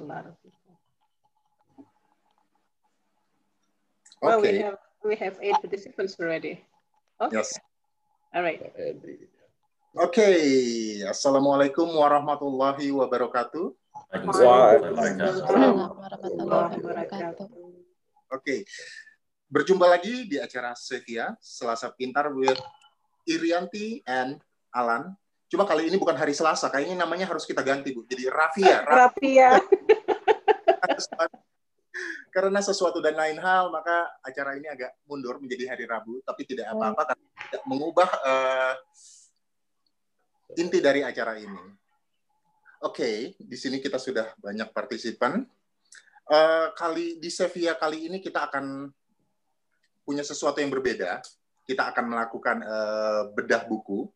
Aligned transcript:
a 0.00 0.04
lot 0.08 0.24
of 0.24 0.34
people. 0.40 0.74
Okay. 4.20 4.28
Well, 4.28 4.40
we 4.40 4.58
have 4.64 4.78
we 5.04 5.14
have 5.16 5.36
eight 5.44 5.58
participants 5.60 6.16
already. 6.16 6.64
Okay. 7.20 7.36
Yes. 7.36 7.56
All 8.32 8.42
right. 8.42 8.60
Oke, 8.60 9.12
okay. 9.96 10.38
Assalamualaikum 11.04 11.84
warahmatullahi 11.84 12.88
wabarakatuh. 12.94 13.74
Waalaikumsalam 14.12 15.76
warahmatullahi 15.98 16.74
wabarakatuh. 16.80 17.46
Oke, 17.50 17.74
okay. 18.30 18.60
berjumpa 19.50 19.90
lagi 19.90 20.30
di 20.30 20.38
acara 20.38 20.78
Sevia 20.78 21.34
Selasa 21.42 21.90
Pintar 21.90 22.30
with 22.30 22.60
Irianti 23.26 24.00
and 24.06 24.38
Alan. 24.70 25.10
Cuma 25.50 25.66
kali 25.66 25.90
ini 25.90 25.98
bukan 25.98 26.14
hari 26.14 26.30
Selasa, 26.30 26.70
kayaknya 26.70 27.02
namanya 27.02 27.26
harus 27.26 27.42
kita 27.42 27.66
ganti 27.66 27.90
Bu. 27.90 28.06
Jadi 28.06 28.30
Rafia. 28.30 28.86
Rafia. 28.86 29.58
karena 32.34 32.60
sesuatu 32.62 33.02
dan 33.02 33.18
lain 33.18 33.38
hal, 33.42 33.68
maka 33.74 34.06
acara 34.22 34.54
ini 34.54 34.70
agak 34.70 34.94
mundur 35.06 35.42
menjadi 35.42 35.74
hari 35.74 35.84
Rabu, 35.90 36.22
tapi 36.22 36.46
tidak 36.46 36.70
apa-apa 36.70 37.14
karena 37.14 37.26
tidak 37.50 37.62
mengubah 37.66 38.10
uh, 38.22 38.74
inti 40.54 40.78
dari 40.78 41.02
acara 41.02 41.36
ini. 41.38 41.58
Oke, 42.80 43.04
okay, 43.04 43.16
di 43.36 43.56
sini 43.58 43.82
kita 43.82 44.00
sudah 44.00 44.32
banyak 44.40 44.72
partisipan. 44.72 45.44
Uh, 46.30 46.70
kali 46.78 47.18
di 47.18 47.26
Sevilla 47.26 47.74
kali 47.74 48.06
ini 48.06 48.22
kita 48.22 48.46
akan 48.46 48.86
punya 50.06 50.22
sesuatu 50.22 50.62
yang 50.62 50.70
berbeda. 50.70 51.20
Kita 51.66 51.90
akan 51.90 52.04
melakukan 52.06 52.56
uh, 52.62 53.22
bedah 53.34 53.66
buku. 53.66 54.08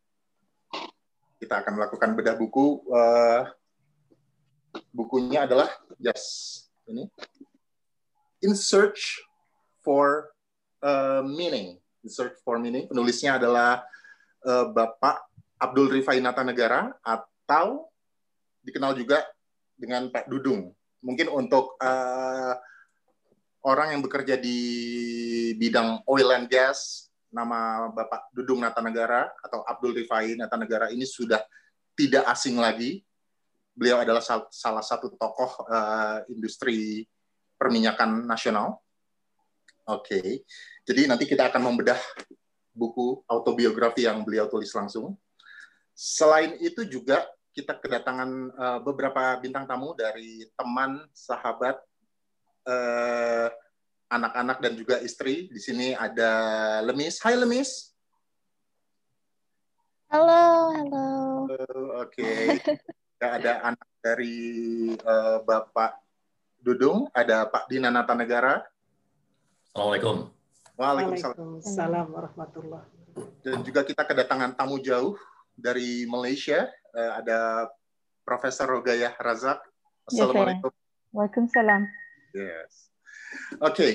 Kita 1.43 1.61
akan 1.61 1.73
melakukan 1.77 2.11
bedah 2.17 2.37
buku. 2.39 2.87
Uh, 2.89 3.43
bukunya 4.95 5.45
adalah 5.45 5.69
yes 6.01 6.64
ini 6.89 7.09
in 8.45 8.53
search 8.53 9.25
for 9.81 10.33
uh, 10.85 11.25
meaning. 11.25 11.81
In 12.05 12.11
search 12.13 12.37
for 12.45 12.61
meaning. 12.61 12.85
Penulisnya 12.89 13.41
adalah 13.41 13.81
uh, 14.45 14.69
Bapak 14.69 15.25
Abdul 15.57 15.89
Rifai 15.89 16.21
Nata 16.21 16.45
Negara 16.45 16.93
atau 17.01 17.89
dikenal 18.61 18.93
juga 18.97 19.25
dengan 19.77 20.13
Pak 20.13 20.29
Dudung. 20.29 20.73
Mungkin 21.01 21.29
untuk 21.33 21.77
uh, 21.81 22.55
orang 23.65 23.97
yang 23.97 24.03
bekerja 24.05 24.37
di 24.37 24.61
bidang 25.57 26.05
oil 26.05 26.29
and 26.37 26.49
gas, 26.53 27.09
nama 27.33 27.89
Bapak 27.93 28.31
Dudung 28.37 28.61
Nata 28.61 28.85
Negara 28.85 29.33
atau 29.41 29.65
Abdul 29.65 30.05
Rifai 30.05 30.37
Nata 30.37 30.61
Negara 30.61 30.93
ini 30.93 31.09
sudah 31.09 31.41
tidak 31.97 32.25
asing 32.29 32.61
lagi. 32.61 33.01
Beliau 33.75 33.99
adalah 33.99 34.23
salah 34.55 34.85
satu 34.87 35.11
tokoh 35.19 35.67
uh, 35.67 36.23
industri 36.31 37.03
perminyakan 37.59 38.23
nasional. 38.23 38.79
Oke, 39.85 40.17
okay. 40.17 40.29
jadi 40.89 41.13
nanti 41.13 41.29
kita 41.29 41.53
akan 41.53 41.61
membedah 41.61 42.01
buku 42.73 43.21
autobiografi 43.29 44.09
yang 44.09 44.25
beliau 44.25 44.49
tulis 44.49 44.73
langsung. 44.73 45.13
Selain 45.93 46.57
itu 46.59 46.89
juga 46.89 47.29
kita 47.55 47.79
kedatangan 47.79 48.31
uh, 48.57 48.79
beberapa 48.81 49.39
bintang 49.39 49.69
tamu 49.69 49.95
dari 49.95 50.43
teman, 50.59 51.07
sahabat, 51.15 51.79
eh, 52.67 53.49
anak-anak 54.11 54.59
dan 54.59 54.73
juga 54.75 54.99
istri. 54.99 55.47
Di 55.53 55.61
sini 55.63 55.95
ada 55.95 56.33
Lemis. 56.83 57.23
Hai 57.23 57.39
Lemis. 57.39 57.95
Halo, 60.11 60.75
halo. 60.75 61.07
Uh, 61.47 62.03
Oke. 62.03 62.27
Okay. 62.59 62.79
ada 63.31 63.53
anak 63.73 63.89
dari 64.05 64.37
uh, 65.01 65.41
Bapak 65.45 66.05
Dudung, 66.61 67.09
ada 67.13 67.49
Pak 67.49 67.69
Dina 67.69 67.89
Nata 67.89 68.17
Negara. 68.17 68.65
Assalamualaikum. 69.73 70.33
Waalaikumsalam 70.75 72.11
warahmatullahi 72.11 72.89
Dan 73.47 73.63
juga 73.63 73.87
kita 73.87 74.03
kedatangan 74.03 74.59
tamu 74.59 74.83
jauh 74.83 75.15
dari 75.55 76.03
Malaysia. 76.11 76.67
Eh, 76.95 77.13
ada 77.23 77.71
Profesor 78.27 78.67
Rogaya 78.67 79.15
Razak. 79.21 79.63
Assalamualaikum. 80.11 80.73
Waalaikumsalam. 81.15 81.87
Yes. 82.35 82.91
Oke. 83.63 83.71
Okay. 83.71 83.93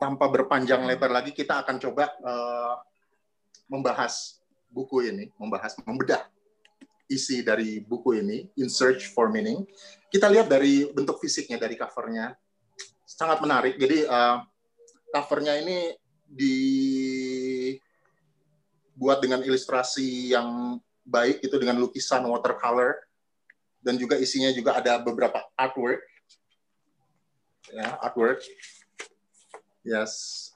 Tanpa 0.00 0.26
berpanjang 0.32 0.82
lebar 0.82 1.14
lagi, 1.14 1.30
kita 1.30 1.62
akan 1.62 1.78
coba 1.78 2.10
uh, 2.26 2.74
membahas 3.70 4.42
buku 4.66 5.06
ini, 5.06 5.30
membahas, 5.38 5.78
membedah 5.86 6.26
isi 7.12 7.44
dari 7.44 7.84
buku 7.84 8.16
ini, 8.24 8.48
In 8.56 8.72
Search 8.72 9.12
for 9.12 9.28
Meaning. 9.28 9.68
Kita 10.08 10.32
lihat 10.32 10.48
dari 10.48 10.88
bentuk 10.88 11.20
fisiknya, 11.20 11.60
dari 11.60 11.76
covernya, 11.76 12.32
sangat 13.04 13.44
menarik. 13.44 13.76
Jadi 13.76 14.08
uh, 14.08 14.40
covernya 15.12 15.60
ini 15.60 15.92
dibuat 16.24 17.78
dengan 19.20 19.44
ilustrasi 19.44 20.32
yang 20.32 20.80
baik, 21.04 21.44
itu 21.44 21.56
dengan 21.60 21.76
lukisan 21.76 22.24
watercolor, 22.24 22.96
dan 23.84 24.00
juga 24.00 24.16
isinya 24.16 24.48
juga 24.54 24.80
ada 24.80 24.96
beberapa 25.00 25.44
artwork. 25.56 26.00
Ya, 27.72 28.00
artwork. 28.00 28.40
Yes. 29.84 30.48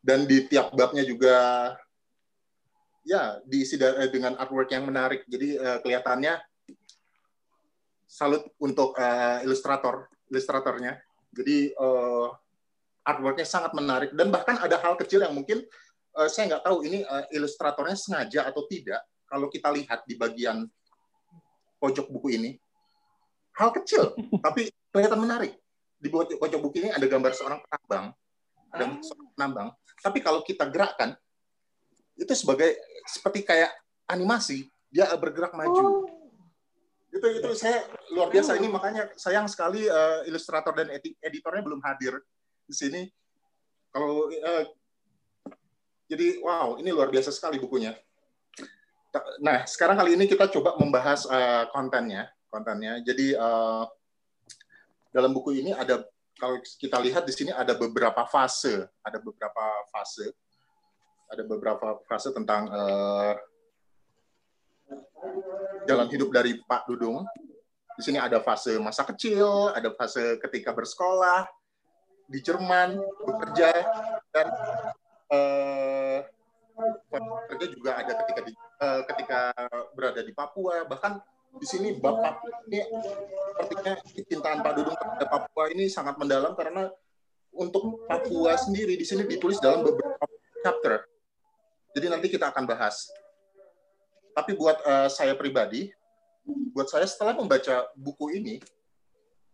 Dan 0.00 0.26
di 0.28 0.46
tiap 0.48 0.72
babnya 0.72 1.04
juga 1.04 1.36
ya 3.08 3.40
diisi 3.48 3.80
eh, 3.80 4.12
dengan 4.12 4.36
artwork 4.36 4.68
yang 4.68 4.84
menarik. 4.84 5.24
Jadi 5.24 5.56
uh, 5.56 5.80
kelihatannya 5.80 6.36
salut 8.04 8.44
untuk 8.60 8.92
uh, 9.00 9.40
ilustrator, 9.40 10.12
ilustratornya. 10.28 11.00
Jadi 11.32 11.72
uh, 11.72 12.28
artworknya 13.08 13.48
sangat 13.48 13.72
menarik 13.72 14.12
dan 14.12 14.28
bahkan 14.28 14.60
ada 14.60 14.76
hal 14.76 14.92
kecil 15.00 15.24
yang 15.24 15.32
mungkin 15.32 15.64
uh, 16.20 16.28
saya 16.28 16.52
nggak 16.52 16.64
tahu 16.68 16.84
ini 16.84 17.00
uh, 17.08 17.24
ilustratornya 17.32 17.96
sengaja 17.96 18.44
atau 18.44 18.68
tidak. 18.68 19.00
Kalau 19.24 19.48
kita 19.48 19.72
lihat 19.72 20.04
di 20.04 20.16
bagian 20.16 20.68
pojok 21.80 22.12
buku 22.12 22.36
ini, 22.36 22.50
hal 23.56 23.72
kecil 23.72 24.12
tapi 24.44 24.68
kelihatan 24.92 25.16
menarik. 25.16 25.56
Di 25.98 26.12
pojok 26.12 26.60
buku 26.60 26.84
ini 26.84 26.88
ada 26.94 27.02
gambar 27.08 27.32
seorang 27.34 27.58
penambang, 27.64 28.14
ada 28.70 28.84
seorang 29.02 29.28
penambang. 29.34 29.68
Tapi 29.98 30.18
kalau 30.22 30.46
kita 30.46 30.70
gerakkan, 30.70 31.18
itu 32.18 32.32
sebagai 32.34 32.74
seperti 33.06 33.46
kayak 33.46 33.70
animasi 34.10 34.66
dia 34.90 35.06
bergerak 35.14 35.54
maju. 35.54 35.84
Oh. 35.86 36.04
itu 37.08 37.24
itu 37.40 37.50
saya 37.56 37.88
luar 38.12 38.28
biasa. 38.28 38.60
Ini 38.60 38.68
makanya 38.68 39.08
sayang 39.16 39.48
sekali 39.48 39.88
uh, 39.88 40.28
ilustrator 40.28 40.76
dan 40.76 40.92
edi 40.92 41.16
editornya 41.24 41.64
belum 41.64 41.80
hadir 41.80 42.20
di 42.68 42.74
sini. 42.76 43.02
Kalau 43.88 44.28
uh, 44.28 44.64
jadi 46.04 46.36
wow 46.44 46.76
ini 46.76 46.92
luar 46.92 47.08
biasa 47.08 47.32
sekali 47.32 47.56
bukunya. 47.56 47.96
Nah 49.40 49.64
sekarang 49.64 49.96
kali 49.96 50.20
ini 50.20 50.28
kita 50.28 50.52
coba 50.52 50.76
membahas 50.76 51.24
uh, 51.26 51.64
kontennya 51.72 52.28
kontennya. 52.52 53.00
Jadi 53.00 53.32
uh, 53.32 53.88
dalam 55.08 55.32
buku 55.32 55.64
ini 55.64 55.72
ada 55.72 56.04
kalau 56.36 56.60
kita 56.60 57.00
lihat 57.00 57.24
di 57.24 57.32
sini 57.32 57.50
ada 57.56 57.72
beberapa 57.74 58.22
fase 58.28 58.86
ada 59.00 59.18
beberapa 59.18 59.64
fase 59.90 60.28
ada 61.28 61.42
beberapa 61.44 62.00
fase 62.08 62.32
tentang 62.32 62.72
uh, 62.72 63.36
jalan 65.84 66.08
hidup 66.08 66.32
dari 66.32 66.56
Pak 66.64 66.88
Dudung. 66.88 67.24
Di 67.98 68.02
sini 68.06 68.16
ada 68.16 68.38
fase 68.40 68.78
masa 68.78 69.02
kecil, 69.04 69.74
ada 69.74 69.90
fase 69.92 70.38
ketika 70.38 70.70
bersekolah 70.70 71.44
di 72.28 72.38
Jerman, 72.44 73.00
bekerja, 73.24 73.72
dan 74.30 74.46
uh, 75.32 76.18
juga 77.58 77.98
ada 77.98 78.12
ketika 78.22 78.40
di, 78.46 78.52
uh, 78.54 79.02
ketika 79.08 79.40
berada 79.98 80.20
di 80.22 80.30
Papua. 80.30 80.86
Bahkan 80.86 81.12
di 81.58 81.66
sini 81.66 81.98
Bapak 81.98 82.38
ini 82.70 82.86
sepertinya 83.58 83.94
cintaan 84.28 84.58
Pak 84.62 84.72
Dudung 84.78 84.94
terhadap 84.94 85.28
Papua 85.28 85.64
ini 85.74 85.90
sangat 85.90 86.14
mendalam 86.20 86.54
karena 86.54 86.86
untuk 87.50 88.06
Papua 88.06 88.54
sendiri 88.54 88.94
di 88.94 89.02
sini 89.02 89.26
ditulis 89.26 89.58
dalam 89.58 89.82
beberapa 89.82 90.22
chapter 90.62 91.17
jadi 91.96 92.06
nanti 92.12 92.28
kita 92.28 92.52
akan 92.52 92.64
bahas. 92.68 93.08
Tapi 94.36 94.54
buat 94.54 94.78
uh, 94.86 95.08
saya 95.10 95.34
pribadi, 95.34 95.90
buat 96.70 96.86
saya 96.86 97.08
setelah 97.08 97.34
membaca 97.34 97.90
buku 97.98 98.38
ini, 98.38 98.62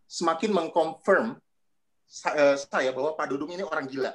semakin 0.04 0.52
mengkonfirm 0.52 1.38
uh, 2.28 2.56
saya 2.58 2.90
bahwa 2.92 3.16
Pak 3.16 3.26
Dudung 3.32 3.50
ini 3.54 3.64
orang 3.64 3.86
gila. 3.88 4.12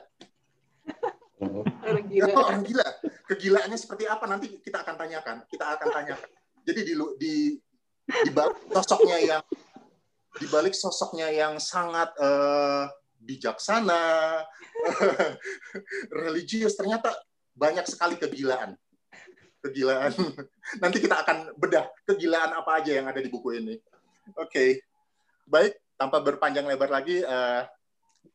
orang 1.83 2.05
gila. 2.05 2.27
Ya, 2.27 2.35
orang 2.35 2.61
gila. 2.67 2.87
Kegilaannya 3.25 3.77
seperti 3.79 4.05
apa 4.05 4.25
nanti 4.29 4.59
kita 4.61 4.83
akan 4.85 4.95
tanyakan. 4.99 5.35
Kita 5.49 5.65
akan 5.79 5.87
tanyakan. 5.89 6.29
Jadi 6.67 6.81
di 6.85 6.93
di 7.17 7.33
di 8.09 8.31
balik 8.33 8.57
sosoknya 8.69 9.17
yang 9.21 9.43
di 10.37 10.45
balik 10.49 10.75
sosoknya 10.77 11.27
yang 11.33 11.57
sangat 11.57 12.13
uh, 12.21 12.85
bijaksana, 13.19 14.43
religius, 16.23 16.77
ternyata 16.77 17.13
banyak 17.59 17.83
sekali 17.83 18.15
kegilaan. 18.15 18.79
Kegilaan. 19.59 20.15
Nanti 20.81 21.03
kita 21.03 21.19
akan 21.19 21.59
bedah 21.59 21.91
kegilaan 22.07 22.55
apa 22.55 22.79
aja 22.79 22.95
yang 22.95 23.11
ada 23.11 23.19
di 23.19 23.27
buku 23.27 23.59
ini. 23.59 23.75
okay. 24.39 24.79
baik. 25.43 25.75
Tanpa 25.99 26.23
berpanjang 26.23 26.63
lebar 26.63 26.87
lagi, 26.87 27.19
uh, 27.27 27.67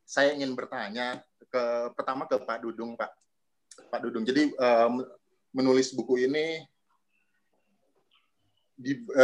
saya 0.05 0.37
ingin 0.37 0.53
bertanya 0.53 1.17
ke 1.49 1.63
pertama 1.97 2.29
ke 2.29 2.37
Pak 2.37 2.61
Dudung, 2.61 2.93
Pak. 2.93 3.09
Pak 3.89 4.05
Dudung. 4.05 4.21
Jadi 4.21 4.53
uh, 4.53 5.01
menulis 5.49 5.89
buku 5.97 6.29
ini 6.29 6.61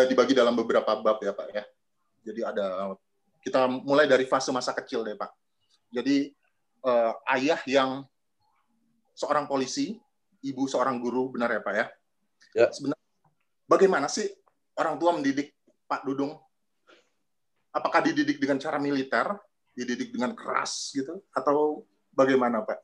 dibagi 0.10 0.34
dalam 0.34 0.58
beberapa 0.58 0.98
bab 0.98 1.22
ya, 1.22 1.38
Pak 1.38 1.48
ya. 1.54 1.64
Jadi 2.26 2.42
ada 2.42 2.98
kita 3.46 3.70
mulai 3.70 4.10
dari 4.10 4.26
fase 4.26 4.50
masa 4.50 4.74
kecil 4.74 5.06
deh, 5.06 5.14
Pak. 5.14 5.30
Jadi 5.94 6.34
uh, 6.82 7.14
ayah 7.38 7.62
yang 7.70 8.10
seorang 9.16 9.46
polisi, 9.46 9.98
ibu 10.42 10.64
seorang 10.66 10.98
guru, 11.00 11.32
benar 11.34 11.52
ya 11.54 11.62
Pak 11.62 11.74
ya? 11.74 11.86
Ya. 12.52 12.68
Sebenarnya 12.72 13.08
bagaimana 13.70 14.08
sih 14.12 14.28
orang 14.76 15.00
tua 15.00 15.16
mendidik 15.16 15.56
Pak 15.88 16.04
Dudung? 16.04 16.36
Apakah 17.72 18.04
dididik 18.04 18.36
dengan 18.40 18.60
cara 18.60 18.76
militer, 18.76 19.32
dididik 19.72 20.12
dengan 20.12 20.36
keras 20.36 20.92
gitu, 20.92 21.24
atau 21.32 21.88
bagaimana 22.12 22.68
Pak? 22.68 22.80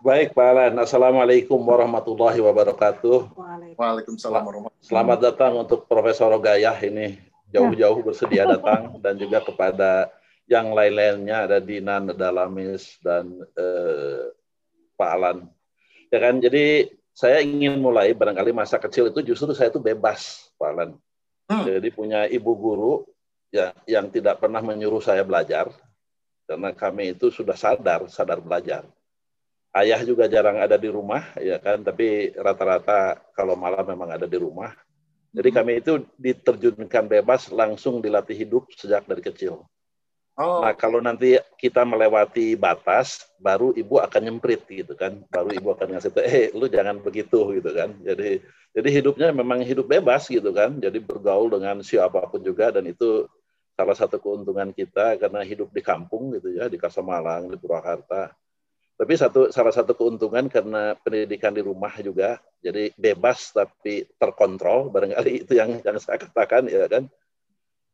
Baik 0.00 0.32
Pak 0.32 0.46
Alan, 0.48 0.74
Assalamualaikum 0.80 1.60
warahmatullahi 1.60 2.40
wabarakatuh. 2.40 3.36
Waalaikumsalam 3.76 4.44
warahmatullahi 4.44 4.88
Selamat 4.88 5.18
datang 5.20 5.52
untuk 5.60 5.84
Profesor 5.84 6.32
Gayah 6.40 6.76
ini 6.80 7.20
jauh-jauh 7.52 8.00
bersedia 8.00 8.48
datang 8.48 8.96
dan 9.04 9.20
juga 9.20 9.44
kepada 9.44 10.08
yang 10.50 10.74
lain-lainnya 10.74 11.46
ada 11.46 11.58
Dinan, 11.62 12.10
ada 12.10 12.34
Lamis 12.34 12.98
dan 12.98 13.38
eh, 13.54 14.34
Pak 14.98 15.10
Alan. 15.14 15.46
Ya 16.10 16.18
kan, 16.18 16.42
jadi 16.42 16.90
saya 17.14 17.38
ingin 17.38 17.78
mulai 17.78 18.10
barangkali 18.10 18.50
masa 18.50 18.82
kecil 18.82 19.14
itu 19.14 19.22
justru 19.30 19.54
saya 19.54 19.70
itu 19.70 19.78
bebas, 19.78 20.50
Pak 20.58 20.68
Alan. 20.74 20.90
Hmm. 21.46 21.64
Jadi 21.70 21.94
punya 21.94 22.26
ibu 22.26 22.50
guru 22.58 23.06
ya 23.54 23.70
yang 23.86 24.10
tidak 24.10 24.42
pernah 24.42 24.58
menyuruh 24.58 25.02
saya 25.02 25.22
belajar 25.22 25.70
karena 26.50 26.74
kami 26.74 27.14
itu 27.14 27.30
sudah 27.30 27.54
sadar, 27.54 28.10
sadar 28.10 28.42
belajar. 28.42 28.90
Ayah 29.70 30.02
juga 30.02 30.26
jarang 30.26 30.58
ada 30.58 30.74
di 30.74 30.90
rumah, 30.90 31.30
ya 31.38 31.62
kan, 31.62 31.86
tapi 31.86 32.34
rata-rata 32.34 33.22
kalau 33.38 33.54
malam 33.54 33.86
memang 33.86 34.10
ada 34.18 34.26
di 34.26 34.34
rumah. 34.34 34.74
Jadi 35.30 35.46
hmm. 35.46 35.56
kami 35.62 35.72
itu 35.78 35.92
diterjunkan 36.18 37.06
bebas 37.06 37.54
langsung 37.54 38.02
dilatih 38.02 38.34
hidup 38.34 38.66
sejak 38.74 39.06
dari 39.06 39.22
kecil. 39.22 39.62
Oh. 40.40 40.64
Nah, 40.64 40.72
kalau 40.72 41.04
nanti 41.04 41.36
kita 41.60 41.84
melewati 41.84 42.56
batas, 42.56 43.28
baru 43.36 43.76
ibu 43.76 44.00
akan 44.00 44.20
nyemprit 44.24 44.64
gitu 44.64 44.96
kan. 44.96 45.20
Baru 45.28 45.52
ibu 45.52 45.68
akan 45.76 45.92
ngasih 45.92 46.16
tahu, 46.16 46.24
eh 46.24 46.48
lu 46.56 46.64
jangan 46.64 46.96
begitu 47.04 47.60
gitu 47.60 47.70
kan. 47.76 47.92
Jadi 48.00 48.40
jadi 48.72 48.88
hidupnya 48.88 49.28
memang 49.36 49.60
hidup 49.60 49.84
bebas 49.84 50.32
gitu 50.32 50.48
kan. 50.56 50.80
Jadi 50.80 50.96
bergaul 51.04 51.52
dengan 51.52 51.84
siapa 51.84 52.24
pun 52.24 52.40
juga 52.40 52.72
dan 52.72 52.88
itu 52.88 53.28
salah 53.76 53.92
satu 53.92 54.16
keuntungan 54.16 54.72
kita 54.72 55.20
karena 55.20 55.44
hidup 55.44 55.68
di 55.76 55.84
kampung 55.84 56.32
gitu 56.32 56.56
ya, 56.56 56.72
di 56.72 56.80
Kasamalang, 56.80 57.52
di 57.52 57.60
Purwakarta. 57.60 58.32
Tapi 58.96 59.12
satu 59.16 59.52
salah 59.52 59.72
satu 59.76 59.92
keuntungan 59.92 60.48
karena 60.48 60.96
pendidikan 61.00 61.52
di 61.52 61.64
rumah 61.64 61.92
juga, 62.00 62.40
jadi 62.64 62.92
bebas 62.96 63.52
tapi 63.52 64.08
terkontrol 64.16 64.88
barangkali 64.88 65.44
itu 65.44 65.52
yang 65.56 65.80
yang 65.84 65.96
saya 66.00 66.20
katakan 66.20 66.68
ya 66.68 66.84
kan 66.88 67.08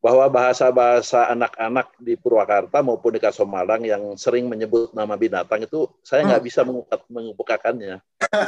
bahwa 0.00 0.28
bahasa-bahasa 0.28 1.32
anak-anak 1.32 1.96
di 1.98 2.14
Purwakarta 2.14 2.84
maupun 2.84 3.16
di 3.16 3.20
Kasomalang 3.20 3.82
yang 3.82 4.14
sering 4.14 4.46
menyebut 4.46 4.92
nama 4.92 5.16
binatang 5.16 5.64
itu 5.64 5.88
saya 6.04 6.22
nggak 6.28 6.42
hmm. 6.42 6.48
bisa 6.48 6.60
mengebukakannya. 7.10 7.96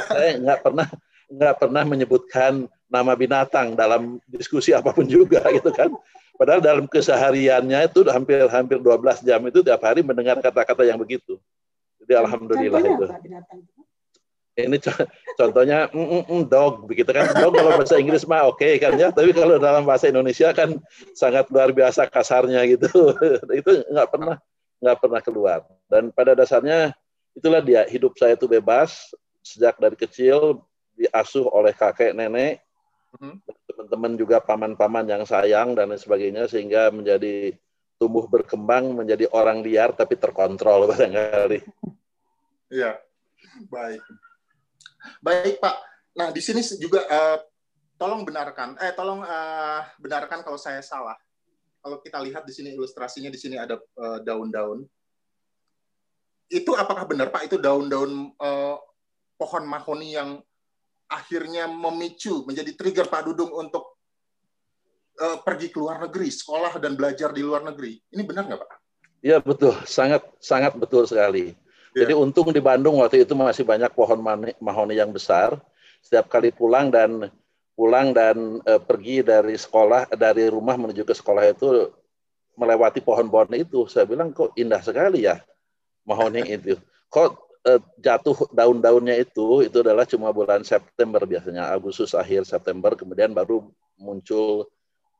saya 0.07 0.39
nggak 0.39 0.59
pernah 0.63 0.87
nggak 1.29 1.55
pernah 1.61 1.83
menyebutkan 1.85 2.65
nama 2.89 3.13
binatang 3.13 3.77
dalam 3.77 4.17
diskusi 4.25 4.73
apa 4.73 4.93
pun 4.93 5.05
juga 5.05 5.43
gitu 5.57 5.69
kan. 5.73 5.93
Padahal 6.39 6.63
dalam 6.63 6.85
kesehariannya 6.87 7.91
itu 7.91 7.99
hampir 8.07 8.47
hampir 8.47 8.79
12 8.79 9.27
jam 9.27 9.43
itu 9.43 9.59
tiap 9.59 9.83
hari 9.83 9.99
mendengar 9.99 10.39
kata-kata 10.39 10.87
yang 10.87 10.95
begitu. 10.95 11.35
Jadi 11.99 12.13
alhamdulillah 12.15 12.79
itu 12.79 13.05
ini 14.67 14.77
contohnya 15.39 15.87
mm, 15.93 15.95
mm, 15.95 16.23
mm, 16.27 16.43
dog 16.49 16.89
begitu 16.89 17.13
kan 17.13 17.31
dog 17.37 17.55
kalau 17.55 17.77
bahasa 17.77 17.95
Inggris 17.95 18.25
mah 18.27 18.49
oke 18.49 18.59
okay, 18.59 18.81
kan 18.81 18.97
ya 18.97 19.13
tapi 19.13 19.31
kalau 19.31 19.61
dalam 19.61 19.85
bahasa 19.85 20.09
Indonesia 20.09 20.51
kan 20.51 20.75
sangat 21.15 21.47
luar 21.53 21.71
biasa 21.71 22.09
kasarnya 22.09 22.65
gitu 22.67 22.89
itu 23.59 23.71
nggak 23.87 24.09
pernah 24.09 24.35
nggak 24.79 24.97
pernah 24.99 25.21
keluar 25.23 25.59
dan 25.87 26.11
pada 26.11 26.35
dasarnya 26.35 26.91
itulah 27.35 27.63
dia 27.63 27.87
hidup 27.87 28.15
saya 28.19 28.35
itu 28.35 28.47
bebas 28.49 29.13
sejak 29.45 29.79
dari 29.79 29.95
kecil 29.95 30.63
diasuh 30.99 31.47
oleh 31.47 31.71
kakek 31.71 32.11
nenek 32.11 32.59
mm-hmm. 33.15 33.39
teman-teman 33.69 34.13
juga 34.19 34.37
paman-paman 34.43 35.05
yang 35.07 35.23
sayang 35.23 35.77
dan 35.77 35.91
lain 35.93 36.01
sebagainya 36.01 36.47
sehingga 36.51 36.91
menjadi 36.91 37.55
tumbuh 37.99 38.25
berkembang 38.31 38.95
menjadi 38.95 39.27
orang 39.35 39.59
liar 39.59 39.91
tapi 39.91 40.15
terkontrol 40.15 40.87
barangkali. 40.87 41.59
Iya, 42.71 42.95
baik. 43.67 43.99
Baik 45.23 45.59
Pak. 45.63 45.75
Nah 46.19 46.29
di 46.33 46.41
sini 46.43 46.59
juga 46.79 47.05
uh, 47.07 47.37
tolong 47.99 48.23
benarkan, 48.23 48.79
eh 48.79 48.91
tolong 48.95 49.23
uh, 49.23 49.81
benarkan 49.99 50.43
kalau 50.43 50.59
saya 50.59 50.79
salah. 50.83 51.15
Kalau 51.79 52.03
kita 52.03 52.19
lihat 52.19 52.43
di 52.43 52.51
sini 52.51 52.75
ilustrasinya 52.75 53.31
di 53.31 53.39
sini 53.39 53.55
ada 53.55 53.79
daun 53.95 54.51
daun-daun. 54.51 54.83
Itu 56.51 56.75
apakah 56.75 57.07
benar 57.07 57.31
Pak? 57.31 57.47
Itu 57.47 57.55
daun-daun 57.55 58.35
uh, 58.35 58.75
pohon 59.39 59.63
mahoni 59.63 60.19
yang 60.19 60.43
akhirnya 61.07 61.71
memicu 61.71 62.43
menjadi 62.43 62.75
trigger 62.75 63.07
Pak 63.07 63.31
Dudung 63.31 63.55
untuk 63.55 63.95
uh, 65.23 65.39
pergi 65.39 65.71
ke 65.71 65.79
luar 65.79 66.03
negeri, 66.03 66.27
sekolah 66.27 66.75
dan 66.83 66.99
belajar 66.99 67.31
di 67.31 67.41
luar 67.41 67.63
negeri. 67.63 67.95
Ini 68.11 68.21
benar 68.27 68.45
nggak 68.51 68.59
Pak? 68.59 68.71
Iya 69.19 69.39
betul, 69.39 69.75
sangat 69.83 70.23
sangat 70.39 70.75
betul 70.75 71.03
sekali. 71.07 71.55
Yeah. 71.93 72.05
Jadi 72.05 72.13
untung 72.13 72.53
di 72.53 72.61
Bandung 72.61 73.01
waktu 73.01 73.25
itu 73.25 73.33
masih 73.33 73.65
banyak 73.65 73.89
pohon 73.97 74.21
mahoni 74.61 74.93
yang 74.93 75.09
besar. 75.09 75.57
Setiap 76.05 76.29
kali 76.29 76.53
pulang 76.53 76.93
dan 76.93 77.33
pulang 77.79 78.11
dan 78.11 78.59
e, 78.67 78.75
pergi 78.75 79.23
dari 79.23 79.55
sekolah 79.55 80.11
dari 80.11 80.51
rumah 80.51 80.75
menuju 80.75 81.07
ke 81.07 81.15
sekolah 81.15 81.47
itu 81.47 81.87
melewati 82.59 82.99
pohon-pohon 82.99 83.55
itu, 83.55 83.87
saya 83.87 84.03
bilang 84.03 84.35
kok 84.35 84.51
indah 84.59 84.83
sekali 84.83 85.23
ya 85.23 85.39
mahoni 86.03 86.43
itu. 86.59 86.75
Kok 87.07 87.29
e, 87.63 87.71
jatuh 88.03 88.51
daun-daunnya 88.51 89.15
itu 89.15 89.63
itu 89.63 89.79
adalah 89.79 90.03
cuma 90.03 90.35
bulan 90.35 90.67
September 90.67 91.23
biasanya, 91.23 91.71
Agustus 91.71 92.11
akhir 92.11 92.43
September 92.43 92.99
kemudian 92.99 93.31
baru 93.31 93.63
muncul 93.95 94.67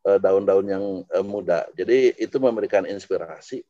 e, 0.03 0.19
daun-daun 0.19 0.67
yang 0.67 0.85
e, 1.07 1.17
muda. 1.23 1.63
Jadi 1.79 2.19
itu 2.19 2.35
memberikan 2.43 2.83
inspirasi. 2.83 3.63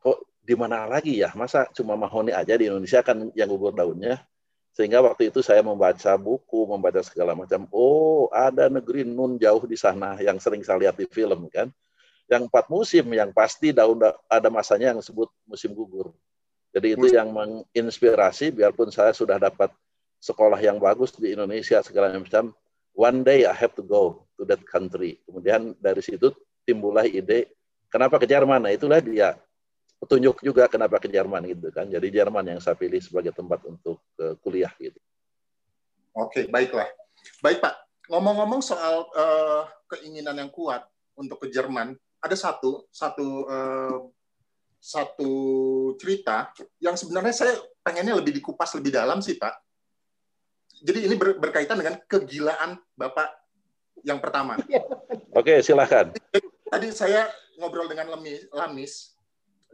Kok 0.00 0.29
di 0.50 0.58
mana 0.58 0.82
lagi 0.90 1.22
ya? 1.22 1.30
Masa 1.38 1.70
cuma 1.70 1.94
mahoni 1.94 2.34
aja 2.34 2.58
di 2.58 2.66
Indonesia 2.66 3.06
kan 3.06 3.30
yang 3.38 3.46
gugur 3.46 3.70
daunnya? 3.70 4.18
Sehingga 4.74 4.98
waktu 4.98 5.30
itu 5.30 5.46
saya 5.46 5.62
membaca 5.62 6.18
buku, 6.18 6.66
membaca 6.66 6.98
segala 7.06 7.38
macam. 7.38 7.70
Oh, 7.70 8.26
ada 8.34 8.66
negeri 8.66 9.06
nun 9.06 9.38
jauh 9.38 9.62
di 9.62 9.78
sana 9.78 10.18
yang 10.18 10.42
sering 10.42 10.66
saya 10.66 10.82
lihat 10.82 10.98
di 10.98 11.06
film 11.06 11.46
kan. 11.46 11.70
Yang 12.26 12.50
empat 12.50 12.66
musim 12.66 13.06
yang 13.14 13.30
pasti 13.30 13.70
daun 13.70 14.02
ada 14.26 14.48
masanya 14.50 14.90
yang 14.90 14.98
disebut 14.98 15.30
musim 15.46 15.70
gugur. 15.70 16.10
Jadi 16.74 16.98
itu 16.98 17.06
yang 17.14 17.30
menginspirasi 17.30 18.50
biarpun 18.50 18.90
saya 18.90 19.14
sudah 19.14 19.38
dapat 19.38 19.70
sekolah 20.18 20.58
yang 20.58 20.82
bagus 20.82 21.14
di 21.14 21.34
Indonesia 21.34 21.78
segala 21.82 22.10
macam. 22.10 22.50
One 22.94 23.22
day 23.22 23.46
I 23.46 23.54
have 23.54 23.78
to 23.78 23.86
go 23.86 24.26
to 24.34 24.42
that 24.50 24.66
country. 24.66 25.22
Kemudian 25.26 25.78
dari 25.78 26.02
situ 26.02 26.34
timbullah 26.66 27.06
ide 27.06 27.54
kenapa 27.90 28.18
ke 28.18 28.26
Jerman? 28.26 28.66
Nah, 28.66 28.74
itulah 28.74 29.02
dia 29.02 29.34
petunjuk 30.00 30.40
juga 30.40 30.64
kenapa 30.66 30.96
ke 30.96 31.12
Jerman 31.12 31.44
gitu 31.44 31.68
kan. 31.68 31.84
Jadi 31.84 32.08
Jerman 32.08 32.56
yang 32.56 32.60
saya 32.60 32.74
pilih 32.74 32.98
sebagai 33.04 33.36
tempat 33.36 33.60
untuk 33.68 34.00
uh, 34.16 34.34
kuliah 34.40 34.72
gitu. 34.80 34.96
Oke, 36.16 36.48
baiklah. 36.48 36.88
Baik 37.44 37.60
Pak, 37.60 37.74
ngomong-ngomong 38.08 38.64
soal 38.64 39.06
uh, 39.12 39.68
keinginan 39.92 40.40
yang 40.40 40.50
kuat 40.50 40.88
untuk 41.14 41.44
ke 41.44 41.52
Jerman, 41.52 41.92
ada 42.24 42.36
satu 42.36 42.88
satu 42.88 43.28
uh, 43.44 43.98
satu 44.80 45.32
cerita 46.00 46.48
yang 46.80 46.96
sebenarnya 46.96 47.34
saya 47.36 47.54
pengennya 47.84 48.16
lebih 48.16 48.32
dikupas 48.32 48.72
lebih 48.72 48.96
dalam 48.96 49.20
sih 49.20 49.36
Pak. 49.36 49.52
Jadi 50.80 51.12
ini 51.12 51.14
ber, 51.20 51.36
berkaitan 51.36 51.76
dengan 51.76 52.00
kegilaan 52.08 52.80
Bapak 52.96 53.28
yang 54.00 54.16
pertama. 54.16 54.56
Oke, 55.36 55.60
silahkan. 55.60 56.08
Tadi 56.72 56.88
saya 56.96 57.28
ngobrol 57.60 57.84
dengan 57.84 58.16
Lamis, 58.16 58.48
Lamis 58.48 59.19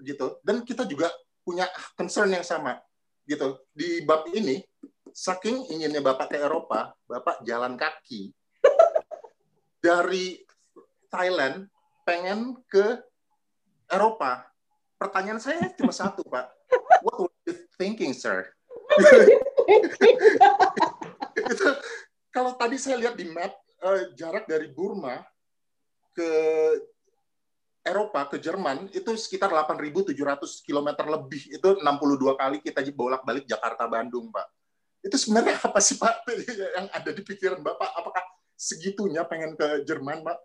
gitu. 0.03 0.41
Dan 0.45 0.65
kita 0.67 0.85
juga 0.85 1.13
punya 1.47 1.69
concern 1.95 2.33
yang 2.35 2.43
sama 2.43 2.81
gitu. 3.27 3.61
Di 3.71 4.03
bab 4.03 4.27
ini 4.33 4.63
saking 5.17 5.73
inginnya 5.73 6.05
bapak 6.05 6.29
ke 6.29 6.37
Eropa 6.37 6.93
bapak 7.09 7.41
jalan 7.49 7.79
kaki 7.79 8.35
dari 9.85 10.43
Thailand 11.09 11.71
pengen 12.05 12.61
ke 12.69 13.01
Eropa. 13.89 14.47
Pertanyaan 14.97 15.41
saya 15.41 15.71
cuma 15.77 15.93
satu 15.93 16.25
pak. 16.27 16.51
What 17.05 17.17
were 17.21 17.33
you 17.47 17.55
thinking 17.77 18.13
sir? 18.17 18.51
Itu 21.53 21.69
kalau 22.33 22.53
tadi 22.59 22.77
saya 22.77 22.97
lihat 22.99 23.15
di 23.15 23.29
map 23.29 23.55
uh, 23.83 24.13
jarak 24.19 24.49
dari 24.51 24.69
Burma 24.73 25.23
ke 26.17 26.31
Eropa 27.87 28.27
ke 28.27 28.43
Jerman 28.43 28.91
itu 28.91 29.15
sekitar 29.15 29.47
8.700 29.55 30.11
km 30.67 30.89
lebih. 31.07 31.43
Itu 31.55 31.79
62 31.79 32.35
kali 32.35 32.59
kita 32.59 32.83
bolak-balik 32.91 33.47
Jakarta 33.47 33.87
Bandung 33.87 34.35
Pak. 34.35 34.47
Itu 35.07 35.15
sebenarnya 35.15 35.55
apa 35.71 35.79
sih 35.79 35.95
Pak? 35.95 36.27
Yang 36.27 36.87
ada 36.91 37.11
di 37.15 37.23
pikiran 37.23 37.63
Bapak 37.63 37.95
apakah 37.95 38.27
segitunya 38.59 39.23
pengen 39.23 39.55
ke 39.55 39.87
Jerman 39.87 40.27
Pak? 40.27 40.37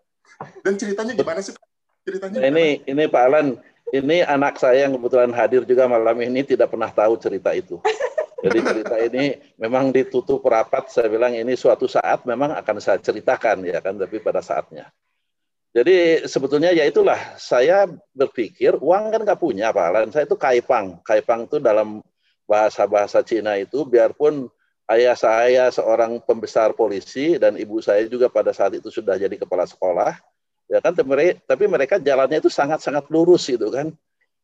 Dan 0.62 0.78
ceritanya 0.78 1.18
gimana 1.18 1.42
sih 1.42 1.50
Pak? 1.50 1.66
Ceritanya 2.06 2.38
nah, 2.38 2.48
ini 2.54 2.66
ini 2.86 3.04
Pak 3.10 3.22
Alan 3.26 3.58
ini 3.90 4.22
anak 4.22 4.62
saya 4.62 4.86
yang 4.86 4.94
kebetulan 4.94 5.34
hadir 5.34 5.66
juga 5.66 5.90
malam 5.90 6.16
ini 6.22 6.46
tidak 6.46 6.70
pernah 6.70 6.88
tahu 6.94 7.18
cerita 7.18 7.50
itu. 7.52 7.82
Jadi 8.42 8.58
cerita 8.58 8.96
ini 8.98 9.38
memang 9.58 9.94
ditutup 9.94 10.42
rapat. 10.46 10.90
Saya 10.90 11.06
bilang 11.10 11.34
ini 11.34 11.54
suatu 11.54 11.86
saat 11.86 12.22
memang 12.26 12.54
akan 12.54 12.76
saya 12.78 12.98
ceritakan 13.02 13.66
ya 13.66 13.78
kan 13.82 13.98
tapi 13.98 14.18
pada 14.18 14.42
saatnya 14.42 14.90
jadi 15.72 16.28
sebetulnya 16.28 16.68
ya 16.76 16.84
itulah 16.84 17.16
saya 17.40 17.88
berpikir 18.12 18.76
uang 18.76 19.08
kan 19.08 19.24
nggak 19.24 19.40
punya 19.40 19.72
Pak 19.72 19.84
Alan. 19.88 20.08
Saya 20.12 20.28
itu 20.28 20.36
kaipang. 20.36 21.00
Kaipang 21.00 21.48
itu 21.48 21.56
dalam 21.64 22.04
bahasa-bahasa 22.44 23.24
Cina 23.24 23.56
itu 23.56 23.88
biarpun 23.88 24.52
ayah 24.92 25.16
saya 25.16 25.72
seorang 25.72 26.20
pembesar 26.20 26.76
polisi 26.76 27.40
dan 27.40 27.56
ibu 27.56 27.80
saya 27.80 28.04
juga 28.04 28.28
pada 28.28 28.52
saat 28.52 28.76
itu 28.76 28.92
sudah 28.92 29.16
jadi 29.16 29.32
kepala 29.40 29.64
sekolah 29.64 30.12
ya 30.68 30.84
kan 30.84 30.92
tapi 30.92 31.64
mereka 31.64 31.96
jalannya 31.96 32.42
itu 32.42 32.52
sangat-sangat 32.52 33.08
lurus 33.08 33.48
itu 33.48 33.72
kan 33.72 33.88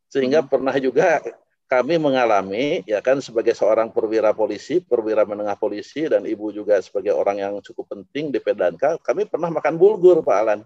sehingga 0.09 0.41
hmm. 0.41 0.49
pernah 0.49 0.73
juga 0.81 1.21
kami 1.69 2.01
mengalami 2.01 2.81
ya 2.89 2.97
kan 3.05 3.21
sebagai 3.21 3.53
seorang 3.53 3.93
perwira 3.93 4.33
polisi, 4.33 4.81
perwira 4.81 5.21
menengah 5.21 5.53
polisi 5.53 6.09
dan 6.09 6.25
ibu 6.25 6.49
juga 6.49 6.81
sebagai 6.81 7.13
orang 7.13 7.37
yang 7.37 7.53
cukup 7.61 7.93
penting 7.93 8.33
di 8.33 8.41
Pedanka, 8.41 8.97
kami 9.05 9.29
pernah 9.29 9.53
makan 9.53 9.77
bulgur 9.77 10.25
Pak 10.25 10.37
Alan 10.41 10.65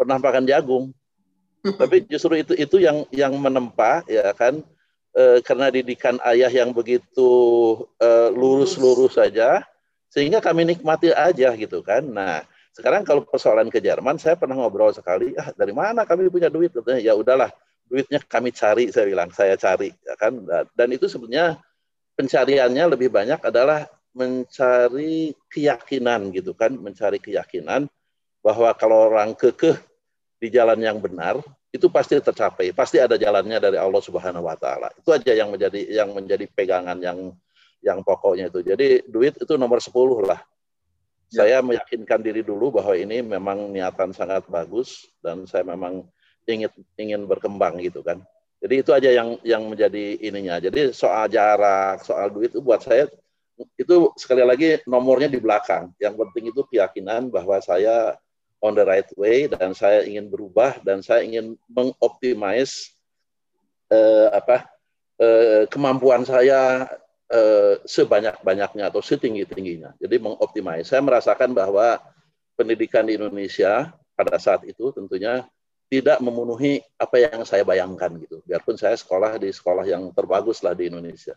pernah 0.00 0.16
makan 0.16 0.48
jagung. 0.48 0.96
Tapi 1.60 2.08
justru 2.08 2.40
itu 2.40 2.56
itu 2.56 2.80
yang 2.80 3.04
yang 3.12 3.36
menempa 3.36 4.00
ya 4.08 4.32
kan 4.32 4.64
e, 5.12 5.44
karena 5.44 5.68
didikan 5.68 6.16
ayah 6.24 6.48
yang 6.48 6.72
begitu 6.72 7.28
e, 8.00 8.08
lurus-lurus 8.32 9.20
saja 9.20 9.60
sehingga 10.08 10.40
kami 10.40 10.64
nikmati 10.64 11.12
aja 11.12 11.52
gitu 11.52 11.84
kan. 11.84 12.00
Nah, 12.08 12.40
sekarang 12.72 13.04
kalau 13.04 13.28
persoalan 13.28 13.68
ke 13.68 13.76
Jerman 13.76 14.16
saya 14.16 14.40
pernah 14.40 14.56
ngobrol 14.56 14.96
sekali, 14.96 15.36
ah 15.36 15.52
dari 15.52 15.76
mana 15.76 16.08
kami 16.08 16.32
punya 16.32 16.48
duit 16.48 16.72
katanya. 16.72 17.04
Ya 17.04 17.12
udahlah, 17.12 17.52
duitnya 17.84 18.24
kami 18.24 18.56
cari 18.56 18.88
saya 18.88 19.04
bilang, 19.04 19.28
saya 19.36 19.60
cari 19.60 19.92
ya 20.00 20.16
kan. 20.16 20.40
Dan 20.72 20.88
itu 20.96 21.12
sebenarnya 21.12 21.60
pencariannya 22.16 22.84
lebih 22.96 23.12
banyak 23.12 23.36
adalah 23.44 23.84
mencari 24.16 25.36
keyakinan 25.52 26.32
gitu 26.32 26.56
kan, 26.56 26.72
mencari 26.72 27.20
keyakinan 27.20 27.84
bahwa 28.40 28.72
kalau 28.72 29.12
orang 29.12 29.36
kekeh 29.36 29.89
di 30.40 30.48
jalan 30.48 30.80
yang 30.80 30.96
benar 30.98 31.36
itu 31.70 31.86
pasti 31.92 32.18
tercapai, 32.18 32.72
pasti 32.74 32.98
ada 32.98 33.14
jalannya 33.14 33.60
dari 33.60 33.78
Allah 33.78 34.02
Subhanahu 34.02 34.42
wa 34.42 34.56
taala. 34.58 34.90
Itu 34.96 35.14
aja 35.14 35.36
yang 35.36 35.52
menjadi 35.52 35.80
yang 35.86 36.10
menjadi 36.16 36.48
pegangan 36.50 36.98
yang 36.98 37.36
yang 37.84 38.00
pokoknya 38.00 38.48
itu. 38.50 38.64
Jadi 38.64 39.06
duit 39.06 39.36
itu 39.36 39.54
nomor 39.54 39.78
10 39.78 39.92
lah. 40.26 40.40
Ya. 41.30 41.46
Saya 41.46 41.56
meyakinkan 41.62 42.24
diri 42.24 42.42
dulu 42.42 42.74
bahwa 42.74 42.98
ini 42.98 43.22
memang 43.22 43.70
niatan 43.70 44.10
sangat 44.10 44.48
bagus 44.50 45.06
dan 45.22 45.46
saya 45.46 45.62
memang 45.62 46.08
ingin 46.48 46.72
ingin 46.98 47.22
berkembang 47.28 47.78
gitu 47.78 48.02
kan. 48.02 48.18
Jadi 48.60 48.74
itu 48.82 48.90
aja 48.90 49.08
yang 49.14 49.38
yang 49.46 49.62
menjadi 49.70 50.18
ininya. 50.20 50.58
Jadi 50.58 50.90
soal 50.90 51.30
jarak, 51.30 52.02
soal 52.02 52.34
duit 52.34 52.50
itu 52.50 52.58
buat 52.58 52.82
saya 52.82 53.06
itu 53.76 53.96
sekali 54.16 54.42
lagi 54.42 54.82
nomornya 54.88 55.28
di 55.30 55.38
belakang. 55.38 55.92
Yang 56.00 56.14
penting 56.18 56.44
itu 56.50 56.60
keyakinan 56.66 57.28
bahwa 57.30 57.60
saya 57.62 58.18
on 58.60 58.76
the 58.76 58.84
right 58.84 59.08
way 59.16 59.48
dan 59.48 59.72
saya 59.72 60.04
ingin 60.04 60.28
berubah 60.28 60.78
dan 60.84 61.00
saya 61.00 61.24
ingin 61.24 61.56
mengoptimize 61.66 62.92
uh, 63.88 64.28
apa 64.36 64.68
uh, 65.20 65.64
kemampuan 65.72 66.22
saya 66.28 66.86
uh, 67.32 67.74
sebanyak-banyaknya 67.88 68.92
atau 68.92 69.00
setinggi-tingginya. 69.00 69.96
Jadi 69.96 70.16
mengoptimize. 70.20 70.92
Saya 70.92 71.00
merasakan 71.00 71.56
bahwa 71.56 71.98
pendidikan 72.54 73.08
di 73.08 73.16
Indonesia 73.16 73.88
pada 74.12 74.36
saat 74.36 74.68
itu 74.68 74.92
tentunya 74.92 75.48
tidak 75.90 76.22
memenuhi 76.22 76.78
apa 77.00 77.18
yang 77.18 77.42
saya 77.42 77.66
bayangkan 77.66 78.14
gitu. 78.22 78.44
Biarpun 78.46 78.78
saya 78.78 78.94
sekolah 78.94 79.40
di 79.42 79.50
sekolah 79.50 79.82
yang 79.88 80.12
terbagus 80.14 80.62
lah 80.62 80.76
di 80.76 80.86
Indonesia. 80.86 81.34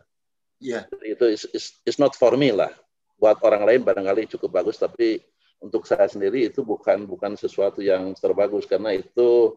Iya. 0.62 0.86
Yeah. 0.86 1.16
Itu 1.18 1.26
is, 1.26 1.42
is, 1.50 1.74
is 1.82 1.96
not 1.98 2.14
for 2.14 2.38
me 2.38 2.54
lah. 2.54 2.70
Buat 3.18 3.42
orang 3.42 3.66
lain 3.66 3.80
barangkali 3.82 4.30
cukup 4.30 4.62
bagus, 4.62 4.78
tapi 4.78 5.18
untuk 5.60 5.86
saya 5.88 6.08
sendiri 6.10 6.50
itu 6.50 6.64
bukan 6.66 7.06
bukan 7.08 7.38
sesuatu 7.38 7.80
yang 7.80 8.12
terbagus 8.16 8.66
karena 8.66 8.94
itu 8.94 9.54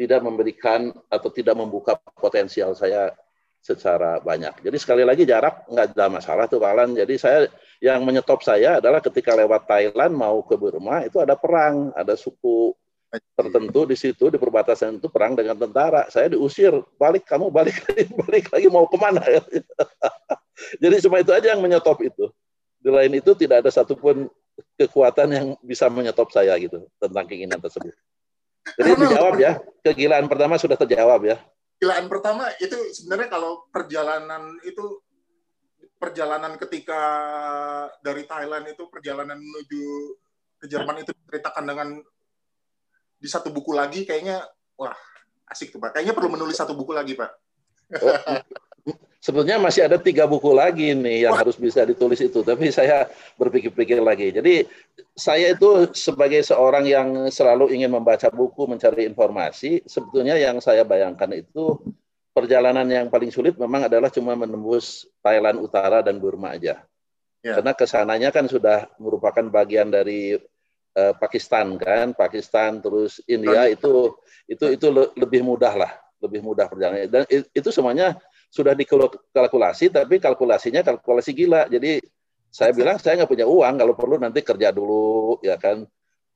tidak 0.00 0.24
memberikan 0.24 0.94
atau 1.12 1.28
tidak 1.28 1.56
membuka 1.60 1.98
potensial 2.16 2.72
saya 2.72 3.12
secara 3.60 4.16
banyak. 4.24 4.64
Jadi 4.64 4.76
sekali 4.80 5.04
lagi 5.04 5.28
jarak 5.28 5.68
nggak 5.68 5.92
ada 5.92 6.08
masalah 6.08 6.48
tuh 6.48 6.56
Pak 6.56 6.70
Alan. 6.72 6.90
Jadi 6.96 7.20
saya 7.20 7.44
yang 7.84 8.00
menyetop 8.08 8.40
saya 8.40 8.80
adalah 8.80 9.04
ketika 9.04 9.36
lewat 9.36 9.68
Thailand 9.68 10.16
mau 10.16 10.40
ke 10.40 10.56
Burma 10.56 11.04
itu 11.04 11.20
ada 11.20 11.36
perang, 11.36 11.92
ada 11.92 12.16
suku 12.16 12.72
tertentu 13.34 13.90
di 13.90 13.96
situ 13.98 14.30
di 14.30 14.38
perbatasan 14.38 15.02
itu 15.02 15.12
perang 15.12 15.36
dengan 15.36 15.58
tentara. 15.58 16.06
Saya 16.08 16.32
diusir, 16.32 16.72
balik 16.96 17.26
kamu 17.28 17.52
balik 17.52 17.76
lagi, 17.84 18.04
balik 18.24 18.46
lagi 18.48 18.66
mau 18.72 18.88
ke 18.88 18.96
mana? 18.96 19.20
Jadi 20.82 20.96
cuma 21.04 21.20
itu 21.20 21.32
aja 21.34 21.52
yang 21.52 21.60
menyetop 21.60 22.00
itu. 22.00 22.32
Di 22.80 22.88
lain 22.88 23.12
itu 23.20 23.36
tidak 23.36 23.66
ada 23.66 23.70
satupun 23.72 24.32
kekuatan 24.76 25.28
yang 25.30 25.46
bisa 25.64 25.86
menyetop 25.88 26.30
saya 26.32 26.56
gitu 26.60 26.86
tentang 26.98 27.24
keinginan 27.26 27.60
tersebut. 27.60 27.94
Jadi 28.76 28.90
dijawab 28.96 29.34
ya, 29.40 29.56
kegilaan 29.82 30.28
pertama 30.28 30.60
sudah 30.60 30.76
terjawab 30.76 31.24
ya. 31.24 31.36
Kegilaan 31.80 32.06
pertama 32.12 32.48
itu 32.60 32.76
sebenarnya 32.92 33.28
kalau 33.32 33.64
perjalanan 33.72 34.60
itu 34.68 35.00
perjalanan 36.00 36.56
ketika 36.56 37.02
dari 38.00 38.24
Thailand 38.24 38.68
itu 38.72 38.88
perjalanan 38.88 39.36
menuju 39.36 39.84
ke 40.60 40.66
Jerman 40.68 41.04
itu 41.04 41.12
diceritakan 41.12 41.64
dengan 41.64 41.88
di 43.20 43.28
satu 43.28 43.52
buku 43.52 43.76
lagi 43.76 44.08
kayaknya 44.08 44.44
wah 44.76 44.96
asik 45.52 45.74
tuh 45.74 45.80
Pak. 45.80 45.96
Kayaknya 45.96 46.14
perlu 46.16 46.30
menulis 46.32 46.56
satu 46.56 46.72
buku 46.72 46.96
lagi 46.96 47.16
Pak. 47.16 47.30
Oh, 48.00 48.16
sebetulnya 49.20 49.60
masih 49.60 49.84
ada 49.84 50.00
tiga 50.00 50.24
buku 50.24 50.50
lagi 50.56 50.96
nih 50.96 51.28
yang 51.28 51.36
Wah. 51.36 51.44
harus 51.44 51.60
bisa 51.60 51.84
ditulis 51.84 52.18
itu. 52.18 52.40
Tapi 52.40 52.72
saya 52.78 53.06
berpikir-pikir 53.36 54.00
lagi. 54.00 54.32
Jadi 54.32 54.64
saya 55.12 55.52
itu 55.52 55.92
sebagai 55.92 56.40
seorang 56.40 56.88
yang 56.88 57.08
selalu 57.28 57.76
ingin 57.76 57.92
membaca 57.92 58.32
buku, 58.32 58.64
mencari 58.64 59.04
informasi, 59.06 59.84
sebetulnya 59.84 60.40
yang 60.40 60.58
saya 60.58 60.82
bayangkan 60.82 61.30
itu 61.36 61.76
perjalanan 62.30 62.88
yang 62.88 63.06
paling 63.12 63.28
sulit 63.28 63.58
memang 63.60 63.90
adalah 63.90 64.08
cuma 64.08 64.32
menembus 64.32 65.04
Thailand 65.20 65.60
Utara 65.60 66.00
dan 66.00 66.16
Burma 66.16 66.56
aja. 66.56 66.80
Ya. 67.40 67.56
Karena 67.56 67.72
ke 67.76 67.84
sananya 67.88 68.32
kan 68.32 68.48
sudah 68.48 68.88
merupakan 69.00 69.44
bagian 69.48 69.88
dari 69.88 70.36
uh, 70.96 71.14
Pakistan 71.16 71.76
kan, 71.80 72.12
Pakistan 72.12 72.80
terus 72.84 73.20
India 73.24 73.68
itu 73.68 74.12
itu 74.44 74.64
itu 74.76 74.86
lebih 75.16 75.40
mudah 75.40 75.72
lah, 75.72 75.92
lebih 76.20 76.44
mudah 76.44 76.68
perjalanan. 76.68 77.08
Dan 77.08 77.24
itu 77.28 77.68
semuanya 77.72 78.20
sudah 78.50 78.74
dikalkulasi 78.74 79.94
tapi 79.94 80.18
kalkulasinya 80.18 80.82
kalkulasi 80.82 81.30
gila. 81.32 81.70
Jadi 81.70 82.02
saya 82.50 82.74
bilang 82.74 82.98
saya 82.98 83.22
nggak 83.22 83.30
punya 83.30 83.46
uang 83.46 83.74
kalau 83.78 83.94
perlu 83.94 84.18
nanti 84.18 84.42
kerja 84.42 84.74
dulu 84.74 85.38
ya 85.40 85.54
kan. 85.54 85.86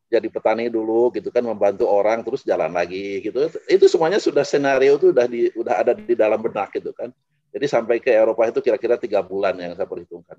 Jadi 0.06 0.30
petani 0.30 0.70
dulu 0.70 1.10
gitu 1.10 1.34
kan 1.34 1.42
membantu 1.42 1.90
orang 1.90 2.22
terus 2.22 2.46
jalan 2.46 2.70
lagi 2.70 3.18
gitu. 3.18 3.50
Itu 3.66 3.90
semuanya 3.90 4.22
sudah 4.22 4.46
senario 4.46 4.94
itu 4.94 5.10
udah 5.10 5.26
di 5.26 5.50
udah 5.58 5.74
ada 5.82 5.92
di 5.92 6.14
dalam 6.14 6.38
benak 6.38 6.70
gitu 6.70 6.94
kan. 6.94 7.10
Jadi 7.50 7.66
sampai 7.66 7.98
ke 7.98 8.14
Eropa 8.14 8.46
itu 8.46 8.62
kira-kira 8.62 8.94
tiga 8.94 9.22
bulan 9.26 9.58
yang 9.58 9.74
saya 9.74 9.90
perhitungkan. 9.90 10.38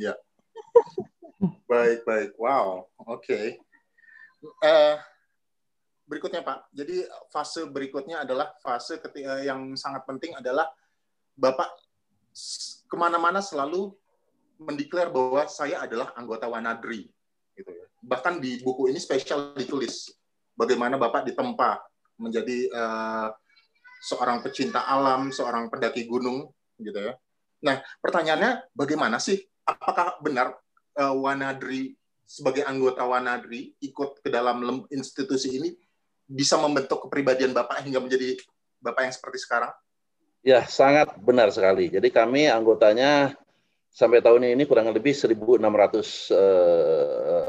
Ya. 0.00 0.16
Baik 1.70 2.02
baik. 2.02 2.30
Wow. 2.34 2.88
Oke. 3.06 3.22
Okay. 3.28 3.46
uh, 4.42 4.66
eh, 4.66 4.94
berikutnya 6.08 6.40
Pak. 6.40 6.72
Jadi 6.72 7.04
fase 7.28 7.68
berikutnya 7.68 8.24
adalah 8.24 8.56
fase 8.64 8.96
ketika 8.98 9.44
yang 9.44 9.76
sangat 9.76 10.08
penting 10.08 10.32
adalah 10.34 10.66
Bapak 11.38 11.70
ke 12.88 12.96
mana-mana 12.96 13.44
selalu 13.44 13.92
mendeklar 14.58 15.12
bahwa 15.12 15.46
saya 15.46 15.84
adalah 15.84 16.10
anggota 16.18 16.48
Wanadri. 16.50 17.06
Gitu 17.54 17.70
ya. 17.70 17.86
Bahkan 18.02 18.40
di 18.42 18.58
buku 18.64 18.90
ini 18.90 18.98
spesial 18.98 19.54
ditulis 19.54 20.10
bagaimana 20.56 20.98
Bapak 20.98 21.28
ditempa 21.28 21.78
menjadi 22.18 22.66
uh, 22.74 23.30
seorang 24.02 24.42
pecinta 24.42 24.82
alam, 24.88 25.30
seorang 25.30 25.70
pendaki 25.70 26.08
gunung, 26.10 26.50
gitu 26.82 26.98
ya. 26.98 27.14
Nah, 27.62 27.78
pertanyaannya 28.02 28.70
bagaimana 28.74 29.22
sih? 29.22 29.38
Apakah 29.62 30.18
benar 30.22 30.58
uh, 30.98 31.14
Wanadri 31.14 31.94
sebagai 32.26 32.66
anggota 32.66 33.06
Wanadri 33.06 33.74
ikut 33.78 34.22
ke 34.22 34.28
dalam 34.30 34.86
institusi 34.90 35.58
ini 35.58 35.70
bisa 36.28 36.60
membentuk 36.60 37.08
kepribadian 37.08 37.56
Bapak 37.56 37.80
hingga 37.82 38.04
menjadi 38.04 38.36
Bapak 38.78 39.08
yang 39.08 39.14
seperti 39.16 39.40
sekarang? 39.40 39.72
Ya, 40.44 40.62
sangat 40.68 41.16
benar 41.18 41.50
sekali. 41.50 41.90
Jadi 41.90 42.14
kami 42.14 42.46
anggotanya 42.46 43.34
sampai 43.90 44.22
tahun 44.22 44.54
ini 44.54 44.68
kurang 44.68 44.94
lebih 44.94 45.16
1.600 45.16 45.34
uh, 45.34 45.58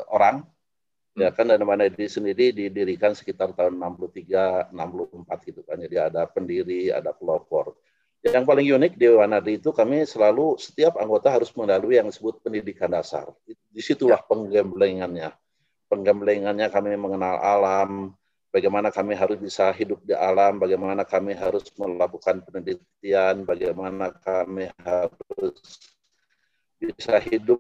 orang. 0.10 0.42
Ya 1.20 1.36
kan 1.36 1.52
dan 1.52 1.60
Wanadri 1.68 2.08
sendiri 2.08 2.56
didirikan 2.56 3.12
sekitar 3.12 3.52
tahun 3.52 3.76
63, 3.76 4.72
64 4.72 5.48
gitu 5.52 5.62
kan. 5.68 5.76
Jadi 5.76 5.96
ada 6.00 6.24
pendiri, 6.26 6.96
ada 6.96 7.12
pelopor. 7.12 7.76
Yang 8.24 8.46
paling 8.48 8.68
unik 8.68 8.94
di 8.96 9.08
Wanadri 9.12 9.60
itu 9.60 9.76
kami 9.76 10.08
selalu 10.08 10.56
setiap 10.60 10.96
anggota 10.96 11.32
harus 11.32 11.52
melalui 11.56 12.00
yang 12.00 12.08
disebut 12.08 12.40
pendidikan 12.40 12.92
dasar. 12.92 13.28
Di 13.48 13.82
situlah 13.84 14.20
ya. 14.20 14.28
penggemblengannya. 14.28 15.30
Penggemblengannya 15.92 16.68
kami 16.72 16.96
mengenal 16.96 17.36
alam, 17.40 18.16
bagaimana 18.50 18.90
kami 18.90 19.14
harus 19.14 19.38
bisa 19.38 19.70
hidup 19.74 20.02
di 20.06 20.14
alam, 20.14 20.58
bagaimana 20.58 21.06
kami 21.06 21.34
harus 21.38 21.66
melakukan 21.78 22.42
penelitian, 22.46 23.46
bagaimana 23.46 24.14
kami 24.22 24.70
harus 24.82 25.58
bisa 26.80 27.20
hidup 27.20 27.60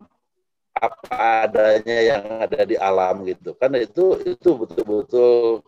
apa 0.80 1.44
adanya 1.44 2.00
yang 2.00 2.24
ada 2.40 2.64
di 2.64 2.80
alam 2.80 3.28
gitu 3.28 3.52
kan 3.60 3.68
itu 3.76 4.16
itu 4.24 4.50
betul-betul 4.56 5.60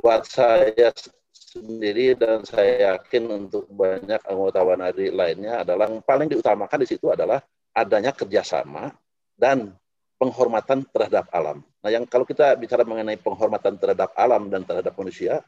buat 0.00 0.24
saya 0.24 0.88
sendiri 1.36 2.16
dan 2.16 2.40
saya 2.48 2.96
yakin 2.96 3.28
untuk 3.44 3.68
banyak 3.68 4.20
anggota 4.24 4.64
Wanadi 4.64 5.12
lainnya 5.12 5.60
adalah 5.64 5.92
yang 5.92 6.00
paling 6.00 6.32
diutamakan 6.32 6.80
di 6.80 6.88
situ 6.88 7.12
adalah 7.12 7.44
adanya 7.76 8.12
kerjasama 8.12 8.92
dan 9.36 9.76
penghormatan 10.16 10.84
terhadap 10.88 11.28
alam. 11.28 11.60
Nah, 11.86 11.94
yang 11.94 12.02
kalau 12.02 12.26
kita 12.26 12.58
bicara 12.58 12.82
mengenai 12.82 13.14
penghormatan 13.14 13.78
terhadap 13.78 14.10
alam 14.18 14.50
dan 14.50 14.66
terhadap 14.66 14.90
manusia, 14.98 15.38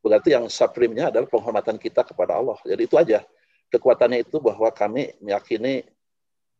berarti 0.00 0.32
yang 0.32 0.48
supreme-nya 0.48 1.12
adalah 1.12 1.28
penghormatan 1.28 1.76
kita 1.76 2.00
kepada 2.00 2.40
Allah. 2.40 2.56
Jadi 2.64 2.88
itu 2.88 2.96
aja. 2.96 3.20
Kekuatannya 3.68 4.24
itu 4.24 4.40
bahwa 4.40 4.72
kami 4.72 5.12
meyakini 5.20 5.84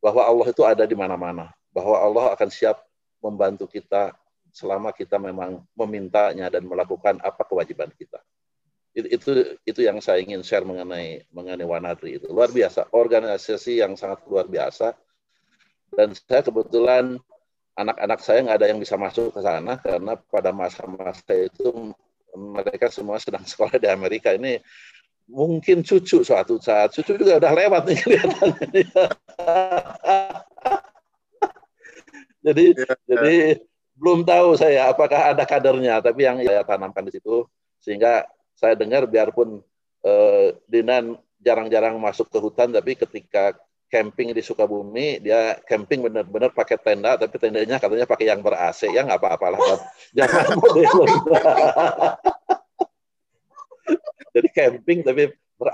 bahwa 0.05 0.29
Allah 0.29 0.53
itu 0.53 0.61
ada 0.69 0.85
di 0.85 0.93
mana-mana, 0.93 1.49
bahwa 1.73 1.97
Allah 1.97 2.37
akan 2.37 2.49
siap 2.53 2.85
membantu 3.25 3.65
kita 3.73 4.13
selama 4.53 4.93
kita 4.93 5.17
memang 5.17 5.65
memintanya 5.73 6.53
dan 6.53 6.69
melakukan 6.69 7.17
apa 7.25 7.41
kewajiban 7.49 7.89
kita. 7.97 8.21
Itu, 8.93 9.09
itu 9.09 9.31
itu 9.65 9.81
yang 9.81 9.97
saya 10.05 10.21
ingin 10.21 10.45
share 10.45 10.69
mengenai 10.69 11.25
mengenai 11.33 11.65
Wanadri 11.65 12.21
itu 12.21 12.29
luar 12.29 12.53
biasa 12.53 12.93
organisasi 12.93 13.81
yang 13.81 13.97
sangat 13.97 14.21
luar 14.29 14.45
biasa 14.45 14.93
dan 15.97 16.13
saya 16.13 16.45
kebetulan 16.45 17.17
anak-anak 17.73 18.21
saya 18.21 18.45
nggak 18.45 18.59
ada 18.61 18.69
yang 18.69 18.81
bisa 18.81 18.97
masuk 19.01 19.33
ke 19.33 19.41
sana 19.41 19.81
karena 19.81 20.17
pada 20.17 20.53
masa-masa 20.53 21.33
itu 21.33 21.93
mereka 22.33 22.89
semua 22.89 23.21
sedang 23.21 23.45
sekolah 23.45 23.77
di 23.77 23.89
Amerika. 23.89 24.33
Ini 24.33 24.61
mungkin 25.29 25.85
cucu 25.85 26.25
suatu 26.25 26.61
saat. 26.61 26.93
Cucu 26.97 27.17
juga 27.17 27.41
udah 27.41 27.53
lewat 27.53 27.83
nih 27.89 27.99
kelihatannya. 28.01 28.87
Jadi 32.43 32.75
ya, 32.75 32.95
jadi 33.07 33.63
belum 33.95 34.27
tahu 34.27 34.59
saya 34.59 34.91
apakah 34.91 35.31
ada 35.31 35.47
kadernya 35.47 36.03
tapi 36.03 36.27
yang 36.27 36.43
saya 36.43 36.67
tanamkan 36.67 37.07
di 37.07 37.15
situ 37.15 37.47
sehingga 37.79 38.27
saya 38.59 38.75
dengar 38.75 39.07
biarpun 39.07 39.63
eh, 40.03 40.59
Dinan 40.67 41.23
jarang-jarang 41.39 42.03
masuk 42.03 42.27
ke 42.35 42.43
hutan 42.43 42.75
tapi 42.75 42.99
ketika 42.99 43.55
camping 43.93 44.33
di 44.33 44.41
Sukabumi 44.41 45.21
dia 45.21 45.61
camping 45.69 46.09
benar-benar 46.09 46.57
pakai 46.57 46.81
tenda 46.81 47.21
tapi 47.21 47.37
tendanya 47.37 47.77
katanya 47.77 48.09
pakai 48.09 48.33
yang 48.33 48.41
ber 48.41 48.57
AC 48.57 48.89
ya 48.89 49.05
nggak 49.05 49.21
apa-apa 49.21 49.47
lah 49.53 49.61
jangan 50.17 50.57
model 50.57 51.05
jadi 54.33 54.49
camping 54.49 55.05
tapi 55.05 55.29
ber 55.61 55.69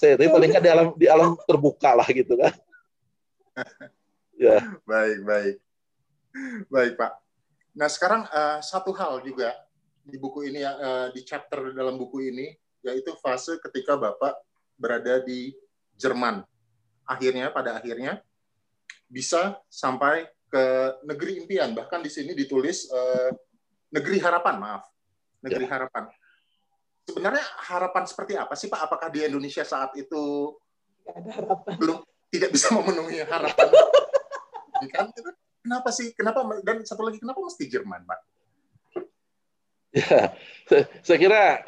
tapi 0.00 0.26
paling 0.32 0.48
nggak 0.48 0.64
di 0.64 0.70
alam 0.70 0.88
di 0.96 1.06
alam 1.10 1.30
terbuka 1.44 1.92
lah 1.92 2.08
gitu 2.08 2.34
kan. 2.38 2.54
Ya. 4.40 4.56
Baik 4.88 5.20
baik. 5.28 5.56
Baik 6.72 6.96
pak. 6.96 7.12
Nah 7.76 7.92
sekarang 7.92 8.24
uh, 8.32 8.56
satu 8.64 8.88
hal 8.96 9.20
juga 9.20 9.52
di 10.00 10.16
buku 10.16 10.48
ini 10.48 10.64
uh, 10.64 11.12
di 11.12 11.20
chapter 11.28 11.76
dalam 11.76 12.00
buku 12.00 12.32
ini 12.32 12.56
yaitu 12.80 13.12
fase 13.20 13.60
ketika 13.60 14.00
bapak 14.00 14.32
berada 14.80 15.20
di 15.20 15.52
Jerman 16.00 16.40
akhirnya 17.10 17.50
pada 17.50 17.74
akhirnya 17.82 18.22
bisa 19.10 19.58
sampai 19.66 20.30
ke 20.46 20.64
negeri 21.02 21.42
impian 21.42 21.74
bahkan 21.74 21.98
di 21.98 22.10
sini 22.10 22.30
ditulis 22.34 22.86
uh, 22.90 23.30
negeri 23.90 24.22
harapan 24.22 24.54
maaf 24.62 24.82
negeri 25.42 25.66
ya. 25.66 25.70
harapan 25.74 26.06
sebenarnya 27.10 27.44
harapan 27.66 28.04
seperti 28.06 28.38
apa 28.38 28.54
sih 28.54 28.70
Pak? 28.70 28.86
Apakah 28.86 29.10
di 29.10 29.26
Indonesia 29.26 29.66
saat 29.66 29.90
itu 29.98 30.54
ada 31.10 31.30
harapan. 31.42 31.74
belum 31.74 31.98
tidak 32.30 32.50
bisa 32.54 32.70
memenuhi 32.70 33.26
harapan? 33.26 33.68
kan? 34.94 35.10
Kenapa 35.60 35.90
sih? 35.90 36.14
Kenapa 36.14 36.46
dan 36.62 36.86
satu 36.86 37.02
lagi 37.02 37.18
kenapa 37.18 37.42
mesti 37.42 37.64
Jerman, 37.66 38.06
Pak? 38.06 38.20
Ya, 39.90 40.32
saya 41.04 41.18
kira 41.18 41.66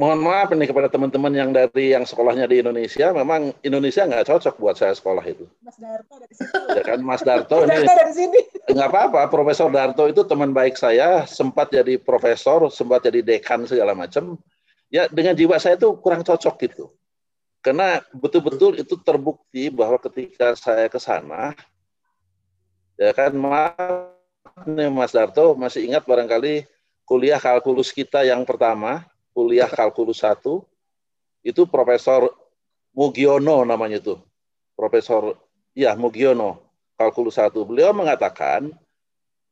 mohon 0.00 0.16
maaf 0.24 0.48
nih 0.48 0.72
kepada 0.72 0.88
teman-teman 0.88 1.28
yang 1.28 1.52
dari 1.52 1.92
yang 1.92 2.08
sekolahnya 2.08 2.48
di 2.48 2.64
Indonesia, 2.64 3.12
memang 3.12 3.52
Indonesia 3.60 4.08
nggak 4.08 4.32
cocok 4.32 4.56
buat 4.56 4.80
saya 4.80 4.96
sekolah 4.96 5.20
itu. 5.28 5.44
Mas 5.60 5.76
Darto 5.76 6.16
dari 6.16 6.32
sini. 6.32 6.48
Ya 6.80 6.82
kan, 6.88 6.98
Mas 7.04 7.20
Darto 7.20 7.56
ini. 7.68 7.84
dari 7.84 8.12
sini. 8.16 8.40
Nggak 8.72 8.88
apa-apa, 8.88 9.20
Profesor 9.28 9.68
Darto 9.68 10.08
itu 10.08 10.24
teman 10.24 10.56
baik 10.56 10.80
saya, 10.80 11.28
sempat 11.28 11.68
jadi 11.68 12.00
profesor, 12.00 12.72
sempat 12.72 13.04
jadi 13.04 13.20
dekan 13.20 13.68
segala 13.68 13.92
macam. 13.92 14.40
Ya 14.88 15.04
dengan 15.12 15.36
jiwa 15.36 15.60
saya 15.60 15.76
itu 15.76 15.92
kurang 16.00 16.24
cocok 16.24 16.54
gitu. 16.64 16.88
Karena 17.60 18.00
betul-betul 18.16 18.80
itu 18.80 18.96
terbukti 19.04 19.68
bahwa 19.68 20.00
ketika 20.00 20.56
saya 20.56 20.88
ke 20.88 20.96
sana, 20.96 21.52
ya 22.96 23.12
kan 23.12 23.36
maaf 23.36 24.16
nih 24.64 24.88
Mas 24.88 25.12
Darto 25.12 25.52
masih 25.52 25.92
ingat 25.92 26.08
barangkali 26.08 26.64
kuliah 27.04 27.36
kalkulus 27.36 27.92
kita 27.92 28.24
yang 28.24 28.48
pertama 28.48 29.04
kuliah 29.32 29.70
kalkulus 29.70 30.22
1 30.22 30.42
itu 31.46 31.62
Profesor 31.68 32.28
Mugiono 32.90 33.62
namanya 33.64 34.02
itu. 34.02 34.18
Profesor 34.74 35.38
ya 35.72 35.94
Mugiono 35.94 36.60
kalkulus 36.98 37.38
1. 37.38 37.54
Beliau 37.64 37.94
mengatakan 37.96 38.72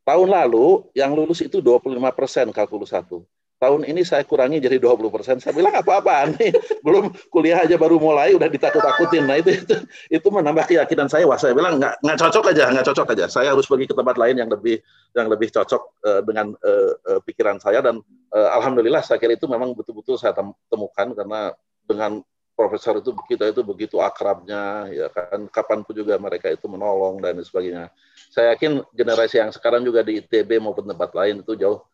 tahun 0.05 0.29
lalu 0.29 0.89
yang 0.93 1.15
lulus 1.17 1.41
itu 1.41 1.61
25% 1.65 2.53
kalkulus 2.53 2.93
1 2.93 3.23
tahun 3.59 3.83
ini 3.91 4.07
saya 4.07 4.23
kurangi 4.23 4.63
jadi 4.63 4.79
20 4.79 5.11
persen. 5.11 5.37
Saya 5.43 5.51
bilang 5.53 5.75
apa-apaan 5.75 6.39
nih, 6.39 6.55
belum 6.87 7.11
kuliah 7.29 7.67
aja 7.67 7.75
baru 7.75 7.99
mulai 7.99 8.33
udah 8.39 8.47
ditakut-takutin. 8.47 9.27
Nah 9.27 9.43
itu 9.43 9.59
itu 9.59 9.75
itu 10.09 10.29
menambah 10.31 10.65
keyakinan 10.71 11.11
saya. 11.11 11.27
Wah 11.27 11.37
saya 11.37 11.53
bilang 11.53 11.83
nggak 11.83 11.99
nggak 12.01 12.19
cocok 12.23 12.55
aja, 12.55 12.71
nggak 12.71 12.87
cocok 12.95 13.07
aja. 13.19 13.25
Saya 13.27 13.53
harus 13.53 13.67
pergi 13.67 13.91
ke 13.91 13.95
tempat 13.99 14.17
lain 14.17 14.39
yang 14.39 14.51
lebih 14.51 14.79
yang 15.13 15.27
lebih 15.27 15.51
cocok 15.51 15.83
uh, 16.07 16.21
dengan 16.23 16.55
uh, 16.63 16.93
uh, 16.95 17.21
pikiran 17.27 17.59
saya 17.59 17.83
dan 17.83 17.99
uh, 18.33 18.49
alhamdulillah 18.55 19.03
saya 19.03 19.19
kira 19.19 19.35
itu 19.35 19.51
memang 19.51 19.75
betul-betul 19.75 20.15
saya 20.15 20.33
temukan 20.71 21.13
karena 21.13 21.53
dengan 21.85 22.23
profesor 22.59 22.99
itu 22.99 23.15
kita 23.31 23.55
itu 23.55 23.63
begitu 23.63 24.03
akrabnya 24.03 24.91
ya 24.91 25.07
kan 25.15 25.47
kapan 25.47 25.87
pun 25.87 25.95
juga 25.95 26.19
mereka 26.19 26.51
itu 26.51 26.67
menolong 26.67 27.23
dan 27.23 27.39
sebagainya 27.39 27.87
saya 28.35 28.59
yakin 28.59 28.83
generasi 28.91 29.39
yang 29.39 29.55
sekarang 29.55 29.87
juga 29.87 30.03
di 30.03 30.19
ITB 30.19 30.59
maupun 30.59 30.83
tempat 30.91 31.15
lain 31.15 31.47
itu 31.47 31.55
jauh 31.55 31.87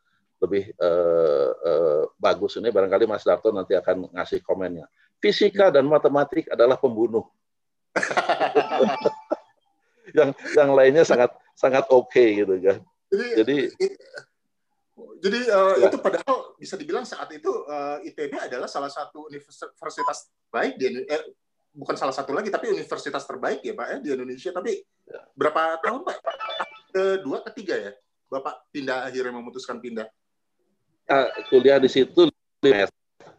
lebih 0.44 0.70
uh, 0.76 1.50
uh, 1.57 2.02
bagus 2.20 2.61
ini 2.61 2.68
barangkali 2.68 3.09
Mas 3.09 3.24
Darto 3.24 3.48
nanti 3.50 3.72
akan 3.72 4.12
ngasih 4.12 4.44
komennya. 4.44 4.87
Fisika 5.18 5.72
dan 5.72 5.88
matematik 5.88 6.52
adalah 6.52 6.76
pembunuh. 6.76 7.24
yang 10.18 10.30
yang 10.54 10.70
lainnya 10.76 11.02
sangat 11.02 11.33
sangat 11.57 11.88
oke 11.88 12.12
okay, 12.12 12.44
gitu 12.44 12.54
kan. 12.61 12.78
Jadi 13.09 13.26
jadi, 13.40 13.57
jadi 15.22 15.40
uh, 15.50 15.74
ya. 15.80 15.88
itu 15.88 15.96
padahal 15.98 16.54
bisa 16.59 16.74
dibilang 16.76 17.07
saat 17.07 17.30
itu 17.33 17.50
uh, 17.50 17.98
ITB 18.04 18.37
adalah 18.37 18.68
salah 18.68 18.90
satu 18.90 19.26
universitas 19.26 20.30
baik 20.52 20.78
di 20.78 21.02
eh, 21.07 21.22
bukan 21.74 21.98
salah 21.98 22.14
satu 22.14 22.30
lagi 22.30 22.52
tapi 22.54 22.70
universitas 22.70 23.26
terbaik 23.26 23.64
ya 23.64 23.74
Pak 23.74 23.87
ya 23.90 23.96
di 24.02 24.09
Indonesia. 24.14 24.50
Tapi 24.54 24.72
ya. 25.09 25.20
berapa 25.35 25.80
tahun 25.83 26.04
Pak? 26.07 26.16
Kedua, 26.94 27.42
ketiga 27.50 27.74
ya? 27.74 27.92
Bapak 28.30 28.70
pindah 28.70 29.07
akhirnya 29.07 29.35
memutuskan 29.35 29.78
pindah 29.78 30.07
uh, 31.10 31.28
kuliah 31.50 31.78
di 31.80 31.90
situ 31.90 32.28
lima 32.28 32.86
semester. 32.88 33.30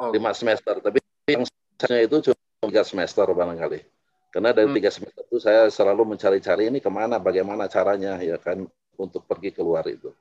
Oh. 0.00 0.10
lima 0.12 0.30
semester. 0.32 0.74
Tapi 0.80 0.98
yang 1.28 1.44
saya 1.76 2.04
itu 2.04 2.16
cuma 2.30 2.40
tiga 2.64 2.82
semester 2.84 3.26
barangkali. 3.28 3.80
Karena 4.30 4.54
dari 4.54 4.70
hmm. 4.70 4.76
tiga 4.78 4.90
semester 4.94 5.22
itu 5.26 5.38
saya 5.42 5.66
selalu 5.68 6.14
mencari-cari 6.14 6.70
ini 6.70 6.78
ke 6.78 6.90
mana, 6.92 7.18
bagaimana 7.18 7.66
caranya 7.66 8.20
ya 8.22 8.38
kan 8.38 8.62
untuk 8.94 9.26
pergi 9.26 9.50
keluar 9.50 9.82
itu. 9.90 10.14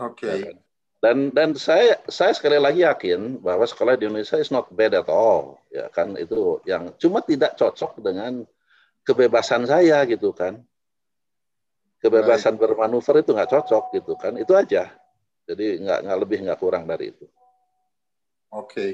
Oke. 0.00 0.26
Okay. 0.26 0.34
Ya 0.34 0.36
kan? 0.50 0.56
Dan 1.00 1.32
dan 1.32 1.56
saya 1.56 1.96
saya 2.12 2.36
sekali 2.36 2.60
lagi 2.60 2.84
yakin 2.84 3.40
bahwa 3.40 3.64
sekolah 3.64 3.96
di 3.96 4.04
Indonesia 4.04 4.36
is 4.36 4.52
not 4.52 4.68
bad 4.68 4.92
at 4.92 5.08
all 5.08 5.56
ya 5.72 5.88
kan 5.88 6.12
itu 6.20 6.60
yang 6.68 6.92
cuma 7.00 7.24
tidak 7.24 7.56
cocok 7.56 8.04
dengan 8.04 8.44
kebebasan 9.00 9.64
saya 9.64 10.04
gitu 10.04 10.36
kan 10.36 10.60
kebebasan 12.00 12.56
Baik. 12.56 12.62
bermanuver 12.64 13.14
itu 13.20 13.30
nggak 13.36 13.50
cocok 13.52 13.84
gitu 13.96 14.12
kan 14.16 14.34
itu 14.40 14.52
aja 14.56 14.90
jadi 15.44 15.80
nggak 15.80 15.98
nggak 16.08 16.18
lebih 16.20 16.38
nggak 16.48 16.58
kurang 16.60 16.88
dari 16.88 17.12
itu 17.12 17.28
oke 18.50 18.86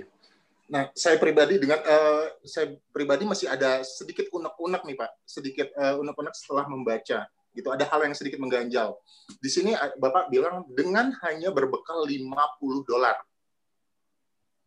nah 0.67 0.91
saya 0.93 1.15
pribadi 1.23 1.63
dengan 1.63 1.79
uh, 1.87 2.27
saya 2.43 2.75
pribadi 2.91 3.23
masih 3.23 3.47
ada 3.47 3.87
sedikit 3.87 4.27
unek-unek 4.35 4.83
nih 4.83 4.97
pak 4.99 5.11
sedikit 5.23 5.71
uh, 5.79 6.03
unek-unek 6.03 6.35
setelah 6.35 6.67
membaca 6.67 7.31
Gitu, 7.57 7.73
ada 7.73 7.89
hal 7.89 8.05
yang 8.05 8.13
sedikit 8.13 8.37
mengganjal. 8.37 9.01
Di 9.41 9.49
sini 9.49 9.73
Bapak 9.97 10.29
bilang 10.29 10.69
dengan 10.69 11.09
hanya 11.25 11.49
berbekal 11.49 12.05
50 12.05 12.85
dolar. 12.85 13.17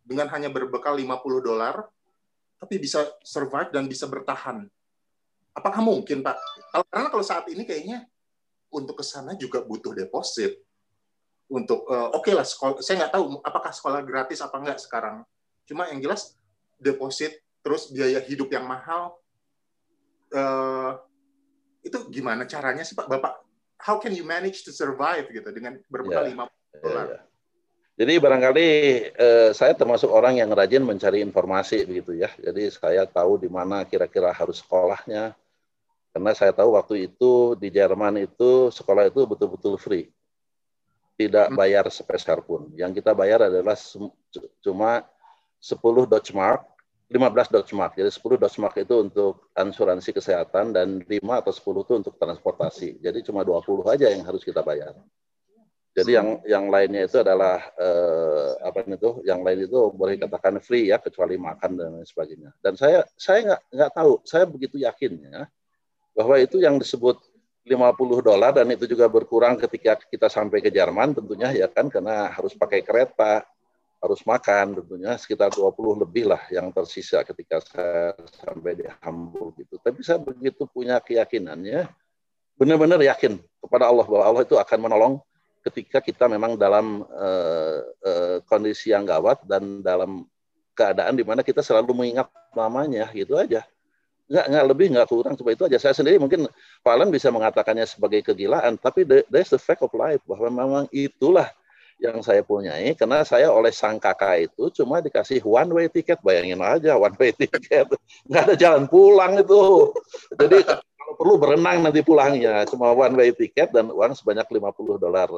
Dengan 0.01 0.25
hanya 0.33 0.49
berbekal 0.49 0.97
50 0.97 1.05
dolar, 1.45 1.85
tapi 2.57 2.81
bisa 2.81 3.05
survive 3.21 3.69
dan 3.69 3.85
bisa 3.85 4.09
bertahan. 4.09 4.65
Apakah 5.53 5.85
mungkin, 5.85 6.25
Pak? 6.25 6.33
Karena 6.89 7.13
kalau 7.13 7.21
saat 7.21 7.45
ini 7.53 7.61
kayaknya 7.61 8.09
untuk 8.69 9.01
ke 9.01 9.05
sana 9.05 9.33
juga 9.35 9.61
butuh 9.65 9.93
deposit. 9.93 10.57
Untuk 11.49 11.85
uh, 11.89 12.13
oke 12.13 12.29
okay 12.29 12.33
lah, 12.37 12.45
sekolah, 12.45 12.81
saya 12.85 13.05
nggak 13.05 13.13
tahu 13.17 13.41
apakah 13.41 13.73
sekolah 13.73 14.01
gratis 14.05 14.39
apa 14.39 14.55
enggak 14.61 14.79
sekarang. 14.81 15.25
Cuma 15.65 15.89
yang 15.89 16.01
jelas 16.01 16.37
deposit 16.77 17.41
terus 17.65 17.89
biaya 17.89 18.21
hidup 18.21 18.53
yang 18.53 18.69
mahal. 18.69 19.17
Uh, 20.29 21.01
itu 21.81 21.97
gimana 22.13 22.45
caranya 22.45 22.85
sih 22.85 22.93
Pak? 22.93 23.09
Bapak, 23.09 23.41
how 23.81 23.97
can 23.97 24.13
you 24.13 24.21
manage 24.21 24.61
to 24.61 24.71
survive 24.71 25.25
gitu 25.33 25.49
dengan 25.49 25.81
berbekal 25.89 26.29
yeah. 26.29 26.45
50 26.45 26.45
ya, 26.45 26.79
dolar? 26.85 27.05
Yeah, 27.07 27.07
yeah. 27.17 27.23
Jadi 27.99 28.15
barangkali 28.15 28.67
eh, 29.11 29.49
saya 29.51 29.75
termasuk 29.75 30.07
orang 30.07 30.39
yang 30.39 30.47
rajin 30.55 30.87
mencari 30.87 31.19
informasi 31.19 31.83
begitu 31.83 32.15
ya. 32.15 32.31
Jadi 32.39 32.71
saya 32.71 33.03
tahu 33.03 33.35
di 33.35 33.51
mana 33.51 33.83
kira-kira 33.83 34.31
harus 34.31 34.63
sekolahnya. 34.63 35.35
Karena 36.19 36.35
saya 36.35 36.51
tahu 36.51 36.75
waktu 36.75 37.07
itu 37.07 37.55
di 37.55 37.71
Jerman 37.71 38.19
itu 38.19 38.67
sekolah 38.75 39.07
itu 39.07 39.23
betul-betul 39.23 39.79
free. 39.79 40.11
Tidak 41.15 41.47
hmm. 41.47 41.55
bayar 41.55 41.87
sepeser 41.87 42.43
pun. 42.43 42.75
Yang 42.75 42.99
kita 42.99 43.15
bayar 43.15 43.47
adalah 43.47 43.79
cuma 44.59 45.07
10 45.63 45.79
Deutschmark 46.11 46.67
15 47.07 47.55
Deutschmark. 47.55 47.95
Jadi 47.95 48.11
10 48.11 48.35
Deutschmark 48.35 48.75
itu 48.83 48.99
untuk 48.99 49.47
asuransi 49.55 50.11
kesehatan 50.11 50.75
dan 50.75 50.99
5 51.07 51.23
atau 51.23 51.55
10 51.55 51.87
itu 51.87 51.93
untuk 52.03 52.13
transportasi. 52.19 52.99
Jadi 52.99 53.23
cuma 53.23 53.47
20 53.47 53.87
aja 53.87 54.11
yang 54.11 54.27
harus 54.27 54.43
kita 54.43 54.59
bayar. 54.59 54.99
Jadi 55.95 56.19
yang 56.19 56.43
yang 56.43 56.67
lainnya 56.67 57.07
itu 57.07 57.15
adalah 57.15 57.63
eh, 57.79 58.59
apa 58.59 58.83
itu? 58.83 59.23
Yang 59.23 59.39
lain 59.39 59.59
itu 59.71 59.79
boleh 59.95 60.19
katakan 60.19 60.59
free 60.59 60.91
ya 60.91 60.99
kecuali 60.99 61.39
makan 61.39 61.79
dan 61.79 61.95
lain 61.95 62.03
sebagainya. 62.03 62.51
Dan 62.59 62.75
saya 62.75 63.07
saya 63.15 63.55
nggak 63.55 63.61
nggak 63.71 63.91
tahu, 63.95 64.11
saya 64.27 64.43
begitu 64.43 64.83
yakin 64.83 65.15
ya 65.23 65.47
bahwa 66.19 66.35
itu 66.35 66.59
yang 66.59 66.75
disebut 66.75 67.15
50 67.63 68.27
dolar 68.27 68.51
dan 68.51 68.67
itu 68.67 68.83
juga 68.83 69.07
berkurang 69.07 69.55
ketika 69.55 69.95
kita 69.95 70.27
sampai 70.27 70.59
ke 70.59 70.67
Jerman 70.67 71.15
tentunya 71.15 71.47
ya 71.55 71.71
kan 71.71 71.87
karena 71.87 72.27
harus 72.27 72.51
pakai 72.59 72.83
kereta, 72.83 73.47
harus 74.03 74.19
makan 74.27 74.83
tentunya 74.83 75.15
sekitar 75.15 75.47
20 75.55 76.03
lebih 76.03 76.27
lah 76.27 76.43
yang 76.51 76.75
tersisa 76.75 77.23
ketika 77.23 77.63
saya 77.63 78.19
sampai 78.43 78.83
di 78.83 78.85
Hamburg 78.99 79.63
gitu. 79.63 79.79
Tapi 79.79 80.03
saya 80.03 80.19
begitu 80.19 80.67
punya 80.67 80.99
keyakinannya, 80.99 81.87
benar-benar 82.59 82.99
yakin 82.99 83.39
kepada 83.63 83.87
Allah 83.87 84.03
bahwa 84.03 84.23
Allah 84.27 84.43
itu 84.43 84.59
akan 84.59 84.79
menolong 84.83 85.13
ketika 85.63 86.03
kita 86.03 86.27
memang 86.27 86.59
dalam 86.59 87.07
uh, 87.07 87.79
uh, 88.03 88.37
kondisi 88.43 88.91
yang 88.91 89.07
gawat 89.07 89.39
dan 89.47 89.79
dalam 89.79 90.27
keadaan 90.75 91.15
di 91.15 91.23
mana 91.23 91.47
kita 91.47 91.63
selalu 91.63 91.95
mengingat 91.95 92.27
namanya 92.51 93.07
gitu 93.15 93.39
aja. 93.39 93.63
Nggak, 94.29 94.45
nggak 94.45 94.65
lebih, 94.69 94.87
nggak 94.93 95.07
kurang, 95.09 95.33
cuma 95.33 95.49
itu 95.57 95.65
aja. 95.65 95.77
Saya 95.81 95.93
sendiri 95.97 96.21
mungkin 96.21 96.45
Alan 96.85 97.09
bisa 97.09 97.33
mengatakannya 97.33 97.89
sebagai 97.89 98.21
kegilaan, 98.21 98.77
tapi 98.77 99.01
that's 99.05 99.49
the 99.49 99.57
fact 99.57 99.81
of 99.81 99.89
life, 99.97 100.21
bahwa 100.29 100.53
memang 100.53 100.83
itulah 100.93 101.49
yang 101.99 102.23
saya 102.23 102.39
punyai 102.47 102.95
karena 102.95 103.27
saya 103.27 103.51
oleh 103.51 103.75
sang 103.75 103.99
kakak 103.99 104.47
itu 104.47 104.71
cuma 104.71 105.03
dikasih 105.03 105.43
one 105.43 105.67
way 105.75 105.91
ticket 105.91 106.15
bayangin 106.23 106.63
aja 106.63 106.95
one 106.95 107.11
way 107.19 107.35
ticket 107.43 107.91
nggak 108.23 108.43
ada 108.47 108.55
jalan 108.55 108.87
pulang 108.87 109.35
itu. 109.35 109.91
Jadi 110.39 110.63
kalau 111.09 111.13
perlu 111.19 111.35
berenang 111.41 111.81
nanti 111.81 112.05
pulangnya. 112.05 112.63
Cuma 112.69 112.93
one 112.93 113.17
way 113.17 113.29
ticket 113.33 113.73
dan 113.73 113.89
uang 113.89 114.13
sebanyak 114.13 114.45
50 114.45 115.01
dolar 115.01 115.29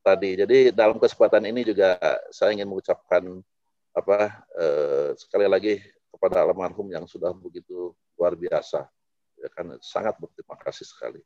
tadi. 0.00 0.40
Jadi 0.40 0.72
dalam 0.72 0.96
kesempatan 0.96 1.44
ini 1.44 1.68
juga 1.68 2.00
saya 2.32 2.56
ingin 2.56 2.66
mengucapkan 2.66 3.22
apa 3.92 4.42
eh, 4.56 5.08
sekali 5.20 5.44
lagi 5.44 5.84
kepada 6.08 6.48
almarhum 6.48 6.88
yang 6.88 7.04
sudah 7.04 7.36
begitu 7.36 7.92
luar 8.22 8.38
biasa 8.38 8.86
ya 9.42 9.50
kan 9.50 9.74
sangat 9.82 10.14
berterima 10.22 10.54
kasih 10.54 10.86
sekali 10.86 11.18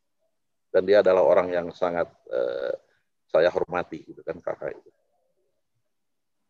dan 0.72 0.88
dia 0.88 1.04
adalah 1.04 1.20
orang 1.20 1.52
yang 1.52 1.68
sangat 1.76 2.08
eh, 2.32 2.72
saya 3.28 3.52
hormati 3.52 4.00
gitu 4.08 4.24
kan 4.24 4.40
kakak 4.40 4.72
itu. 4.72 4.90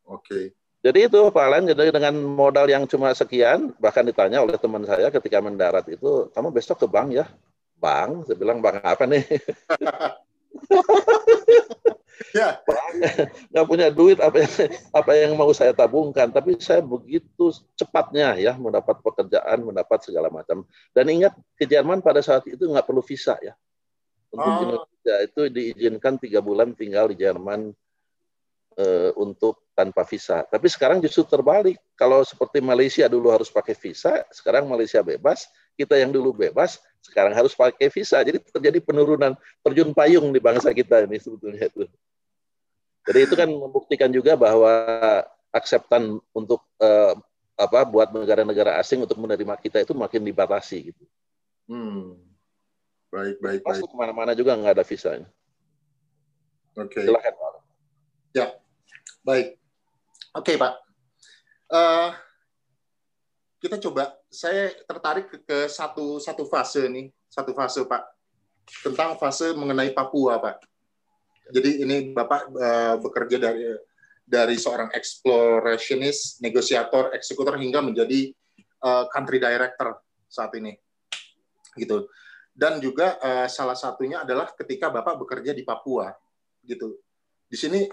Oke. 0.06 0.22
Okay. 0.22 0.44
Jadi 0.86 1.10
itu 1.10 1.18
Pak 1.34 1.42
Alan, 1.42 1.66
jadi 1.66 1.90
dengan 1.90 2.14
modal 2.22 2.70
yang 2.70 2.86
cuma 2.86 3.10
sekian, 3.10 3.74
bahkan 3.82 4.06
ditanya 4.06 4.38
oleh 4.38 4.54
teman 4.54 4.86
saya 4.86 5.10
ketika 5.10 5.42
mendarat 5.42 5.82
itu, 5.90 6.30
kamu 6.30 6.54
besok 6.54 6.78
ke 6.78 6.86
bank 6.86 7.10
ya? 7.10 7.26
Bank? 7.74 8.30
Saya 8.30 8.38
bilang, 8.38 8.62
bank 8.62 8.86
apa 8.86 9.02
nih? 9.02 9.26
ya. 12.32 12.60
nggak 13.52 13.66
punya 13.66 13.88
duit 13.92 14.18
apa 14.20 14.42
yang 14.42 14.52
apa 14.92 15.12
yang 15.16 15.32
mau 15.36 15.50
saya 15.52 15.72
tabungkan 15.76 16.32
tapi 16.32 16.56
saya 16.56 16.80
begitu 16.80 17.52
cepatnya 17.76 18.36
ya 18.40 18.56
mendapat 18.56 19.00
pekerjaan 19.00 19.64
mendapat 19.64 20.04
segala 20.04 20.32
macam 20.32 20.64
dan 20.96 21.04
ingat 21.08 21.32
ke 21.56 21.68
Jerman 21.68 22.00
pada 22.00 22.20
saat 22.24 22.44
itu 22.48 22.64
nggak 22.66 22.86
perlu 22.86 23.04
visa 23.04 23.36
ya 23.40 23.52
untuk 24.32 24.52
oh. 24.52 24.62
Indonesia 24.64 25.14
itu 25.22 25.42
diizinkan 25.48 26.18
tiga 26.18 26.44
bulan 26.44 26.74
tinggal 26.74 27.08
di 27.08 27.16
Jerman 27.20 27.72
uh, 28.76 29.10
untuk 29.16 29.68
tanpa 29.76 30.04
visa. 30.08 30.44
Tapi 30.48 30.66
sekarang 30.68 31.00
justru 31.04 31.24
terbalik. 31.24 31.76
Kalau 31.96 32.24
seperti 32.24 32.60
Malaysia 32.60 33.08
dulu 33.08 33.32
harus 33.32 33.48
pakai 33.48 33.76
visa, 33.76 34.24
sekarang 34.32 34.68
Malaysia 34.68 35.00
bebas. 35.00 35.48
Kita 35.76 35.92
yang 35.92 36.08
dulu 36.08 36.32
bebas, 36.32 36.80
sekarang 37.04 37.36
harus 37.36 37.52
pakai 37.52 37.92
visa. 37.92 38.24
Jadi 38.24 38.40
terjadi 38.40 38.80
penurunan 38.80 39.36
terjun 39.60 39.92
payung 39.92 40.32
di 40.32 40.40
bangsa 40.40 40.72
kita 40.72 41.04
ini 41.04 41.20
sebetulnya 41.20 41.68
itu. 41.68 41.84
Jadi 43.06 43.18
itu 43.22 43.34
kan 43.38 43.46
membuktikan 43.46 44.10
juga 44.10 44.34
bahwa 44.34 44.72
akseptan 45.54 46.18
untuk 46.34 46.60
uh, 46.82 47.14
apa 47.56 47.86
buat 47.88 48.12
negara-negara 48.12 48.76
asing 48.82 49.06
untuk 49.06 49.16
menerima 49.16 49.56
kita 49.56 49.80
itu 49.80 49.96
makin 49.96 50.20
dibatasi 50.26 50.92
gitu. 50.92 51.04
Hmm. 51.70 52.18
Baik, 53.08 53.40
baik, 53.40 53.60
Masuk 53.64 53.88
ke 53.88 53.96
mana-mana 53.96 54.36
juga 54.36 54.52
nggak 54.58 54.76
ada 54.76 54.84
visanya. 54.84 55.28
Oke. 56.76 57.00
Okay. 57.00 57.08
Silahkan, 57.08 57.32
Pak. 57.32 57.52
Ya, 58.36 58.46
baik. 59.24 59.56
Oke, 60.36 60.52
okay, 60.52 60.56
Pak. 60.60 60.72
Uh, 61.72 62.10
kita 63.56 63.80
coba, 63.80 64.12
saya 64.28 64.76
tertarik 64.84 65.32
ke, 65.32 65.38
ke 65.40 65.58
satu 65.72 66.20
satu 66.20 66.44
fase 66.44 66.84
nih, 66.92 67.08
satu 67.32 67.56
fase, 67.56 67.80
Pak. 67.88 68.02
Tentang 68.84 69.16
fase 69.16 69.56
mengenai 69.56 69.96
Papua, 69.96 70.36
Pak. 70.36 70.60
Jadi 71.46 71.70
ini 71.86 71.96
Bapak 72.10 72.42
uh, 72.50 72.96
bekerja 72.98 73.38
dari 73.38 73.70
dari 74.26 74.58
seorang 74.58 74.90
explorationist, 74.90 76.42
negosiator, 76.42 77.14
eksekutor 77.14 77.54
hingga 77.54 77.78
menjadi 77.78 78.34
uh, 78.82 79.06
country 79.14 79.38
director 79.38 80.02
saat 80.26 80.50
ini. 80.58 80.74
Gitu 81.78 82.10
dan 82.56 82.80
juga 82.80 83.20
uh, 83.20 83.46
salah 83.52 83.76
satunya 83.76 84.24
adalah 84.24 84.48
ketika 84.56 84.88
Bapak 84.88 85.20
bekerja 85.20 85.52
di 85.52 85.60
Papua 85.60 86.08
gitu. 86.64 86.96
Di 87.46 87.54
sini 87.54 87.84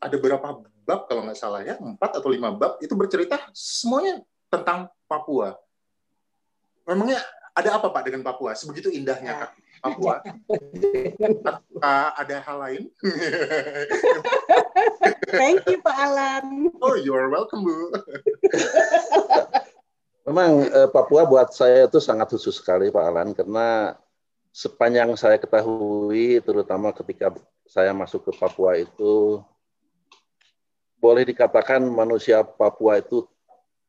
ada 0.00 0.16
berapa 0.16 0.64
bab 0.88 1.00
kalau 1.04 1.28
nggak 1.28 1.36
salah 1.36 1.60
ya, 1.60 1.76
empat 1.76 2.16
atau 2.16 2.32
lima 2.32 2.48
bab 2.56 2.80
itu 2.80 2.96
bercerita 2.96 3.36
semuanya 3.52 4.24
tentang 4.48 4.88
Papua. 5.04 5.52
Memangnya 6.88 7.20
ada 7.60 7.76
apa 7.76 7.92
Pak 7.92 8.02
dengan 8.08 8.24
Papua? 8.24 8.56
Sebegitu 8.56 8.88
indahnya 8.88 9.36
Kak 9.36 9.52
Papua. 9.80 10.20
Apakah 11.44 12.04
ada 12.16 12.36
hal 12.40 12.56
lain? 12.60 12.82
Thank 15.30 15.68
you 15.68 15.78
Pak 15.84 15.96
Alan. 15.96 16.72
Oh, 16.80 16.96
you 16.96 17.12
are 17.12 17.28
welcome 17.28 17.64
Bu. 17.64 17.76
Memang 20.28 20.68
eh, 20.68 20.88
Papua 20.88 21.28
buat 21.28 21.52
saya 21.52 21.88
itu 21.88 22.00
sangat 22.00 22.32
khusus 22.32 22.60
sekali 22.60 22.92
Pak 22.92 23.04
Alan 23.04 23.32
karena 23.32 23.96
sepanjang 24.50 25.14
saya 25.14 25.38
ketahui 25.38 26.42
terutama 26.42 26.90
ketika 26.92 27.32
saya 27.68 27.94
masuk 27.94 28.28
ke 28.28 28.32
Papua 28.36 28.76
itu 28.76 29.40
boleh 31.00 31.24
dikatakan 31.24 31.80
manusia 31.88 32.44
Papua 32.44 33.00
itu 33.00 33.24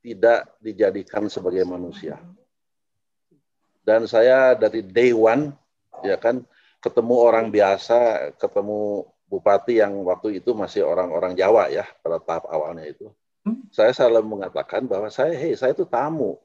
tidak 0.01 0.49
dijadikan 0.63 1.29
sebagai 1.29 1.67
manusia. 1.67 2.17
Dan 3.82 4.06
saya 4.06 4.54
dari 4.54 4.86
day 4.86 5.12
one 5.12 5.54
ya 6.06 6.17
kan 6.22 6.46
ketemu 6.82 7.15
orang 7.17 7.48
biasa, 7.50 8.32
ketemu 8.38 9.06
bupati 9.30 9.82
yang 9.82 10.06
waktu 10.06 10.41
itu 10.41 10.54
masih 10.54 10.86
orang-orang 10.86 11.34
Jawa 11.34 11.70
ya 11.72 11.88
pada 12.04 12.22
tahap 12.22 12.46
awalnya 12.52 12.86
itu 12.86 13.10
saya 13.72 13.91
selalu 13.96 14.38
mengatakan 14.38 14.86
bahwa 14.86 15.10
saya, 15.10 15.34
hei, 15.34 15.56
saya 15.58 15.74
itu 15.74 15.88
tamu 15.88 16.38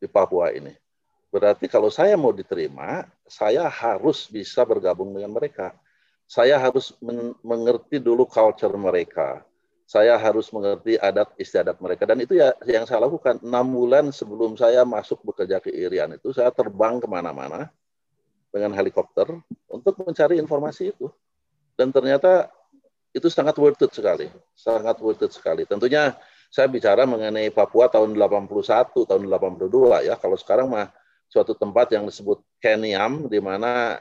di 0.00 0.08
Papua 0.08 0.54
ini. 0.54 0.72
Berarti 1.28 1.66
kalau 1.66 1.90
saya 1.90 2.14
mau 2.14 2.30
diterima, 2.30 3.04
saya 3.26 3.66
harus 3.66 4.30
bisa 4.30 4.62
bergabung 4.62 5.10
dengan 5.10 5.34
mereka. 5.34 5.74
Saya 6.24 6.56
harus 6.56 6.94
men 7.02 7.34
mengerti 7.42 7.98
dulu 7.98 8.24
culture 8.24 8.72
mereka. 8.78 9.42
Saya 9.84 10.16
harus 10.16 10.48
mengerti 10.48 10.96
adat 10.96 11.36
istiadat 11.36 11.76
mereka. 11.76 12.08
Dan 12.08 12.24
itu 12.24 12.40
ya 12.40 12.56
yang 12.64 12.88
saya 12.88 13.04
lakukan. 13.04 13.36
Enam 13.44 13.68
bulan 13.68 14.08
sebelum 14.10 14.56
saya 14.56 14.82
masuk 14.82 15.20
bekerja 15.22 15.60
ke 15.60 15.68
Irian 15.68 16.16
itu, 16.16 16.32
saya 16.32 16.48
terbang 16.48 16.96
ke 16.98 17.06
mana-mana 17.06 17.68
dengan 18.48 18.72
helikopter 18.72 19.28
untuk 19.68 20.00
mencari 20.00 20.40
informasi 20.40 20.96
itu. 20.96 21.12
Dan 21.76 21.92
ternyata 21.92 22.48
itu 23.14 23.28
sangat 23.30 23.54
worth 23.60 23.82
it 23.82 23.92
sekali, 23.92 24.26
sangat 24.56 24.96
worth 24.98 25.22
it 25.22 25.32
sekali. 25.34 25.68
Tentunya 25.68 26.16
saya 26.54 26.70
bicara 26.70 27.02
mengenai 27.02 27.50
Papua 27.50 27.90
tahun 27.90 28.14
81, 28.14 28.94
tahun 29.10 29.22
82 29.26 30.06
ya. 30.06 30.14
Kalau 30.14 30.38
sekarang 30.38 30.70
mah 30.70 30.94
suatu 31.26 31.52
tempat 31.58 31.90
yang 31.90 32.06
disebut 32.06 32.40
Keniam 32.62 33.26
di 33.26 33.42
mana 33.42 33.98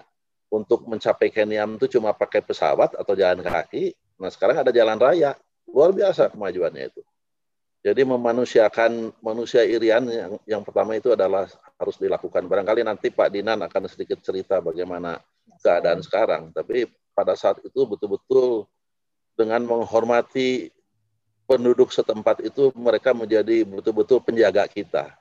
untuk 0.53 0.85
mencapai 0.85 1.33
Keniam 1.33 1.81
itu 1.81 1.97
cuma 1.97 2.13
pakai 2.13 2.45
pesawat 2.45 2.93
atau 2.93 3.13
jalan 3.17 3.41
kaki. 3.41 3.97
Nah, 4.21 4.29
sekarang 4.29 4.61
ada 4.61 4.69
jalan 4.69 5.01
raya. 5.01 5.33
Luar 5.69 5.91
biasa 5.95 6.31
kemajuannya 6.31 6.91
itu. 6.91 7.01
Jadi 7.83 8.07
memanusiakan 8.07 9.11
manusia 9.19 9.67
Irian 9.67 10.07
yang, 10.07 10.39
yang 10.47 10.63
pertama 10.63 10.95
itu 10.95 11.11
adalah 11.11 11.51
harus 11.75 11.99
dilakukan. 11.99 12.47
Barangkali 12.47 12.79
nanti 12.79 13.11
Pak 13.11 13.27
Dinan 13.27 13.59
akan 13.59 13.91
sedikit 13.91 14.23
cerita 14.23 14.63
bagaimana 14.63 15.19
keadaan 15.59 15.99
sekarang. 15.99 16.55
Tapi 16.55 16.87
pada 17.11 17.35
saat 17.35 17.59
itu 17.59 17.83
betul-betul 17.83 18.71
dengan 19.35 19.67
menghormati 19.67 20.71
penduduk 21.43 21.91
setempat 21.91 22.39
itu 22.47 22.71
mereka 22.71 23.11
menjadi 23.11 23.67
betul-betul 23.67 24.23
penjaga 24.23 24.63
kita. 24.71 25.11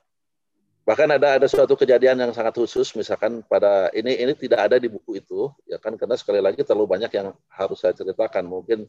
Bahkan 0.83 1.15
ada 1.15 1.39
ada 1.39 1.47
suatu 1.47 1.79
kejadian 1.79 2.19
yang 2.19 2.31
sangat 2.35 2.59
khusus, 2.59 2.91
misalkan 2.95 3.39
pada 3.47 3.87
ini 3.95 4.19
ini 4.19 4.35
tidak 4.35 4.67
ada 4.67 4.75
di 4.75 4.91
buku 4.91 5.15
itu, 5.15 5.47
ya 5.63 5.79
kan 5.79 5.95
karena 5.95 6.19
sekali 6.19 6.43
lagi 6.43 6.59
terlalu 6.59 6.91
banyak 6.91 7.11
yang 7.11 7.31
harus 7.47 7.79
saya 7.79 7.95
ceritakan. 7.95 8.43
Mungkin 8.43 8.87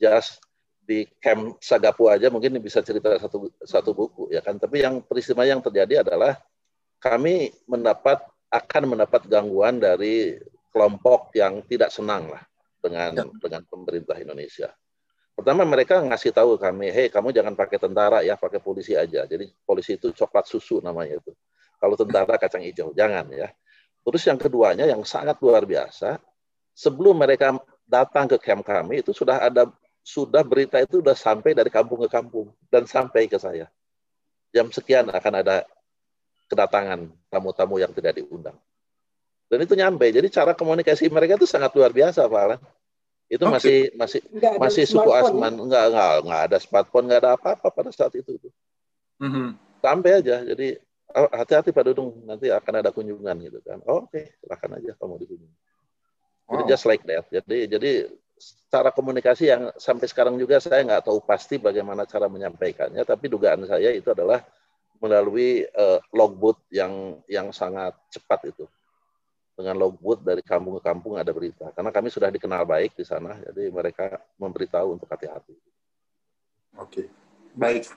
just 0.00 0.40
di 0.86 1.02
camp 1.18 1.58
Sagapu 1.58 2.06
aja 2.06 2.30
mungkin 2.30 2.54
bisa 2.62 2.78
cerita 2.80 3.18
satu 3.18 3.50
satu 3.66 3.90
buku 3.90 4.30
ya 4.30 4.38
kan 4.40 4.54
tapi 4.56 4.86
yang 4.86 5.02
peristiwa 5.02 5.42
yang 5.42 5.58
terjadi 5.58 6.06
adalah 6.06 6.38
kami 7.02 7.50
mendapat 7.66 8.22
akan 8.50 8.96
mendapat 8.96 9.26
gangguan 9.26 9.82
dari 9.82 10.38
kelompok 10.70 11.34
yang 11.34 11.64
tidak 11.66 11.90
senang 11.90 12.30
lah 12.30 12.42
dengan 12.78 13.12
ya. 13.12 13.24
dengan 13.42 13.62
pemerintah 13.66 14.16
Indonesia. 14.20 14.70
Pertama 15.36 15.68
mereka 15.68 16.00
ngasih 16.00 16.32
tahu 16.32 16.56
kami, 16.56 16.88
hei 16.88 17.12
kamu 17.12 17.28
jangan 17.28 17.52
pakai 17.52 17.76
tentara 17.76 18.24
ya, 18.24 18.40
pakai 18.40 18.56
polisi 18.56 18.96
aja. 18.96 19.28
Jadi 19.28 19.52
polisi 19.68 20.00
itu 20.00 20.08
coklat 20.16 20.48
susu 20.48 20.80
namanya 20.80 21.20
itu. 21.20 21.32
Kalau 21.76 21.92
tentara 21.92 22.36
kacang 22.42 22.64
hijau, 22.64 22.96
jangan 22.96 23.28
ya. 23.28 23.52
Terus 24.00 24.22
yang 24.24 24.40
keduanya 24.40 24.88
yang 24.88 25.04
sangat 25.04 25.36
luar 25.44 25.68
biasa, 25.68 26.16
sebelum 26.72 27.20
mereka 27.20 27.52
datang 27.84 28.32
ke 28.32 28.40
camp 28.40 28.64
kami 28.64 29.04
itu 29.04 29.12
sudah 29.12 29.44
ada 29.44 29.68
sudah 30.06 30.46
berita 30.46 30.78
itu 30.78 31.02
sudah 31.02 31.18
sampai 31.18 31.50
dari 31.50 31.66
kampung 31.66 31.98
ke 32.06 32.08
kampung 32.08 32.54
dan 32.70 32.86
sampai 32.86 33.26
ke 33.26 33.42
saya. 33.42 33.66
Jam 34.54 34.70
sekian 34.70 35.10
akan 35.10 35.32
ada 35.42 35.66
kedatangan 36.46 37.10
tamu-tamu 37.26 37.82
yang 37.82 37.90
tidak 37.90 38.22
diundang. 38.22 38.54
Dan 39.50 39.66
itu 39.66 39.74
nyampe. 39.74 40.06
Jadi 40.14 40.30
cara 40.30 40.54
komunikasi 40.54 41.10
mereka 41.10 41.34
itu 41.34 41.50
sangat 41.50 41.74
luar 41.74 41.90
biasa, 41.90 42.22
Pak 42.30 42.38
Alan. 42.38 42.60
Itu 43.26 43.50
okay. 43.50 43.54
masih 43.58 43.78
masih 43.98 44.20
masih 44.62 44.84
suku 44.86 45.10
Asman, 45.10 45.58
ya? 45.58 45.62
enggak 45.66 45.84
enggak 45.90 46.10
enggak 46.22 46.42
ada 46.46 46.58
smartphone, 46.62 47.04
enggak 47.10 47.20
ada 47.26 47.30
apa-apa 47.34 47.68
pada 47.74 47.90
saat 47.90 48.14
itu. 48.14 48.38
Mm 49.18 49.30
-hmm. 49.30 49.48
Sampai 49.82 50.10
aja. 50.22 50.46
Jadi 50.46 50.78
oh, 51.18 51.30
hati-hati 51.34 51.74
Pak 51.74 51.82
Dudung, 51.90 52.22
nanti 52.22 52.46
akan 52.46 52.74
ada 52.78 52.94
kunjungan 52.94 53.34
gitu 53.42 53.58
kan. 53.66 53.82
Oh, 53.90 54.06
Oke, 54.06 54.22
okay. 54.22 54.24
silakan 54.38 54.78
aja 54.78 54.94
kamu 55.02 55.14
dikunjungi. 55.26 55.56
Jadi 56.46 56.62
wow. 56.62 56.70
just 56.70 56.86
like 56.86 57.02
that. 57.10 57.26
Jadi 57.34 57.58
jadi 57.66 57.92
cara 58.68 58.92
komunikasi 58.92 59.48
yang 59.48 59.72
sampai 59.80 60.06
sekarang 60.06 60.36
juga 60.36 60.60
saya 60.60 60.84
nggak 60.84 61.08
tahu 61.08 61.24
pasti 61.24 61.56
bagaimana 61.56 62.04
cara 62.04 62.28
menyampaikannya, 62.28 63.00
tapi 63.02 63.32
dugaan 63.32 63.64
saya 63.64 63.92
itu 63.92 64.12
adalah 64.12 64.44
melalui 65.00 65.64
uh, 65.76 66.00
logbook 66.12 66.64
yang 66.72 67.20
yang 67.28 67.52
sangat 67.52 67.96
cepat 68.12 68.52
itu. 68.52 68.64
Dengan 69.56 69.80
logbook 69.80 70.20
dari 70.20 70.44
kampung 70.44 70.76
ke 70.76 70.82
kampung 70.84 71.16
ada 71.16 71.32
berita. 71.32 71.72
Karena 71.72 71.88
kami 71.88 72.12
sudah 72.12 72.28
dikenal 72.28 72.68
baik 72.68 72.92
di 72.92 73.08
sana, 73.08 73.40
jadi 73.40 73.72
mereka 73.72 74.20
memberitahu 74.36 75.00
untuk 75.00 75.08
hati-hati. 75.08 75.56
Oke, 76.76 77.08
baik. 77.56 77.88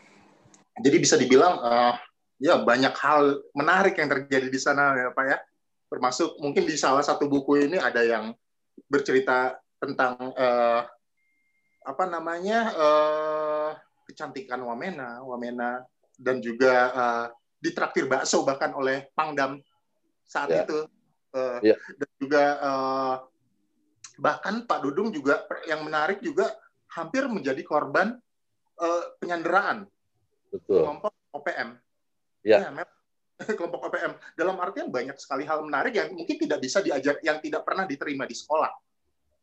Jadi 0.79 0.97
bisa 1.03 1.19
dibilang 1.19 1.59
uh, 1.59 1.99
ya 2.39 2.63
banyak 2.63 2.95
hal 2.95 3.43
menarik 3.51 3.99
yang 3.99 4.07
terjadi 4.07 4.47
di 4.47 4.59
sana 4.59 4.95
ya 4.95 5.11
Pak 5.11 5.25
ya. 5.27 5.37
Termasuk 5.91 6.39
mungkin 6.39 6.63
di 6.63 6.79
salah 6.79 7.03
satu 7.03 7.27
buku 7.27 7.67
ini 7.67 7.75
ada 7.75 7.99
yang 8.07 8.31
bercerita 8.87 9.59
tentang 9.79 10.15
uh, 10.35 10.83
apa 11.87 12.03
namanya 12.05 12.59
uh, 12.75 13.69
kecantikan 14.05 14.59
Wamena, 14.61 15.23
Wamena 15.23 15.81
dan 16.19 16.43
juga 16.43 16.73
uh, 16.91 17.25
ditraktir 17.63 18.05
bakso 18.05 18.43
bahkan 18.43 18.75
oleh 18.75 19.07
Pangdam 19.15 19.57
saat 20.27 20.51
yeah. 20.51 20.63
itu 20.67 20.79
uh, 21.33 21.59
yeah. 21.63 21.79
dan 21.95 22.11
juga 22.19 22.43
uh, 22.59 23.15
bahkan 24.19 24.67
Pak 24.67 24.79
Dudung 24.83 25.15
juga 25.15 25.47
yang 25.65 25.87
menarik 25.87 26.19
juga 26.19 26.51
hampir 26.91 27.23
menjadi 27.31 27.63
korban 27.63 28.19
uh, 28.77 29.03
penyanderaan 29.23 29.87
Betul. 30.51 30.83
kelompok 30.83 31.13
OPM. 31.31 31.69
Yeah. 32.43 32.73
Ya, 32.75 32.83
kelompok 33.57 33.87
OPM. 33.87 34.19
Dalam 34.35 34.59
artian 34.59 34.91
banyak 34.91 35.15
sekali 35.15 35.47
hal 35.47 35.63
menarik 35.63 35.95
yang 35.95 36.11
mungkin 36.11 36.35
tidak 36.35 36.59
bisa 36.59 36.83
diajar, 36.83 37.21
yang 37.23 37.39
tidak 37.39 37.63
pernah 37.63 37.87
diterima 37.87 38.27
di 38.27 38.35
sekolah 38.35 38.88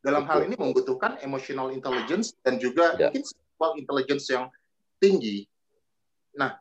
dalam 0.06 0.22
Betul. 0.22 0.30
hal 0.30 0.40
ini 0.46 0.54
membutuhkan 0.54 1.12
emotional 1.26 1.74
intelligence 1.74 2.38
dan 2.46 2.62
juga 2.62 2.94
ya. 2.94 3.10
mungkin 3.10 3.26
sexual 3.26 3.72
intelligence 3.74 4.26
yang 4.30 4.46
tinggi. 5.02 5.50
Nah, 6.38 6.54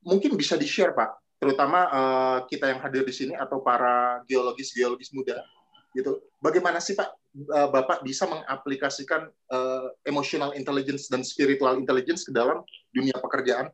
mungkin 0.00 0.32
bisa 0.40 0.56
di-share 0.56 0.96
Pak, 0.96 1.36
terutama 1.36 1.84
uh, 1.92 2.38
kita 2.48 2.72
yang 2.72 2.80
hadir 2.80 3.04
di 3.04 3.12
sini 3.12 3.36
atau 3.36 3.60
para 3.60 4.24
geologis-geologis 4.24 5.12
muda 5.12 5.44
gitu. 5.92 6.24
Bagaimana 6.40 6.80
sih 6.80 6.96
Pak 6.96 7.12
uh, 7.52 7.68
Bapak 7.68 8.00
bisa 8.00 8.24
mengaplikasikan 8.24 9.28
uh, 9.52 9.92
emotional 10.08 10.56
intelligence 10.56 11.12
dan 11.12 11.20
spiritual 11.20 11.76
intelligence 11.76 12.24
ke 12.24 12.32
dalam 12.32 12.64
dunia 12.88 13.20
pekerjaan 13.20 13.68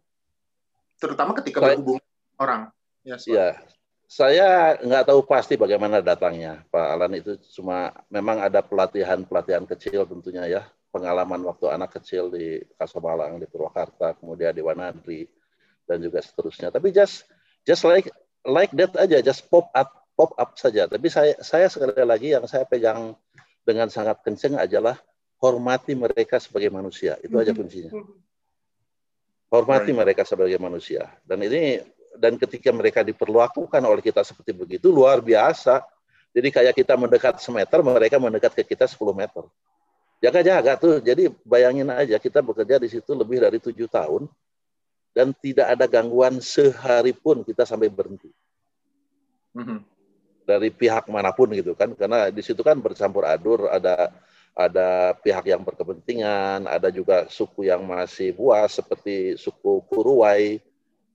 terutama 0.99 1.39
ketika 1.39 1.63
berhubungan 1.63 2.03
orang? 2.43 2.63
Ya, 3.05 3.21
ya, 3.29 3.61
saya 4.05 4.79
nggak 4.79 5.11
tahu 5.11 5.25
pasti 5.25 5.57
bagaimana 5.57 6.05
datangnya 6.05 6.63
Pak 6.69 6.87
Alan. 6.95 7.13
Itu 7.17 7.41
cuma 7.59 7.91
memang 8.13 8.41
ada 8.41 8.61
pelatihan-pelatihan 8.61 9.65
kecil 9.69 10.05
tentunya 10.07 10.45
ya. 10.47 10.63
Pengalaman 10.95 11.43
waktu 11.43 11.75
anak 11.75 11.99
kecil 11.99 12.31
di 12.31 12.63
Kasomalang 12.79 13.43
di 13.43 13.51
Purwakarta 13.51 14.15
kemudian 14.15 14.55
di 14.55 14.63
Wanadri 14.63 15.27
dan 15.91 15.99
juga 15.99 16.23
seterusnya. 16.23 16.71
Tapi 16.71 16.95
just 16.95 17.27
just 17.67 17.83
like 17.83 18.07
like 18.47 18.71
that 18.79 18.95
aja 18.95 19.19
just 19.19 19.51
pop 19.51 19.69
up 19.75 19.91
pop 20.15 20.31
up 20.39 20.55
saja. 20.55 20.87
Tapi 20.87 21.11
saya 21.11 21.35
saya 21.43 21.67
sekali 21.67 21.99
lagi 21.99 22.31
yang 22.31 22.47
saya 22.47 22.63
pegang 22.63 23.19
dengan 23.67 23.91
sangat 23.91 24.23
kenceng 24.23 24.55
adalah 24.61 25.01
hormati 25.43 25.99
mereka 25.99 26.39
sebagai 26.39 26.71
manusia. 26.71 27.19
Itu 27.21 27.37
aja 27.41 27.51
kuncinya. 27.53 27.91
Mm-hmm. 27.91 28.23
hormati 29.55 29.95
mereka 29.95 30.27
sebagai 30.27 30.59
manusia. 30.59 31.15
Dan 31.23 31.47
ini 31.47 31.79
dan 32.19 32.39
ketika 32.39 32.71
mereka 32.71 33.01
diperlakukan 33.03 33.83
oleh 33.83 34.03
kita 34.03 34.23
seperti 34.23 34.55
begitu 34.55 34.91
luar 34.91 35.19
biasa. 35.19 35.83
Jadi 36.35 36.51
kayak 36.51 36.75
kita 36.75 36.99
mendekat 36.99 37.39
semeter, 37.39 37.79
mereka 37.79 38.19
mendekat 38.19 38.59
ke 38.59 38.75
kita 38.75 38.91
10 38.91 39.15
meter. 39.15 39.47
Jaga-jaga 40.19 40.75
tuh. 40.75 40.99
Jadi 40.99 41.31
bayangin 41.47 41.87
aja 41.95 42.19
kita 42.19 42.43
bekerja 42.43 42.83
di 42.83 42.91
situ 42.91 43.15
lebih 43.15 43.39
dari 43.39 43.63
tujuh 43.63 43.87
tahun 43.87 44.27
dan 45.15 45.31
tidak 45.39 45.79
ada 45.79 45.87
gangguan 45.87 46.43
sehari 46.43 47.15
pun 47.15 47.47
kita 47.47 47.63
sampai 47.63 47.87
berhenti. 47.87 48.35
Mm-hmm. 49.55 49.79
Dari 50.45 50.69
pihak 50.75 51.07
mana 51.07 51.31
pun 51.31 51.49
gitu 51.55 51.73
kan, 51.79 51.95
karena 51.95 52.29
di 52.29 52.43
situ 52.43 52.61
kan 52.61 52.77
bercampur 52.77 53.25
adur, 53.25 53.71
ada 53.71 54.11
ada 54.55 55.15
pihak 55.19 55.51
yang 55.51 55.63
berkepentingan, 55.63 56.67
ada 56.69 56.91
juga 56.91 57.27
suku 57.31 57.67
yang 57.71 57.81
masih 57.87 58.35
buas 58.37 58.75
seperti 58.75 59.39
suku 59.41 59.83
Kuruwai, 59.89 60.63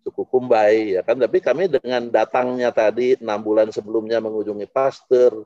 suku 0.04 0.24
Kumbai 0.28 0.96
ya 0.98 1.02
kan? 1.04 1.20
Tapi 1.20 1.38
kami 1.44 1.68
dengan 1.68 2.08
datangnya 2.08 2.72
tadi 2.72 3.20
enam 3.20 3.40
bulan 3.44 3.70
sebelumnya 3.70 4.24
mengunjungi 4.24 4.68
pastor 4.70 5.44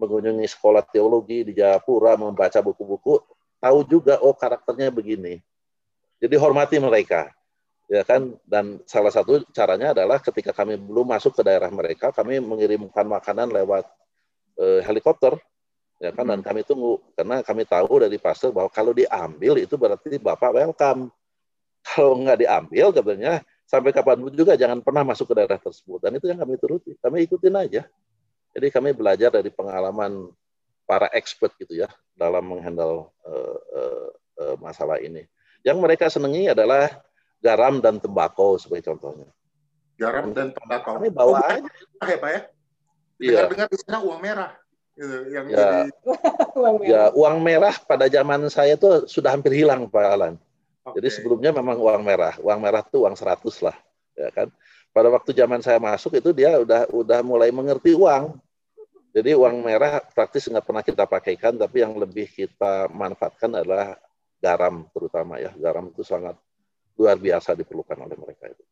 mengunjungi 0.00 0.46
sekolah 0.48 0.82
teologi 0.90 1.46
di 1.46 1.52
Jayapura 1.54 2.18
membaca 2.18 2.58
buku-buku 2.58 3.22
tahu 3.62 3.78
juga 3.86 4.18
oh 4.18 4.34
karakternya 4.34 4.90
begini. 4.90 5.38
Jadi 6.18 6.34
hormati 6.38 6.82
mereka 6.82 7.30
ya 7.92 8.02
kan? 8.02 8.34
Dan 8.42 8.80
salah 8.88 9.12
satu 9.12 9.44
caranya 9.52 9.92
adalah 9.92 10.18
ketika 10.18 10.50
kami 10.56 10.80
belum 10.80 11.12
masuk 11.12 11.36
ke 11.38 11.42
daerah 11.44 11.68
mereka 11.68 12.08
kami 12.10 12.40
mengirimkan 12.40 13.04
makanan 13.04 13.52
lewat 13.52 13.84
eh, 14.58 14.80
helikopter 14.82 15.36
ya 16.02 16.10
kan? 16.10 16.24
Dan 16.26 16.40
hmm. 16.42 16.46
kami 16.46 16.60
tunggu 16.66 16.98
karena 17.14 17.44
kami 17.44 17.62
tahu 17.68 18.02
dari 18.02 18.18
pastor 18.18 18.50
bahwa 18.50 18.72
kalau 18.72 18.90
diambil 18.90 19.60
itu 19.60 19.78
berarti 19.78 20.18
bapak 20.18 20.50
welcome. 20.56 21.12
Kalau 21.82 22.14
nggak 22.14 22.46
diambil 22.46 22.94
katanya 22.94 23.42
sampai 23.72 23.88
kapan 23.96 24.20
pun 24.20 24.32
juga 24.36 24.52
jangan 24.52 24.84
pernah 24.84 25.00
masuk 25.00 25.32
ke 25.32 25.34
daerah 25.40 25.56
tersebut. 25.56 26.04
Dan 26.04 26.20
itu 26.20 26.28
yang 26.28 26.36
kami 26.36 26.60
turuti. 26.60 26.92
Kami 27.00 27.24
ikutin 27.24 27.56
aja. 27.56 27.88
Jadi 28.52 28.68
kami 28.68 28.92
belajar 28.92 29.32
dari 29.32 29.48
pengalaman 29.48 30.28
para 30.84 31.08
expert 31.16 31.56
gitu 31.56 31.80
ya 31.80 31.88
dalam 32.12 32.44
menghandle 32.52 33.08
uh, 33.24 33.58
uh, 33.72 34.08
uh, 34.44 34.56
masalah 34.60 35.00
ini. 35.00 35.24
Yang 35.64 35.78
mereka 35.80 36.12
senangi 36.12 36.52
adalah 36.52 37.00
garam 37.40 37.80
dan 37.80 37.96
tembakau 37.96 38.60
sebagai 38.60 38.92
contohnya. 38.92 39.32
Garam 39.96 40.36
dan 40.36 40.52
tembakau. 40.52 41.00
Kami 41.00 41.08
bawa 41.08 41.40
oh, 41.40 41.48
aja. 41.48 41.70
Ya, 42.04 42.16
Pak 42.20 42.28
ya? 42.28 42.40
Iya. 43.22 43.38
Dengar-dengar 43.48 43.68
di 43.72 43.76
uang 44.04 44.20
merah. 44.20 44.50
Gitu, 44.92 45.16
yang 45.32 45.46
ya. 45.48 45.56
Jadi... 45.56 45.80
uang 46.60 46.74
merah. 46.76 46.92
Ya, 46.92 47.02
uang 47.16 47.36
merah 47.40 47.74
pada 47.88 48.04
zaman 48.12 48.52
saya 48.52 48.76
itu 48.76 49.08
sudah 49.08 49.32
hampir 49.32 49.56
hilang, 49.56 49.88
Pak 49.88 50.04
Alan. 50.04 50.36
Okay. 50.82 50.98
Jadi 50.98 51.08
sebelumnya 51.14 51.54
memang 51.54 51.78
uang 51.78 52.02
merah. 52.02 52.34
Uang 52.42 52.58
merah 52.58 52.82
itu 52.82 53.06
uang 53.06 53.14
100 53.14 53.38
lah, 53.62 53.76
ya 54.18 54.28
kan. 54.34 54.48
Pada 54.90 55.08
waktu 55.08 55.30
zaman 55.30 55.62
saya 55.62 55.78
masuk 55.78 56.18
itu 56.18 56.34
dia 56.34 56.58
udah 56.58 56.90
udah 56.90 57.20
mulai 57.22 57.54
mengerti 57.54 57.94
uang. 57.94 58.34
Jadi 59.14 59.36
uang 59.36 59.62
merah 59.62 60.02
praktis 60.02 60.50
nggak 60.50 60.66
pernah 60.66 60.82
kita 60.82 61.04
pakaikan, 61.06 61.54
tapi 61.54 61.86
yang 61.86 61.94
lebih 61.94 62.26
kita 62.26 62.90
manfaatkan 62.90 63.62
adalah 63.62 63.94
garam 64.42 64.88
terutama 64.90 65.38
ya. 65.38 65.54
Garam 65.54 65.92
itu 65.94 66.02
sangat 66.02 66.34
luar 66.98 67.16
biasa 67.16 67.54
diperlukan 67.54 67.98
oleh 68.02 68.16
mereka 68.18 68.50
itu. 68.50 68.64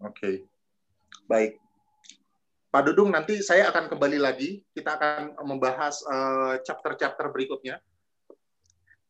Oke, 0.00 0.12
okay. 0.16 0.36
baik. 1.24 1.60
Pak 2.70 2.82
Dudung, 2.86 3.10
nanti 3.10 3.42
saya 3.42 3.66
akan 3.74 3.90
kembali 3.90 4.18
lagi. 4.22 4.62
Kita 4.70 4.94
akan 4.94 5.42
membahas 5.42 6.06
eh, 6.06 6.54
chapter-chapter 6.62 7.26
uh, 7.26 7.32
berikutnya. 7.34 7.82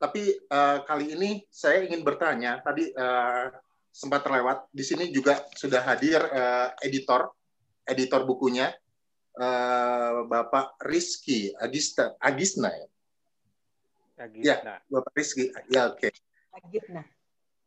Tapi 0.00 0.32
uh, 0.48 0.80
kali 0.88 1.12
ini 1.12 1.44
saya 1.52 1.84
ingin 1.84 2.00
bertanya. 2.00 2.64
Tadi 2.64 2.88
uh, 2.96 3.52
sempat 3.92 4.24
terlewat. 4.24 4.64
Di 4.72 4.80
sini 4.80 5.12
juga 5.12 5.44
sudah 5.52 5.84
hadir 5.84 6.24
uh, 6.24 6.72
editor, 6.80 7.28
editor 7.84 8.24
bukunya, 8.24 8.72
uh, 9.36 10.24
Bapak 10.24 10.80
Rizky 10.88 11.52
Agista, 11.60 12.16
Agisna 12.16 12.72
ya. 12.72 12.88
Agisna. 14.24 14.80
Ya, 14.80 14.80
Bapak 14.88 15.12
Rizky. 15.12 15.52
Ya, 15.68 15.92
oke. 15.92 16.00
Okay. 16.00 16.12
Agisna. 16.56 17.04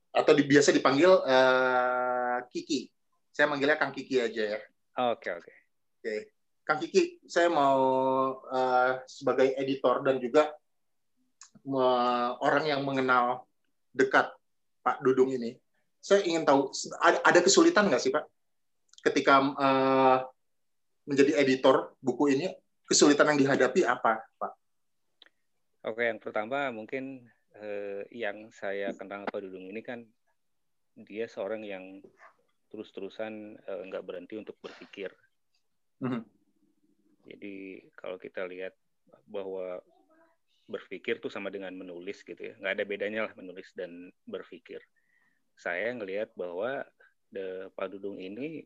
Atau 0.10 0.34
di, 0.34 0.43
biasa 0.50 0.74
dipanggil 0.74 1.13
uh, 1.13 2.41
Kiki. 2.50 2.89
Saya 3.30 3.46
manggilnya 3.46 3.78
Kang 3.78 3.93
Kiki 3.93 4.17
aja 4.17 4.58
ya. 4.58 4.60
Oke, 5.13 5.30
okay, 5.30 5.32
oke. 5.38 5.41
Okay. 5.46 5.54
Oke. 5.54 6.02
Okay. 6.02 6.19
Kang 6.63 6.80
Kiki, 6.80 7.04
saya 7.30 7.52
mau 7.52 7.82
uh, 8.48 8.91
sebagai 9.06 9.54
editor 9.60 10.02
dan 10.02 10.17
juga 10.17 10.50
orang 12.42 12.66
yang 12.68 12.82
mengenal 12.84 13.48
dekat 13.94 14.34
Pak 14.84 15.00
Dudung 15.06 15.32
ini, 15.32 15.56
saya 16.04 16.26
ingin 16.28 16.44
tahu 16.44 16.74
ada, 17.00 17.39
kesulitan 17.39 17.88
nggak 17.88 18.04
sih 18.04 18.12
Pak 18.12 18.28
ketika 19.04 19.39
uh, 19.39 20.18
menjadi 21.04 21.39
editor 21.39 21.96
buku 22.00 22.36
ini 22.36 22.48
kesulitan 22.88 23.36
yang 23.36 23.39
dihadapi 23.39 23.84
apa, 23.84 24.24
Pak? 24.39 24.54
Oke, 25.84 26.08
yang 26.08 26.20
pertama 26.20 26.72
mungkin 26.72 27.28
eh, 27.60 28.08
yang 28.16 28.48
saya 28.56 28.96
kenal 28.96 29.28
Pak 29.28 29.44
Dudung 29.44 29.68
ini 29.68 29.84
kan 29.84 30.08
dia 30.96 31.28
seorang 31.28 31.68
yang 31.68 32.00
terus-terusan 32.72 33.60
eh, 33.60 33.82
nggak 33.92 34.04
berhenti 34.08 34.39
untuk 34.39 34.56
berpikir. 34.63 35.12
Mm-hmm. 36.00 36.24
Jadi 37.36 37.56
kalau 38.00 38.16
kita 38.16 38.48
lihat 38.48 38.76
bahwa 39.28 39.84
berpikir 40.63 41.19
tuh 41.19 41.28
sama 41.28 41.52
dengan 41.52 41.76
menulis 41.76 42.23
gitu 42.23 42.39
ya, 42.39 42.54
nggak 42.60 42.73
ada 42.80 42.86
bedanya 42.88 43.21
lah 43.28 43.34
menulis 43.36 43.71
dan 43.76 44.12
berpikir. 44.23 44.80
Saya 45.60 45.91
ngelihat 45.93 46.32
bahwa 46.34 46.88
the 47.30 47.69
Pak 47.76 47.93
Dudung 47.93 48.17
ini 48.17 48.63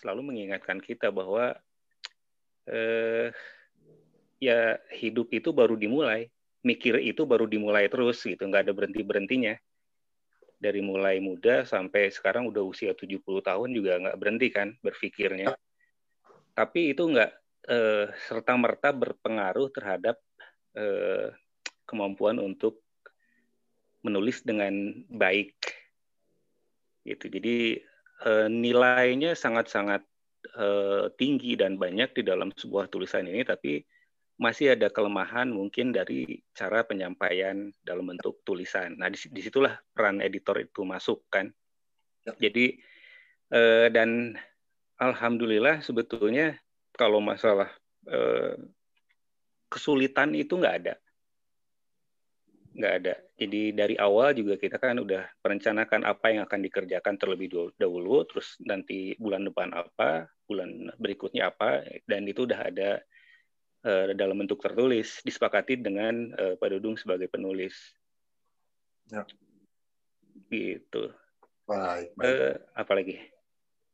selalu 0.00 0.32
mengingatkan 0.32 0.78
kita 0.78 1.10
bahwa 1.10 1.56
eh, 2.68 3.34
ya 4.38 4.78
hidup 4.94 5.30
itu 5.34 5.50
baru 5.50 5.74
dimulai, 5.74 6.30
mikir 6.62 7.02
itu 7.02 7.26
baru 7.26 7.50
dimulai 7.50 7.90
terus 7.90 8.22
gitu, 8.22 8.42
nggak 8.46 8.70
ada 8.70 8.74
berhenti 8.74 9.02
berhentinya. 9.02 9.54
Dari 10.62 10.78
mulai 10.78 11.18
muda 11.18 11.66
sampai 11.66 12.14
sekarang 12.14 12.46
udah 12.46 12.62
usia 12.62 12.94
70 12.94 13.42
tahun 13.42 13.68
juga 13.74 13.98
nggak 13.98 14.18
berhenti 14.18 14.48
kan 14.54 14.68
berpikirnya. 14.78 15.58
Tapi 16.54 16.94
itu 16.94 17.02
nggak 17.02 17.30
eh, 17.66 18.06
serta 18.30 18.54
merta 18.54 18.94
berpengaruh 18.94 19.74
terhadap 19.74 20.22
eh, 20.76 21.28
kemampuan 21.84 22.40
untuk 22.40 22.80
menulis 24.02 24.42
dengan 24.42 24.72
baik. 25.12 25.54
Gitu. 27.06 27.24
Jadi 27.28 27.56
eh, 28.26 28.48
nilainya 28.48 29.34
sangat-sangat 29.34 30.02
uh, 30.58 31.06
tinggi 31.14 31.54
dan 31.54 31.78
banyak 31.78 32.18
di 32.18 32.22
dalam 32.26 32.50
sebuah 32.50 32.90
tulisan 32.90 33.30
ini, 33.30 33.46
tapi 33.46 33.82
masih 34.42 34.74
ada 34.74 34.90
kelemahan 34.90 35.46
mungkin 35.46 35.94
dari 35.94 36.42
cara 36.50 36.82
penyampaian 36.82 37.70
dalam 37.86 38.10
bentuk 38.10 38.42
tulisan. 38.42 38.98
Nah, 38.98 39.06
di 39.06 39.38
situlah 39.38 39.78
peran 39.94 40.18
editor 40.18 40.58
itu 40.58 40.82
masuk 40.82 41.22
kan. 41.30 41.46
Ya. 42.26 42.50
Jadi 42.50 42.74
dan 43.92 44.34
alhamdulillah 44.96 45.84
sebetulnya 45.84 46.58
kalau 46.96 47.22
masalah 47.22 47.70
kesulitan 49.72 50.36
itu 50.36 50.60
nggak 50.60 50.76
ada 50.84 50.94
nggak 52.72 52.94
ada. 53.04 53.14
Jadi 53.36 53.76
dari 53.76 53.94
awal 54.00 54.32
juga 54.32 54.56
kita 54.56 54.80
kan 54.80 54.96
udah 54.96 55.28
merencanakan 55.44 56.08
apa 56.08 56.26
yang 56.32 56.42
akan 56.48 56.60
dikerjakan 56.64 57.14
terlebih 57.20 57.52
dahulu, 57.76 58.24
terus 58.24 58.56
nanti 58.64 59.12
bulan 59.20 59.44
depan 59.44 59.76
apa, 59.76 60.28
bulan 60.48 60.88
berikutnya 60.96 61.52
apa, 61.52 61.84
dan 62.08 62.24
itu 62.24 62.48
udah 62.48 62.60
ada 62.72 62.90
uh, 63.84 64.16
dalam 64.16 64.40
bentuk 64.40 64.64
tertulis, 64.64 65.20
disepakati 65.20 65.84
dengan 65.84 66.32
uh, 66.32 66.54
Pak 66.56 66.68
Dudung 66.72 66.96
sebagai 66.96 67.28
penulis. 67.28 67.76
Ya. 69.12 69.28
Gitu. 70.48 71.12
Baik. 71.68 72.16
baik. 72.16 72.24
Uh, 72.24 72.56
apa 72.72 72.92
lagi? 72.96 73.16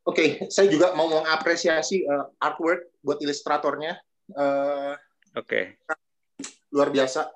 Oke, 0.07 0.15
okay, 0.15 0.31
saya 0.49 0.71
juga 0.71 0.95
mau 0.95 1.11
mengapresiasi 1.11 2.07
uh, 2.07 2.31
artwork 2.41 2.89
buat 3.03 3.19
ilustratornya. 3.21 3.99
Uh, 4.33 4.95
Oke. 5.39 5.79
Okay. 5.87 5.97
Luar 6.75 6.91
biasa 6.91 7.31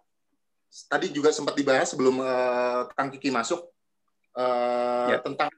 tadi 0.91 1.13
juga 1.13 1.31
sempat 1.31 1.55
dibahas 1.55 1.87
sebelum 1.87 2.19
uh, 2.19 2.89
Kang 2.97 3.13
Kiki 3.13 3.29
masuk 3.31 3.61
uh, 4.35 5.09
ya. 5.13 5.19
tentang 5.23 5.51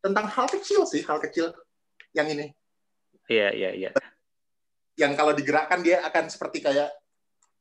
tentang 0.00 0.26
hal 0.26 0.46
kecil 0.48 0.88
sih, 0.88 1.04
hal 1.04 1.20
kecil 1.20 1.52
yang 2.16 2.26
ini. 2.26 2.50
Iya, 3.30 3.54
iya, 3.54 3.70
iya. 3.76 3.90
Yang 4.98 5.12
kalau 5.14 5.32
digerakkan 5.36 5.80
dia 5.84 6.02
akan 6.02 6.26
seperti 6.32 6.64
kayak 6.64 6.90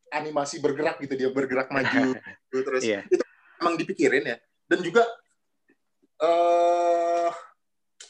animasi 0.09 0.57
bergerak 0.57 0.97
gitu, 1.03 1.13
dia 1.13 1.29
bergerak 1.29 1.69
maju 1.69 2.17
gitu, 2.49 2.57
terus 2.65 2.83
yeah. 2.87 3.05
itu 3.05 3.21
emang 3.61 3.77
dipikirin 3.77 4.25
ya. 4.25 4.37
Dan 4.65 4.81
juga 4.81 5.05
uh, 6.23 7.29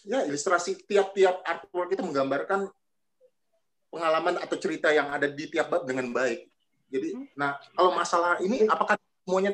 ya 0.07 0.23
ilustrasi 0.29 0.87
tiap-tiap 0.87 1.43
artwork 1.43 1.91
itu 1.91 2.03
menggambarkan 2.05 2.69
pengalaman 3.89 4.37
atau 4.41 4.57
cerita 4.57 4.93
yang 4.93 5.09
ada 5.09 5.25
di 5.25 5.49
tiap 5.49 5.73
bab 5.73 5.83
dengan 5.85 6.13
baik. 6.13 6.49
Jadi, 6.89 7.09
hmm. 7.13 7.37
nah 7.37 7.57
kalau 7.73 7.93
masalah 7.93 8.41
ini 8.41 8.65
apakah 8.65 8.97
semuanya 9.25 9.53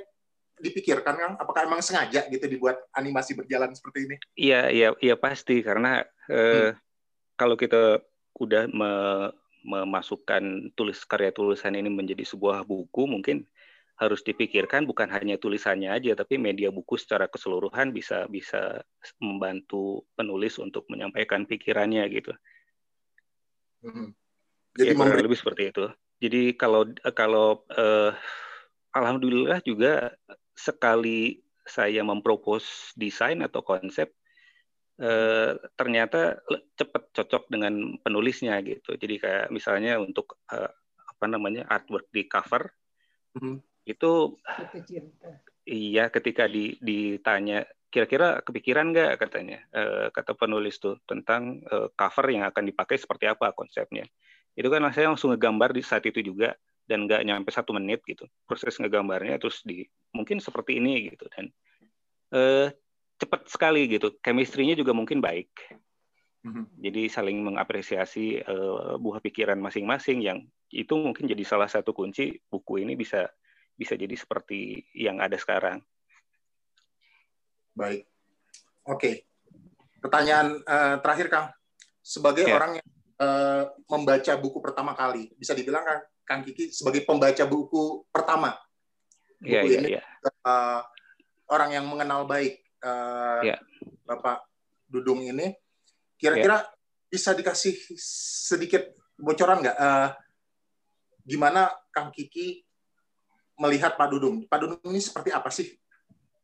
dipikirkan 0.60 1.16
kan? 1.16 1.32
Apakah 1.36 1.68
emang 1.68 1.84
sengaja 1.84 2.28
gitu 2.32 2.46
dibuat 2.48 2.80
animasi 2.96 3.36
berjalan 3.36 3.76
seperti 3.76 4.08
ini? 4.08 4.16
Iya, 4.40 4.72
iya, 4.72 4.88
iya 5.04 5.16
pasti 5.20 5.60
karena 5.60 6.04
eh, 6.32 6.72
hmm. 6.72 6.80
kalau 7.36 7.56
kita 7.60 8.00
udah 8.40 8.68
me 8.72 8.92
memasukkan 9.66 10.78
tulis 10.78 11.02
karya 11.10 11.34
tulisan 11.34 11.74
ini 11.74 11.90
menjadi 11.90 12.22
sebuah 12.22 12.70
buku, 12.70 13.10
mungkin 13.10 13.50
harus 13.98 14.22
dipikirkan 14.22 14.86
bukan 14.86 15.10
hanya 15.10 15.42
tulisannya 15.42 15.90
aja, 15.90 16.14
tapi 16.14 16.38
media 16.38 16.70
buku 16.70 17.02
secara 17.02 17.26
keseluruhan 17.26 17.90
bisa 17.90 18.30
bisa 18.30 18.86
membantu 19.18 20.06
penulis 20.14 20.62
untuk 20.62 20.86
menyampaikan 20.86 21.50
pikirannya 21.50 22.06
gitu. 22.14 22.30
Hmm. 23.82 24.14
Jadi 24.76 24.92
ya, 24.92 25.24
lebih 25.24 25.40
seperti 25.40 25.72
itu. 25.72 25.86
Jadi 26.20 26.42
kalau 26.60 26.92
kalau 27.16 27.64
uh, 27.72 28.12
alhamdulillah 28.92 29.64
juga 29.64 30.12
sekali 30.56 31.44
saya 31.66 32.04
mempropos 32.04 32.94
desain 32.96 33.40
atau 33.42 33.64
konsep 33.64 34.12
uh, 35.00 35.56
ternyata 35.80 36.40
cepat 36.76 37.12
cocok 37.16 37.48
dengan 37.48 37.96
penulisnya 38.04 38.60
gitu. 38.64 39.00
Jadi 39.00 39.16
kayak 39.20 39.48
misalnya 39.52 40.00
untuk 40.00 40.40
uh, 40.52 40.72
apa 41.16 41.26
namanya 41.32 41.64
artwork 41.72 42.12
di 42.12 42.28
cover 42.28 42.68
mm-hmm. 43.40 43.88
itu 43.88 44.36
iya 45.64 46.12
ketika 46.12 46.46
di, 46.52 46.76
ditanya 46.84 47.64
kira-kira 47.88 48.44
kepikiran 48.44 48.92
nggak 48.92 49.24
katanya 49.24 49.64
uh, 49.72 50.12
kata 50.12 50.36
penulis 50.36 50.76
tuh 50.84 51.00
tentang 51.08 51.64
uh, 51.72 51.88
cover 51.96 52.28
yang 52.28 52.44
akan 52.44 52.68
dipakai 52.68 53.00
seperti 53.00 53.32
apa 53.32 53.56
konsepnya 53.56 54.04
itu 54.56 54.68
kan 54.72 54.82
saya 54.96 55.12
langsung 55.12 55.36
ngegambar 55.36 55.76
di 55.76 55.84
saat 55.84 56.08
itu 56.08 56.24
juga 56.24 56.56
dan 56.88 57.06
nggak 57.06 57.22
nyampe 57.28 57.50
satu 57.52 57.76
menit 57.76 58.02
gitu. 58.08 58.26
Proses 58.48 58.80
ngegambarnya 58.80 59.36
terus 59.38 59.62
di 59.68 59.84
mungkin 60.16 60.40
seperti 60.40 60.80
ini 60.80 61.12
gitu. 61.12 61.28
Dan 61.28 61.52
eh, 62.32 62.72
cepat 63.20 63.52
sekali 63.52 63.86
gitu. 63.92 64.16
Chemistry-nya 64.24 64.80
juga 64.80 64.96
mungkin 64.96 65.20
baik. 65.20 65.52
Mm-hmm. 66.46 66.78
jadi 66.78 67.02
saling 67.10 67.42
mengapresiasi 67.42 68.38
eh, 68.38 68.94
buah 69.02 69.18
pikiran 69.18 69.58
masing-masing 69.58 70.22
yang 70.22 70.46
itu 70.70 70.94
mungkin 70.94 71.26
jadi 71.26 71.42
salah 71.42 71.66
satu 71.66 71.90
kunci 71.90 72.38
buku 72.54 72.86
ini 72.86 72.94
bisa 72.94 73.26
bisa 73.74 73.98
jadi 73.98 74.14
seperti 74.14 74.86
yang 74.94 75.20
ada 75.26 75.36
sekarang. 75.42 75.82
Baik. 77.74 78.08
Oke. 78.88 79.00
Okay. 79.02 79.16
pertanyaan 80.06 80.62
uh, 80.70 81.02
terakhir 81.02 81.28
kang. 81.34 81.48
Sebagai 82.06 82.46
yeah. 82.46 82.62
orang 82.62 82.78
yang 82.78 82.90
uh, 83.20 83.64
membaca 83.88 84.34
buku 84.40 84.58
pertama 84.60 84.92
kali? 84.98 85.32
Bisa 85.36 85.56
dibilang 85.56 85.84
kan 85.84 86.00
Kang 86.26 86.42
Kiki 86.42 86.74
sebagai 86.74 87.06
pembaca 87.06 87.44
buku 87.46 88.08
pertama. 88.10 88.58
Buku 89.38 89.52
yeah, 89.52 89.64
yeah, 89.64 89.80
ini 89.82 89.90
yeah. 90.00 90.06
Uh, 90.42 90.82
orang 91.54 91.78
yang 91.78 91.86
mengenal 91.86 92.26
baik 92.26 92.66
uh, 92.82 93.46
yeah. 93.46 93.60
Bapak 94.04 94.46
Dudung 94.90 95.22
ini. 95.22 95.54
Kira-kira 96.16 96.64
yeah. 96.64 96.72
bisa 97.12 97.36
dikasih 97.36 97.76
sedikit 98.48 98.96
bocoran 99.20 99.62
nggak? 99.62 99.78
Uh, 99.78 100.10
gimana 101.26 101.70
Kang 101.94 102.10
Kiki 102.10 102.64
melihat 103.60 103.94
Pak 104.00 104.08
Dudung? 104.16 104.48
Pak 104.50 104.58
Dudung 104.64 104.82
ini 104.90 105.02
seperti 105.04 105.30
apa 105.30 105.52
sih? 105.54 105.70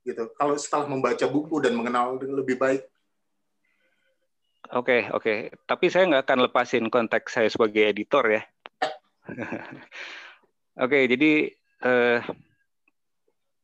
Gitu. 0.01 0.29
Kalau 0.37 0.57
setelah 0.57 0.89
membaca 0.89 1.25
buku 1.29 1.61
dan 1.61 1.77
mengenal 1.77 2.17
lebih 2.17 2.57
baik 2.57 2.85
Oke, 4.71 5.03
okay, 5.03 5.11
oke. 5.11 5.19
Okay. 5.19 5.39
Tapi 5.67 5.85
saya 5.91 6.07
nggak 6.07 6.23
akan 6.23 6.39
lepasin 6.47 6.87
konteks 6.87 7.35
saya 7.35 7.51
sebagai 7.51 7.91
editor 7.91 8.23
ya. 8.23 8.39
oke, 9.27 9.67
okay, 10.79 11.11
jadi 11.11 11.51
eh, 11.83 12.19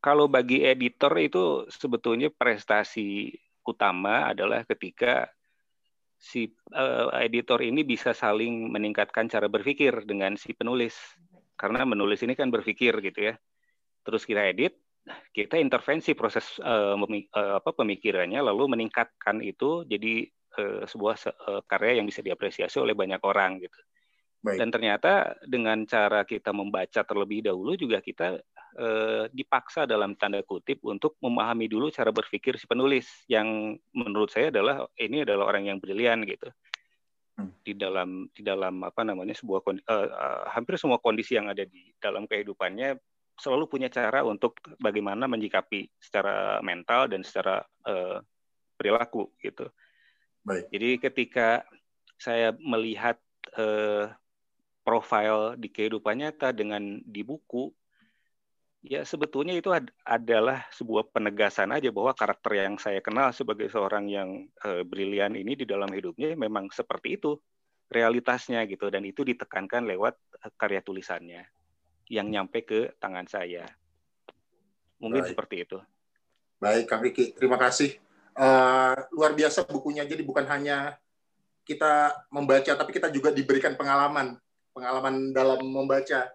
kalau 0.04 0.28
bagi 0.28 0.68
editor 0.68 1.16
itu 1.16 1.64
sebetulnya 1.72 2.28
prestasi 2.28 3.32
utama 3.64 4.28
adalah 4.28 4.68
ketika 4.68 5.32
si 6.20 6.52
eh, 6.76 7.08
editor 7.24 7.64
ini 7.64 7.88
bisa 7.88 8.12
saling 8.12 8.68
meningkatkan 8.68 9.32
cara 9.32 9.48
berpikir 9.48 10.04
dengan 10.04 10.36
si 10.36 10.52
penulis. 10.52 11.00
Karena 11.56 11.88
menulis 11.88 12.20
ini 12.28 12.36
kan 12.36 12.52
berpikir 12.52 13.00
gitu 13.00 13.32
ya. 13.32 13.40
Terus 14.04 14.28
kita 14.28 14.44
edit, 14.44 14.76
kita 15.32 15.56
intervensi 15.56 16.12
proses 16.12 16.60
uh, 16.60 17.00
apa 17.32 17.72
pemikirannya 17.72 18.44
lalu 18.44 18.76
meningkatkan 18.76 19.40
itu 19.40 19.88
jadi 19.88 20.28
uh, 20.58 20.84
sebuah 20.90 21.16
uh, 21.48 21.62
karya 21.64 22.02
yang 22.02 22.08
bisa 22.10 22.26
diapresiasi 22.26 22.82
oleh 22.82 22.98
banyak 22.98 23.22
orang 23.22 23.62
gitu. 23.62 23.80
Baik. 24.38 24.58
Dan 24.62 24.70
ternyata 24.70 25.34
dengan 25.44 25.82
cara 25.90 26.22
kita 26.22 26.54
membaca 26.54 27.02
terlebih 27.02 27.50
dahulu 27.50 27.74
juga 27.74 27.98
kita 28.06 28.38
uh, 28.78 29.26
dipaksa 29.34 29.90
dalam 29.90 30.14
tanda 30.14 30.46
kutip 30.46 30.82
untuk 30.86 31.18
memahami 31.22 31.66
dulu 31.66 31.90
cara 31.90 32.14
berpikir 32.14 32.56
si 32.62 32.70
penulis 32.70 33.26
yang 33.26 33.76
menurut 33.98 34.30
saya 34.30 34.54
adalah 34.54 34.86
ini 35.02 35.26
adalah 35.26 35.50
orang 35.50 35.74
yang 35.74 35.78
brilian 35.82 36.22
gitu 36.30 36.54
hmm. 37.42 37.66
di 37.66 37.74
dalam 37.74 38.30
di 38.30 38.46
dalam 38.46 38.86
apa 38.86 39.02
namanya 39.02 39.34
sebuah 39.34 39.60
uh, 39.66 40.10
hampir 40.54 40.78
semua 40.78 41.02
kondisi 41.02 41.34
yang 41.34 41.50
ada 41.50 41.66
di 41.66 41.90
dalam 41.98 42.30
kehidupannya 42.30 42.94
selalu 43.42 43.66
punya 43.70 43.90
cara 43.90 44.22
untuk 44.22 44.62
bagaimana 44.78 45.26
menyikapi 45.26 45.90
secara 46.02 46.58
mental 46.66 47.06
dan 47.06 47.22
secara 47.22 47.62
perilaku 48.78 49.34
gitu. 49.42 49.70
Baik. 50.48 50.72
Jadi 50.72 50.90
ketika 51.04 51.68
saya 52.16 52.56
melihat 52.56 53.20
eh, 53.60 54.08
profil 54.88 55.60
di 55.60 55.68
kehidupan 55.68 56.24
nyata 56.24 56.56
dengan 56.56 57.04
di 57.04 57.20
buku, 57.20 57.68
ya 58.80 59.04
sebetulnya 59.04 59.60
itu 59.60 59.76
ad 59.76 59.92
adalah 60.08 60.64
sebuah 60.72 61.12
penegasan 61.12 61.76
aja 61.76 61.92
bahwa 61.92 62.16
karakter 62.16 62.64
yang 62.64 62.80
saya 62.80 63.04
kenal 63.04 63.36
sebagai 63.36 63.68
seorang 63.68 64.08
yang 64.08 64.48
eh, 64.64 64.88
brilian 64.88 65.36
ini 65.36 65.60
di 65.60 65.68
dalam 65.68 65.92
hidupnya 65.92 66.32
memang 66.40 66.72
seperti 66.72 67.20
itu 67.20 67.36
realitasnya 67.92 68.64
gitu 68.72 68.88
dan 68.88 69.04
itu 69.04 69.28
ditekankan 69.28 69.84
lewat 69.84 70.16
eh, 70.48 70.52
karya 70.56 70.80
tulisannya 70.80 71.44
yang 72.08 72.32
nyampe 72.32 72.64
ke 72.64 72.96
tangan 73.04 73.28
saya. 73.28 73.68
Mungkin 75.04 75.28
Baik. 75.28 75.32
seperti 75.36 75.56
itu. 75.68 75.78
Baik, 76.58 76.88
Kang 76.88 77.04
Riki, 77.04 77.36
terima 77.36 77.60
kasih 77.60 78.07
uh, 78.38 78.94
luar 79.12 79.34
biasa 79.34 79.66
bukunya. 79.66 80.06
Jadi 80.06 80.22
bukan 80.24 80.46
hanya 80.48 80.96
kita 81.68 82.16
membaca, 82.32 82.72
tapi 82.78 82.92
kita 82.96 83.12
juga 83.12 83.34
diberikan 83.34 83.76
pengalaman, 83.76 84.40
pengalaman 84.72 85.36
dalam 85.36 85.60
membaca 85.68 86.32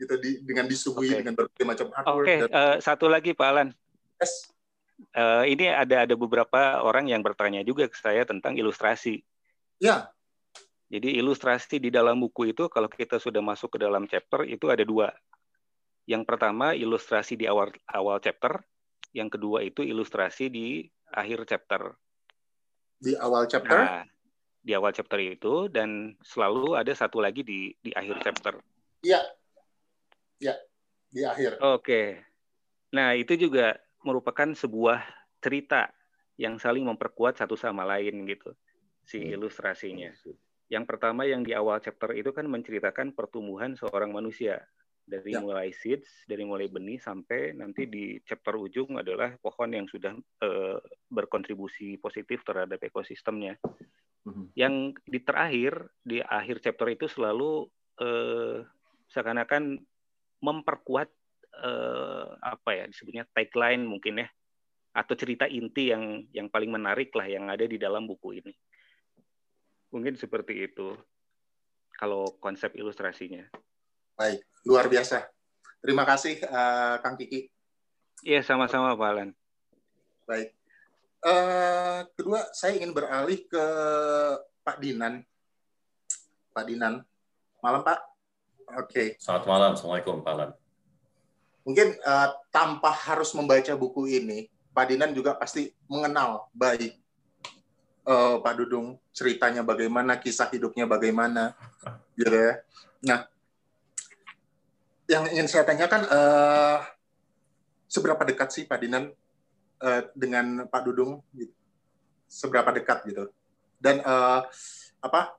gitu 0.00 0.14
di, 0.16 0.40
dengan 0.40 0.64
disuguhi 0.64 1.12
okay. 1.12 1.18
dengan 1.20 1.34
berbagai 1.36 1.66
macam 1.68 1.86
artwork. 1.92 2.24
Oke, 2.24 2.24
okay. 2.24 2.38
dan... 2.48 2.50
uh, 2.56 2.76
satu 2.80 3.06
lagi 3.12 3.36
Pak 3.36 3.48
Alan. 3.52 3.68
Yes. 4.16 4.48
Uh, 5.16 5.44
ini 5.48 5.68
ada 5.68 6.08
ada 6.08 6.14
beberapa 6.16 6.80
orang 6.80 7.08
yang 7.08 7.20
bertanya 7.20 7.60
juga 7.64 7.88
ke 7.88 7.96
saya 7.96 8.24
tentang 8.24 8.56
ilustrasi. 8.56 9.20
Ya. 9.80 10.08
Jadi 10.90 11.16
ilustrasi 11.20 11.78
di 11.78 11.88
dalam 11.92 12.20
buku 12.20 12.50
itu 12.50 12.66
kalau 12.72 12.88
kita 12.88 13.20
sudah 13.20 13.40
masuk 13.40 13.76
ke 13.76 13.78
dalam 13.80 14.08
chapter 14.08 14.44
itu 14.48 14.68
ada 14.68 14.82
dua. 14.84 15.12
Yang 16.08 16.26
pertama 16.26 16.74
ilustrasi 16.74 17.38
di 17.38 17.46
awal 17.46 17.70
awal 17.88 18.18
chapter, 18.18 18.60
yang 19.16 19.30
kedua 19.30 19.62
itu 19.62 19.86
ilustrasi 19.86 20.50
di 20.50 20.84
akhir 21.12 21.46
chapter. 21.46 21.94
Di 23.00 23.16
awal 23.16 23.48
chapter? 23.48 23.78
Nah, 23.78 24.04
di 24.60 24.72
awal 24.76 24.92
chapter 24.92 25.18
itu 25.20 25.66
dan 25.72 26.14
selalu 26.20 26.76
ada 26.76 26.92
satu 26.92 27.18
lagi 27.18 27.40
di 27.40 27.72
di 27.80 27.90
akhir 27.96 28.20
chapter. 28.24 28.54
Iya. 29.00 29.20
Iya, 30.40 30.54
di 31.12 31.20
akhir. 31.24 31.60
Oke. 31.60 32.24
Nah, 32.96 33.12
itu 33.12 33.36
juga 33.36 33.76
merupakan 34.00 34.48
sebuah 34.56 35.04
cerita 35.40 35.92
yang 36.40 36.56
saling 36.56 36.88
memperkuat 36.88 37.36
satu 37.36 37.52
sama 37.56 37.84
lain 37.84 38.24
gitu 38.24 38.56
si 39.04 39.20
hmm. 39.20 39.36
ilustrasinya. 39.36 40.10
Yang 40.72 40.84
pertama 40.86 41.28
yang 41.28 41.44
di 41.44 41.52
awal 41.52 41.82
chapter 41.84 42.16
itu 42.16 42.32
kan 42.32 42.48
menceritakan 42.48 43.12
pertumbuhan 43.12 43.76
seorang 43.76 44.14
manusia 44.14 44.64
dari 45.10 45.34
ya. 45.34 45.42
mulai 45.42 45.74
seeds, 45.74 46.22
dari 46.30 46.46
mulai 46.46 46.70
benih 46.70 47.02
sampai 47.02 47.50
nanti 47.58 47.90
di 47.90 48.22
chapter 48.22 48.54
ujung 48.54 49.02
adalah 49.02 49.34
pohon 49.42 49.74
yang 49.74 49.90
sudah 49.90 50.14
uh, 50.46 50.78
berkontribusi 51.10 51.98
positif 51.98 52.46
terhadap 52.46 52.78
ekosistemnya. 52.78 53.58
Mm-hmm. 54.22 54.46
Yang 54.54 54.74
di 55.02 55.18
terakhir 55.26 55.72
di 56.06 56.18
akhir 56.22 56.62
chapter 56.62 56.86
itu 56.94 57.10
selalu 57.10 57.66
uh, 57.98 58.62
seakan-akan 59.10 59.82
memperkuat 60.38 61.10
uh, 61.58 62.38
apa 62.38 62.70
ya 62.78 62.84
disebutnya 62.86 63.26
tagline 63.34 63.82
mungkin 63.82 64.22
ya 64.22 64.28
atau 64.90 65.14
cerita 65.14 65.46
inti 65.46 65.90
yang 65.90 66.26
yang 66.34 66.46
paling 66.50 66.70
menarik 66.70 67.10
lah 67.14 67.26
yang 67.26 67.50
ada 67.50 67.66
di 67.66 67.78
dalam 67.78 68.06
buku 68.06 68.42
ini. 68.42 68.54
Mungkin 69.90 70.14
seperti 70.14 70.70
itu 70.70 70.94
kalau 71.98 72.26
konsep 72.38 72.74
ilustrasinya. 72.78 73.44
Baik, 74.14 74.42
luar 74.64 74.86
biasa. 74.86 75.28
Terima 75.80 76.04
kasih, 76.04 76.40
uh, 76.44 77.00
Kang 77.00 77.16
Kiki. 77.16 77.48
Iya, 78.20 78.44
sama-sama, 78.44 78.92
Pak 78.92 79.08
Alan. 79.08 79.30
Baik. 80.28 80.52
Uh, 81.20 82.04
kedua, 82.16 82.44
saya 82.52 82.76
ingin 82.76 82.92
beralih 82.92 83.44
ke 83.48 83.64
Pak 84.60 84.76
Dinan. 84.80 85.24
Pak 86.52 86.64
Dinan. 86.68 87.00
Malam, 87.64 87.80
Pak. 87.80 87.98
Oke. 88.76 88.92
Okay. 88.92 89.08
Selamat 89.16 89.44
malam. 89.48 89.70
Assalamualaikum, 89.72 90.20
Pak 90.20 90.32
Alan. 90.36 90.50
Mungkin 91.64 91.96
uh, 92.04 92.28
tanpa 92.52 92.92
harus 92.92 93.32
membaca 93.32 93.72
buku 93.76 94.08
ini, 94.08 94.52
Pak 94.76 94.84
Dinan 94.92 95.16
juga 95.16 95.36
pasti 95.36 95.72
mengenal 95.88 96.48
baik 96.52 97.00
uh, 98.06 98.36
Pak 98.40 98.54
Dudung 98.60 98.96
ceritanya 99.12 99.64
bagaimana, 99.64 100.16
kisah 100.20 100.48
hidupnya 100.48 100.84
bagaimana, 100.88 101.56
gitu 102.18 102.32
ya. 102.32 102.52
Nah, 103.04 103.20
yang 105.10 105.26
ingin 105.34 105.50
saya 105.50 105.66
tanyakan 105.66 106.06
uh, 106.06 106.78
seberapa 107.90 108.22
dekat 108.22 108.54
sih 108.54 108.64
Pak 108.70 108.78
Dinan 108.78 109.10
uh, 109.82 110.00
dengan 110.14 110.70
Pak 110.70 110.82
Dudung 110.86 111.18
gitu. 111.34 111.50
seberapa 112.30 112.70
dekat 112.70 113.10
gitu 113.10 113.26
dan 113.82 113.98
uh, 114.06 114.46
apa 115.02 115.34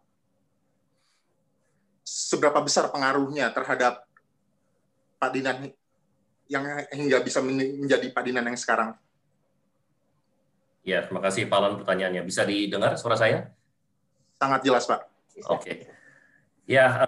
seberapa 2.03 2.59
besar 2.59 2.91
pengaruhnya 2.91 3.47
terhadap 3.55 4.03
Pak 5.15 5.31
Dinan 5.31 5.71
yang 6.51 6.67
hingga 6.91 7.23
bisa 7.23 7.39
menjadi 7.39 8.11
Pak 8.11 8.23
Dinan 8.27 8.51
yang 8.51 8.59
sekarang 8.59 8.99
Ya, 10.81 11.05
terima 11.05 11.21
kasih 11.21 11.45
Pak 11.45 11.57
Alan 11.61 11.77
pertanyaannya. 11.77 12.25
Bisa 12.25 12.41
didengar 12.41 12.97
suara 12.97 13.13
saya? 13.13 13.53
Sangat 14.41 14.65
jelas, 14.65 14.89
Pak. 14.89 15.05
Oke. 15.45 15.61
Okay. 15.61 15.75
Ya, 16.65 17.05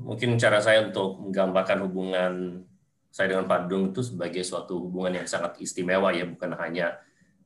mungkin 0.00 0.40
cara 0.40 0.58
saya 0.64 0.88
untuk 0.88 1.20
menggambarkan 1.20 1.78
hubungan 1.84 2.64
saya 3.10 3.36
dengan 3.36 3.46
Pak 3.50 3.66
Dung 3.66 3.90
itu 3.90 4.00
sebagai 4.06 4.40
suatu 4.46 4.86
hubungan 4.86 5.20
yang 5.20 5.26
sangat 5.26 5.58
istimewa 5.58 6.14
ya, 6.14 6.24
bukan 6.24 6.54
hanya 6.56 6.96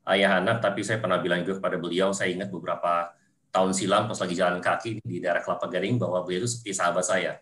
ayah 0.05 0.38
anak, 0.38 0.61
tapi 0.61 0.84
saya 0.84 1.00
pernah 1.00 1.18
bilang 1.18 1.40
juga 1.42 1.59
kepada 1.59 1.80
beliau, 1.80 2.12
saya 2.12 2.30
ingat 2.30 2.52
beberapa 2.52 3.16
tahun 3.48 3.72
silam 3.72 4.05
pas 4.05 4.18
lagi 4.20 4.34
jalan 4.36 4.61
kaki 4.61 5.00
di 5.00 5.22
daerah 5.24 5.40
Kelapa 5.40 5.70
Gading 5.70 5.96
bahwa 5.96 6.20
beliau 6.20 6.44
itu 6.44 6.50
seperti 6.52 6.72
sahabat 6.76 7.05
saya. 7.07 7.32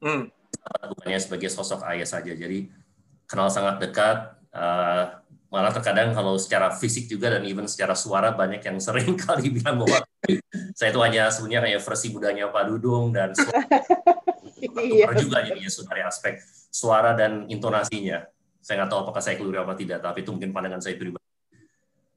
Hmm. 0.00 0.32
Bukannya 0.66 1.20
sebagai 1.20 1.52
sosok 1.52 1.84
ayah 1.92 2.08
saja, 2.08 2.32
jadi 2.32 2.72
kenal 3.28 3.52
sangat 3.52 3.76
dekat, 3.82 4.40
uh, 4.56 5.20
malah 5.46 5.70
terkadang 5.70 6.10
kalau 6.10 6.34
secara 6.36 6.74
fisik 6.74 7.06
juga 7.06 7.38
dan 7.38 7.46
even 7.46 7.70
secara 7.70 7.94
suara 7.94 8.34
banyak 8.34 8.60
yang 8.60 8.78
sering 8.82 9.14
kali 9.24 9.54
bilang 9.54 9.78
bahwa 9.78 10.02
saya 10.74 10.90
itu 10.90 11.00
hanya 11.00 11.30
sebenarnya 11.30 11.70
kayak 11.70 11.82
versi 11.86 12.06
budanya 12.10 12.50
Pak 12.50 12.64
Dudung 12.66 13.14
dan 13.14 13.30
suara 13.36 13.62
iya. 14.82 15.06
juga 15.14 15.38
jadinya 15.44 15.70
dari 15.70 16.02
aspek 16.02 16.34
suara 16.72 17.16
dan 17.16 17.46
intonasinya. 17.48 18.26
Saya 18.60 18.82
nggak 18.82 18.90
tahu 18.90 19.00
apakah 19.06 19.22
saya 19.22 19.38
keliru 19.38 19.62
apa 19.62 19.78
tidak, 19.78 20.02
tapi 20.02 20.26
itu 20.26 20.30
mungkin 20.34 20.50
pandangan 20.50 20.82
saya 20.82 20.98
pribadi. 20.98 21.22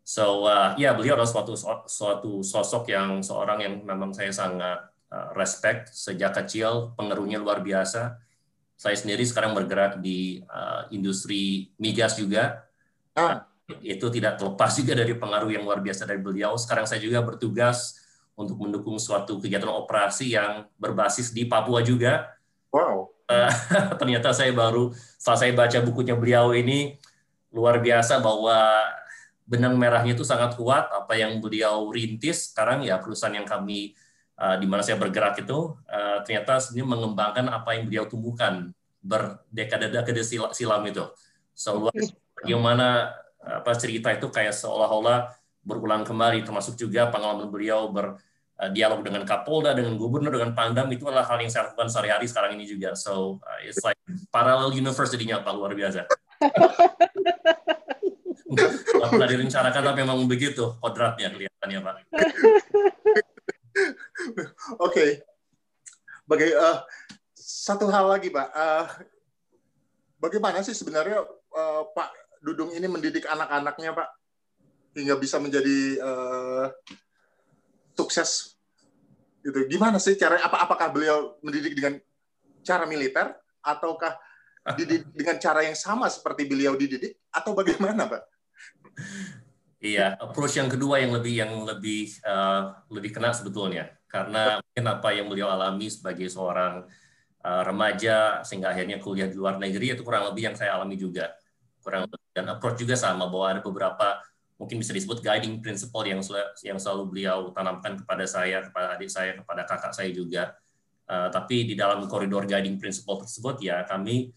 So 0.01 0.49
uh, 0.49 0.73
ya 0.73 0.89
yeah, 0.89 0.93
beliau 0.97 1.13
adalah 1.13 1.29
suatu 1.29 1.53
suatu 1.85 2.41
sosok 2.41 2.89
yang 2.89 3.21
seorang 3.21 3.61
yang 3.61 3.73
memang 3.85 4.09
saya 4.09 4.33
sangat 4.33 4.89
uh, 5.13 5.29
respect 5.37 5.93
sejak 5.93 6.33
kecil, 6.33 6.97
pengaruhnya 6.97 7.37
luar 7.37 7.61
biasa. 7.61 8.17
Saya 8.73 8.95
sendiri 8.97 9.21
sekarang 9.27 9.53
bergerak 9.53 10.01
di 10.01 10.41
uh, 10.49 10.89
industri 10.89 11.69
migas 11.77 12.17
juga. 12.17 12.68
Ah. 13.19 13.43
Itu 13.83 14.07
tidak 14.07 14.39
terlepas 14.39 14.71
juga 14.79 14.95
dari 14.97 15.13
pengaruh 15.13 15.51
yang 15.51 15.67
luar 15.67 15.83
biasa 15.83 16.07
dari 16.07 16.23
beliau. 16.23 16.55
Sekarang 16.55 16.87
saya 16.87 17.03
juga 17.03 17.21
bertugas 17.21 17.99
untuk 18.39 18.55
mendukung 18.55 18.95
suatu 18.95 19.35
kegiatan 19.43 19.67
operasi 19.67 20.31
yang 20.31 20.63
berbasis 20.79 21.35
di 21.35 21.43
Papua 21.43 21.83
juga. 21.83 22.39
Wow. 22.71 23.11
Uh, 23.27 23.51
ternyata 23.99 24.31
saya 24.31 24.55
baru 24.55 24.95
setelah 25.19 25.37
saya 25.37 25.51
baca 25.53 25.77
bukunya 25.85 26.15
beliau 26.17 26.55
ini 26.55 26.97
luar 27.53 27.77
biasa 27.83 28.17
bahwa 28.23 28.57
benang 29.45 29.75
merahnya 29.77 30.13
itu 30.17 30.25
sangat 30.25 30.53
kuat 30.57 30.89
apa 30.93 31.17
yang 31.17 31.41
beliau 31.41 31.89
rintis 31.89 32.53
sekarang 32.53 32.85
ya 32.85 33.01
perusahaan 33.01 33.33
yang 33.33 33.49
kami 33.49 33.97
uh, 34.37 34.55
di 34.61 34.69
mana 34.69 34.85
saya 34.85 35.01
bergerak 35.01 35.41
itu 35.41 35.73
uh, 35.89 36.21
ternyata 36.21 36.61
sebenarnya 36.61 36.87
mengembangkan 36.89 37.45
apa 37.49 37.69
yang 37.77 37.89
beliau 37.89 38.05
tumbuhkan 38.05 38.71
berdekade-dekade 39.03 40.21
silam 40.53 40.83
itu. 40.87 41.05
So 41.53 41.91
bagaimana 42.41 43.13
apa 43.39 43.71
cerita 43.75 44.11
itu 44.11 44.27
kayak 44.29 44.53
seolah-olah 44.53 45.31
berulang 45.63 46.03
kembali 46.07 46.43
termasuk 46.43 46.75
juga 46.79 47.07
pengalaman 47.11 47.51
beliau 47.51 47.91
berdialog 47.91 48.99
uh, 48.99 49.05
dengan 49.05 49.23
Kapolda, 49.27 49.75
dengan 49.75 49.95
gubernur, 49.99 50.31
dengan 50.31 50.55
Pangdam 50.55 50.87
itu 50.91 51.07
adalah 51.07 51.27
hal 51.27 51.39
yang 51.43 51.51
saya 51.51 51.71
lakukan 51.71 51.87
sehari-hari 51.91 52.25
sekarang 52.27 52.55
ini 52.55 52.65
juga. 52.65 52.95
So 52.95 53.43
uh, 53.43 53.59
it's 53.63 53.83
like 53.83 53.99
parallel 54.31 54.71
universe 54.71 55.11
jadinya 55.11 55.43
Pak 55.43 55.53
luar 55.55 55.75
biasa. 55.75 56.07
Nggak 58.49 59.09
pernah 59.13 59.29
direncanakan 59.29 59.81
tapi 59.85 59.99
memang 60.01 60.25
begitu 60.25 60.73
kodratnya 60.81 61.29
kelihatannya 61.31 61.79
Pak. 61.79 61.93
Oke. 64.81 64.89
Okay. 64.89 65.09
Bagai 66.29 66.53
uh, 66.53 66.85
satu 67.33 67.89
hal 67.89 68.05
lagi 68.05 68.29
Pak, 68.29 68.47
uh, 68.53 68.85
bagaimana 70.21 70.61
sih 70.61 70.77
sebenarnya 70.77 71.25
uh, 71.53 71.83
Pak 71.89 72.28
Dudung 72.39 72.71
ini 72.71 72.87
mendidik 72.87 73.27
anak-anaknya 73.27 73.91
Pak. 73.95 74.09
Hingga 74.95 75.15
bisa 75.19 75.37
menjadi 75.37 75.99
uh, 76.01 76.65
sukses. 77.93 78.55
Gitu. 79.43 79.67
Gimana 79.67 79.99
sih 79.99 80.15
cara 80.15 80.39
apa 80.39 80.63
apakah 80.63 80.91
beliau 80.91 81.35
mendidik 81.43 81.75
dengan 81.75 81.99
cara 82.63 82.87
militer? 82.87 83.35
Ataukah 83.59 84.15
dididik 84.79 85.11
dengan 85.19 85.35
cara 85.37 85.67
yang 85.67 85.75
sama 85.75 86.07
seperti 86.07 86.47
beliau 86.47 86.73
dididik? 86.79 87.19
Atau 87.31 87.51
bagaimana 87.51 88.07
Pak? 88.07 88.23
Iya, 89.79 90.19
approach 90.19 90.59
yang 90.59 90.67
kedua 90.67 90.99
yang 90.99 91.15
lebih 91.15 91.33
yang 91.39 91.53
lebih 91.63 92.11
uh, 92.27 92.75
lebih 92.91 93.15
kena 93.15 93.31
sebetulnya. 93.31 93.95
Karena 94.11 94.59
mungkin 94.59 94.85
apa 94.89 95.09
yang 95.15 95.27
beliau 95.31 95.47
alami 95.47 95.87
sebagai 95.87 96.27
seorang 96.27 96.83
uh, 97.45 97.63
remaja 97.63 98.43
sehingga 98.43 98.73
akhirnya 98.73 98.99
kuliah 98.99 99.29
di 99.29 99.37
luar 99.39 99.55
negeri 99.55 99.95
itu 99.95 100.03
kurang 100.03 100.27
lebih 100.31 100.51
yang 100.51 100.55
saya 100.57 100.75
alami 100.75 100.99
juga 100.99 101.31
kurang 101.79 102.07
dan 102.35 102.45
approach 102.51 102.83
juga 102.83 102.95
sama 102.99 103.27
bahwa 103.27 103.45
ada 103.57 103.61
beberapa 103.63 104.19
mungkin 104.59 104.79
bisa 104.79 104.91
disebut 104.91 105.23
guiding 105.23 105.63
principle 105.63 106.03
yang 106.03 106.19
yang 106.63 106.77
selalu 106.77 107.07
beliau 107.07 107.49
tanamkan 107.55 107.95
kepada 107.95 108.27
saya 108.27 108.63
kepada 108.67 108.99
adik 108.99 109.09
saya 109.11 109.31
kepada 109.35 109.63
kakak 109.63 109.93
saya 109.95 110.11
juga. 110.11 110.55
Uh, 111.09 111.25
tapi 111.33 111.65
di 111.65 111.73
dalam 111.73 112.05
koridor 112.05 112.45
guiding 112.45 112.77
principle 112.77 113.17
tersebut 113.17 113.57
ya 113.65 113.81
kami 113.89 114.29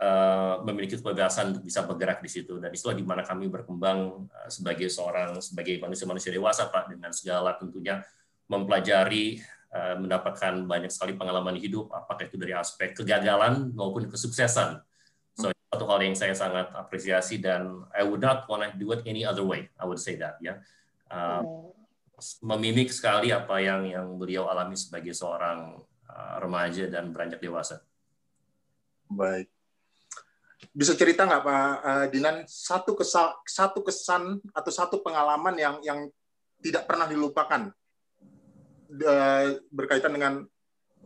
Eh, 0.00 0.54
memiliki 0.64 0.96
kebebasan 0.96 1.52
untuk 1.52 1.68
bisa 1.68 1.84
bergerak 1.84 2.24
di 2.24 2.30
situ. 2.32 2.56
Dan 2.56 2.72
itulah 2.72 2.96
di 2.96 3.04
mana 3.04 3.20
kami 3.20 3.52
berkembang 3.52 4.32
uh, 4.32 4.48
sebagai 4.48 4.88
seorang 4.88 5.36
sebagai 5.44 5.76
manusia-manusia 5.76 6.32
dewasa 6.32 6.72
Pak 6.72 6.96
dengan 6.96 7.12
segala 7.12 7.52
tentunya 7.60 8.00
mempelajari 8.48 9.44
uh, 9.76 10.00
mendapatkan 10.00 10.64
banyak 10.64 10.88
sekali 10.88 11.20
pengalaman 11.20 11.52
hidup 11.60 11.92
apakah 11.92 12.24
itu 12.24 12.40
dari 12.40 12.56
aspek 12.56 12.96
kegagalan 12.96 13.76
maupun 13.76 14.08
kesuksesan 14.08 14.80
satu 15.70 15.86
hal 15.86 16.02
yang 16.02 16.18
saya 16.18 16.34
sangat 16.34 16.66
apresiasi 16.74 17.38
dan 17.38 17.86
I 17.94 18.02
would 18.02 18.18
not 18.18 18.42
want 18.50 18.66
to 18.66 18.74
do 18.74 18.90
it 18.90 19.06
any 19.06 19.22
other 19.22 19.46
way 19.46 19.70
I 19.78 19.86
would 19.86 20.02
say 20.02 20.18
that 20.18 20.42
ya. 20.42 20.58
Uh, 21.06 21.70
memimik 22.44 22.92
sekali 22.92 23.32
apa 23.32 23.62
yang 23.62 23.86
yang 23.88 24.06
beliau 24.18 24.50
alami 24.50 24.76
sebagai 24.76 25.14
seorang 25.16 25.78
uh, 26.10 26.36
remaja 26.42 26.90
dan 26.90 27.14
beranjak 27.14 27.40
dewasa. 27.40 27.80
Baik. 29.08 29.48
Bisa 30.74 30.92
cerita 30.98 31.24
nggak 31.24 31.42
Pak 31.42 31.70
uh, 31.80 32.06
Dinan 32.12 32.36
satu 32.44 32.92
kesal, 32.98 33.32
satu 33.48 33.80
kesan 33.80 34.42
atau 34.52 34.72
satu 34.74 35.00
pengalaman 35.00 35.56
yang 35.56 35.80
yang 35.80 36.00
tidak 36.60 36.84
pernah 36.84 37.08
dilupakan 37.08 37.72
uh, 39.00 39.46
berkaitan 39.72 40.12
dengan 40.12 40.44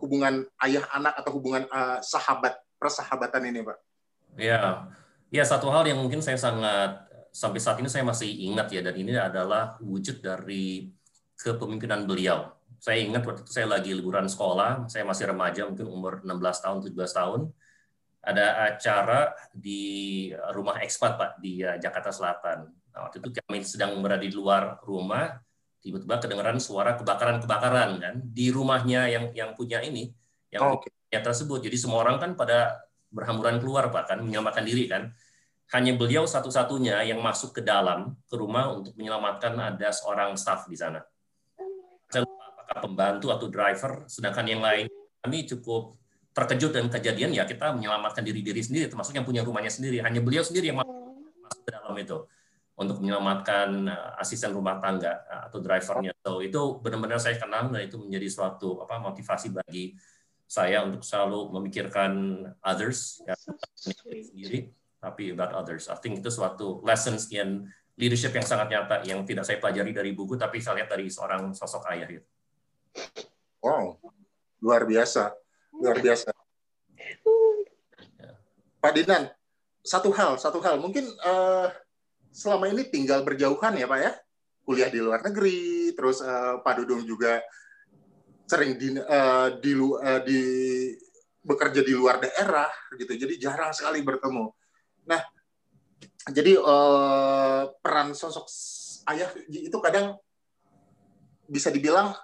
hubungan 0.01 0.43
ayah 0.67 0.89
anak 0.91 1.15
atau 1.21 1.31
hubungan 1.39 1.69
uh, 1.71 2.03
sahabat 2.03 2.59
persahabatan 2.81 3.55
ini 3.55 3.63
Pak? 3.63 3.94
Ya, 4.35 4.91
ya 5.31 5.45
satu 5.47 5.71
hal 5.71 5.87
yang 5.87 6.03
mungkin 6.03 6.19
saya 6.19 6.39
sangat 6.39 7.07
sampai 7.35 7.59
saat 7.59 7.79
ini 7.83 7.91
saya 7.91 8.07
masih 8.07 8.31
ingat 8.31 8.71
ya 8.71 8.81
dan 8.83 8.95
ini 8.95 9.15
adalah 9.19 9.79
wujud 9.83 10.23
dari 10.23 10.91
kepemimpinan 11.35 12.07
beliau. 12.07 12.55
Saya 12.79 13.01
ingat 13.01 13.25
waktu 13.27 13.43
itu 13.47 13.53
saya 13.55 13.71
lagi 13.71 13.91
liburan 13.95 14.29
sekolah, 14.29 14.87
saya 14.91 15.03
masih 15.07 15.31
remaja 15.31 15.67
mungkin 15.67 15.89
umur 15.89 16.21
16 16.23 16.65
tahun 16.65 16.79
17 16.85 17.19
tahun 17.19 17.41
ada 18.25 18.73
acara 18.73 19.37
di 19.53 20.33
rumah 20.57 20.81
ekspat 20.81 21.13
Pak 21.21 21.31
di 21.39 21.61
uh, 21.61 21.77
Jakarta 21.77 22.09
Selatan. 22.09 22.73
Nah, 22.73 22.99
waktu 23.07 23.21
itu 23.21 23.29
kami 23.37 23.61
sedang 23.63 24.01
berada 24.01 24.25
di 24.25 24.33
luar 24.33 24.81
rumah, 24.81 25.39
tiba-tiba 25.85 26.17
kedengaran 26.17 26.57
suara 26.57 26.97
kebakaran-kebakaran 26.97 27.91
kan 28.01 28.15
di 28.25 28.49
rumahnya 28.49 29.13
yang 29.13 29.25
yang 29.37 29.51
punya 29.53 29.85
ini, 29.85 30.11
yang 30.49 30.65
oh, 30.65 30.81
punya 30.81 31.21
tersebut. 31.21 31.61
Jadi 31.61 31.77
semua 31.77 32.01
orang 32.01 32.17
kan 32.17 32.33
pada 32.33 32.84
berhamburan 33.15 33.63
keluar 33.63 33.89
Pak 33.95 34.11
kan 34.11 34.19
menyelamatkan 34.21 34.67
diri 34.67 34.91
kan. 34.91 35.15
Hanya 35.73 35.97
beliau 35.97 36.29
satu-satunya 36.29 37.07
yang 37.09 37.25
masuk 37.25 37.57
ke 37.57 37.63
dalam 37.65 38.19
ke 38.29 38.35
rumah 38.37 38.75
untuk 38.75 38.93
menyelamatkan 39.01 39.57
ada 39.57 39.89
seorang 39.95 40.37
staff 40.37 40.69
di 40.69 40.77
sana. 40.77 41.01
Saya 42.13 42.27
apakah 42.27 42.79
pembantu 42.85 43.33
atau 43.33 43.49
driver, 43.49 44.05
sedangkan 44.05 44.45
yang 44.45 44.61
lain 44.61 44.87
kami 45.25 45.49
cukup 45.49 45.97
terkejut 46.35 46.75
dan 46.75 46.91
kejadian 46.91 47.31
ya 47.31 47.47
kita 47.47 47.73
menyelamatkan 47.73 48.27
diri 48.27 48.43
diri 48.43 48.59
sendiri 48.59 48.91
termasuk 48.91 49.15
yang 49.15 49.23
punya 49.23 49.47
rumahnya 49.47 49.71
sendiri 49.71 50.03
hanya 50.03 50.19
beliau 50.19 50.43
sendiri 50.43 50.75
yang 50.75 50.83
masuk 50.83 51.63
ke 51.63 51.71
dalam 51.71 51.95
itu 51.95 52.27
untuk 52.75 52.99
menyelamatkan 52.99 53.87
uh, 53.87 54.19
asisten 54.19 54.51
rumah 54.51 54.83
tangga 54.83 55.23
uh, 55.31 55.47
atau 55.47 55.63
drivernya 55.63 56.11
so 56.19 56.43
itu 56.43 56.83
benar-benar 56.83 57.23
saya 57.23 57.39
kenal 57.39 57.71
dan 57.71 57.87
itu 57.87 58.03
menjadi 58.03 58.27
suatu 58.27 58.83
apa 58.83 58.99
motivasi 58.99 59.55
bagi 59.55 59.95
saya 60.45 60.85
untuk 60.85 61.03
selalu 61.03 61.51
memikirkan 61.57 62.13
others 62.61 63.25
ya 63.25 63.35
sendiri 63.75 64.71
tapi 65.01 65.33
about 65.33 65.53
others 65.57 65.89
I 65.89 65.97
think 65.99 66.21
itu 66.21 66.31
suatu 66.31 66.81
lessons 66.85 67.29
in 67.33 67.69
leadership 67.95 68.35
yang 68.35 68.47
sangat 68.47 68.71
nyata 68.71 69.03
yang 69.07 69.23
tidak 69.25 69.47
saya 69.47 69.59
pelajari 69.59 69.93
dari 69.95 70.11
buku 70.13 70.35
tapi 70.35 70.59
saya 70.59 70.83
lihat 70.83 70.91
dari 70.91 71.07
seorang 71.07 71.55
sosok 71.55 71.87
ayah 71.95 72.11
itu. 72.11 72.27
Wow, 73.63 73.97
luar 74.61 74.85
biasa 74.85 75.35
luar 75.81 75.99
biasa. 75.99 76.31
Pak 78.79 78.93
Dinan, 78.93 79.33
satu 79.81 80.13
hal, 80.13 80.37
satu 80.37 80.61
hal. 80.61 80.77
Mungkin 80.77 81.09
uh, 81.25 81.73
selama 82.29 82.69
ini 82.69 82.85
tinggal 82.93 83.25
berjauhan 83.25 83.75
ya 83.81 83.89
Pak 83.89 83.99
ya, 83.99 84.13
kuliah 84.69 84.91
di 84.93 85.01
luar 85.01 85.25
negeri, 85.25 85.97
terus 85.97 86.21
uh, 86.21 86.61
Pak 86.61 86.85
Dudung 86.85 87.03
juga 87.09 87.41
sering 88.45 88.77
di, 88.77 88.97
uh, 88.97 89.49
di, 89.59 89.73
uh, 89.77 90.21
di 90.25 90.41
bekerja 91.45 91.85
di 91.85 91.93
luar 91.93 92.21
daerah 92.21 92.69
gitu, 92.97 93.13
jadi 93.17 93.35
jarang 93.37 93.73
sekali 93.77 94.01
bertemu. 94.01 94.49
Nah, 95.05 95.21
jadi 96.33 96.57
uh, 96.57 97.69
peran 97.85 98.17
sosok 98.17 98.49
ayah 99.13 99.29
itu 99.49 99.77
kadang 99.85 100.17
bisa 101.45 101.69
dibilang 101.69 102.17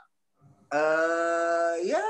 uh, 0.73 1.75
ya 1.85 2.01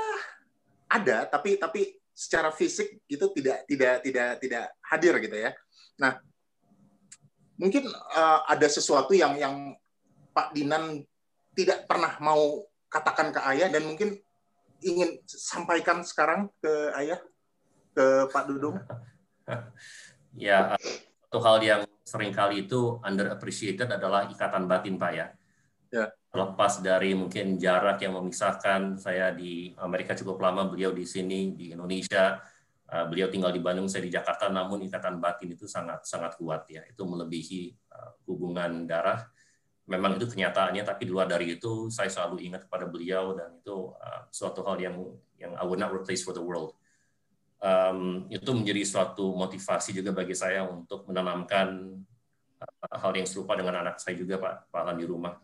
ada 0.87 1.27
tapi 1.27 1.59
tapi 1.59 1.99
secara 2.15 2.51
fisik 2.55 3.03
itu 3.11 3.25
tidak 3.35 3.67
tidak 3.67 3.95
tidak 4.03 4.29
tidak 4.39 4.65
hadir 4.87 5.13
gitu 5.19 5.35
ya. 5.35 5.51
Nah, 5.99 6.19
mungkin 7.59 7.91
uh, 7.91 8.39
ada 8.47 8.67
sesuatu 8.71 9.11
yang 9.11 9.35
yang 9.35 9.75
Pak 10.31 10.55
Dinan 10.55 11.03
tidak 11.51 11.83
pernah 11.83 12.15
mau 12.23 12.63
katakan 12.91 13.31
ke 13.31 13.39
ayah 13.55 13.71
dan 13.71 13.87
mungkin 13.87 14.19
ingin 14.83 15.23
sampaikan 15.25 16.03
sekarang 16.03 16.51
ke 16.59 16.91
ayah 16.99 17.23
ke 17.95 18.27
Pak 18.27 18.43
Dudung. 18.51 18.75
ya, 20.35 20.75
satu 21.27 21.39
hal 21.39 21.57
yang 21.63 21.81
sering 22.03 22.35
kali 22.35 22.67
itu 22.67 22.99
underappreciated 22.99 23.87
adalah 23.87 24.27
ikatan 24.27 24.67
batin 24.67 24.99
Pak 24.99 25.11
ya. 25.15 25.27
Ya 25.91 26.05
lepas 26.31 26.79
dari 26.79 27.11
mungkin 27.11 27.59
jarak 27.59 27.99
yang 27.99 28.15
memisahkan 28.15 28.95
saya 28.95 29.35
di 29.35 29.75
Amerika 29.75 30.15
cukup 30.15 30.39
lama, 30.39 30.63
beliau 30.63 30.95
di 30.95 31.03
sini 31.03 31.51
di 31.51 31.75
Indonesia, 31.75 32.39
uh, 32.87 33.05
beliau 33.11 33.27
tinggal 33.27 33.51
di 33.51 33.59
Bandung, 33.59 33.91
saya 33.91 34.07
di 34.07 34.11
Jakarta, 34.15 34.47
namun 34.47 34.79
ikatan 34.87 35.19
batin 35.19 35.51
itu 35.51 35.67
sangat 35.67 36.07
sangat 36.07 36.39
kuat 36.39 36.63
ya, 36.71 36.87
itu 36.87 37.03
melebihi 37.03 37.75
uh, 37.91 38.15
hubungan 38.31 38.87
darah 38.87 39.27
memang 39.89 40.17
itu 40.17 40.29
kenyataannya 40.29 40.85
tapi 40.85 41.09
di 41.09 41.11
luar 41.11 41.25
dari 41.25 41.57
itu 41.57 41.89
saya 41.89 42.07
selalu 42.07 42.45
ingat 42.45 42.69
kepada 42.69 42.85
beliau 42.85 43.33
dan 43.33 43.57
itu 43.57 43.91
uh, 43.97 44.29
suatu 44.29 44.61
hal 44.61 44.77
yang 44.77 44.95
yang 45.41 45.57
I 45.57 45.63
would 45.65 45.81
not 45.81 45.89
replace 45.89 46.21
for 46.21 46.35
the 46.35 46.43
world. 46.43 46.77
Um, 47.61 48.25
itu 48.33 48.49
menjadi 48.57 48.81
suatu 48.81 49.37
motivasi 49.37 49.93
juga 49.93 50.09
bagi 50.13 50.33
saya 50.33 50.65
untuk 50.65 51.05
menanamkan 51.05 51.97
uh, 52.61 52.97
hal 52.97 53.13
yang 53.13 53.29
serupa 53.29 53.53
dengan 53.53 53.85
anak 53.85 54.01
saya 54.01 54.17
juga 54.17 54.37
Pak 54.37 54.73
Pak 54.73 54.97
di 54.97 55.05
rumah. 55.05 55.37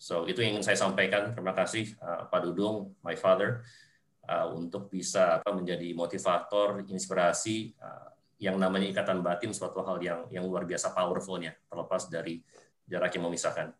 So 0.00 0.24
itu 0.24 0.40
yang 0.40 0.56
ingin 0.56 0.64
saya 0.64 0.80
sampaikan. 0.80 1.36
Terima 1.36 1.52
kasih 1.52 1.92
uh, 2.00 2.28
Pak 2.28 2.40
Dudung 2.48 2.96
my 3.04 3.16
father 3.16 3.64
uh, 4.28 4.48
untuk 4.56 4.88
bisa 4.88 5.40
apa, 5.40 5.52
menjadi 5.52 5.92
motivator 5.92 6.84
inspirasi 6.88 7.76
uh, 7.80 8.08
yang 8.40 8.56
namanya 8.56 8.88
ikatan 8.88 9.20
batin 9.20 9.52
suatu 9.52 9.84
hal 9.84 10.00
yang 10.00 10.24
yang 10.32 10.48
luar 10.48 10.64
biasa 10.64 10.96
powerfulnya 10.96 11.52
terlepas 11.68 12.08
dari 12.08 12.40
jarak 12.90 13.14
yang 13.14 13.30
memisahkan. 13.30 13.70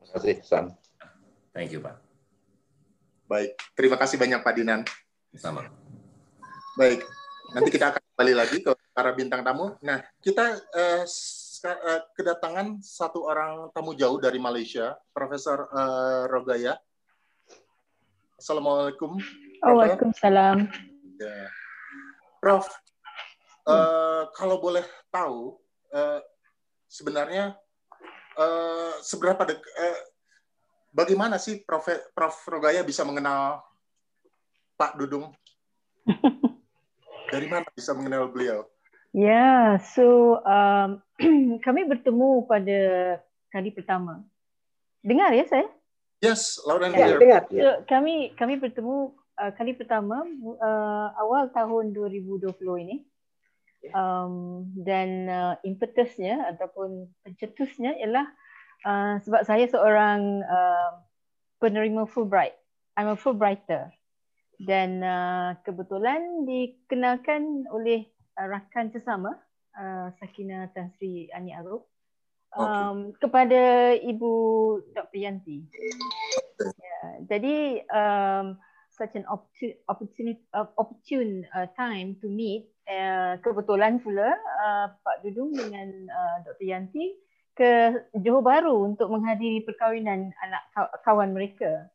Terima 0.00 0.12
kasih, 0.16 0.34
Sam. 0.40 0.72
Thank 1.52 1.76
you, 1.76 1.84
Pak. 1.84 2.00
Baik, 3.28 3.52
terima 3.76 3.96
kasih 4.00 4.16
banyak 4.16 4.40
Pak 4.40 4.54
Dinan. 4.56 4.80
Sama. 5.36 5.68
Baik, 6.80 7.04
nanti 7.52 7.68
kita 7.68 7.92
akan 7.92 8.02
kembali 8.02 8.34
lagi 8.34 8.56
ke 8.64 8.72
para 8.96 9.12
bintang 9.12 9.44
tamu. 9.44 9.76
Nah, 9.84 10.00
kita 10.24 10.60
eh, 10.74 11.04
eh, 11.04 12.02
kedatangan 12.16 12.80
satu 12.80 13.24
orang 13.28 13.68
tamu 13.70 13.92
jauh 13.94 14.16
dari 14.16 14.40
Malaysia, 14.40 14.96
Profesor 15.12 15.68
eh, 15.68 16.22
Rogaya. 16.28 16.74
Assalamualaikum. 18.40 19.16
Oh, 19.64 19.72
Waalaikumsalam. 19.78 20.68
Ya. 21.20 21.48
Prof, 22.42 22.68
eh, 23.70 24.22
kalau 24.36 24.60
boleh 24.60 24.84
tahu, 25.08 25.56
eh, 25.94 26.20
sebenarnya 26.90 27.56
uh, 28.38 28.94
seberapa 29.00 29.42
dek, 29.46 29.60
uh, 29.60 30.00
bagaimana 30.94 31.38
sih 31.38 31.62
Prof. 31.62 31.86
Prof. 32.14 32.36
Rogaya 32.46 32.86
bisa 32.86 33.02
mengenal 33.02 33.62
Pak 34.78 34.98
Dudung? 34.98 35.34
Dari 37.32 37.46
mana 37.50 37.66
bisa 37.74 37.96
mengenal 37.96 38.30
beliau? 38.30 38.68
Ya, 39.14 39.30
yeah, 39.30 39.62
so 39.78 40.38
um, 40.42 40.98
kami 41.66 41.86
bertemu 41.86 42.50
pada 42.50 42.80
kali 43.54 43.70
pertama. 43.70 44.26
Dengar 45.06 45.30
ya 45.30 45.46
saya? 45.46 45.70
Yes, 46.18 46.58
loud 46.66 46.82
and 46.82 46.98
ya, 46.98 47.14
clear. 47.14 47.18
Dengar. 47.22 47.42
So, 47.46 47.70
kami 47.86 48.34
kami 48.34 48.58
bertemu 48.58 49.14
uh, 49.38 49.52
kali 49.54 49.78
pertama 49.78 50.26
uh, 50.58 51.08
awal 51.20 51.50
tahun 51.54 51.94
2020 51.94 52.54
ini 52.82 53.06
um, 53.92 54.64
dan 54.80 55.28
uh, 55.28 55.54
impetusnya 55.66 56.48
ataupun 56.54 57.10
pencetusnya 57.26 57.98
ialah 58.00 58.26
uh, 58.86 59.14
sebab 59.20 59.42
saya 59.44 59.68
seorang 59.68 60.40
uh, 60.46 61.04
penerima 61.60 62.08
Fulbright. 62.08 62.56
I'm 62.96 63.10
a 63.10 63.16
Fulbrighter. 63.18 63.90
Dan 64.54 65.02
uh, 65.02 65.58
kebetulan 65.66 66.46
dikenalkan 66.46 67.66
oleh 67.74 68.06
uh, 68.38 68.46
rakan 68.46 68.94
sesama 68.94 69.34
uh, 69.74 70.14
Sakina 70.22 70.70
Tan 70.70 70.94
Sri 70.94 71.26
Ani 71.34 71.50
Arub 71.50 71.90
um, 72.54 73.10
okay. 73.10 73.26
kepada 73.26 73.62
Ibu 73.98 74.32
Dr. 74.94 75.18
Yanti. 75.18 75.66
Yeah. 76.62 77.10
Jadi 77.26 77.82
um, 77.90 78.56
such 78.94 79.18
an 79.18 79.26
opportunity 79.26 80.38
opportune 80.54 81.42
uh, 81.50 81.66
time 81.74 82.14
to 82.22 82.30
meet 82.30 82.70
uh, 82.88 83.40
kebetulan 83.40 84.00
pula 84.00 84.34
uh, 84.34 84.86
Pak 85.00 85.24
Dudung 85.24 85.52
dengan 85.52 85.88
uh, 86.08 86.36
Dr. 86.44 86.66
Yanti 86.68 87.16
ke 87.54 88.02
Johor 88.18 88.42
Bahru 88.42 88.82
untuk 88.82 89.08
menghadiri 89.14 89.62
perkahwinan 89.62 90.34
anak 90.42 90.62
kawan 91.06 91.30
mereka. 91.30 91.86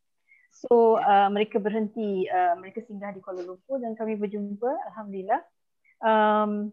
So 0.55 0.97
uh, 0.97 1.29
mereka 1.29 1.59
berhenti, 1.61 2.25
uh, 2.31 2.55
mereka 2.57 2.81
singgah 2.83 3.13
di 3.13 3.21
Kuala 3.21 3.45
Lumpur 3.45 3.79
dan 3.79 3.93
kami 3.93 4.17
berjumpa, 4.17 4.71
Alhamdulillah. 4.91 5.41
Um, 5.99 6.71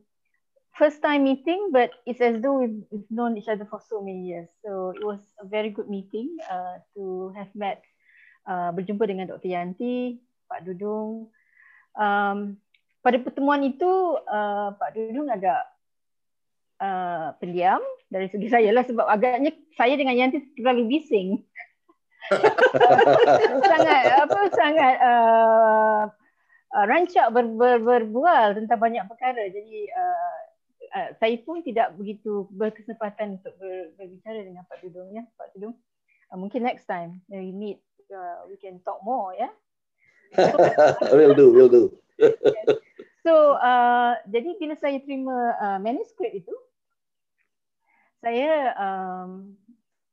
first 0.79 1.03
time 1.03 1.27
meeting, 1.27 1.75
but 1.75 1.91
it's 2.07 2.23
as 2.23 2.41
though 2.41 2.63
we've, 2.63 2.83
we've 2.95 3.11
known 3.11 3.37
each 3.37 3.51
other 3.51 3.67
for 3.67 3.83
so 3.83 4.01
many 4.01 4.33
years. 4.33 4.49
So 4.65 4.95
it 4.95 5.03
was 5.03 5.21
a 5.43 5.47
very 5.47 5.71
good 5.71 5.91
meeting 5.91 6.39
uh, 6.47 6.79
to 6.95 7.35
have 7.37 7.51
met, 7.59 7.83
uh, 8.47 8.71
berjumpa 8.71 9.09
dengan 9.09 9.29
Dr. 9.29 9.51
Yanti, 9.51 10.23
Pak 10.47 10.63
Dudung. 10.63 11.29
Um, 11.97 12.61
pada 13.07 13.23
pertemuan 13.23 13.63
itu 13.63 13.87
uh, 14.27 14.75
Pak 14.75 14.99
Dudung 14.99 15.31
agak 15.31 15.63
uh, 16.83 17.39
pendiam. 17.39 17.79
Dari 18.11 18.27
segi 18.27 18.51
saya 18.51 18.75
lah 18.75 18.83
sebab 18.83 19.07
agaknya 19.07 19.55
saya 19.79 19.95
dengan 19.95 20.19
Yanti 20.19 20.43
terlalu 20.59 20.99
bising. 20.99 21.39
sangat 23.71 24.03
apa 24.27 24.41
sangat 24.51 24.95
uh, 24.99 26.03
uh, 26.75 26.85
rancak 26.91 27.31
ber, 27.31 27.47
ber, 27.47 27.79
berbual 27.79 28.59
tentang 28.59 28.83
banyak 28.83 29.07
perkara. 29.07 29.47
Jadi 29.55 29.87
uh, 29.95 30.39
uh, 30.91 31.09
saya 31.23 31.39
pun 31.47 31.63
tidak 31.63 31.95
begitu 31.95 32.51
berkesempatan 32.51 33.39
untuk 33.39 33.55
ber, 33.63 33.95
berbicara 33.95 34.43
dengan 34.43 34.67
Pak 34.67 34.83
Dudung 34.83 35.15
ya 35.15 35.23
Pak 35.39 35.55
Dudung. 35.55 35.79
Uh, 36.35 36.39
mungkin 36.43 36.67
next 36.67 36.91
time 36.91 37.23
when 37.31 37.47
we 37.47 37.55
meet 37.55 37.79
uh, 38.11 38.43
we 38.51 38.59
can 38.59 38.83
talk 38.83 38.99
more 39.07 39.31
ya. 39.39 39.47
Yeah? 39.47 39.55
will 41.15 41.39
do 41.39 41.55
will 41.55 41.71
do 41.71 41.95
So 43.27 43.59
uh, 43.59 44.15
jadi 44.31 44.55
bila 44.55 44.79
saya 44.79 45.03
terima 45.03 45.35
uh, 45.59 45.79
manuskrip 45.83 46.31
itu, 46.31 46.55
saya 48.23 48.71
um, 48.79 49.51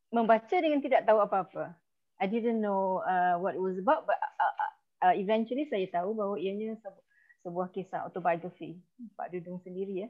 membaca 0.10 0.58
dengan 0.58 0.82
tidak 0.82 1.06
tahu 1.06 1.22
apa-apa. 1.22 1.78
I 2.18 2.26
didn't 2.26 2.58
know 2.58 3.06
uh, 3.06 3.38
what 3.38 3.54
it 3.54 3.62
was 3.62 3.78
about, 3.78 4.10
but 4.10 4.18
uh, 4.18 4.34
uh, 4.42 4.74
uh 5.06 5.14
eventually 5.14 5.70
saya 5.70 5.86
tahu 5.94 6.18
bahawa 6.18 6.42
ianya 6.42 6.74
sebu- 6.82 7.06
sebuah 7.46 7.70
kisah 7.70 8.10
autobiografi 8.10 8.82
Pak 9.14 9.30
Dudung 9.30 9.62
sendiri 9.62 10.10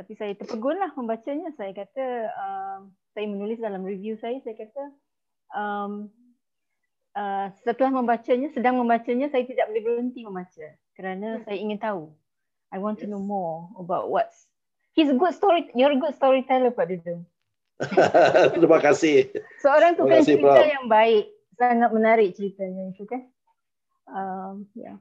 Tapi 0.00 0.16
saya 0.16 0.32
terpegunlah 0.40 0.96
membacanya. 0.96 1.52
Saya 1.52 1.76
kata, 1.76 2.06
um, 2.32 2.96
saya 3.12 3.28
menulis 3.28 3.60
dalam 3.60 3.84
review 3.84 4.16
saya, 4.16 4.40
saya 4.40 4.56
kata, 4.56 4.84
um, 5.52 6.08
uh, 7.12 7.52
setelah 7.60 7.92
membacanya, 8.00 8.48
sedang 8.56 8.80
membacanya, 8.80 9.28
saya 9.28 9.44
tidak 9.44 9.68
boleh 9.68 9.84
berhenti 9.84 10.24
membaca 10.24 10.80
kerana 10.94 11.42
saya 11.42 11.58
ingin 11.58 11.78
tahu. 11.78 12.10
I 12.74 12.82
want 12.82 12.98
to 13.02 13.06
know 13.06 13.22
more 13.22 13.70
about 13.78 14.10
what's. 14.10 14.50
He's 14.94 15.10
a 15.10 15.18
good 15.18 15.34
story. 15.34 15.70
You're 15.74 15.94
a 15.94 16.00
good 16.00 16.14
storyteller, 16.18 16.74
Pak 16.74 16.90
Dudung. 16.90 17.26
Terima 18.54 18.78
kasih. 18.78 19.30
Seorang 19.58 19.98
tukang 19.98 20.22
cerita 20.22 20.62
Prof. 20.62 20.70
yang 20.70 20.86
baik, 20.86 21.34
sangat 21.58 21.90
menarik 21.90 22.34
ceritanya 22.34 22.94
itu 22.94 23.02
kan. 23.06 23.22
Um, 24.04 24.68
ya, 24.78 24.94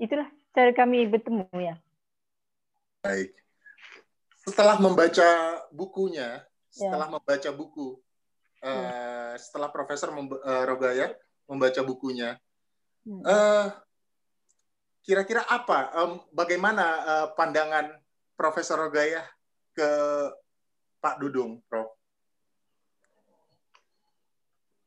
itulah 0.00 0.28
cara 0.56 0.72
kami 0.72 1.04
bertemu 1.08 1.44
ya. 1.56 1.76
Baik. 3.04 3.36
Setelah 4.44 4.80
membaca 4.80 5.28
bukunya, 5.72 6.44
setelah 6.72 7.08
ya. 7.08 7.12
membaca 7.16 7.50
buku, 7.52 8.00
uh, 8.64 9.32
setelah 9.36 9.68
Profesor 9.68 10.12
uh, 10.12 10.64
Rogaya 10.68 11.12
membaca 11.44 11.80
bukunya, 11.84 12.40
uh, 13.24 13.68
kira-kira 15.04 15.44
apa, 15.44 15.92
um, 16.00 16.12
bagaimana 16.32 16.84
uh, 17.04 17.26
pandangan 17.36 17.92
Profesor 18.34 18.80
Rogaya 18.80 19.20
ke 19.76 19.88
Pak 20.98 21.20
Dudung, 21.20 21.60
Prof? 21.68 21.92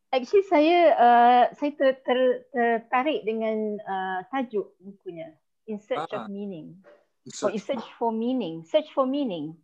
Actually 0.10 0.48
saya 0.50 0.80
uh, 0.98 1.44
saya 1.54 1.72
ter, 1.78 2.02
ter, 2.02 2.20
tertarik 2.50 3.22
dengan 3.28 3.78
uh, 3.86 4.20
tajuk 4.34 4.74
bukunya 4.80 5.36
In 5.68 5.78
Search 5.84 6.10
ah. 6.16 6.26
of 6.26 6.32
Meaning. 6.32 6.80
Search. 7.28 7.44
Oh, 7.44 7.52
in 7.52 7.60
search 7.60 7.88
for 8.00 8.12
meaning, 8.16 8.64
search 8.64 8.88
for 8.96 9.04
meaning, 9.04 9.60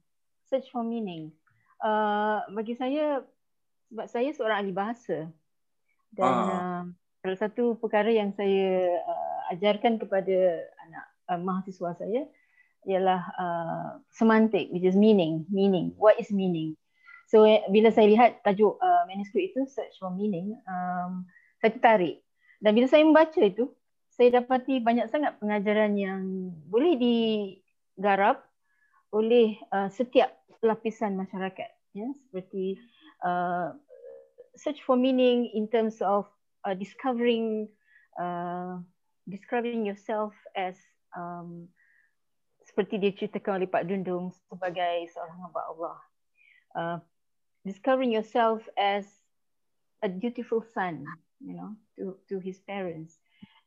search 0.52 0.68
for 0.68 0.84
meaning. 0.84 1.32
Uh, 1.80 2.44
bagi 2.52 2.76
saya, 2.76 3.24
sebab 3.88 4.08
saya 4.12 4.30
seorang 4.36 4.58
ahli 4.64 4.74
bahasa 4.76 5.32
dan 6.12 6.28
ah. 6.28 6.52
uh, 6.52 6.84
salah 7.24 7.40
satu 7.40 7.80
perkara 7.80 8.12
yang 8.12 8.36
saya 8.36 9.00
uh, 9.08 9.33
ajarkan 9.54 10.02
kepada 10.02 10.66
anak 10.90 11.06
uh, 11.30 11.40
mahasiswa 11.40 11.96
saya 11.96 12.26
ialah 12.84 13.22
uh, 13.40 13.90
semantik 14.12 14.68
which 14.74 14.84
is 14.84 14.98
meaning 14.98 15.48
meaning. 15.48 15.96
What 15.96 16.20
is 16.20 16.34
meaning? 16.34 16.76
So 17.32 17.48
eh, 17.48 17.64
bila 17.72 17.90
saya 17.90 18.12
lihat 18.12 18.44
tajuk 18.44 18.78
uh, 18.78 19.04
manuskrip 19.08 19.56
itu 19.56 19.64
search 19.66 19.96
for 19.98 20.12
meaning 20.12 20.60
um, 20.68 21.26
saya 21.64 21.72
tertarik. 21.74 22.22
Dan 22.60 22.76
bila 22.76 22.88
saya 22.88 23.04
membaca 23.08 23.40
itu 23.40 23.72
saya 24.14 24.42
dapati 24.42 24.78
banyak 24.84 25.10
sangat 25.10 25.40
pengajaran 25.42 25.98
yang 25.98 26.54
boleh 26.70 26.94
digarap 27.00 28.46
oleh 29.10 29.58
uh, 29.74 29.90
setiap 29.90 30.36
lapisan 30.62 31.18
masyarakat 31.18 31.70
ya. 31.96 32.08
Seperti 32.28 32.78
uh, 33.26 33.74
search 34.54 34.86
for 34.86 35.00
meaning 35.00 35.50
in 35.58 35.66
terms 35.66 35.98
of 36.06 36.30
uh, 36.68 36.76
discovering 36.78 37.66
uh, 38.22 38.78
describing 39.30 39.86
yourself 39.86 40.34
as 40.56 40.76
um, 41.16 41.68
seperti 42.64 43.00
dia 43.00 43.12
ceritakan 43.14 43.64
oleh 43.64 43.70
Pak 43.70 43.86
Dundung 43.88 44.32
sebagai 44.50 45.08
seorang 45.12 45.38
hamba 45.40 45.62
Allah. 45.68 45.98
Uh, 46.74 46.98
discovering 47.64 48.12
yourself 48.12 48.64
as 48.76 49.06
a 50.04 50.10
dutiful 50.10 50.64
son, 50.74 51.06
you 51.40 51.56
know, 51.56 51.76
to, 51.96 52.18
to 52.28 52.40
his 52.40 52.60
parents. 52.66 53.20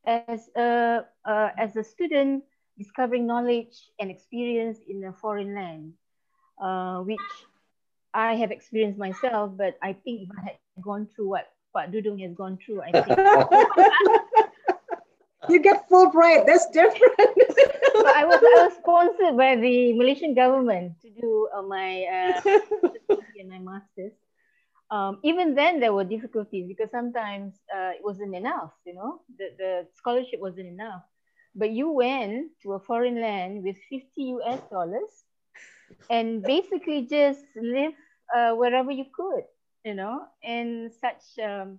As 0.07 0.49
a, 0.55 1.03
uh, 1.25 1.51
as 1.59 1.75
a 1.77 1.85
student, 1.85 2.45
discovering 2.79 3.27
knowledge 3.27 3.91
and 3.99 4.11
experience 4.11 4.79
in 4.87 5.03
a 5.05 5.13
foreign 5.13 5.55
land, 5.55 5.95
uh, 6.61 7.01
which 7.03 7.21
I 8.13 8.35
have 8.37 8.51
experienced 8.51 8.99
myself, 8.99 9.53
but 9.57 9.77
I 9.83 9.93
think 9.93 10.29
if 10.29 10.31
I 10.37 10.43
had 10.57 10.85
gone 10.85 11.09
through 11.15 11.29
what 11.29 11.53
Pak 11.75 11.91
Dudung 11.93 12.21
has 12.23 12.33
gone 12.33 12.59
through, 12.59 12.83
I 12.83 12.93
think. 12.93 13.19
you 15.49 15.61
get 15.61 15.89
Fulbright, 15.89 16.47
that's 16.47 16.69
different. 16.71 17.17
I 18.17 18.25
was 18.25 18.41
I 18.43 18.55
was 18.65 18.75
sponsored 18.77 19.37
by 19.37 19.57
the 19.57 19.93
Malaysian 19.95 20.35
government 20.35 20.93
to 21.03 21.11
do 21.11 21.49
uh, 21.55 21.63
my 21.63 22.05
uh, 22.05 22.41
and 23.39 23.49
my 23.49 23.59
masters. 23.59 24.13
Um, 24.91 25.19
even 25.23 25.55
then, 25.55 25.81
there 25.81 25.93
were 25.93 26.05
difficulties 26.05 26.67
because 26.69 26.91
sometimes 26.91 27.55
uh, 27.75 27.91
it 27.97 28.03
wasn't 28.05 28.35
enough. 28.35 28.73
You 28.85 28.95
know, 28.95 29.21
the 29.39 29.51
the 29.59 29.87
scholarship 29.95 30.41
wasn't 30.41 30.69
enough. 30.69 31.03
But 31.55 31.71
you 31.71 31.91
went 31.91 32.53
to 32.63 32.75
a 32.75 32.81
foreign 32.81 33.21
land 33.21 33.63
with 33.65 33.77
50 33.91 34.23
US 34.37 34.61
dollars 34.71 35.25
and 36.11 36.43
basically 36.43 37.07
just 37.07 37.45
live 37.57 37.93
uh, 38.35 38.53
wherever 38.55 38.91
you 38.91 39.07
could, 39.15 39.45
you 39.85 39.95
know, 39.95 40.27
and 40.43 40.93
such. 40.93 41.23
Um, 41.43 41.79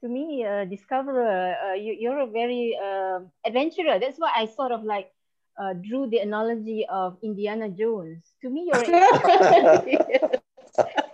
to 0.00 0.08
me, 0.08 0.44
uh, 0.44 0.64
discoverer, 0.64 1.56
uh, 1.58 1.74
you, 1.74 2.10
are 2.10 2.20
a 2.20 2.26
very 2.26 2.78
uh, 2.78 3.20
adventurer. 3.44 3.98
That's 3.98 4.18
why 4.18 4.30
I 4.34 4.46
sort 4.46 4.72
of 4.72 4.84
like 4.84 5.10
uh, 5.58 5.74
drew 5.74 6.08
the 6.08 6.18
analogy 6.18 6.86
of 6.88 7.18
Indiana 7.22 7.68
Jones. 7.68 8.22
To 8.42 8.50
me, 8.50 8.70
you're 8.70 8.80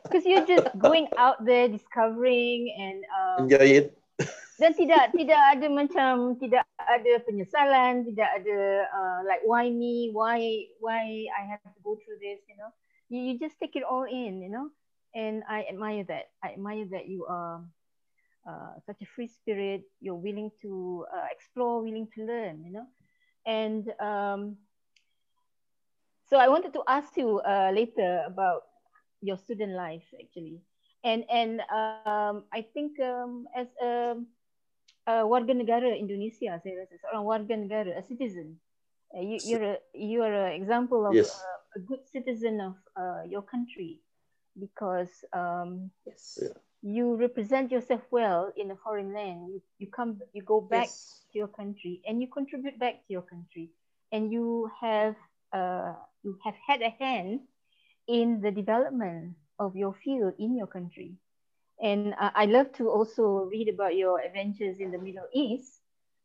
because 0.05 0.25
you're 0.27 0.47
just 0.47 0.69
going 0.79 1.09
out 1.17 1.45
there 1.45 1.69
discovering 1.69 2.75
and 2.79 3.05
um, 3.09 3.45
enjoy 3.45 3.85
it. 3.85 3.99
dan 4.55 4.71
tidak 4.71 5.11
tidak 5.11 5.41
ada 5.51 5.67
macam 5.67 6.39
tidak 6.39 6.63
ada 6.79 7.13
penyesalan, 7.27 8.07
tidak 8.07 8.31
ada 8.39 8.87
uh, 8.87 9.19
like 9.27 9.43
why 9.43 9.67
me, 9.67 10.15
why 10.15 10.71
why 10.79 11.27
I 11.35 11.43
have 11.51 11.59
to 11.67 11.81
go 11.83 11.99
through 11.99 12.23
this, 12.23 12.39
you 12.47 12.55
know. 12.55 12.71
You, 13.11 13.21
you 13.21 13.35
just 13.41 13.59
take 13.59 13.75
it 13.75 13.83
all 13.83 14.07
in, 14.07 14.39
you 14.45 14.53
know. 14.53 14.71
And 15.15 15.43
I 15.47 15.67
admire 15.67 16.07
that. 16.07 16.31
I 16.43 16.55
admire 16.55 16.87
that 16.95 17.07
you 17.07 17.27
are 17.27 17.63
uh, 18.47 18.77
such 18.87 19.01
a 19.03 19.07
free 19.07 19.29
spirit. 19.29 19.83
You're 20.01 20.21
willing 20.21 20.51
to 20.63 21.05
uh, 21.13 21.27
explore, 21.31 21.83
willing 21.83 22.09
to 22.15 22.25
learn, 22.25 22.65
you 22.65 22.73
know. 22.73 22.87
And 23.47 23.89
um, 24.01 24.57
so 26.29 26.39
I 26.39 26.49
wanted 26.49 26.73
to 26.75 26.83
ask 26.89 27.17
you 27.17 27.41
uh, 27.41 27.73
later 27.75 28.25
about 28.27 28.63
your 29.21 29.39
student 29.39 29.73
life, 29.73 30.05
actually. 30.21 30.61
And 31.05 31.25
and 31.29 31.61
um, 31.73 32.45
I 32.53 32.65
think 32.73 32.99
um, 33.01 33.45
as 33.55 33.69
a, 33.81 34.17
a 35.07 35.13
warga 35.29 35.53
negara 35.53 35.93
Indonesia, 35.93 36.57
saya 36.65 36.81
rasa 36.81 36.97
seorang 36.97 37.25
warga 37.29 37.55
negara, 37.61 37.93
a 37.93 38.03
citizen, 38.03 38.57
uh, 39.13 39.21
you, 39.21 39.37
you're 39.45 39.65
a 39.65 39.77
you 39.93 40.21
are 40.25 40.49
an 40.49 40.57
example 40.57 41.05
of 41.05 41.13
yes. 41.13 41.29
a, 41.29 41.79
a 41.79 41.81
good 41.85 42.01
citizen 42.09 42.61
of 42.61 42.77
uh, 42.97 43.21
your 43.29 43.45
country 43.45 44.01
because 44.57 45.13
um, 45.37 45.93
yes. 46.09 46.41
Yeah 46.41 46.64
you 46.85 47.17
represent 47.17 47.73
yourself 47.73 48.03
well 48.11 48.53
in 48.57 48.71
a 48.71 48.77
foreign 48.77 49.15
land. 49.15 49.49
You, 49.49 49.63
you 49.79 49.87
come 49.89 50.21
you 50.35 50.43
go 50.43 50.61
back 50.61 50.93
yes. 50.93 51.25
to 51.33 51.39
your 51.39 51.49
country 51.49 52.03
and 52.07 52.21
you 52.21 52.29
contribute 52.29 52.79
back 52.79 53.07
to 53.07 53.13
your 53.13 53.23
country. 53.23 53.71
And 54.13 54.31
you 54.31 54.71
have 54.81 55.17
uh, 55.53 55.95
you 56.23 56.39
have 56.45 56.55
had 56.69 56.83
a 56.83 56.91
hand 56.91 57.41
in 58.07 58.43
the 58.43 58.51
development 58.51 59.35
of 59.59 59.75
your 59.77 59.95
field 60.05 60.35
in 60.39 60.55
your 60.57 60.67
country. 60.67 61.17
And 61.83 62.15
uh, 62.21 62.31
i 62.37 62.45
love 62.45 62.71
to 62.79 62.89
also 62.89 63.49
read 63.51 63.69
about 63.69 63.97
your 63.97 64.21
adventures 64.21 64.79
in 64.79 64.93
the 64.93 64.99
middle 64.99 65.27
east 65.35 65.81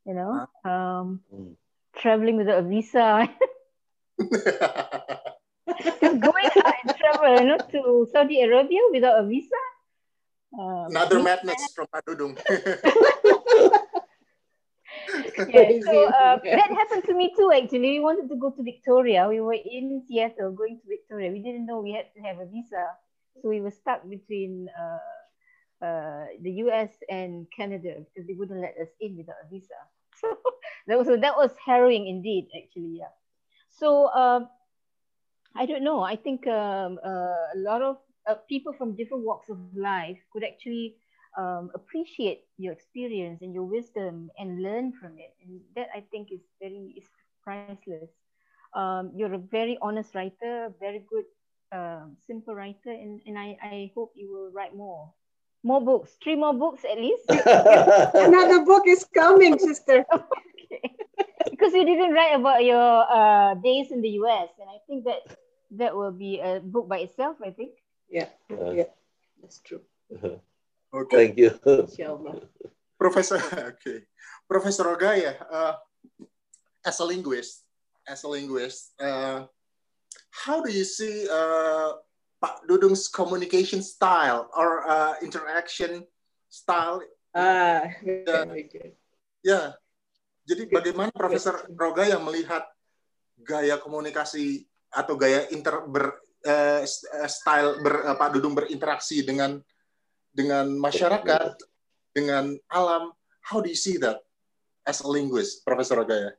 you 0.06 0.14
know 0.14 0.46
um, 0.64 1.20
mm. 1.34 1.56
traveling 1.96 2.38
without 2.38 2.60
a 2.60 2.62
visa. 2.62 3.30
Just 5.82 6.00
going 6.02 6.50
out 6.66 6.74
and 6.84 6.96
travel 6.98 7.40
you 7.40 7.46
know 7.46 7.58
to 7.72 8.08
saudi 8.12 8.42
arabia 8.42 8.82
without 8.92 9.24
a 9.24 9.26
visa 9.26 9.56
um, 10.58 10.88
Another 10.90 11.22
madness 11.22 11.74
from 11.74 11.88
Padudung. 11.94 12.38
yeah, 15.50 15.70
so 15.86 16.06
uh, 16.06 16.38
that 16.44 16.70
happened 16.72 17.04
to 17.06 17.14
me 17.14 17.34
too. 17.38 17.52
Actually, 17.52 17.80
we 17.80 18.00
wanted 18.00 18.30
to 18.30 18.36
go 18.36 18.50
to 18.52 18.64
Victoria. 18.64 19.28
We 19.28 19.42
were 19.42 19.54
in 19.54 20.04
Seattle 20.08 20.52
going 20.52 20.80
to 20.82 20.88
Victoria. 20.88 21.32
We 21.32 21.42
didn't 21.42 21.66
know 21.66 21.80
we 21.82 21.94
had 21.94 22.14
to 22.16 22.22
have 22.22 22.40
a 22.40 22.46
visa, 22.46 22.86
so 23.42 23.50
we 23.50 23.62
were 23.62 23.72
stuck 23.72 24.08
between 24.10 24.68
uh, 24.80 25.86
uh, 25.86 26.26
the 26.42 26.52
U.S. 26.66 26.90
and 27.10 27.48
Canada 27.56 27.96
because 28.00 28.28
they 28.28 28.34
wouldn't 28.34 28.60
let 28.62 28.76
us 28.82 28.90
in 29.00 29.18
without 29.18 29.38
a 29.46 29.50
visa. 29.50 29.80
So 30.20 30.36
that 30.88 30.98
was 30.98 31.08
that 31.08 31.38
was 31.38 31.52
harrowing 31.66 32.08
indeed. 32.08 32.50
Actually, 32.52 32.98
yeah. 33.00 33.14
So 33.70 34.10
um, 34.10 34.50
I 35.56 35.66
don't 35.66 35.84
know. 35.84 36.02
I 36.02 36.18
think 36.18 36.46
um, 36.48 37.00
uh, 37.06 37.56
a 37.56 37.58
lot 37.58 37.82
of 37.82 37.98
uh, 38.28 38.36
people 38.48 38.74
from 38.74 38.96
different 38.96 39.24
walks 39.24 39.50
of 39.50 39.58
life 39.76 40.18
could 40.32 40.44
actually 40.44 40.96
um, 41.38 41.72
appreciate 41.76 42.42
your 42.58 42.74
experience 42.74 43.42
and 43.42 43.54
your 43.54 43.64
wisdom 43.64 44.30
and 44.38 44.62
learn 44.62 44.92
from 44.94 45.18
it. 45.18 45.34
And 45.46 45.62
that 45.76 45.88
I 45.96 46.04
think 46.12 46.32
is 46.32 46.42
very 46.62 46.94
is 46.98 47.06
priceless. 47.44 48.10
Um, 48.76 49.12
you're 49.16 49.34
a 49.34 49.38
very 49.38 49.78
honest 49.82 50.14
writer, 50.16 50.72
very 50.80 51.04
good, 51.10 51.26
uh, 51.72 52.06
simple 52.26 52.56
writer, 52.56 52.92
and, 52.92 53.22
and 53.26 53.38
I, 53.38 53.58
I 53.64 53.92
hope 53.96 54.14
you 54.16 54.32
will 54.32 54.52
write 54.52 54.76
more. 54.76 55.12
More 55.64 55.82
books, 55.82 56.16
three 56.24 56.36
more 56.36 56.54
books 56.54 56.86
at 56.90 56.98
least. 56.98 57.24
Another 57.30 58.64
book 58.66 58.84
is 58.88 59.06
coming, 59.14 59.58
sister. 59.60 60.06
okay. 60.14 60.96
Because 61.50 61.74
you 61.74 61.86
didn't 61.86 62.14
write 62.14 62.36
about 62.36 62.64
your 62.64 63.06
uh, 63.12 63.56
days 63.56 63.92
in 63.92 64.02
the 64.02 64.10
US, 64.22 64.50
and 64.60 64.70
I 64.70 64.78
think 64.88 65.04
that 65.06 65.36
that 65.72 65.96
will 65.96 66.12
be 66.12 66.40
a 66.40 66.60
book 66.60 66.88
by 66.88 67.00
itself, 67.00 67.38
I 67.44 67.52
think. 67.52 67.72
Yeah, 68.10 68.30
uh, 68.50 68.74
yeah, 68.74 68.90
that's 69.42 69.62
true. 69.62 69.86
Okay. 70.90 71.16
Thank 71.16 71.38
you. 71.38 71.54
Professor, 72.98 73.38
okay. 73.78 74.10
Professor 74.50 74.84
Rogaya, 74.90 75.38
uh, 75.46 75.78
as 76.84 77.00
a 77.00 77.06
linguist, 77.06 77.64
as 78.10 78.26
a 78.26 78.30
linguist, 78.30 78.98
uh, 79.00 79.46
how 80.34 80.62
do 80.66 80.74
you 80.74 80.84
see 80.84 81.30
uh, 81.30 82.02
Pak 82.42 82.66
Dudung's 82.66 83.08
communication 83.08 83.86
style 83.86 84.50
or 84.58 84.90
uh, 84.90 85.14
interaction 85.22 86.04
style? 86.50 87.06
Ah, 87.32 87.86
very 88.04 88.66
good. 88.66 88.98
Ya, 89.46 89.78
jadi 90.44 90.68
bagaimana 90.68 91.14
Profesor 91.14 91.64
Rogaya 91.72 92.18
melihat 92.20 92.66
gaya 93.40 93.80
komunikasi 93.80 94.68
atau 94.92 95.16
gaya 95.16 95.46
inter 95.54 95.86
ber, 95.86 96.20
uh, 96.46 96.84
style 97.28 97.82
ber, 97.84 98.16
Pak 98.16 98.30
Dudung 98.36 98.56
berinteraksi 98.56 99.24
dengan 99.26 99.60
dengan 100.32 100.72
masyarakat, 100.78 101.58
dengan 102.14 102.56
alam. 102.72 103.12
How 103.44 103.60
do 103.60 103.68
you 103.68 103.80
see 103.80 103.98
that 103.98 104.22
as 104.86 105.02
a 105.02 105.10
linguist, 105.10 105.66
Professor 105.66 105.98
Ragaya? 105.98 106.38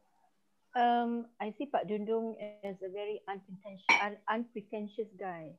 Um, 0.79 1.27
I 1.43 1.51
see 1.59 1.67
Pak 1.67 1.91
Dudung 1.91 2.39
as 2.63 2.79
a 2.79 2.91
very 2.95 3.19
unpretentious, 3.27 3.91
un 3.99 4.15
unpretentious 4.31 5.11
guy. 5.19 5.51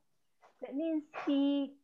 That 0.64 0.72
means 0.72 1.04
he 1.28 1.76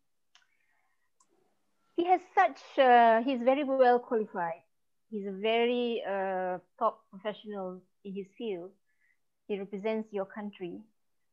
he 1.98 2.08
has 2.08 2.24
such. 2.32 2.58
Uh, 2.80 3.20
he's 3.20 3.44
very 3.44 3.68
well 3.68 4.00
qualified. 4.00 4.64
He's 5.12 5.28
a 5.28 5.36
very 5.36 6.00
uh, 6.04 6.60
top 6.78 7.04
professional 7.12 7.84
in 8.04 8.16
his 8.16 8.28
field. 8.36 8.72
He 9.48 9.58
represents 9.58 10.08
your 10.12 10.24
country 10.24 10.80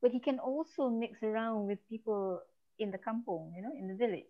but 0.06 0.14
he 0.14 0.22
can 0.22 0.38
also 0.38 0.86
mix 0.86 1.18
around 1.26 1.66
with 1.66 1.82
people 1.89 2.38
in 2.78 2.93
the 2.93 3.01
kampung, 3.01 3.49
you 3.58 3.66
know, 3.66 3.74
in 3.74 3.89
the 3.89 3.97
village. 3.97 4.30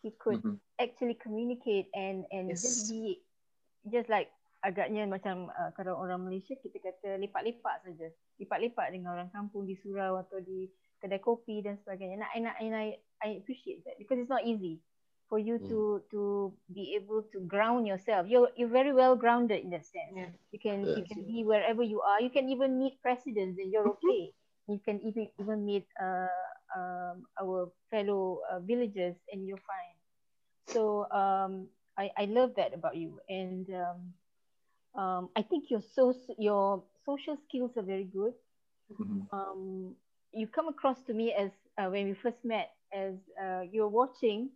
He 0.00 0.16
could 0.16 0.40
mm-hmm. 0.40 0.56
actually 0.80 1.20
communicate 1.20 1.92
and 1.92 2.24
and 2.32 2.48
yes. 2.48 2.64
just 2.64 2.88
be 2.88 3.20
just 3.92 4.08
like 4.08 4.32
agaknya 4.64 5.04
macam 5.04 5.52
uh, 5.52 5.68
kalau 5.76 6.00
orang 6.00 6.24
Malaysia 6.24 6.56
kita 6.56 6.80
kata 6.80 7.20
lipat-lipat 7.20 7.84
saja. 7.84 8.08
Lipat-lipat 8.40 8.96
dengan 8.96 9.20
orang 9.20 9.28
kampung 9.36 9.68
di 9.68 9.76
surau 9.76 10.16
atau 10.16 10.40
di 10.40 10.64
kedai 10.96 11.20
kopi 11.20 11.60
dan 11.60 11.76
sebagainya. 11.76 12.16
And 12.32 12.48
I, 12.48 12.56
and 12.64 12.72
I, 12.72 12.86
I 13.20 13.28
appreciate 13.36 13.84
that 13.84 14.00
because 14.00 14.16
it's 14.16 14.32
not 14.32 14.48
easy 14.48 14.80
for 15.28 15.36
you 15.36 15.60
mm. 15.60 15.68
to 15.68 16.00
to 16.08 16.20
be 16.72 16.96
able 16.96 17.20
to 17.36 17.44
ground 17.44 17.84
yourself. 17.84 18.32
You're 18.32 18.48
you're 18.56 18.72
very 18.72 18.96
well 18.96 19.12
grounded 19.12 19.60
in 19.60 19.76
that 19.76 19.84
sense. 19.84 20.16
Yeah. 20.16 20.32
You 20.56 20.60
can 20.64 20.88
yes. 20.88 20.96
you 20.96 21.04
can 21.04 21.20
be 21.28 21.44
wherever 21.44 21.84
you 21.84 22.00
are. 22.00 22.24
You 22.24 22.32
can 22.32 22.48
even 22.48 22.80
meet 22.80 22.96
presidents 23.04 23.60
and 23.60 23.68
you're 23.68 23.92
okay 24.00 24.32
you 24.68 24.80
can 24.84 25.00
even 25.02 25.28
even 25.40 25.64
meet 25.64 25.86
uh, 26.00 26.26
um, 26.76 27.26
our 27.40 27.70
fellow 27.90 28.40
uh, 28.50 28.60
villagers 28.60 29.16
and 29.32 29.46
you're 29.46 29.62
fine. 29.62 29.96
So 30.68 31.10
um, 31.10 31.68
I, 31.96 32.10
I 32.16 32.24
love 32.26 32.52
that 32.56 32.74
about 32.74 32.96
you, 32.96 33.20
and 33.28 33.66
um, 33.70 35.00
um, 35.00 35.28
I 35.36 35.42
think 35.42 35.70
your 35.70 35.80
so 35.80 36.14
your 36.38 36.82
social 37.04 37.36
skills 37.36 37.76
are 37.76 37.82
very 37.82 38.04
good. 38.04 38.34
Mm-hmm. 38.92 39.20
Um, 39.32 39.94
you 40.32 40.46
come 40.46 40.68
across 40.68 41.00
to 41.02 41.14
me 41.14 41.32
as 41.32 41.50
uh, 41.78 41.88
when 41.88 42.06
we 42.06 42.14
first 42.14 42.44
met, 42.44 42.72
as 42.92 43.14
uh, 43.40 43.62
you 43.70 43.82
were 43.82 43.88
watching, 43.88 44.50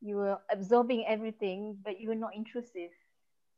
you 0.00 0.16
were 0.16 0.38
absorbing 0.50 1.04
everything, 1.06 1.76
but 1.84 2.00
you 2.00 2.08
were 2.08 2.14
not 2.14 2.34
intrusive. 2.34 2.90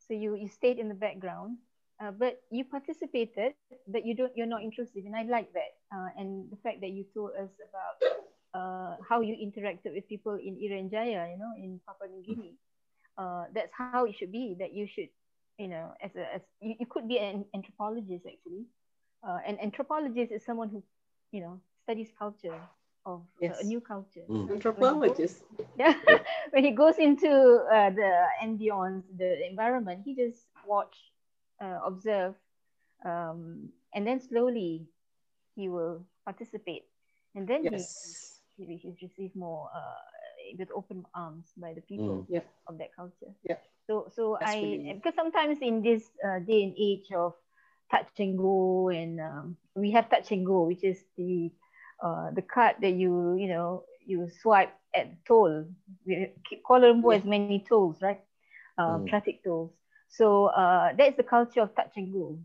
So 0.09 0.15
you 0.15 0.35
you 0.35 0.49
stayed 0.49 0.79
in 0.79 0.89
the 0.89 0.95
background, 0.95 1.59
uh, 2.01 2.11
but 2.11 2.41
you 2.51 2.65
participated, 2.65 3.55
but 3.87 4.05
you 4.05 4.15
don't. 4.15 4.33
You're 4.37 4.49
not 4.49 4.63
intrusive, 4.63 5.05
and 5.05 5.15
I 5.15 5.23
like 5.23 5.53
that. 5.53 5.77
Uh, 5.93 6.09
and 6.17 6.51
the 6.51 6.57
fact 6.65 6.81
that 6.81 6.91
you 6.91 7.05
told 7.15 7.33
us 7.37 7.51
about 7.61 7.97
uh, 8.55 8.97
how 9.07 9.21
you 9.21 9.37
interacted 9.37 9.95
with 9.95 10.09
people 10.09 10.35
in 10.35 10.57
Irian 10.57 10.91
Jaya, 10.91 11.29
you 11.31 11.39
know, 11.39 11.53
in 11.57 11.81
Papua 11.87 12.09
New 12.09 12.23
Guinea. 12.23 12.55
Uh, 13.19 13.45
that's 13.55 13.73
how 13.77 14.05
it 14.07 14.17
should 14.17 14.33
be. 14.33 14.57
That 14.59 14.73
you 14.73 14.87
should, 14.87 15.09
you 15.59 15.69
know, 15.69 15.93
as 16.03 16.11
a 16.17 16.35
as 16.35 16.43
you, 16.61 16.75
you 16.81 16.87
could 16.87 17.07
be 17.07 17.19
an 17.19 17.45
anthropologist 17.55 18.25
actually. 18.27 18.65
Uh, 19.23 19.39
an 19.47 19.59
anthropologist 19.61 20.33
is 20.33 20.45
someone 20.45 20.71
who, 20.71 20.83
you 21.33 21.43
know, 21.43 21.61
studies 21.85 22.09
culture 22.19 22.57
of 23.07 23.23
yes. 23.41 23.61
a 23.61 23.65
new 23.65 23.81
culture. 23.81 24.25
Mm. 24.29 24.51
Anthropologist. 24.53 25.43
yeah, 25.79 25.95
when 26.51 26.65
he 26.65 26.71
goes 26.71 26.97
into 26.99 27.29
uh, 27.73 27.91
the 27.91 28.25
ambience, 28.43 29.05
the 29.17 29.49
environment, 29.49 30.03
he 30.05 30.15
just 30.15 30.49
watch, 30.67 30.97
uh, 31.61 31.81
observe, 31.85 32.35
um, 33.05 33.69
and 33.95 34.07
then 34.07 34.21
slowly 34.21 34.87
he 35.55 35.69
will 35.69 36.05
participate, 36.25 36.85
and 37.35 37.47
then 37.47 37.65
yes. 37.65 38.41
he 38.57 38.77
he's 38.77 39.03
received 39.03 39.37
more 39.37 39.69
uh, 39.75 40.01
with 40.59 40.69
open 40.75 41.05
arms 41.15 41.47
by 41.57 41.73
the 41.75 41.81
people 41.83 42.27
mm. 42.31 42.43
of 42.67 42.79
that 42.79 42.95
culture. 42.95 43.33
Yeah. 43.45 43.57
So 43.87 44.11
so 44.15 44.37
That's 44.41 44.53
I 44.53 44.61
really 44.61 44.93
because 44.95 45.15
sometimes 45.15 45.59
in 45.61 45.83
this 45.83 46.05
uh, 46.25 46.39
day 46.41 46.63
and 46.63 46.75
age 46.79 47.13
of 47.13 47.35
touch 47.91 48.09
and 48.19 48.39
go 48.39 48.89
and 48.89 49.21
um, 49.21 49.57
we 49.75 49.91
have 49.93 50.09
touch 50.11 50.31
and 50.31 50.47
go, 50.47 50.63
which 50.63 50.85
is 50.85 51.03
the 51.17 51.51
uh, 52.03 52.31
the 52.31 52.43
card 52.43 52.77
that 52.81 52.93
you 52.93 53.35
you 53.35 53.49
know 53.49 53.85
you 54.07 54.29
swipe 54.43 54.73
at 54.95 55.11
toll. 55.27 55.67
We 56.07 56.33
Kuala 56.65 56.93
Lumpur 56.93 57.13
yeah. 57.13 57.19
has 57.19 57.25
many 57.25 57.65
tolls, 57.69 58.01
right? 58.01 58.21
Um, 58.79 59.05
mm. 59.05 59.09
Traffic 59.09 59.43
tolls. 59.45 59.73
So 60.11 60.47
uh, 60.47 60.93
that 60.99 61.09
is 61.09 61.17
the 61.17 61.23
culture 61.23 61.63
of 61.63 61.75
touch 61.75 61.95
and 61.97 62.13
go. 62.13 62.39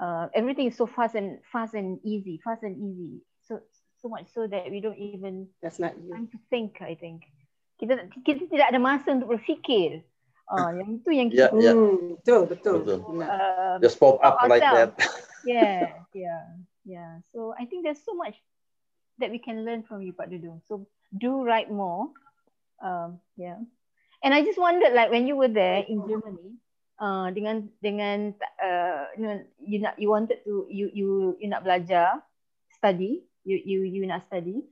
Uh, 0.00 0.28
everything 0.34 0.68
is 0.68 0.76
so 0.76 0.86
fast 0.86 1.14
and 1.14 1.40
fast 1.52 1.74
and 1.74 1.98
easy, 2.04 2.40
fast 2.44 2.62
and 2.62 2.76
easy. 2.76 3.20
So 3.44 3.60
so 4.00 4.08
much 4.08 4.32
so 4.32 4.46
that 4.46 4.70
we 4.70 4.80
don't 4.80 4.96
even 4.96 5.48
That's 5.60 5.78
not 5.78 5.96
you. 5.96 6.12
time 6.12 6.28
to 6.32 6.38
think. 6.48 6.80
I 6.80 6.94
think 6.94 7.24
kita 7.80 8.12
kita 8.24 8.48
tidak 8.48 8.76
ada 8.76 8.80
masa 8.80 9.16
untuk 9.16 9.36
berfikir. 9.36 10.04
Uh, 10.50 10.82
yang 10.82 10.88
itu 10.98 11.10
yang 11.14 11.28
kita 11.30 11.46
yeah, 11.54 11.72
yeah. 11.72 11.74
Hmm, 11.78 12.18
betul 12.18 12.40
betul. 12.50 12.76
betul. 12.82 13.22
Uh, 13.22 13.78
Just 13.78 13.96
pop 14.02 14.18
up 14.20 14.42
like 14.50 14.60
that. 14.60 14.98
yeah, 15.46 16.02
yeah, 16.10 16.42
yeah. 16.82 17.22
So 17.30 17.54
I 17.54 17.64
think 17.70 17.86
there's 17.86 18.02
so 18.02 18.18
much 18.18 18.34
that 19.22 19.30
we 19.30 19.38
can 19.38 19.64
learn 19.64 19.86
from 19.86 20.02
you, 20.02 20.12
Pak 20.12 20.28
Dudung. 20.28 20.60
So 20.66 20.90
do 21.14 21.46
write 21.46 21.70
more. 21.70 22.10
Um, 22.82 23.22
yeah. 23.38 23.62
And 24.20 24.34
I 24.34 24.42
just 24.42 24.58
wondered, 24.58 24.92
like 24.92 25.08
when 25.08 25.30
you 25.30 25.36
were 25.36 25.48
there 25.48 25.86
in 25.86 26.02
Germany, 26.04 26.60
uh, 27.00 27.32
dengan 27.32 27.66
dengan 27.80 28.36
uh, 28.60 29.10
you 29.16 29.24
know, 29.24 29.36
you 29.58 29.78
nak 29.80 29.96
you 29.96 30.12
wanted 30.12 30.44
to 30.44 30.68
you 30.70 30.92
you 30.92 31.34
you 31.40 31.48
nak 31.48 31.64
belajar, 31.64 32.20
study, 32.76 33.24
you 33.42 33.56
you 33.58 33.80
you 33.88 34.04
nak 34.06 34.28
study, 34.28 34.62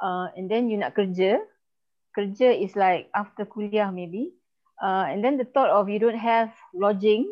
uh, 0.00 0.32
and 0.34 0.50
then 0.50 0.66
you 0.72 0.80
nak 0.80 0.96
kerja. 0.96 1.38
Kerja 2.14 2.54
is 2.54 2.74
like 2.78 3.10
after 3.12 3.42
kuliah 3.44 3.90
maybe, 3.90 4.34
uh, 4.78 5.06
and 5.06 5.20
then 5.22 5.36
the 5.36 5.46
thought 5.46 5.70
of 5.70 5.90
you 5.90 5.98
don't 5.98 6.18
have 6.18 6.50
lodging. 6.70 7.26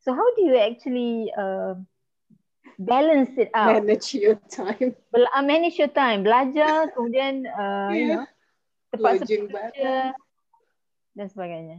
So 0.00 0.16
how 0.16 0.24
do 0.38 0.40
you 0.48 0.56
actually 0.56 1.28
uh, 1.36 1.76
balance 2.78 3.36
it 3.36 3.50
out. 3.54 3.84
Manage 3.84 4.14
your 4.14 4.36
time. 4.48 4.94
Bel- 5.12 5.32
uh, 5.34 5.42
manage 5.42 5.78
your 5.78 5.92
time. 5.92 6.24
Belajar, 6.24 6.92
kemudian 6.92 7.44
uh, 7.48 7.90
yeah. 7.92 7.96
you 7.96 8.06
know, 8.12 8.24
terpaksa 8.92 9.24
bekerja 9.26 9.94
dan 11.16 11.26
sebagainya. 11.28 11.78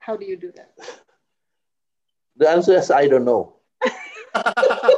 How 0.00 0.16
do 0.16 0.24
you 0.24 0.36
do 0.36 0.52
that? 0.56 0.72
The 2.36 2.48
answer 2.48 2.76
is 2.76 2.90
I 2.90 3.08
don't 3.08 3.24
know. 3.24 3.56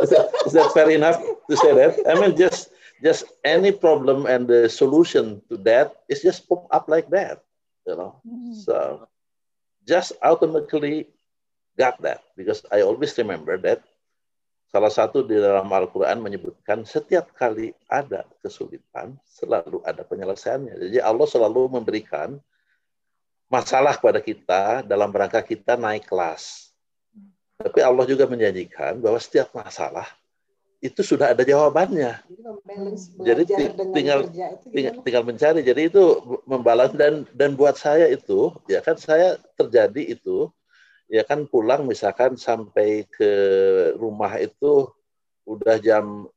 is, 0.02 0.10
that, 0.10 0.30
is 0.46 0.52
that 0.52 0.72
fair 0.72 0.90
enough 0.90 1.22
to 1.48 1.56
say 1.56 1.74
that? 1.74 1.98
I 2.08 2.18
mean, 2.20 2.36
just 2.36 2.70
just 3.02 3.24
any 3.44 3.72
problem 3.72 4.26
and 4.26 4.46
the 4.46 4.68
solution 4.68 5.40
to 5.48 5.56
that 5.64 6.04
is 6.08 6.20
just 6.22 6.48
pop 6.48 6.68
up 6.70 6.88
like 6.88 7.08
that, 7.10 7.42
you 7.86 7.96
know. 7.96 8.20
Mm. 8.28 8.54
So 8.54 9.08
just 9.88 10.12
automatically 10.22 11.08
got 11.78 12.00
that 12.02 12.22
because 12.36 12.64
I 12.70 12.82
always 12.82 13.16
remember 13.16 13.56
that 13.64 13.82
Salah 14.70 14.86
satu 14.86 15.26
di 15.26 15.34
dalam 15.34 15.66
Al-Quran 15.66 16.22
menyebutkan 16.22 16.86
setiap 16.86 17.34
kali 17.34 17.74
ada 17.90 18.22
kesulitan, 18.38 19.18
selalu 19.26 19.82
ada 19.82 20.06
penyelesaiannya. 20.06 20.78
Jadi 20.78 20.98
Allah 21.02 21.26
selalu 21.26 21.74
memberikan 21.74 22.38
masalah 23.50 23.98
kepada 23.98 24.22
kita 24.22 24.86
dalam 24.86 25.10
rangka 25.10 25.42
kita 25.42 25.74
naik 25.74 26.06
kelas. 26.06 26.70
Tapi 27.58 27.82
Allah 27.82 28.06
juga 28.08 28.24
menjanjikan 28.24 29.02
bahwa 29.02 29.18
setiap 29.20 29.52
masalah 29.52 30.08
itu 30.80 31.04
sudah 31.04 31.36
ada 31.36 31.44
jawabannya. 31.44 32.24
Jadi 33.20 33.42
tinggal 33.92 34.32
tinggal, 34.72 34.94
tinggal 35.04 35.24
mencari. 35.28 35.60
Jadi 35.60 35.92
itu 35.92 36.02
membalas 36.48 36.96
dan 36.96 37.28
dan 37.36 37.52
buat 37.52 37.76
saya 37.76 38.08
itu 38.08 38.56
ya 38.64 38.80
kan 38.80 38.96
saya 38.96 39.36
terjadi 39.60 40.16
itu 40.16 40.48
ya 41.10 41.20
kan 41.26 41.44
pulang 41.44 41.84
misalkan 41.84 42.40
sampai 42.40 43.04
ke 43.12 43.30
rumah 44.00 44.40
itu 44.40 44.88
udah 45.44 45.76
jam 45.82 46.30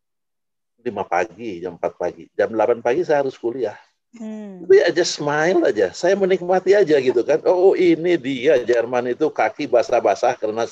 5 0.84 0.92
pagi, 1.08 1.64
jam 1.64 1.80
4 1.80 1.96
pagi. 1.96 2.28
Jam 2.36 2.52
8 2.52 2.84
pagi 2.84 3.08
saya 3.08 3.24
harus 3.24 3.40
kuliah. 3.40 3.80
Hmm. 4.14 4.62
Tapi 4.66 4.78
aja 4.86 5.04
smile 5.06 5.60
aja. 5.66 5.90
Saya 5.90 6.14
menikmati 6.14 6.78
aja 6.78 6.96
gitu 7.02 7.22
kan. 7.26 7.42
Oh 7.50 7.74
ini 7.74 8.14
dia 8.18 8.62
Jerman 8.62 9.10
itu 9.10 9.26
kaki 9.34 9.66
basah-basah 9.66 10.38
karena 10.38 10.70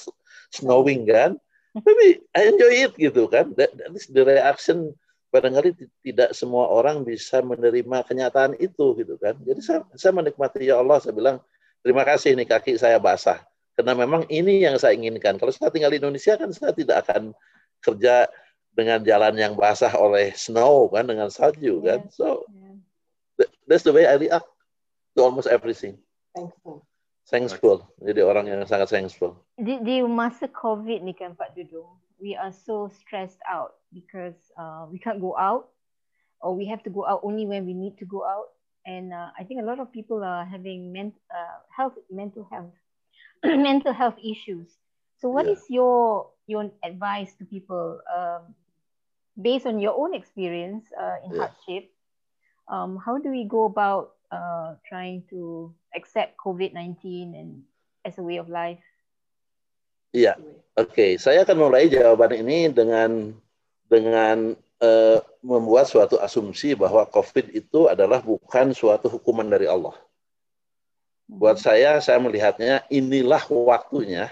snowing 0.54 1.10
kan. 1.10 1.34
Tapi 1.74 2.22
I 2.38 2.42
enjoy 2.54 2.74
it 2.86 2.94
gitu 3.00 3.26
kan. 3.26 3.50
That, 3.58 3.74
that 3.74 3.92
is 3.98 4.06
the 4.12 4.22
reaction 4.22 4.94
barangkali 5.32 5.74
tidak 6.04 6.36
semua 6.36 6.68
orang 6.68 7.08
bisa 7.08 7.39
menerima 7.42 8.04
kenyataan 8.06 8.60
itu 8.60 8.94
gitu 9.00 9.16
kan. 9.18 9.34
Jadi 9.42 9.60
saya, 9.64 9.80
saya 9.96 10.12
menikmati 10.12 10.68
ya 10.68 10.78
Allah 10.84 11.00
saya 11.00 11.16
bilang 11.16 11.39
terima 11.82 12.04
kasih 12.04 12.36
nih 12.36 12.46
kaki 12.46 12.76
saya 12.78 13.00
basah 13.00 13.42
karena 13.74 13.96
memang 13.96 14.28
ini 14.28 14.62
yang 14.62 14.78
saya 14.78 14.94
inginkan. 14.94 15.39
Kalau 15.39 15.50
saya 15.50 15.72
tinggal 15.74 15.89
di 15.89 15.98
Indonesia 15.98 16.36
kan 16.38 16.52
saya 16.54 16.76
tidak 16.76 17.08
akan 17.08 17.34
kerja 17.82 18.28
dengan 18.72 19.02
jalan 19.02 19.34
yang 19.36 19.54
basah 19.56 19.92
oleh 19.98 20.32
snow 20.36 20.92
kan, 20.92 21.08
dengan 21.08 21.32
salju 21.32 21.82
yeah. 21.82 21.98
kan. 21.98 22.00
So 22.12 22.46
yeah. 22.52 22.61
That's 23.72 23.88
the 23.88 23.95
way 23.95 24.03
I 24.03 24.19
react 24.19 24.43
to 25.15 25.24
almost 25.24 25.47
everything. 25.47 25.95
Thankful. 26.36 26.84
Thankful. 27.32 27.88
Jadi 28.03 28.19
orang 28.19 28.51
yang 28.51 28.67
sangat 28.67 28.91
thankful. 28.91 29.39
Di, 29.55 29.80
di 29.80 30.03
masa 30.03 30.51
COVID 30.51 30.99
ni 30.99 31.15
kan 31.15 31.32
Pak 31.39 31.55
Dudung, 31.55 31.95
we 32.19 32.36
are 32.36 32.51
so 32.51 32.91
stressed 32.91 33.39
out 33.47 33.80
because 33.95 34.36
uh, 34.59 34.84
we 34.91 34.99
can't 34.99 35.24
go 35.24 35.39
out 35.39 35.72
or 36.43 36.51
we 36.51 36.67
have 36.67 36.84
to 36.84 36.91
go 36.91 37.07
out 37.07 37.24
only 37.24 37.47
when 37.47 37.63
we 37.63 37.72
need 37.72 37.95
to 38.03 38.05
go 38.05 38.28
out. 38.28 38.51
And 38.84 39.15
uh, 39.15 39.32
I 39.39 39.47
think 39.47 39.63
a 39.63 39.67
lot 39.67 39.80
of 39.80 39.95
people 39.95 40.19
are 40.26 40.43
having 40.43 40.91
ment- 40.91 41.24
uh, 41.32 41.63
health, 41.72 41.95
mental 42.11 42.43
health 42.51 42.76
mental 43.43 43.93
health 43.93 44.15
issues. 44.24 44.67
So, 45.19 45.30
what 45.30 45.45
yeah. 45.45 45.53
is 45.53 45.63
your 45.69 46.30
your 46.47 46.69
advice 46.84 47.34
to 47.39 47.45
people 47.45 48.01
um, 48.09 48.53
based 49.39 49.65
on 49.65 49.80
your 49.80 49.97
own 49.97 50.13
experience 50.13 50.86
uh, 50.97 51.17
in 51.26 51.34
yeah. 51.34 51.47
hardship? 51.47 51.91
Um, 52.72 52.95
how 52.95 53.19
do 53.19 53.28
we 53.28 53.43
go 53.43 53.67
about 53.67 54.15
uh, 54.32 54.80
trying 54.88 55.28
to 55.28 55.76
accept 55.91 56.39
COVID 56.39 56.72
nineteen 56.72 57.36
and 57.36 57.67
as 58.07 58.15
a 58.15 58.24
way 58.24 58.39
of 58.39 58.47
life? 58.47 58.80
Iya, 60.15 60.39
oke. 60.80 60.95
Okay. 60.95 61.11
Saya 61.19 61.43
akan 61.43 61.67
mulai 61.67 61.91
jawaban 61.91 62.32
ini 62.32 62.72
dengan 62.72 63.36
dengan 63.91 64.55
uh, 64.80 65.19
membuat 65.43 65.91
suatu 65.91 66.15
asumsi 66.24 66.72
bahwa 66.80 67.03
COVID 67.11 67.51
itu 67.51 67.91
adalah 67.91 68.24
bukan 68.24 68.72
suatu 68.72 69.11
hukuman 69.11 69.51
dari 69.51 69.67
Allah. 69.67 69.95
Buat 71.28 71.59
saya, 71.59 71.99
saya 71.99 72.19
melihatnya 72.24 72.88
inilah 72.88 73.43
waktunya 73.51 74.32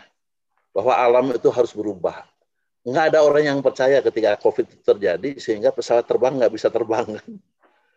bahwa 0.72 0.96
alam 0.96 1.32
itu 1.36 1.48
harus 1.52 1.76
berubah. 1.76 2.24
Nggak 2.88 3.16
ada 3.16 3.20
orang 3.24 3.44
yang 3.52 3.60
percaya 3.60 4.00
ketika 4.00 4.40
COVID 4.40 4.84
terjadi 4.84 5.36
sehingga 5.40 5.76
pesawat 5.76 6.08
terbang 6.08 6.40
nggak 6.40 6.56
bisa 6.56 6.72
terbang. 6.72 7.20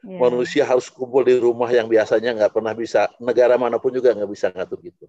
Yeah. 0.03 0.18
Manusia 0.18 0.66
harus 0.66 0.90
kumpul 0.90 1.22
di 1.22 1.38
rumah 1.38 1.70
yang 1.70 1.86
biasanya 1.86 2.34
nggak 2.34 2.53
pernah 2.59 2.74
bisa, 2.74 3.07
negara 3.22 3.55
mana 3.55 3.78
pun 3.78 3.94
juga 3.94 4.11
nggak 4.11 4.30
bisa 4.30 4.50
ngatur 4.50 4.82
gitu. 4.82 5.07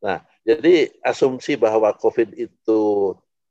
Nah, 0.00 0.24
jadi 0.42 0.90
asumsi 1.04 1.60
bahwa 1.60 1.92
COVID 1.94 2.34
itu 2.34 2.80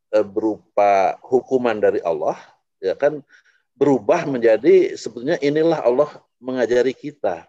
e, 0.09 0.19
berupa 0.25 1.15
hukuman 1.23 1.77
dari 1.77 2.01
Allah, 2.01 2.35
ya 2.81 2.97
kan 2.97 3.21
berubah 3.77 4.25
menjadi 4.27 4.97
sebetulnya 4.99 5.37
inilah 5.39 5.79
Allah 5.79 6.09
mengajari 6.41 6.91
kita 6.91 7.47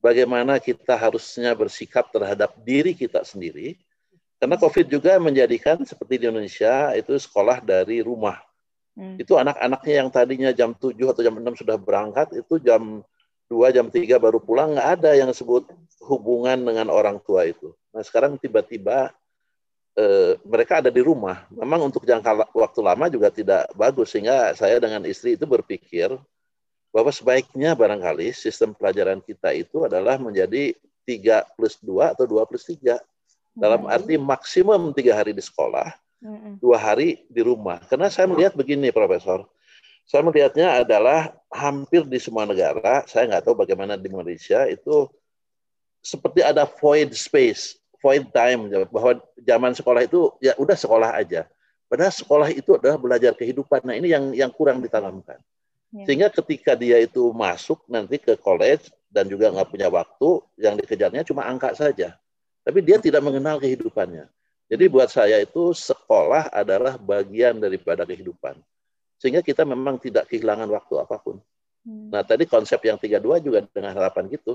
bagaimana 0.00 0.58
kita 0.58 0.96
harusnya 0.96 1.52
bersikap 1.52 2.08
terhadap 2.10 2.56
diri 2.64 2.96
kita 2.96 3.22
sendiri. 3.22 3.78
Karena 4.40 4.56
COVID 4.56 4.88
juga 4.88 5.20
menjadikan 5.20 5.84
seperti 5.84 6.24
di 6.24 6.32
Indonesia 6.32 6.96
itu 6.96 7.12
sekolah 7.12 7.60
dari 7.60 8.00
rumah. 8.00 8.40
Hmm. 9.00 9.16
Itu 9.16 9.40
anak-anaknya 9.40 9.94
yang 10.04 10.08
tadinya 10.12 10.50
jam 10.52 10.76
7 10.76 10.92
atau 11.08 11.24
jam 11.24 11.32
6 11.32 11.64
sudah 11.64 11.80
berangkat, 11.80 12.36
itu 12.36 12.60
jam 12.60 13.00
2, 13.48 13.72
jam 13.72 13.88
3 13.88 14.20
baru 14.20 14.36
pulang, 14.44 14.76
nggak 14.76 14.88
ada 15.00 15.16
yang 15.16 15.32
sebut 15.32 15.64
hubungan 16.04 16.60
dengan 16.60 16.92
orang 16.92 17.16
tua 17.24 17.48
itu. 17.48 17.72
Nah 17.96 18.04
sekarang 18.04 18.36
tiba-tiba 18.36 19.08
eh, 19.96 20.36
mereka 20.44 20.84
ada 20.84 20.92
di 20.92 21.00
rumah. 21.00 21.48
Memang 21.48 21.88
untuk 21.88 22.04
jangka 22.04 22.52
waktu 22.52 22.80
lama 22.84 23.08
juga 23.08 23.32
tidak 23.32 23.72
bagus, 23.72 24.12
sehingga 24.12 24.52
saya 24.52 24.76
dengan 24.76 25.08
istri 25.08 25.32
itu 25.32 25.48
berpikir 25.48 26.12
bahwa 26.92 27.08
sebaiknya 27.08 27.72
barangkali 27.72 28.36
sistem 28.36 28.76
pelajaran 28.76 29.24
kita 29.24 29.56
itu 29.56 29.88
adalah 29.88 30.20
menjadi 30.20 30.76
3 31.08 31.56
plus 31.56 31.80
2 31.80 32.12
atau 32.12 32.28
2 32.28 32.44
plus 32.44 32.68
3. 32.68 33.00
Dalam 33.56 33.88
hmm. 33.88 33.96
arti 33.96 34.14
maksimum 34.20 34.92
tiga 34.92 35.16
hari 35.16 35.34
di 35.34 35.42
sekolah, 35.42 35.90
dua 36.60 36.76
hari 36.76 37.24
di 37.32 37.40
rumah. 37.40 37.80
Karena 37.88 38.12
saya 38.12 38.28
melihat 38.28 38.52
begini, 38.52 38.92
Profesor. 38.92 39.48
Saya 40.04 40.26
melihatnya 40.26 40.82
adalah 40.82 41.32
hampir 41.54 42.02
di 42.02 42.18
semua 42.18 42.42
negara, 42.42 43.06
saya 43.06 43.30
nggak 43.30 43.46
tahu 43.46 43.54
bagaimana 43.62 43.94
di 43.94 44.10
Indonesia, 44.10 44.66
itu 44.66 45.06
seperti 46.02 46.42
ada 46.42 46.66
void 46.66 47.14
space, 47.14 47.78
void 48.02 48.26
time, 48.34 48.66
bahwa 48.90 49.22
zaman 49.38 49.70
sekolah 49.70 50.02
itu 50.02 50.34
ya 50.42 50.58
udah 50.58 50.74
sekolah 50.74 51.14
aja. 51.14 51.46
Padahal 51.86 52.14
sekolah 52.14 52.48
itu 52.50 52.74
adalah 52.74 52.98
belajar 52.98 53.34
kehidupan. 53.38 53.86
Nah 53.86 53.94
ini 53.98 54.10
yang 54.10 54.34
yang 54.34 54.50
kurang 54.50 54.82
ditanamkan. 54.82 55.38
Ya. 55.90 56.06
Sehingga 56.06 56.30
ketika 56.30 56.78
dia 56.78 57.02
itu 57.02 57.34
masuk 57.34 57.82
nanti 57.90 58.18
ke 58.18 58.38
college 58.38 58.90
dan 59.10 59.26
juga 59.26 59.50
nggak 59.50 59.68
punya 59.70 59.90
waktu, 59.90 60.42
yang 60.58 60.74
dikejarnya 60.78 61.26
cuma 61.26 61.46
angka 61.46 61.74
saja. 61.74 62.14
Tapi 62.62 62.78
dia 62.82 62.98
tidak 63.02 63.22
mengenal 63.22 63.58
kehidupannya. 63.58 64.26
Jadi 64.70 64.86
buat 64.86 65.10
saya 65.10 65.42
itu 65.42 65.74
sekolah 65.74 66.54
adalah 66.54 66.94
bagian 66.94 67.58
daripada 67.58 68.06
kehidupan. 68.06 68.54
Sehingga 69.18 69.42
kita 69.42 69.66
memang 69.66 69.98
tidak 69.98 70.30
kehilangan 70.30 70.70
waktu 70.70 70.94
apa 71.02 71.18
pun. 71.18 71.42
Hmm. 71.82 72.14
Nah 72.14 72.22
tadi 72.22 72.46
konsep 72.46 72.78
yang 72.86 72.94
tiga 72.94 73.18
dua 73.18 73.42
juga 73.42 73.66
dengan 73.66 73.98
harapan 73.98 74.30
gitu. 74.30 74.54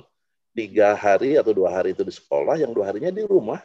Tiga 0.55 0.95
hari 0.95 1.36
atau 1.36 1.51
dua 1.51 1.68
hari 1.68 1.91
itu 1.91 2.07
di 2.07 2.16
sekolah, 2.16 2.55
yang 2.55 2.72
dua 2.72 2.88
harinya 2.88 3.11
di 3.11 3.28
rumah. 3.28 3.59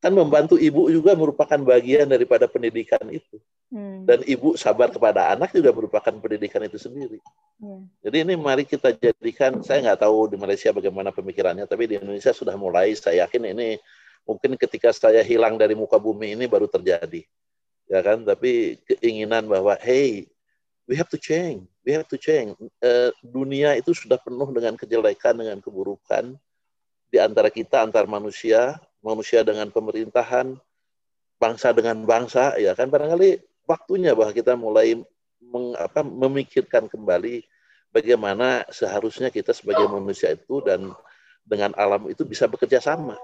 Kan 0.00 0.16
membantu 0.16 0.56
ibu 0.56 0.88
juga 0.88 1.12
merupakan 1.12 1.60
bagian 1.60 2.08
daripada 2.08 2.48
pendidikan 2.48 3.04
itu. 3.12 3.36
Hmm. 3.68 4.08
Dan 4.08 4.24
ibu 4.24 4.56
sabar 4.56 4.88
kepada 4.88 5.36
anak 5.36 5.52
juga 5.52 5.68
merupakan 5.68 6.12
pendidikan 6.16 6.64
itu 6.64 6.80
sendiri. 6.80 7.20
Hmm. 7.60 7.84
Jadi 8.00 8.24
ini 8.24 8.34
mari 8.40 8.64
kita 8.64 8.96
jadikan, 8.96 9.60
saya 9.60 9.84
nggak 9.84 10.00
tahu 10.00 10.32
di 10.32 10.36
Malaysia 10.40 10.72
bagaimana 10.72 11.12
pemikirannya, 11.12 11.68
tapi 11.68 11.92
di 11.92 12.00
Indonesia 12.00 12.32
sudah 12.32 12.56
mulai, 12.56 12.96
saya 12.96 13.28
yakin 13.28 13.52
ini 13.52 13.76
mungkin 14.24 14.56
ketika 14.56 14.90
saya 14.90 15.20
hilang 15.20 15.60
dari 15.60 15.76
muka 15.76 16.00
bumi 16.00 16.36
ini 16.36 16.44
baru 16.48 16.68
terjadi. 16.68 17.24
Ya 17.84 18.00
kan, 18.00 18.24
tapi 18.24 18.80
keinginan 18.88 19.44
bahwa, 19.44 19.76
hey, 19.84 20.24
we 20.88 20.96
have 20.96 21.08
to 21.12 21.20
change, 21.20 21.68
we 21.84 21.92
have 21.92 22.08
to 22.08 22.16
change. 22.16 22.56
Uh, 22.80 23.12
dunia 23.20 23.76
itu 23.76 23.92
sudah 23.92 24.16
penuh 24.16 24.48
dengan 24.56 24.76
kejelekan, 24.76 25.36
dengan 25.36 25.60
keburukan 25.60 26.36
di 27.12 27.18
antara 27.20 27.52
kita, 27.52 27.84
antar 27.84 28.08
manusia, 28.08 28.80
manusia 29.04 29.44
dengan 29.44 29.68
pemerintahan, 29.68 30.56
bangsa 31.36 31.76
dengan 31.76 32.00
bangsa, 32.08 32.56
ya 32.56 32.72
kan 32.72 32.88
barangkali 32.88 33.38
waktunya 33.68 34.16
bahwa 34.16 34.32
kita 34.32 34.56
mulai 34.56 34.96
meng, 35.44 35.76
apa, 35.76 36.00
memikirkan 36.00 36.88
kembali 36.88 37.44
bagaimana 37.92 38.64
seharusnya 38.72 39.28
kita 39.28 39.52
sebagai 39.52 39.86
manusia 39.86 40.32
itu 40.32 40.64
dan 40.64 40.90
dengan 41.44 41.76
alam 41.76 42.08
itu 42.08 42.24
bisa 42.24 42.48
bekerja 42.48 42.80
sama. 42.80 43.14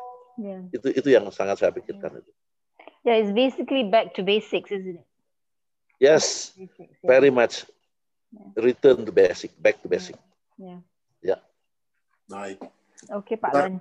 Yeah. 0.41 0.65
Itu 0.73 0.89
itu 0.89 1.09
yang 1.13 1.29
sangat 1.29 1.61
saya 1.61 1.69
pikirkan 1.77 2.25
itu. 2.25 2.33
Yeah, 3.05 3.21
it's 3.21 3.33
basically 3.33 3.85
back 3.89 4.17
to 4.17 4.25
basics, 4.25 4.73
isn't 4.73 5.01
it? 5.01 5.07
Yes, 6.01 6.57
basics, 6.57 6.97
yeah. 7.05 7.09
very 7.09 7.29
much. 7.29 7.69
Yeah. 8.33 8.73
Return 8.73 9.05
to 9.05 9.13
basic, 9.13 9.53
back 9.61 9.85
to 9.85 9.89
basic. 9.89 10.17
Yeah. 10.57 10.81
Ya. 11.21 11.37
Yeah. 11.37 11.41
Baik. 12.29 12.59
Oke, 13.13 13.37
okay, 13.37 13.37
Pak 13.37 13.53
Lan. 13.53 13.73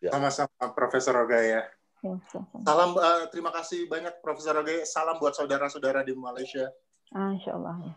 Ya. 0.00 0.10
Sama-sama 0.16 0.72
Profesor 0.72 1.12
Rogaya. 1.14 1.68
Salam 2.66 2.98
uh, 2.98 3.30
terima 3.30 3.54
kasih 3.54 3.86
banyak 3.86 4.18
Profesor 4.18 4.58
Roge. 4.58 4.82
Salam 4.82 5.22
buat 5.22 5.38
saudara-saudara 5.38 6.02
di 6.02 6.10
Malaysia. 6.18 6.66
Ah, 7.14 7.30
insya 7.30 7.54
Allah. 7.54 7.78
Ya. 7.78 7.94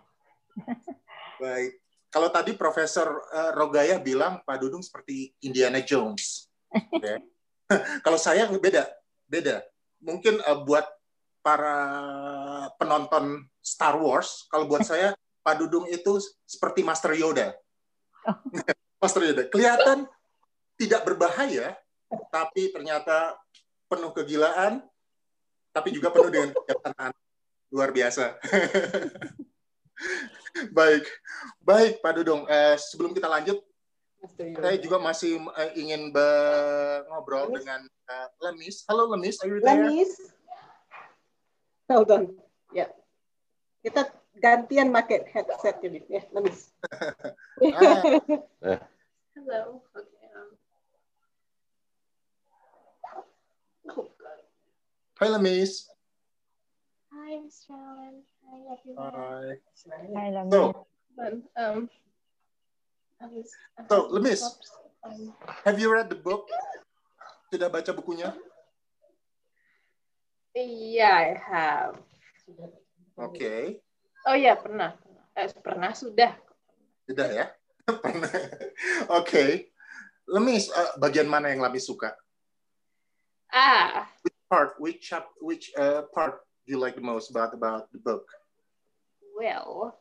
Baik. 1.42 1.72
Kalau 2.14 2.30
tadi 2.30 2.54
Profesor 2.54 3.26
uh, 3.34 3.52
Rogaya 3.58 3.98
bilang 3.98 4.46
Pak 4.46 4.62
Dudung 4.62 4.86
seperti 4.86 5.34
Indiana 5.42 5.82
Jones. 5.82 6.48
Okay. 6.70 7.18
Kalau 8.06 8.20
saya 8.20 8.46
beda, 8.50 8.86
beda. 9.30 9.66
Mungkin 10.02 10.42
uh, 10.46 10.62
buat 10.66 10.86
para 11.46 11.78
penonton 12.82 13.46
Star 13.62 13.94
Wars, 14.02 14.50
kalau 14.50 14.66
buat 14.66 14.82
saya 14.82 15.14
Pak 15.46 15.62
Dudung 15.62 15.86
itu 15.86 16.18
seperti 16.42 16.82
Master 16.82 17.14
Yoda. 17.14 17.54
Master 19.02 19.22
Yoda. 19.22 19.46
Kelihatan 19.54 20.10
tidak 20.74 21.06
berbahaya, 21.06 21.78
tapi 22.34 22.74
ternyata 22.74 23.38
penuh 23.86 24.10
kegilaan, 24.10 24.82
tapi 25.70 25.94
juga 25.94 26.10
penuh 26.10 26.34
dengan 26.34 26.50
kebijaksanaan. 26.50 27.14
Luar 27.70 27.94
biasa. 27.94 28.42
baik, 30.78 31.06
baik 31.62 31.94
Pak 32.02 32.14
Dudung. 32.18 32.50
Eh, 32.50 32.74
sebelum 32.82 33.14
kita 33.14 33.30
lanjut, 33.30 33.62
saya 34.34 34.78
juga 34.82 34.98
masih 34.98 35.38
uh, 35.38 35.72
ingin 35.78 36.10
ngobrol 37.10 37.52
Lemis. 37.52 37.62
dengan 37.62 37.82
uh, 38.10 38.28
Lemis. 38.42 38.76
Halo 38.90 39.04
Lemis, 39.14 39.38
are 39.44 39.50
you 39.50 39.60
there? 39.62 39.86
Lemis. 39.86 40.12
Hold 41.90 42.10
on. 42.10 42.24
Ya. 42.74 42.86
Yeah. 42.86 42.90
Kita 43.86 44.02
gantian 44.42 44.90
pakai 44.90 45.30
headset 45.30 45.78
jadi 45.84 46.00
ya, 46.10 46.24
Lemis. 46.34 46.74
ah. 47.78 48.02
Hello. 49.36 49.84
Okay. 49.92 50.16
Hi, 55.16 55.32
Lamis. 55.32 55.88
Hi, 57.08 57.40
Mr. 57.40 57.72
Allen. 57.72 58.16
Hi, 58.44 58.60
everyone. 58.68 59.16
Hi. 59.16 59.48
Hi, 60.12 60.28
Lamis. 60.36 60.52
So, 60.52 60.62
um, 61.56 61.88
so 63.90 64.10
Lamis, 64.12 64.42
have 65.64 65.80
you 65.80 65.92
read 65.92 66.10
the 66.10 66.20
book? 66.20 66.48
Sudah 67.54 67.70
baca 67.72 67.92
bukunya? 67.96 68.34
Iya, 70.56 71.00
yeah, 71.00 71.16
I 71.20 71.32
have. 71.36 71.96
Oke. 73.20 73.36
Okay. 73.36 73.64
Oh 74.24 74.36
ya, 74.36 74.56
pernah. 74.56 74.96
Eh, 75.36 75.52
pernah 75.60 75.92
sudah. 75.92 76.32
Sudah 77.06 77.28
ya? 77.28 77.46
pernah. 78.04 78.32
Oke. 78.32 79.20
Okay. 79.20 79.52
Lemis, 80.26 80.72
uh, 80.74 80.98
bagian 80.98 81.30
mana 81.30 81.54
yang 81.54 81.62
Lemis 81.62 81.86
suka? 81.86 82.18
Ah, 83.54 84.10
part, 84.50 84.76
which 84.80 85.06
chap, 85.06 85.30
which 85.40 85.72
uh, 85.78 86.04
part 86.14 86.42
do 86.66 86.74
you 86.74 86.80
like 86.80 86.96
the 86.96 87.04
most 87.04 87.30
about 87.30 87.54
about 87.54 87.92
the 87.92 88.00
book? 88.00 88.26
Well, 89.38 90.00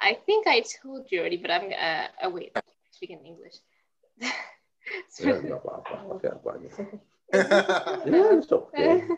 I 0.00 0.14
think 0.26 0.46
I 0.46 0.62
told 0.62 1.10
you 1.10 1.20
already, 1.20 1.36
but 1.38 1.50
I'm 1.50 1.72
uh, 1.72 2.06
oh 2.24 2.30
wait, 2.30 2.56
speaking 2.90 3.24
English. 3.24 3.56
so, 5.08 5.24
yeah, 5.24 5.40
it's 8.36 8.52
okay. 8.52 9.02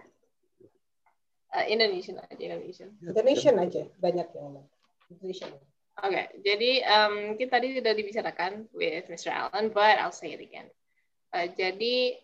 Uh, 1.48 1.64
Indonesian 1.64 2.20
aja, 2.20 2.36
Indonesian. 2.36 2.92
Indonesian 3.00 3.56
aja, 3.56 3.88
banyak 3.96 4.28
yang 4.36 4.60
Indonesian. 5.08 5.48
Oke, 6.04 6.12
okay, 6.12 6.24
jadi 6.44 6.72
um, 6.84 7.16
kita 7.40 7.56
tadi 7.56 7.72
sudah 7.72 7.92
dibicarakan 7.96 8.68
with 8.76 9.08
Mr. 9.08 9.32
Allen, 9.32 9.72
but 9.72 9.96
I'll 9.96 10.12
say 10.12 10.36
it 10.36 10.44
again. 10.44 10.68
Uh, 11.32 11.48
jadi 11.56 12.20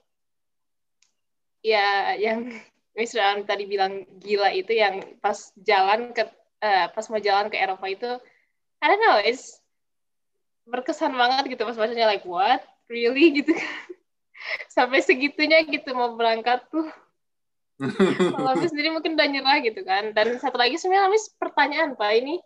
ya 1.64 2.20
yang 2.20 2.52
Mr. 3.00 3.48
tadi 3.48 3.64
bilang 3.64 4.04
gila 4.20 4.52
itu 4.52 4.76
yang 4.76 5.00
pas 5.24 5.50
jalan 5.56 6.12
ke 6.12 6.28
uh, 6.60 6.86
pas 6.92 7.06
mau 7.08 7.18
jalan 7.18 7.48
ke 7.48 7.56
Eropa 7.56 7.86
itu 7.88 8.10
I 8.84 8.92
don't 8.92 9.00
know 9.00 9.16
it's 9.16 9.64
berkesan 10.68 11.16
banget 11.16 11.56
gitu 11.56 11.64
pas 11.64 11.76
bacanya 11.76 12.04
like 12.04 12.28
what? 12.28 12.60
Really? 12.92 13.32
Gitu 13.40 13.56
kan. 13.56 13.88
Sampai 14.68 15.00
segitunya 15.00 15.64
gitu 15.64 15.96
mau 15.96 16.12
berangkat 16.12 16.68
tuh. 16.68 16.84
Kalau 18.28 18.52
sendiri 18.60 18.92
mungkin 18.92 19.16
udah 19.16 19.28
nyerah 19.28 19.58
gitu 19.64 19.80
kan. 19.88 20.12
Dan 20.12 20.36
satu 20.36 20.60
lagi 20.60 20.76
sebenarnya 20.76 21.08
Amis 21.08 21.32
pertanyaan 21.40 21.96
pak 21.96 22.12
ini 22.20 22.36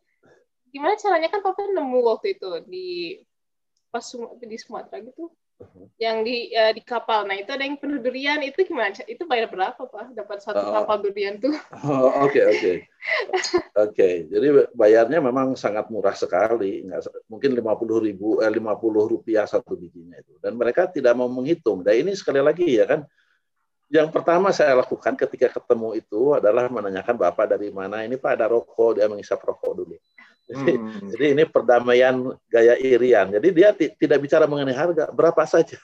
gimana 0.70 0.94
caranya 1.00 1.32
kan 1.32 1.40
papa 1.40 1.64
nemu 1.64 1.98
waktu 2.06 2.36
itu 2.36 2.50
di 2.68 2.88
pas 3.88 4.04
di 4.44 4.56
Sumatera 4.60 5.00
gitu 5.00 5.32
yang 5.98 6.22
di 6.22 6.54
uh, 6.54 6.70
di 6.70 6.82
kapal. 6.86 7.26
Nah 7.26 7.34
itu 7.34 7.50
ada 7.50 7.66
yang 7.66 7.74
penuh 7.74 7.98
durian 7.98 8.38
itu 8.46 8.62
gimana? 8.62 8.94
Itu 9.10 9.26
bayar 9.26 9.50
berapa 9.50 9.78
pak? 9.78 10.14
Dapat 10.14 10.38
satu 10.46 10.62
uh, 10.62 10.70
kapal 10.70 11.02
durian 11.02 11.42
tuh? 11.42 11.50
Oke 12.24 12.40
oke 12.46 12.72
oke. 13.74 14.08
Jadi 14.30 14.46
bayarnya 14.74 15.18
memang 15.18 15.58
sangat 15.58 15.90
murah 15.90 16.14
sekali. 16.14 16.86
Nggak, 16.86 17.26
mungkin 17.30 17.50
lima 17.58 17.74
puluh 17.74 17.98
ribu 18.02 18.38
eh, 18.42 18.50
lima 18.50 18.78
puluh 18.78 19.10
rupiah 19.10 19.46
satu 19.46 19.74
bijinya 19.74 20.18
itu. 20.18 20.38
Dan 20.38 20.54
mereka 20.58 20.86
tidak 20.86 21.14
mau 21.18 21.26
menghitung. 21.30 21.82
Dan 21.82 22.06
ini 22.06 22.12
sekali 22.14 22.38
lagi 22.42 22.66
ya 22.78 22.86
kan 22.86 23.02
Yang 23.88 24.12
pertama 24.12 24.52
saya 24.52 24.76
lakukan 24.76 25.16
ketika 25.16 25.48
ketemu 25.48 25.96
itu 25.96 26.36
adalah 26.36 26.68
menanyakan 26.68 27.16
Bapak 27.16 27.56
dari 27.56 27.72
mana. 27.72 28.04
Ini 28.04 28.20
Pak 28.20 28.32
ada 28.36 28.46
rokok, 28.52 29.00
dia 29.00 29.08
mengisap 29.08 29.40
rokok 29.40 29.72
dulu. 29.80 29.96
Jadi, 30.48 30.72
hmm. 30.80 31.08
jadi 31.12 31.24
ini 31.36 31.44
perdamaian 31.44 32.16
gaya 32.48 32.74
irian. 32.80 33.28
Jadi 33.28 33.48
dia 33.52 33.68
tidak 33.76 34.18
bicara 34.24 34.48
mengenai 34.48 34.72
harga, 34.72 35.12
berapa 35.12 35.44
saja. 35.44 35.76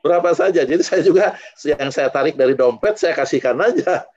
Berapa 0.00 0.32
saja. 0.32 0.64
Jadi 0.64 0.80
saya 0.80 1.04
juga 1.04 1.36
yang 1.68 1.92
saya 1.92 2.08
tarik 2.08 2.40
dari 2.40 2.56
dompet 2.56 2.96
saya 2.96 3.12
kasihkan 3.12 3.60
aja. 3.60 4.08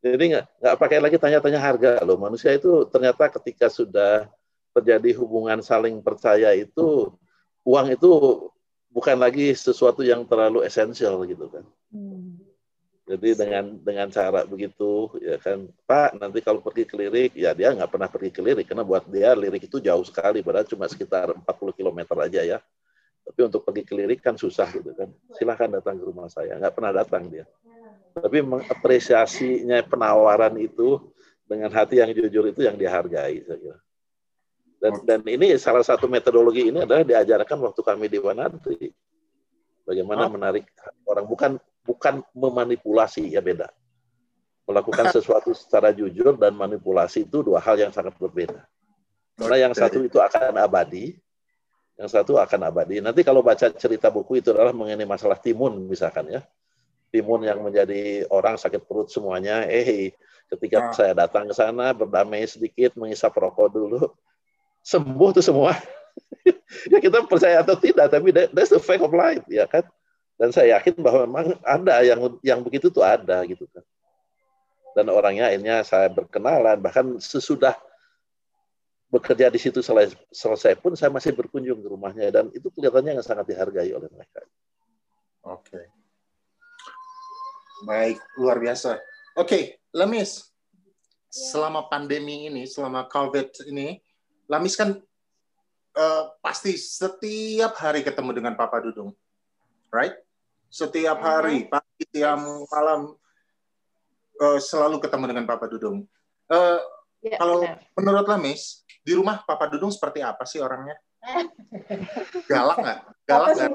Jadi 0.00 0.32
nggak 0.32 0.44
nggak 0.64 0.76
pakai 0.80 0.98
lagi 0.98 1.16
tanya-tanya 1.20 1.60
harga 1.60 2.00
loh. 2.00 2.16
Manusia 2.16 2.56
itu 2.56 2.88
ternyata 2.88 3.28
ketika 3.36 3.68
sudah 3.68 4.32
terjadi 4.72 5.20
hubungan 5.20 5.60
saling 5.60 6.00
percaya 6.00 6.56
itu 6.56 7.12
uang 7.68 7.86
itu 7.92 8.10
bukan 8.88 9.20
lagi 9.20 9.52
sesuatu 9.52 10.00
yang 10.00 10.24
terlalu 10.24 10.64
esensial 10.64 11.20
gitu 11.28 11.52
kan. 11.52 11.64
Hmm. 11.92 12.49
Jadi 13.10 13.34
dengan 13.34 13.74
dengan 13.82 14.06
cara 14.06 14.46
begitu 14.46 15.10
ya 15.18 15.34
kan 15.42 15.66
Pak 15.82 16.14
nanti 16.14 16.38
kalau 16.46 16.62
pergi 16.62 16.86
ke 16.86 16.94
lirik 16.94 17.34
ya 17.34 17.50
dia 17.58 17.74
nggak 17.74 17.90
pernah 17.90 18.06
pergi 18.06 18.30
ke 18.30 18.38
lirik 18.38 18.70
karena 18.70 18.86
buat 18.86 19.02
dia 19.10 19.34
lirik 19.34 19.66
itu 19.66 19.82
jauh 19.82 20.06
sekali 20.06 20.46
padahal 20.46 20.62
cuma 20.70 20.86
sekitar 20.86 21.34
40 21.34 21.74
km 21.74 22.00
aja 22.22 22.40
ya. 22.46 22.58
Tapi 23.26 23.40
untuk 23.42 23.66
pergi 23.66 23.82
ke 23.82 23.98
lirik 23.98 24.22
kan 24.22 24.38
susah 24.38 24.70
gitu 24.70 24.94
kan. 24.94 25.10
Silahkan 25.34 25.66
datang 25.66 25.98
ke 25.98 26.06
rumah 26.06 26.30
saya. 26.30 26.54
Nggak 26.54 26.70
pernah 26.70 26.92
datang 26.94 27.26
dia. 27.26 27.50
Tapi 28.14 28.46
mengapresiasinya 28.46 29.82
penawaran 29.90 30.54
itu 30.62 31.02
dengan 31.50 31.70
hati 31.74 31.98
yang 31.98 32.14
jujur 32.14 32.46
itu 32.46 32.62
yang 32.62 32.78
dihargai 32.78 33.42
saya 33.42 33.58
kira. 33.58 33.78
Dan, 34.80 34.92
dan 35.04 35.20
ini 35.26 35.58
salah 35.58 35.82
satu 35.82 36.06
metodologi 36.06 36.70
ini 36.70 36.86
adalah 36.86 37.02
diajarkan 37.02 37.58
waktu 37.58 37.80
kami 37.82 38.06
di 38.06 38.22
Wanadri. 38.22 38.94
Bagaimana 39.84 40.30
menarik 40.30 40.70
orang 41.04 41.26
bukan 41.26 41.50
bukan 41.84 42.24
memanipulasi 42.36 43.32
ya 43.32 43.40
beda. 43.40 43.68
Melakukan 44.68 45.10
sesuatu 45.16 45.52
secara 45.56 45.90
jujur 45.90 46.36
dan 46.36 46.54
manipulasi 46.54 47.26
itu 47.26 47.42
dua 47.42 47.58
hal 47.58 47.80
yang 47.80 47.92
sangat 47.92 48.14
berbeda. 48.16 48.64
Karena 49.40 49.56
yang 49.68 49.72
satu 49.72 50.04
itu 50.04 50.20
akan 50.20 50.60
abadi, 50.60 51.16
yang 51.96 52.08
satu 52.08 52.36
akan 52.36 52.60
abadi. 52.68 53.00
Nanti 53.00 53.24
kalau 53.24 53.40
baca 53.40 53.72
cerita 53.72 54.12
buku 54.12 54.44
itu 54.44 54.52
adalah 54.52 54.76
mengenai 54.76 55.08
masalah 55.08 55.40
timun 55.40 55.88
misalkan 55.88 56.28
ya. 56.28 56.40
Timun 57.10 57.42
yang 57.42 57.58
menjadi 57.58 58.28
orang 58.30 58.54
sakit 58.54 58.86
perut 58.86 59.10
semuanya, 59.10 59.66
eh 59.66 60.14
ketika 60.46 60.78
nah. 60.78 60.94
saya 60.94 61.12
datang 61.14 61.50
ke 61.50 61.54
sana 61.58 61.90
berdamai 61.90 62.46
sedikit 62.46 62.94
mengisap 62.94 63.34
rokok 63.34 63.68
dulu, 63.74 64.14
sembuh 64.86 65.30
tuh 65.34 65.42
semua. 65.42 65.74
ya 66.92 67.02
kita 67.02 67.26
percaya 67.26 67.66
atau 67.66 67.74
tidak, 67.74 68.14
tapi 68.14 68.30
that's 68.30 68.70
the 68.70 68.78
fact 68.78 69.02
of 69.02 69.10
life, 69.10 69.42
ya 69.50 69.66
kan? 69.66 69.82
Dan 70.40 70.56
saya 70.56 70.80
yakin 70.80 71.04
bahwa 71.04 71.28
memang 71.28 71.46
ada 71.60 72.00
yang 72.00 72.40
yang 72.40 72.64
begitu 72.64 72.88
tuh 72.88 73.04
ada 73.04 73.44
gitu 73.44 73.68
kan. 73.68 73.84
Dan 74.96 75.12
orangnya 75.12 75.52
akhirnya 75.52 75.84
saya 75.84 76.08
berkenalan, 76.08 76.80
bahkan 76.80 77.20
sesudah 77.20 77.76
bekerja 79.10 79.52
di 79.52 79.60
situ 79.60 79.82
selesai, 79.82 80.16
selesai 80.32 80.72
pun 80.78 80.94
saya 80.94 81.12
masih 81.12 81.34
berkunjung 81.34 81.82
ke 81.82 81.88
rumahnya 81.90 82.30
dan 82.30 82.48
itu 82.54 82.70
kelihatannya 82.72 83.18
yang 83.18 83.26
sangat 83.26 83.52
dihargai 83.52 83.90
oleh 83.92 84.08
mereka. 84.08 84.40
Oke. 85.44 85.66
Okay. 85.66 85.84
Baik, 87.84 88.18
luar 88.38 88.56
biasa. 88.62 88.96
Oke, 89.34 89.44
okay, 89.44 89.62
Lemis. 89.92 90.48
Selama 91.30 91.86
pandemi 91.86 92.50
ini, 92.50 92.66
selama 92.66 93.06
COVID 93.06 93.70
ini, 93.70 94.02
Lamis 94.50 94.74
kan 94.74 94.98
uh, 95.94 96.24
pasti 96.42 96.74
setiap 96.74 97.78
hari 97.78 98.02
ketemu 98.02 98.42
dengan 98.42 98.54
Papa 98.58 98.82
Dudung, 98.82 99.14
right? 99.94 100.18
Setiap 100.70 101.18
hari, 101.18 101.66
pagi, 101.66 102.06
siang, 102.14 102.62
malam, 102.70 103.18
uh, 104.38 104.58
selalu 104.62 105.02
ketemu 105.02 105.24
dengan 105.34 105.44
Papa 105.50 105.66
Dudung. 105.66 106.06
Uh, 106.46 106.78
ya, 107.26 107.36
kalau 107.42 107.66
benar. 107.66 107.82
menurut 107.98 108.26
Lamis, 108.30 108.86
di 109.02 109.18
rumah 109.18 109.42
Papa 109.42 109.66
Dudung 109.66 109.90
seperti 109.90 110.22
apa 110.22 110.46
sih 110.46 110.62
orangnya? 110.62 110.94
Galak 112.46 112.78
nggak? 112.80 112.98
Galak 113.26 113.50
nggak? 113.58 113.70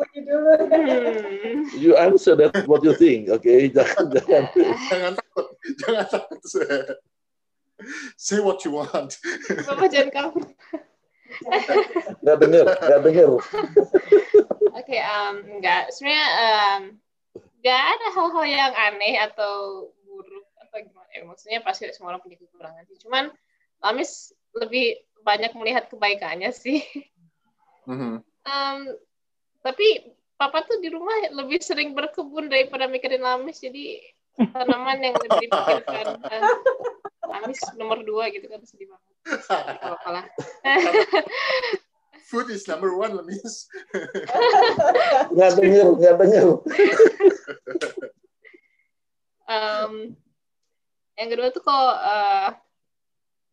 You 1.78 2.00
answer 2.00 2.34
that 2.39 2.66
what 2.66 2.82
you 2.82 2.96
think, 2.96 3.28
oke? 3.28 3.43
Okay? 3.43 3.70
Jangan, 3.76 4.10
jangan. 4.16 4.43
jangan 4.89 5.12
takut, 5.20 5.48
jangan 5.84 6.06
takut. 6.10 6.39
Say 8.16 8.39
what 8.39 8.64
you 8.64 8.72
want. 8.80 9.20
Bapak 9.68 9.91
jangan 9.91 10.10
kabur. 10.16 10.48
Gak 12.26 12.38
denger, 12.41 12.65
gak 12.65 13.01
denger. 13.05 13.30
Oke, 13.36 13.51
okay, 14.76 15.01
um, 15.01 15.36
enggak. 15.59 15.89
Sebenarnya 15.93 16.28
um, 16.36 16.82
nggak 17.65 17.82
ada 17.82 18.07
hal-hal 18.13 18.45
yang 18.45 18.73
aneh 18.78 19.15
atau 19.26 19.88
buruk 20.05 20.45
atau 20.61 20.78
gimana. 20.86 21.09
Ya, 21.09 21.26
maksudnya 21.26 21.59
pasti 21.65 21.89
semua 21.95 22.13
orang 22.13 22.21
punya 22.21 22.38
kekurangan 22.38 22.86
sih. 22.86 22.97
Cuman 23.01 23.34
Lamis 23.82 24.36
lebih 24.53 25.01
banyak 25.26 25.51
melihat 25.57 25.89
kebaikannya 25.89 26.53
sih. 26.53 26.86
Mm-hmm. 27.89 28.21
Um, 28.45 28.80
tapi 29.65 30.13
Papa 30.36 30.67
tuh 30.67 30.84
di 30.84 30.91
rumah 30.91 31.15
lebih 31.32 31.63
sering 31.63 31.95
berkebun 31.95 32.51
daripada 32.51 32.86
mikirin 32.86 33.23
Lamis. 33.23 33.63
Jadi 33.63 33.97
tanaman 34.36 34.99
yang 34.99 35.15
lebih 35.15 35.47
dipikirkan. 35.47 36.05
Amis 37.32 37.61
nomor 37.78 38.01
dua 38.05 38.30
gitu 38.30 38.45
kan 38.49 38.61
sedih 38.65 38.89
banget. 38.91 39.13
Kalau 39.82 39.97
kalah. 40.03 40.26
Food 42.26 42.49
is 42.49 42.65
number 42.65 42.89
one, 42.97 43.13
Lemis. 43.13 43.69
nggak 45.30 45.51
denger, 45.61 45.88
nggak 45.93 46.15
denger. 46.17 46.47
um, 49.45 50.17
yang 51.13 51.30
kedua 51.30 51.53
tuh 51.53 51.61
kok 51.61 51.73
uh, 52.01 52.49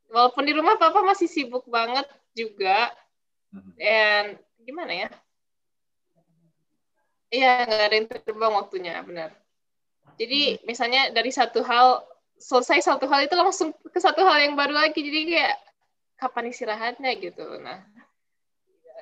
walaupun 0.09 0.45
di 0.49 0.57
rumah 0.57 0.81
papa 0.81 1.05
masih 1.05 1.29
sibuk 1.29 1.69
banget 1.69 2.09
juga 2.33 2.89
mhm. 3.53 3.73
dan 3.77 4.25
gimana 4.65 4.93
ya 5.07 5.09
Iya, 7.33 7.65
nggak 7.65 7.87
ada 7.89 7.97
yang 7.97 8.09
terbang 8.13 8.53
waktunya, 8.53 8.95
benar. 9.01 9.33
Jadi, 10.21 10.61
mhm. 10.61 10.69
misalnya 10.69 11.03
dari 11.17 11.33
satu 11.33 11.65
hal 11.65 12.05
selesai 12.43 12.83
satu 12.83 13.07
hal 13.07 13.31
itu 13.31 13.39
langsung 13.39 13.71
ke 13.71 13.99
satu 14.03 14.27
hal 14.27 14.43
yang 14.43 14.59
baru 14.59 14.75
lagi. 14.75 14.99
Jadi 14.99 15.31
kayak 15.31 15.57
kapan 16.19 16.51
istirahatnya 16.51 17.11
gitu. 17.23 17.47
Nah 17.63 17.87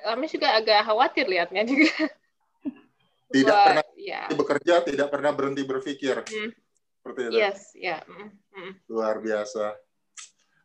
kami 0.05 0.25
juga 0.29 0.57
agak 0.57 0.85
khawatir 0.85 1.25
liatnya 1.25 1.65
juga. 1.65 1.93
Tidak 3.31 3.47
Buat, 3.47 3.63
pernah 3.63 3.85
ya. 3.95 4.27
bekerja 4.27 4.83
tidak 4.83 5.07
pernah 5.07 5.31
berhenti 5.31 5.63
berpikir. 5.63 6.19
Hmm. 6.19 6.51
seperti 6.99 7.31
itu. 7.31 7.39
Yes 7.39 7.71
ya. 7.79 8.03
Mm. 8.03 8.27
Mm. 8.51 8.71
luar 8.91 9.23
biasa. 9.23 9.71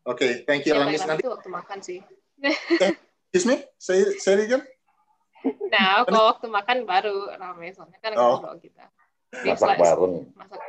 Oke 0.02 0.18
okay, 0.18 0.30
thank 0.42 0.66
you 0.66 0.74
ya, 0.74 0.82
Langis. 0.82 1.06
nanti 1.06 1.30
waktu 1.30 1.46
makan 1.46 1.78
sih? 1.78 2.02
Eh, 2.42 2.59
excuse 3.30 3.46
me? 3.46 3.70
Saya 3.78 4.10
saya 4.18 4.42
again. 4.42 4.66
Nah 5.70 6.02
kalau 6.10 6.34
waktu 6.34 6.50
makan 6.50 6.82
baru 6.82 7.38
ramai 7.38 7.70
soalnya 7.70 8.02
kan 8.02 8.18
oh. 8.18 8.42
ngobrol 8.42 8.59
kita 8.59 8.90
masak 9.44 9.76
bareng. 9.76 10.14
masak 10.32 10.60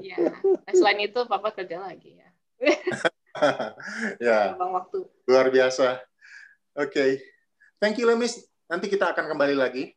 Iya. 0.00 0.16
Nah, 0.30 0.72
selain 0.74 1.00
itu 1.04 1.20
papa 1.26 1.50
kerja 1.54 1.78
lagi 1.82 2.18
ya. 2.18 2.28
ya. 4.26 4.38
Bang 4.58 4.72
waktu. 4.74 5.06
Luar 5.26 5.50
biasa. 5.50 6.02
Oke. 6.78 6.90
Okay. 6.90 7.10
Thank 7.78 8.00
you 8.00 8.06
Lemis. 8.08 8.40
Nanti 8.70 8.88
kita 8.88 9.12
akan 9.12 9.34
kembali 9.34 9.54
lagi. 9.54 9.92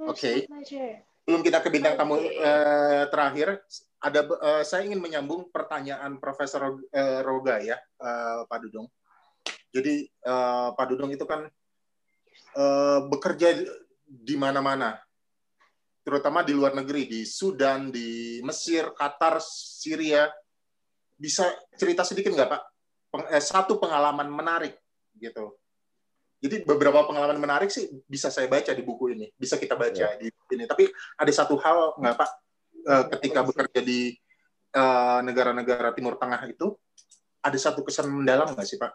Oke. 0.00 0.48
Okay. 0.48 1.04
Belum 1.24 1.40
kita 1.40 1.64
ke 1.64 1.72
bintang 1.72 1.96
tamu 1.96 2.20
uh, 2.20 3.04
terakhir, 3.08 3.64
ada 3.96 4.20
uh, 4.28 4.60
saya 4.60 4.84
ingin 4.84 5.00
menyambung 5.00 5.48
pertanyaan 5.48 6.20
Profesor 6.20 6.76
uh, 6.76 7.20
Roga 7.24 7.64
ya, 7.64 7.80
uh, 7.96 8.44
Pak 8.44 8.58
Dudung. 8.60 8.92
Jadi 9.72 10.04
uh, 10.28 10.76
Pak 10.76 10.86
Dudung 10.92 11.08
itu 11.08 11.24
kan 11.24 11.48
uh, 12.60 12.98
bekerja 13.08 13.56
di 14.04 14.36
mana-mana 14.36 15.00
terutama 16.04 16.44
di 16.44 16.52
luar 16.52 16.76
negeri, 16.76 17.08
di 17.08 17.20
Sudan, 17.24 17.88
di 17.88 18.38
Mesir, 18.44 18.92
Qatar, 18.92 19.40
Syria. 19.40 20.28
Bisa 21.16 21.48
cerita 21.74 22.04
sedikit 22.04 22.36
nggak 22.36 22.50
Pak? 22.52 22.62
Peng, 23.08 23.24
eh, 23.32 23.40
satu 23.40 23.80
pengalaman 23.80 24.28
menarik 24.28 24.76
gitu. 25.16 25.56
Jadi 26.44 26.60
beberapa 26.68 27.08
pengalaman 27.08 27.40
menarik 27.40 27.72
sih 27.72 27.88
bisa 28.04 28.28
saya 28.28 28.44
baca 28.52 28.76
di 28.76 28.84
buku 28.84 29.16
ini, 29.16 29.32
bisa 29.32 29.56
kita 29.56 29.80
baca 29.80 30.12
ya. 30.12 30.20
di 30.20 30.28
buku 30.28 30.60
ini. 30.60 30.68
Tapi 30.68 30.84
ada 31.16 31.32
satu 31.32 31.56
hal 31.56 31.96
nggak 31.96 32.14
Pak, 32.20 32.30
eh, 32.84 33.04
ketika 33.16 33.40
bekerja 33.40 33.80
di 33.80 34.12
eh, 34.74 35.18
negara-negara 35.24 35.96
Timur 35.96 36.20
Tengah 36.20 36.44
itu, 36.50 36.76
ada 37.40 37.56
satu 37.56 37.80
kesan 37.80 38.12
mendalam 38.12 38.52
nggak 38.52 38.66
sih 38.68 38.76
Pak? 38.76 38.92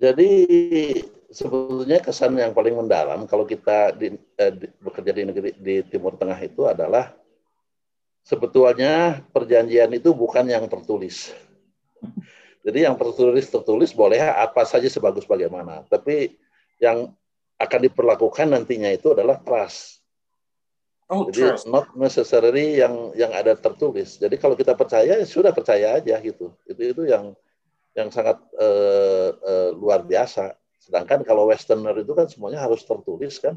Jadi 0.00 0.32
sebetulnya 1.30 2.02
kesan 2.02 2.34
yang 2.34 2.50
paling 2.50 2.74
mendalam 2.74 3.22
kalau 3.30 3.46
kita 3.46 3.94
di, 3.94 4.18
eh, 4.34 4.52
di, 4.52 4.66
bekerja 4.82 5.12
di 5.14 5.22
negeri 5.30 5.50
di 5.54 5.74
Timur 5.86 6.18
Tengah 6.18 6.36
itu 6.42 6.66
adalah 6.66 7.14
sebetulnya 8.26 9.22
perjanjian 9.30 9.94
itu 9.94 10.10
bukan 10.10 10.44
yang 10.50 10.66
tertulis. 10.66 11.30
Jadi 12.60 12.84
yang 12.84 12.98
tertulis 13.00 13.48
tertulis 13.48 13.90
boleh 13.96 14.20
apa 14.20 14.68
saja 14.68 14.84
sebagus 14.90 15.24
bagaimana, 15.24 15.80
tapi 15.88 16.36
yang 16.76 17.08
akan 17.56 17.80
diperlakukan 17.88 18.52
nantinya 18.52 18.92
itu 18.92 19.16
adalah 19.16 19.40
trust. 19.40 20.04
Oh, 21.10 21.26
Jadi 21.32 21.56
trust. 21.56 21.66
not 21.66 21.88
necessarily 21.96 22.76
yang 22.78 23.16
yang 23.16 23.32
ada 23.32 23.56
tertulis. 23.56 24.20
Jadi 24.20 24.36
kalau 24.36 24.54
kita 24.54 24.76
percaya 24.76 25.18
ya 25.18 25.26
sudah 25.26 25.56
percaya 25.56 25.96
aja 25.96 26.20
gitu. 26.20 26.52
Itu 26.68 26.80
itu 26.84 27.02
yang 27.08 27.32
yang 27.96 28.12
sangat 28.12 28.38
uh, 28.60 29.28
uh, 29.40 29.70
luar 29.74 30.04
biasa. 30.04 30.59
Sedangkan 30.90 31.22
kalau 31.22 31.46
westerner 31.46 31.94
itu 32.02 32.10
kan 32.18 32.26
semuanya 32.26 32.66
harus 32.66 32.82
tertulis 32.82 33.38
kan. 33.38 33.54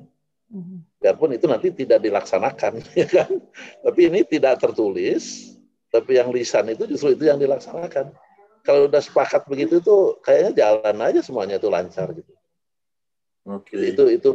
Mm-hmm. 0.53 0.77
Biarpun 1.01 1.33
itu 1.33 1.49
nanti 1.49 1.73
tidak 1.73 2.05
dilaksanakan 2.05 2.85
ya 3.01 3.09
kan. 3.09 3.41
Tapi 3.81 4.01
ini 4.05 4.21
tidak 4.21 4.61
tertulis, 4.61 5.57
tapi 5.89 6.21
yang 6.21 6.29
lisan 6.29 6.69
itu 6.69 6.85
justru 6.85 7.17
itu 7.17 7.25
yang 7.25 7.41
dilaksanakan. 7.41 8.13
Kalau 8.61 8.85
udah 8.85 9.01
sepakat 9.01 9.49
begitu 9.49 9.81
itu 9.81 10.21
kayaknya 10.21 10.61
jalan 10.61 10.97
aja 11.01 11.25
semuanya 11.25 11.57
itu 11.57 11.73
lancar 11.73 12.13
gitu. 12.13 12.29
Oke. 13.49 13.73
Okay. 13.73 13.97
Itu 13.97 14.13
itu 14.13 14.31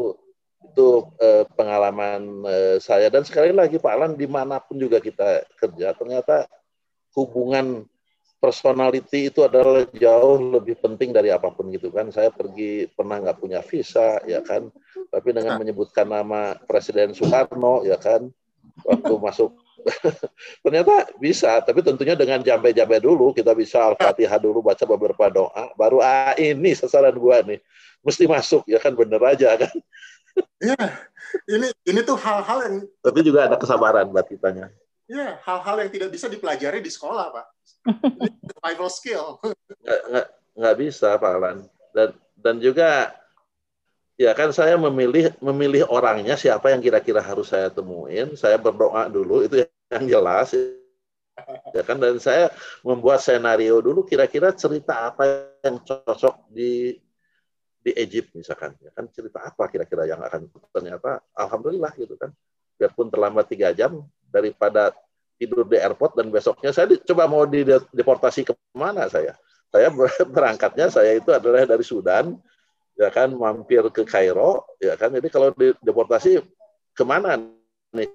itu 0.58 0.88
eh, 1.22 1.46
pengalaman 1.54 2.42
eh, 2.50 2.76
saya 2.82 3.06
dan 3.14 3.22
sekali 3.22 3.54
lagi 3.54 3.78
Pak 3.78 3.94
Alan 3.94 4.12
di 4.18 4.26
mana 4.26 4.58
pun 4.58 4.74
juga 4.74 4.98
kita 4.98 5.46
kerja 5.54 5.94
ternyata 5.94 6.50
hubungan 7.14 7.86
personality 8.38 9.30
itu 9.30 9.42
adalah 9.42 9.82
jauh 9.90 10.38
lebih 10.38 10.78
penting 10.78 11.10
dari 11.10 11.34
apa 11.34 11.50
pun 11.50 11.70
gitu 11.74 11.90
kan. 11.90 12.08
Saya 12.14 12.30
pergi 12.30 12.86
pernah 12.90 13.18
nggak 13.18 13.38
punya 13.38 13.60
visa 13.66 14.22
ya 14.24 14.40
kan. 14.42 14.70
Tapi 15.10 15.28
dengan 15.34 15.58
menyebutkan 15.58 16.06
nama 16.06 16.54
Presiden 16.66 17.12
Soekarno 17.12 17.82
ya 17.82 17.98
kan. 17.98 18.30
Waktu 18.86 19.14
masuk 19.18 19.58
ternyata 20.64 21.10
bisa. 21.18 21.58
Tapi 21.66 21.82
tentunya 21.82 22.14
dengan 22.14 22.38
jambe-jambe 22.42 23.02
dulu 23.02 23.34
kita 23.34 23.52
bisa 23.58 23.82
al-fatihah 23.90 24.38
dulu 24.38 24.62
baca 24.62 24.86
beberapa 24.86 25.26
doa. 25.30 25.74
Baru 25.74 25.98
ah 25.98 26.38
ini 26.38 26.78
sasaran 26.78 27.18
gua 27.18 27.42
nih. 27.42 27.58
Mesti 28.06 28.30
masuk 28.30 28.62
ya 28.70 28.78
kan 28.78 28.94
bener 28.94 29.18
aja 29.26 29.58
kan. 29.58 29.74
Iya, 30.62 30.78
ini 31.50 31.68
ini 31.86 32.00
tuh 32.06 32.14
hal-hal 32.14 32.58
yang. 32.70 32.76
Tapi 33.02 33.18
juga 33.26 33.50
ada 33.50 33.58
kesabaran 33.58 34.06
buat 34.14 34.26
kitanya. 34.30 34.70
Iya, 35.08 35.40
hal-hal 35.40 35.76
yang 35.80 35.90
tidak 35.90 36.10
bisa 36.12 36.28
dipelajari 36.28 36.84
di 36.84 36.92
sekolah, 36.92 37.26
Pak. 37.32 37.46
Ini 37.88 38.28
survival 38.52 38.90
skill. 38.92 39.26
Nggak, 39.40 40.00
nggak, 40.12 40.26
nggak 40.52 40.76
bisa, 40.76 41.08
Pak 41.16 41.32
Alan. 41.32 41.58
Dan 41.96 42.08
dan 42.36 42.56
juga 42.60 43.16
ya 44.20 44.36
kan 44.36 44.52
saya 44.52 44.76
memilih 44.76 45.32
memilih 45.40 45.88
orangnya 45.88 46.36
siapa 46.36 46.70
yang 46.70 46.84
kira-kira 46.84 47.24
harus 47.24 47.48
saya 47.48 47.72
temuin. 47.72 48.36
Saya 48.36 48.60
berdoa 48.60 49.08
dulu 49.08 49.48
itu 49.48 49.64
yang 49.88 50.04
jelas 50.04 50.52
ya 51.72 51.82
kan 51.86 51.96
dan 52.02 52.18
saya 52.18 52.50
membuat 52.82 53.22
senario 53.22 53.78
dulu 53.78 54.02
kira-kira 54.02 54.50
cerita 54.54 55.12
apa 55.12 55.54
yang 55.62 55.78
cocok 55.82 56.50
di 56.50 56.98
di 57.78 57.90
Egypt 57.94 58.34
misalkan 58.34 58.74
ya 58.82 58.90
kan 58.90 59.06
cerita 59.08 59.46
apa 59.46 59.70
kira-kira 59.70 60.04
yang 60.04 60.20
akan 60.20 60.50
ternyata 60.74 61.22
alhamdulillah 61.32 61.94
gitu 61.94 62.18
kan 62.18 62.34
biarpun 62.74 63.08
terlambat 63.08 63.46
tiga 63.48 63.70
jam 63.70 64.02
daripada 64.28 64.92
tidur 65.38 65.64
di 65.64 65.78
airport 65.78 66.18
dan 66.18 66.28
besoknya 66.34 66.74
saya 66.74 66.90
coba 67.06 67.30
mau 67.30 67.46
dideportasi 67.46 68.48
ke 68.48 68.52
mana 68.74 69.06
saya? 69.06 69.38
Saya 69.70 69.88
berangkatnya 70.34 70.90
saya 70.90 71.16
itu 71.16 71.30
adalah 71.30 71.64
dari 71.64 71.84
Sudan 71.86 72.34
ya 72.98 73.14
kan 73.14 73.30
mampir 73.30 73.86
ke 73.94 74.02
Kairo 74.02 74.66
ya 74.82 74.98
kan. 74.98 75.14
Jadi 75.14 75.28
kalau 75.30 75.54
deportasi 75.80 76.42
ke 76.92 77.04
mana 77.06 77.38
nih? 77.94 78.10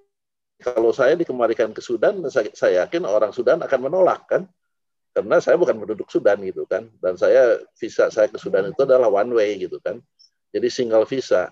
Kalau 0.63 0.95
saya 0.95 1.19
dikembalikan 1.19 1.75
ke 1.75 1.83
Sudan 1.83 2.23
saya, 2.31 2.47
saya 2.55 2.85
yakin 2.85 3.03
orang 3.03 3.35
Sudan 3.35 3.59
akan 3.63 3.79
menolak 3.89 4.27
kan? 4.27 4.47
Karena 5.13 5.37
saya 5.43 5.59
bukan 5.59 5.75
penduduk 5.75 6.07
Sudan 6.07 6.39
gitu 6.43 6.63
kan? 6.67 6.87
Dan 6.99 7.19
saya 7.19 7.59
visa 7.75 8.07
saya 8.07 8.27
ke 8.31 8.39
Sudan 8.39 8.71
itu 8.71 8.81
adalah 8.83 9.11
one 9.11 9.31
way 9.35 9.59
gitu 9.59 9.79
kan? 9.83 9.99
Jadi 10.53 10.67
single 10.69 11.03
visa. 11.03 11.51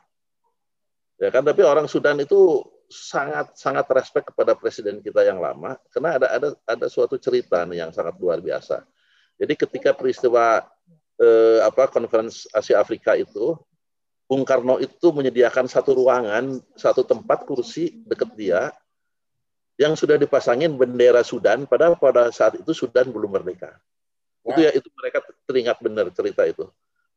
Ya 1.21 1.29
kan 1.29 1.43
tapi 1.43 1.61
orang 1.61 1.85
Sudan 1.85 2.17
itu 2.23 2.65
sangat 2.91 3.55
sangat 3.55 3.87
respect 3.95 4.35
kepada 4.35 4.53
presiden 4.53 4.99
kita 4.99 5.23
yang 5.23 5.39
lama 5.39 5.79
karena 5.89 6.19
ada 6.19 6.27
ada 6.27 6.49
ada 6.67 6.87
suatu 6.91 7.15
cerita 7.15 7.63
nih 7.63 7.87
yang 7.87 7.91
sangat 7.95 8.19
luar 8.19 8.43
biasa 8.43 8.83
jadi 9.39 9.53
ketika 9.55 9.95
peristiwa 9.95 10.67
eh, 11.17 11.59
apa 11.63 11.87
konferensi 11.87 12.51
Asia 12.51 12.83
Afrika 12.83 13.15
itu 13.15 13.55
Bung 14.27 14.43
Karno 14.47 14.79
itu 14.79 15.11
menyediakan 15.11 15.71
satu 15.71 15.95
ruangan 15.95 16.59
satu 16.75 17.07
tempat 17.07 17.47
kursi 17.47 18.03
dekat 18.03 18.31
dia 18.35 18.71
yang 19.81 19.97
sudah 19.97 20.13
dipasangin 20.13 20.77
bendera 20.77 21.25
Sudan 21.25 21.65
padahal 21.65 21.97
pada 21.97 22.29
saat 22.29 22.53
itu 22.61 22.69
Sudan 22.69 23.09
belum 23.09 23.33
merdeka. 23.33 23.81
Wow. 24.45 24.53
Itu 24.53 24.59
ya 24.61 24.71
itu 24.77 24.87
mereka 24.93 25.25
teringat 25.49 25.77
benar 25.81 26.05
cerita 26.13 26.45
itu. 26.45 26.69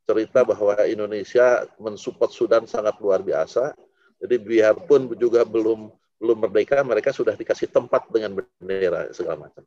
Cerita 0.09 0.45
bahwa 0.49 0.73
Indonesia 0.89 1.69
mensupport 1.77 2.33
Sudan 2.33 2.65
sangat 2.65 2.97
luar 3.05 3.21
biasa. 3.21 3.77
Jadi 4.23 4.37
biarpun 4.41 5.13
juga 5.19 5.43
belum 5.43 5.91
belum 6.23 6.39
merdeka, 6.47 6.81
mereka 6.87 7.11
sudah 7.11 7.35
dikasih 7.37 7.69
tempat 7.69 8.09
dengan 8.09 8.41
bendera 8.41 9.13
segala 9.13 9.49
macam. 9.49 9.67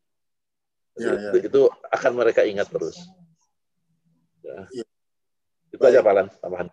Ya, 0.98 1.14
ya. 1.14 1.30
Itu, 1.30 1.38
itu 1.46 1.62
akan 1.94 2.12
mereka 2.18 2.42
ingat 2.48 2.72
terus. 2.72 2.98
Ya. 4.42 4.66
ya. 4.74 4.86
Itu 5.70 5.84
Baik. 5.84 5.94
aja 5.94 6.00
Pak 6.02 6.42
tambahan 6.42 6.70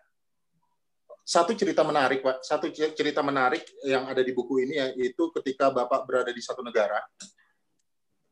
satu 1.25 1.57
cerita 1.57 1.81
menarik 1.81 2.21
pak 2.21 2.45
satu 2.45 2.69
cerita 2.69 3.25
menarik 3.25 3.65
yang 3.81 4.05
ada 4.05 4.21
di 4.21 4.37
buku 4.37 4.61
ini 4.61 4.77
yaitu 4.77 5.33
ketika 5.41 5.73
bapak 5.73 6.05
berada 6.05 6.29
di 6.29 6.45
satu 6.45 6.61
negara 6.61 7.01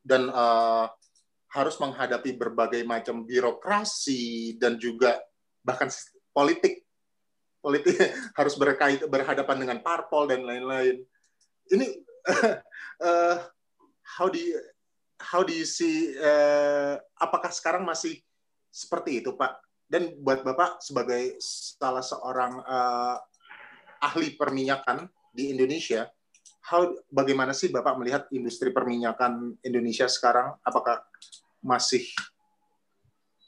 dan 0.05 0.29
uh, 0.29 0.93
harus 1.57 1.81
menghadapi 1.81 2.37
berbagai 2.37 2.85
macam 2.85 3.25
birokrasi 3.25 4.61
dan 4.61 4.77
juga 4.77 5.17
bahkan 5.65 5.89
politik 6.37 6.85
politik 7.63 7.95
harus 8.39 8.55
berkait 8.59 9.01
berhadapan 9.07 9.57
dengan 9.63 9.79
parpol 9.81 10.27
dan 10.27 10.43
lain-lain 10.43 11.01
ini 11.71 11.87
uh, 13.01 13.39
how 14.19 14.27
do 14.27 14.37
you, 14.37 14.59
how 15.23 15.41
do 15.47 15.55
you 15.55 15.65
see 15.65 16.13
uh, 16.19 16.99
apakah 17.17 17.55
sekarang 17.55 17.87
masih 17.87 18.19
seperti 18.69 19.23
itu 19.23 19.33
pak 19.39 19.63
dan 19.93 20.17
buat 20.25 20.41
Bapak 20.41 20.81
sebagai 20.81 21.37
salah 21.45 22.01
seorang 22.01 22.65
uh, 22.65 23.21
ahli 24.01 24.33
perminyakan 24.41 25.05
di 25.37 25.53
Indonesia, 25.53 26.09
how, 26.65 26.89
bagaimana 27.13 27.53
sih 27.53 27.69
Bapak 27.69 28.01
melihat 28.01 28.25
industri 28.33 28.73
perminyakan 28.73 29.61
Indonesia 29.61 30.09
sekarang? 30.09 30.57
Apakah 30.65 31.05
masih 31.61 32.09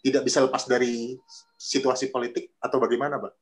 tidak 0.05 0.29
bisa 0.29 0.45
lepas 0.45 0.69
dari 0.69 1.17
situasi 1.57 2.13
politik 2.13 2.53
atau 2.61 2.77
bagaimana, 2.77 3.17
Pak? 3.17 3.33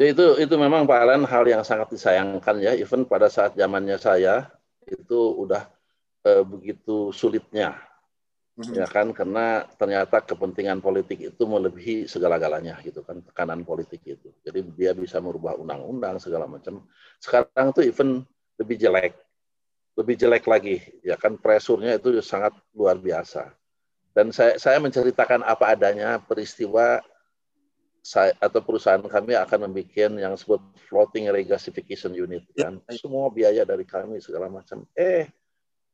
Ya 0.00 0.16
itu 0.16 0.40
itu 0.40 0.54
memang 0.56 0.88
Pak 0.88 0.96
Alan 0.96 1.28
hal 1.28 1.44
yang 1.44 1.60
sangat 1.60 1.92
disayangkan 1.92 2.56
ya. 2.56 2.72
Even 2.72 3.04
pada 3.04 3.28
saat 3.28 3.52
zamannya 3.52 4.00
saya 4.00 4.48
itu 4.88 5.36
udah 5.44 5.68
eh, 6.24 6.40
begitu 6.40 7.12
sulitnya. 7.12 7.76
Hmm. 8.56 8.72
ya 8.72 8.88
kan? 8.88 9.12
Karena 9.12 9.68
ternyata 9.76 10.24
kepentingan 10.24 10.80
politik 10.80 11.20
itu 11.20 11.42
melebihi 11.44 12.08
segala-galanya 12.08 12.80
gitu 12.80 13.04
kan 13.04 13.20
tekanan 13.20 13.60
politik 13.60 14.00
itu. 14.08 14.32
Jadi 14.40 14.64
dia 14.72 14.96
bisa 14.96 15.20
merubah 15.20 15.60
undang-undang 15.60 16.16
segala 16.16 16.48
macam. 16.48 16.80
Sekarang 17.20 17.76
tuh 17.76 17.84
even 17.84 18.24
lebih 18.56 18.80
jelek. 18.80 19.12
Lebih 20.00 20.16
jelek 20.16 20.48
lagi 20.48 20.80
ya 21.04 21.20
kan? 21.20 21.36
Presurnya 21.36 22.00
itu 22.00 22.24
sangat 22.24 22.56
luar 22.72 22.96
biasa. 22.96 23.52
Dan 24.16 24.32
saya 24.32 24.56
saya 24.56 24.80
menceritakan 24.80 25.44
apa 25.44 25.76
adanya 25.76 26.16
peristiwa 26.24 27.04
saya 28.00 28.32
atau 28.40 28.64
perusahaan 28.64 29.00
kami 29.00 29.36
akan 29.36 29.68
membuat 29.68 30.16
yang 30.16 30.32
disebut 30.32 30.60
floating 30.88 31.28
regasification 31.28 32.16
unit 32.16 32.48
kan. 32.56 32.80
ya. 32.88 32.96
semua 32.96 33.28
biaya 33.28 33.62
dari 33.68 33.84
kami 33.84 34.18
segala 34.24 34.48
macam. 34.48 34.88
Eh 34.96 35.28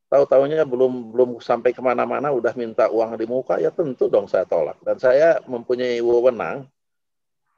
tahu-tahunya 0.07 0.63
belum 0.63 1.11
belum 1.11 1.29
sampai 1.43 1.75
ke 1.75 1.83
mana-mana 1.83 2.31
udah 2.31 2.55
minta 2.55 2.87
uang 2.87 3.19
di 3.19 3.27
muka 3.27 3.59
ya 3.59 3.75
tentu 3.75 4.07
dong 4.07 4.31
saya 4.31 4.47
tolak. 4.47 4.79
Dan 4.79 4.95
saya 5.03 5.43
mempunyai 5.43 5.99
wewenang 5.99 6.63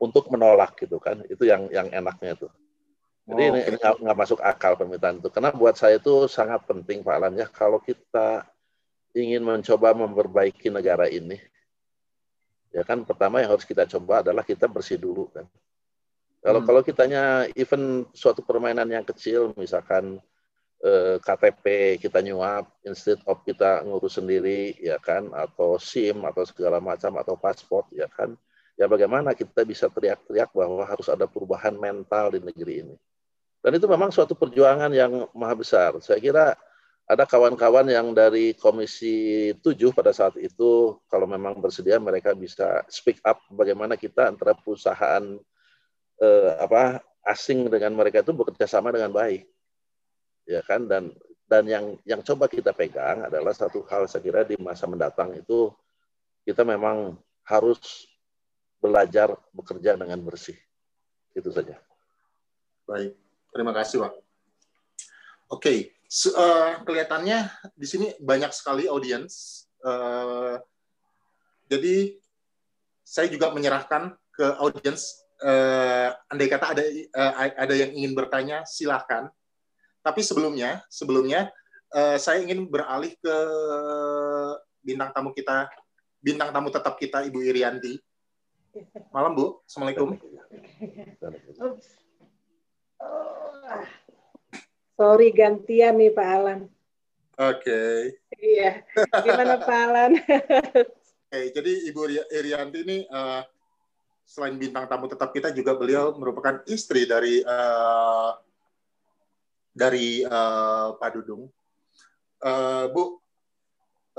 untuk 0.02 0.26
menolak 0.34 0.74
gitu 0.82 0.98
kan. 0.98 1.22
Itu 1.30 1.46
yang 1.46 1.70
yang 1.70 1.94
enaknya 1.94 2.34
itu. 2.34 2.50
Jadi 3.30 3.44
oh, 3.46 3.50
ini, 3.54 3.60
okay. 3.78 4.02
nggak 4.02 4.18
masuk 4.18 4.42
akal 4.42 4.74
permintaan 4.74 5.22
itu. 5.22 5.30
Karena 5.30 5.54
buat 5.54 5.78
saya 5.78 6.02
itu 6.02 6.26
sangat 6.26 6.66
penting 6.66 7.06
Pak 7.06 7.14
Alan 7.14 7.38
ya. 7.38 7.46
Kalau 7.46 7.78
kita 7.78 8.50
ingin 9.14 9.46
mencoba 9.46 9.94
memperbaiki 9.94 10.74
negara 10.74 11.06
ini 11.06 11.38
ya 12.70 12.86
kan 12.86 13.02
pertama 13.06 13.42
yang 13.42 13.54
harus 13.54 13.66
kita 13.66 13.86
coba 13.86 14.22
adalah 14.22 14.46
kita 14.46 14.70
bersih 14.70 15.02
dulu 15.02 15.30
kan. 15.34 15.46
Kalau 16.40 16.64
hmm. 16.64 16.68
kalau 16.68 16.82
kitanya 16.86 17.24
even 17.58 18.08
suatu 18.16 18.40
permainan 18.46 18.88
yang 18.88 19.04
kecil 19.04 19.52
misalkan 19.60 20.22
Eh, 20.80 21.20
KTP 21.20 22.00
kita 22.00 22.24
nyuap 22.24 22.72
instead 22.88 23.20
of 23.28 23.44
kita 23.44 23.84
ngurus 23.84 24.16
sendiri 24.16 24.80
ya 24.80 24.96
kan 24.96 25.28
atau 25.36 25.76
SIM 25.76 26.24
atau 26.24 26.48
segala 26.48 26.80
macam 26.80 27.20
atau 27.20 27.36
paspor 27.36 27.84
ya 27.92 28.08
kan 28.08 28.32
ya 28.80 28.88
bagaimana 28.88 29.36
kita 29.36 29.68
bisa 29.68 29.92
teriak-teriak 29.92 30.56
bahwa 30.56 30.88
harus 30.88 31.12
ada 31.12 31.28
perubahan 31.28 31.76
mental 31.76 32.32
di 32.32 32.40
negeri 32.40 32.88
ini. 32.88 32.96
Dan 33.60 33.76
itu 33.76 33.92
memang 33.92 34.08
suatu 34.16 34.40
perjuangan 34.40 34.88
yang 34.96 35.28
maha 35.36 35.52
besar. 35.52 36.00
Saya 36.00 36.24
kira 36.24 36.56
ada 37.10 37.26
kawan-kawan 37.26 37.90
yang 37.90 38.14
dari 38.14 38.54
Komisi 38.54 39.50
7 39.58 39.66
pada 39.98 40.14
saat 40.14 40.38
itu 40.38 40.94
kalau 41.10 41.26
memang 41.26 41.58
bersedia 41.58 41.98
mereka 41.98 42.38
bisa 42.38 42.86
speak 42.86 43.18
up 43.26 43.42
bagaimana 43.50 43.98
kita 43.98 44.30
antara 44.30 44.54
perusahaan 44.54 45.26
eh, 46.22 46.52
apa 46.62 47.02
asing 47.26 47.66
dengan 47.66 47.98
mereka 47.98 48.22
itu 48.22 48.30
bekerja 48.30 48.70
sama 48.70 48.94
dengan 48.94 49.10
baik. 49.10 49.42
Ya 50.46 50.62
kan? 50.62 50.86
Dan 50.86 51.18
dan 51.50 51.66
yang 51.66 51.98
yang 52.06 52.22
coba 52.22 52.46
kita 52.46 52.78
pegang 52.78 53.26
adalah 53.26 53.58
satu 53.58 53.82
hal 53.90 54.06
saya 54.06 54.22
kira 54.22 54.46
di 54.46 54.54
masa 54.62 54.86
mendatang 54.86 55.34
itu 55.34 55.74
kita 56.46 56.62
memang 56.62 57.18
harus 57.42 58.06
belajar 58.78 59.34
bekerja 59.50 59.98
dengan 59.98 60.22
bersih. 60.22 60.56
Itu 61.34 61.50
saja. 61.50 61.74
Baik. 62.86 63.18
Terima 63.50 63.74
kasih 63.74 64.06
pak. 64.06 64.14
Oke. 64.14 65.58
okay. 65.58 65.80
Uh, 66.34 66.82
kelihatannya 66.84 67.50
di 67.78 67.88
sini 67.88 68.08
banyak 68.20 68.52
sekali 68.52 68.90
audiens 68.90 69.66
uh, 69.86 70.58
jadi 71.70 72.18
saya 73.06 73.30
juga 73.30 73.54
menyerahkan 73.54 74.14
ke 74.34 74.46
audiens 74.62 75.22
uh, 75.42 76.14
andai 76.30 76.50
kata 76.50 76.66
ada 76.78 76.84
uh, 77.14 77.34
ada 77.58 77.74
yang 77.78 77.94
ingin 77.94 78.14
bertanya 78.18 78.66
silahkan 78.66 79.30
tapi 80.00 80.24
sebelumnya, 80.24 80.82
sebelumnya 80.88 81.52
uh, 81.92 82.16
saya 82.16 82.42
ingin 82.42 82.66
beralih 82.72 83.14
ke 83.20 83.36
bintang 84.80 85.12
tamu 85.12 85.36
kita, 85.36 85.68
bintang 86.24 86.50
tamu 86.56 86.72
tetap 86.72 86.96
kita 86.96 87.28
Ibu 87.28 87.44
Irianti. 87.44 88.00
Malam 89.12 89.36
Bu, 89.36 89.46
Assalamualaikum. 89.68 90.16
Sorry 95.00 95.32
gantian 95.32 95.96
nih 95.96 96.12
Pak 96.12 96.28
Alan. 96.28 96.68
Oke. 97.40 97.64
Okay. 97.64 97.96
Iya. 98.36 98.84
Gimana 99.24 99.56
Pak 99.64 99.80
Alan? 99.88 100.12
Oke, 100.20 101.32
okay, 101.32 101.46
jadi 101.56 101.72
Ibu 101.88 102.02
Irianti 102.36 102.84
ini 102.84 102.98
uh, 103.08 103.40
selain 104.28 104.60
bintang 104.60 104.92
tamu 104.92 105.08
tetap 105.08 105.32
kita 105.32 105.56
juga 105.56 105.72
beliau 105.80 106.12
merupakan 106.20 106.60
istri 106.68 107.08
dari 107.08 107.40
uh, 107.48 108.36
dari 109.72 110.28
uh, 110.28 111.00
Pak 111.00 111.10
Dudung. 111.16 111.48
Uh, 112.44 112.92
Bu, 112.92 113.24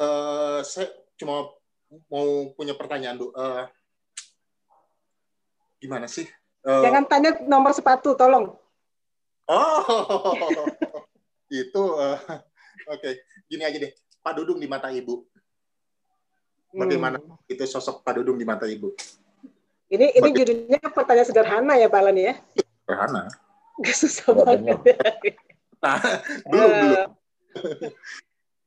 uh, 0.01 0.65
saya 0.65 0.89
cuma 1.21 1.53
mau 2.09 2.57
punya 2.57 2.73
pertanyaan, 2.73 3.21
Bu. 3.21 3.37
Uh, 3.37 3.69
gimana 5.77 6.09
sih? 6.09 6.25
Uh, 6.65 6.89
Jangan 6.89 7.05
tanya 7.05 7.37
nomor 7.45 7.77
sepatu, 7.77 8.17
tolong. 8.17 8.57
Oh, 9.51 10.07
itu 11.51 11.83
uh, 11.99 12.15
oke. 12.87 13.03
Okay. 13.03 13.19
Gini 13.51 13.67
aja 13.67 13.83
deh, 13.83 13.91
Pak 14.23 14.39
Dudung 14.39 14.63
di 14.63 14.71
mata 14.71 14.95
Ibu. 14.95 15.27
Bagaimana 16.71 17.19
hmm. 17.19 17.51
itu 17.51 17.67
sosok 17.67 18.07
Pak 18.07 18.23
Dudung 18.23 18.39
di 18.39 18.47
mata 18.47 18.71
Ibu? 18.71 18.95
Ini 19.91 20.15
ini 20.23 20.29
judulnya 20.31 20.79
pertanyaan 20.95 21.27
sederhana 21.27 21.75
ya 21.75 21.91
Pak 21.91 21.99
Alan 21.99 22.15
ya? 22.15 22.39
Sederhana. 22.55 23.27
Gak 23.83 23.97
susah 23.99 24.31
banget. 24.39 24.79
Nah, 25.83 25.99
belum, 26.51 26.71
uh, 26.71 26.79
belum. 26.79 27.09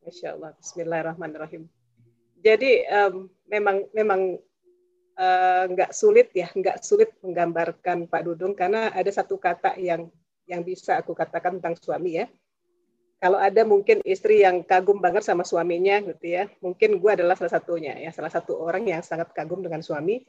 Masya 0.04 0.36
Allah, 0.36 0.52
Bismillahirrahmanirrahim. 0.60 1.64
Jadi 2.44 2.84
um, 2.92 3.32
memang 3.48 3.88
memang 3.96 4.36
eh, 5.16 5.64
nggak 5.72 5.92
uh, 5.92 5.96
sulit 5.96 6.28
ya, 6.36 6.52
nggak 6.52 6.84
sulit 6.84 7.16
menggambarkan 7.24 8.12
Pak 8.12 8.22
Dudung 8.28 8.52
karena 8.52 8.92
ada 8.92 9.08
satu 9.08 9.40
kata 9.40 9.80
yang 9.80 10.12
yang 10.49 10.61
bisa 10.61 10.99
aku 10.99 11.15
katakan 11.15 11.60
tentang 11.60 11.76
suami 11.80 12.22
ya. 12.22 12.26
Kalau 13.24 13.40
ada 13.40 13.64
mungkin 13.64 14.03
istri 14.03 14.44
yang 14.44 14.60
kagum 14.68 14.99
banget 14.99 15.24
sama 15.24 15.48
suaminya 15.48 16.03
gitu 16.03 16.28
ya, 16.28 16.52
mungkin 16.60 16.99
gue 16.99 17.11
adalah 17.15 17.40
salah 17.40 17.56
satunya 17.56 17.95
ya, 17.95 18.11
salah 18.11 18.28
satu 18.28 18.60
orang 18.60 18.84
yang 18.84 18.99
sangat 18.99 19.32
kagum 19.32 19.64
dengan 19.64 19.80
suami. 19.80 20.28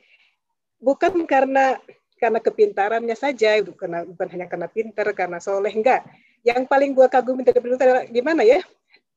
Bukan 0.79 1.27
karena 1.27 1.75
karena 2.23 2.39
kepintarannya 2.39 3.17
saja, 3.19 3.59
bukan, 3.67 4.15
bukan 4.15 4.29
hanya 4.31 4.47
karena 4.47 4.71
pinter, 4.71 5.07
karena 5.11 5.43
soleh, 5.43 5.75
enggak. 5.75 6.07
Yang 6.47 6.71
paling 6.71 6.95
gue 6.95 7.07
kagumi 7.11 7.43
dari 7.43 7.59
Beliau 7.59 7.75
adalah 7.75 8.07
gimana 8.07 8.47
ya? 8.47 8.63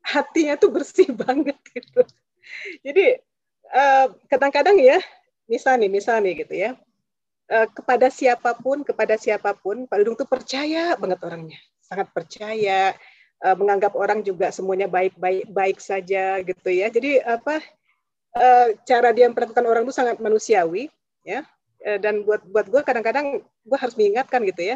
Hatinya 0.02 0.58
tuh 0.58 0.74
bersih 0.74 1.14
banget 1.22 1.58
gitu. 1.70 2.02
Jadi 2.82 3.22
eh, 3.72 4.06
kadang-kadang 4.32 4.80
ya 4.80 4.98
misal 5.48 5.80
nih 5.80 5.92
misal 5.92 6.20
nih 6.20 6.44
gitu 6.44 6.54
ya 6.56 6.76
uh, 7.52 7.68
kepada 7.72 8.08
siapa 8.12 8.56
pun 8.56 8.84
kepada 8.84 9.16
siapa 9.16 9.56
pun 9.56 9.88
Pak 9.88 9.98
Dudung 10.04 10.16
tuh 10.20 10.30
percaya 10.30 10.96
banget 11.00 11.20
orangnya. 11.24 11.60
Sangat 11.84 12.12
percaya 12.12 12.94
uh, 13.44 13.56
menganggap 13.56 13.96
orang 13.96 14.22
juga 14.24 14.52
semuanya 14.52 14.88
baik-baik 14.92 15.48
baik 15.52 15.78
saja 15.80 16.40
gitu 16.44 16.70
ya. 16.70 16.92
Jadi 16.92 17.24
apa 17.24 17.64
uh, 18.36 18.68
cara 18.84 19.10
dia 19.16 19.28
memperlakukan 19.32 19.66
orang 19.66 19.84
itu 19.88 19.96
sangat 19.96 20.20
manusiawi 20.20 20.92
ya. 21.24 21.44
Dan 21.78 22.26
buat 22.26 22.42
buat 22.50 22.68
gue 22.68 22.82
kadang-kadang 22.84 23.40
gue 23.46 23.78
harus 23.78 23.96
mengingatkan 23.96 24.44
gitu 24.44 24.76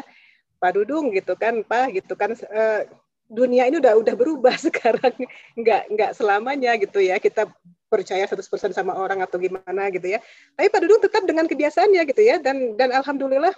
Pak 0.62 0.78
Dudung 0.78 1.10
gitu 1.10 1.34
kan 1.34 1.60
Pak 1.66 1.98
gitu 1.98 2.14
kan 2.14 2.32
uh, 2.32 2.86
dunia 3.26 3.66
ini 3.66 3.82
udah 3.82 3.98
udah 3.98 4.14
berubah 4.14 4.54
sekarang. 4.70 5.12
Nggak 5.58 5.82
nggak 5.92 6.10
selamanya 6.16 6.78
gitu 6.78 7.02
ya. 7.02 7.18
Kita 7.18 7.50
percaya 7.92 8.24
100% 8.24 8.72
sama 8.72 8.96
orang 8.96 9.20
atau 9.20 9.36
gimana 9.36 9.92
gitu 9.92 10.08
ya. 10.08 10.18
Tapi 10.56 10.72
Pak 10.72 10.80
Dudung 10.80 11.00
tetap 11.04 11.22
dengan 11.28 11.44
kebiasaannya 11.44 12.02
gitu 12.08 12.22
ya. 12.24 12.40
Dan 12.40 12.80
dan 12.80 12.96
alhamdulillah 12.96 13.52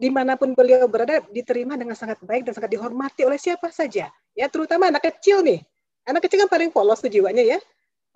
di 0.00 0.08
mana 0.08 0.40
pun 0.40 0.56
beliau 0.56 0.88
berada 0.88 1.20
diterima 1.28 1.76
dengan 1.76 1.92
sangat 1.92 2.16
baik 2.24 2.48
dan 2.48 2.56
sangat 2.56 2.72
dihormati 2.72 3.28
oleh 3.28 3.36
siapa 3.36 3.68
saja. 3.68 4.08
Ya 4.32 4.46
terutama 4.48 4.88
anak 4.88 5.04
kecil 5.04 5.44
nih. 5.44 5.60
Anak 6.08 6.24
kecil 6.24 6.48
kan 6.48 6.48
paling 6.48 6.72
polos 6.72 7.04
tuh 7.04 7.12
jiwanya 7.12 7.44
ya. 7.44 7.58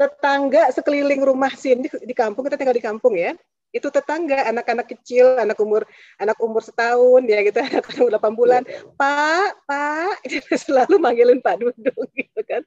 Tetangga 0.01 0.73
sekeliling 0.73 1.21
rumah 1.21 1.53
sini 1.53 1.85
di 1.85 2.17
kampung 2.17 2.49
kita 2.49 2.57
tinggal 2.57 2.73
di 2.73 2.81
kampung 2.81 3.21
ya 3.21 3.37
itu 3.71 3.87
tetangga 3.87 4.51
anak-anak 4.51 4.87
kecil 4.91 5.39
anak 5.39 5.59
umur 5.63 5.87
anak 6.19 6.39
umur 6.43 6.63
setahun 6.63 7.23
ya 7.27 7.39
gitu 7.47 7.59
anak 7.71 7.87
umur 7.95 8.11
delapan 8.11 8.33
bulan. 8.35 8.63
Iya, 8.67 8.83
iya. 8.83 8.95
pak 8.99 9.51
pak 9.67 10.17
selalu 10.67 10.97
manggilin 10.99 11.39
pak 11.39 11.63
dudung 11.63 12.11
gitu 12.19 12.41
kan. 12.47 12.63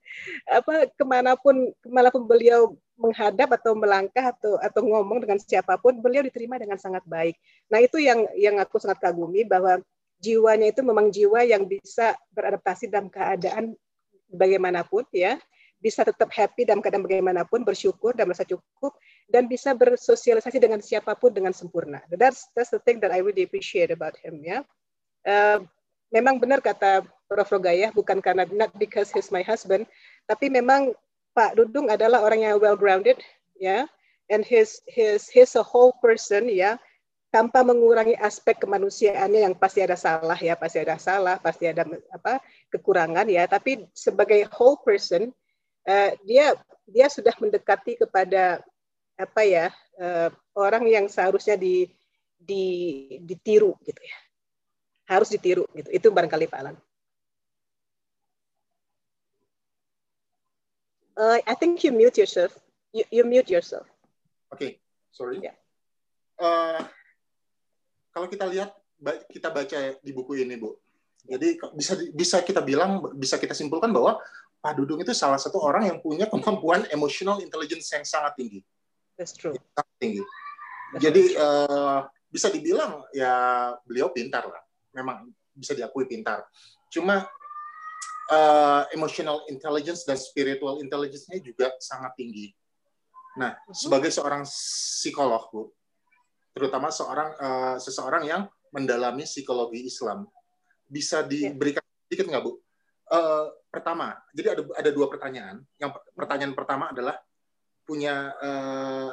Apa 0.47 0.88
ke 0.88 1.03
mana 1.03 1.35
pun 1.35 1.71
ke 1.75 1.89
mana 1.91 2.07
pun 2.07 2.23
beliau 2.23 2.75
menghadap 2.95 3.57
atau 3.59 3.73
melangkah 3.75 4.31
atau 4.31 4.55
atau 4.61 4.81
ngomong 4.85 5.25
dengan 5.25 5.39
siapa 5.41 5.75
pun 5.81 5.99
beliau 5.99 6.23
diterima 6.23 6.55
dengan 6.55 6.80
sangat 6.80 7.03
baik. 7.03 7.35
Nah 7.67 7.84
itu 7.84 7.99
yang 7.99 8.23
yang 8.39 8.55
aku 8.63 8.80
sangat 8.80 9.03
kagumi 9.03 9.43
bahwa 9.43 9.84
jiwanya 10.23 10.71
itu 10.71 10.80
memang 10.80 11.11
jiwa 11.11 11.43
yang 11.43 11.67
bisa 11.67 12.15
beradaptasi 12.31 12.88
dalam 12.88 13.11
keadaan 13.11 13.75
bagaimanapun 14.31 15.03
ya. 15.11 15.35
Bisa 15.84 16.07
tetap 16.07 16.31
happy 16.31 16.63
dalam 16.63 16.80
keadaan 16.80 17.03
bagaimanapun, 17.03 17.67
bersyukur 17.67 18.15
dan 18.15 18.31
merasa 18.31 18.47
cukup, 18.47 18.95
dan 19.31 19.47
bisa 19.47 19.71
bersosialisasi 19.71 20.59
dengan 20.59 20.79
siapa 20.83 21.15
pun 21.15 21.31
dengan 21.31 21.55
sempurna. 21.55 22.03
That's 22.11 22.49
that's 22.53 22.71
the 22.71 22.81
thing 22.81 22.99
that 23.03 23.11
I 23.13 23.23
really 23.23 23.47
appreciate 23.47 23.89
about 23.89 24.15
him. 24.19 24.43
Ya, 24.43 24.67
uh, 25.27 25.63
memang 26.13 26.37
benar 26.37 26.59
kata 26.59 27.07
Prof. 27.27 27.49
Rogaya, 27.49 27.89
bukan 27.89 28.21
karena 28.21 28.45
not 28.53 28.69
because 28.77 29.09
he's 29.09 29.33
my 29.33 29.41
husband, 29.41 29.89
tapi 30.29 30.51
memang 30.53 30.93
Pak 31.33 31.57
Dudung 31.57 31.89
adalah 31.89 32.21
orang 32.21 32.45
yang 32.45 32.61
well 32.61 32.77
grounded, 32.77 33.17
ya, 33.57 33.89
and 34.29 34.45
his 34.45 34.83
his 34.85 35.25
his 35.33 35.57
a 35.57 35.65
whole 35.65 35.97
person, 35.97 36.45
ya, 36.45 36.77
tanpa 37.33 37.65
mengurangi 37.65 38.13
aspek 38.21 38.61
kemanusiaannya 38.61 39.49
yang 39.49 39.55
pasti 39.57 39.81
ada 39.81 39.97
salah 39.97 40.37
ya, 40.37 40.53
pasti 40.53 40.77
ada 40.85 41.01
salah, 41.01 41.41
pasti 41.41 41.65
ada 41.65 41.81
apa 42.13 42.37
kekurangan 42.69 43.25
ya, 43.25 43.49
tapi 43.49 43.89
sebagai 43.97 44.45
whole 44.53 44.77
person 44.85 45.33
uh, 45.89 46.11
dia 46.21 46.53
dia 46.85 47.09
sudah 47.09 47.33
mendekati 47.41 47.97
kepada 47.97 48.61
apa 49.14 49.41
ya 49.45 49.65
uh, 50.02 50.30
orang 50.57 50.84
yang 50.90 51.06
seharusnya 51.06 51.53
di, 51.53 51.85
di 52.34 52.65
ditiru 53.22 53.77
gitu 53.85 54.02
ya 54.02 54.18
harus 55.07 55.30
ditiru 55.30 55.68
gitu 55.76 55.90
itu 55.91 56.07
barangkali 56.10 56.48
Pak 56.49 56.60
Alan. 56.60 56.77
Uh, 61.14 61.38
I 61.45 61.53
think 61.53 61.85
you 61.85 61.94
mute 61.94 62.18
yourself. 62.18 62.57
You, 62.90 63.06
you 63.14 63.22
mute 63.22 63.45
yourself. 63.45 63.85
Oke, 64.49 64.57
okay. 64.57 64.72
sorry. 65.14 65.45
Yeah. 65.45 65.53
Uh, 66.41 66.81
kalau 68.10 68.26
kita 68.26 68.49
lihat 68.49 68.73
kita 69.30 69.53
baca 69.53 69.94
di 70.02 70.11
buku 70.14 70.41
ini, 70.41 70.57
Bu. 70.57 70.73
Jadi 71.23 71.61
bisa 71.77 71.94
bisa 72.11 72.38
kita 72.41 72.65
bilang 72.65 73.14
bisa 73.14 73.38
kita 73.38 73.53
simpulkan 73.53 73.94
bahwa 73.94 74.18
Pak 74.57 74.73
Dudung 74.80 74.99
itu 75.06 75.14
salah 75.14 75.38
satu 75.38 75.61
orang 75.61 75.88
yang 75.88 75.98
punya 76.02 76.26
kemampuan 76.26 76.90
emotional 76.90 77.40
intelligence 77.45 77.94
yang 77.94 78.03
sangat 78.03 78.34
tinggi. 78.34 78.60
That's 79.18 79.34
true. 79.38 79.53
Sangat 79.53 79.98
tinggi. 80.02 80.22
Jadi 80.98 81.38
uh, 81.38 82.06
bisa 82.30 82.49
dibilang 82.49 83.06
ya 83.14 83.34
beliau 83.85 84.10
pintar 84.10 84.45
lah. 84.49 84.61
Memang 84.94 85.30
bisa 85.53 85.77
diakui 85.77 86.10
pintar. 86.10 86.45
Cuma 86.90 87.26
uh, 88.30 88.84
emotional 88.94 89.45
intelligence 89.49 90.06
dan 90.06 90.18
spiritual 90.18 90.81
intelligence-nya 90.81 91.41
juga 91.41 91.73
sangat 91.81 92.14
tinggi. 92.18 92.53
Nah, 93.38 93.53
uh-huh. 93.53 93.73
sebagai 93.73 94.14
seorang 94.14 94.45
psikolog, 94.45 95.49
Bu, 95.49 95.64
terutama 96.53 96.94
seorang 96.94 97.30
uh, 97.38 97.77
seseorang 97.81 98.23
yang 98.30 98.41
mendalami 98.69 99.26
psikologi 99.26 99.90
Islam, 99.90 100.30
bisa 100.85 101.26
ya. 101.26 101.49
diberikan 101.49 101.81
sedikit 102.06 102.30
nggak, 102.30 102.44
Bu? 102.45 102.52
Uh, 103.10 103.49
pertama, 103.69 104.18
jadi 104.34 104.57
ada 104.57 104.61
ada 104.77 104.90
dua 104.94 105.10
pertanyaan. 105.10 105.61
Yang 105.77 106.02
pertanyaan 106.14 106.53
pertama 106.53 106.90
adalah 106.94 107.18
punya 107.84 108.31
uh, 108.39 109.11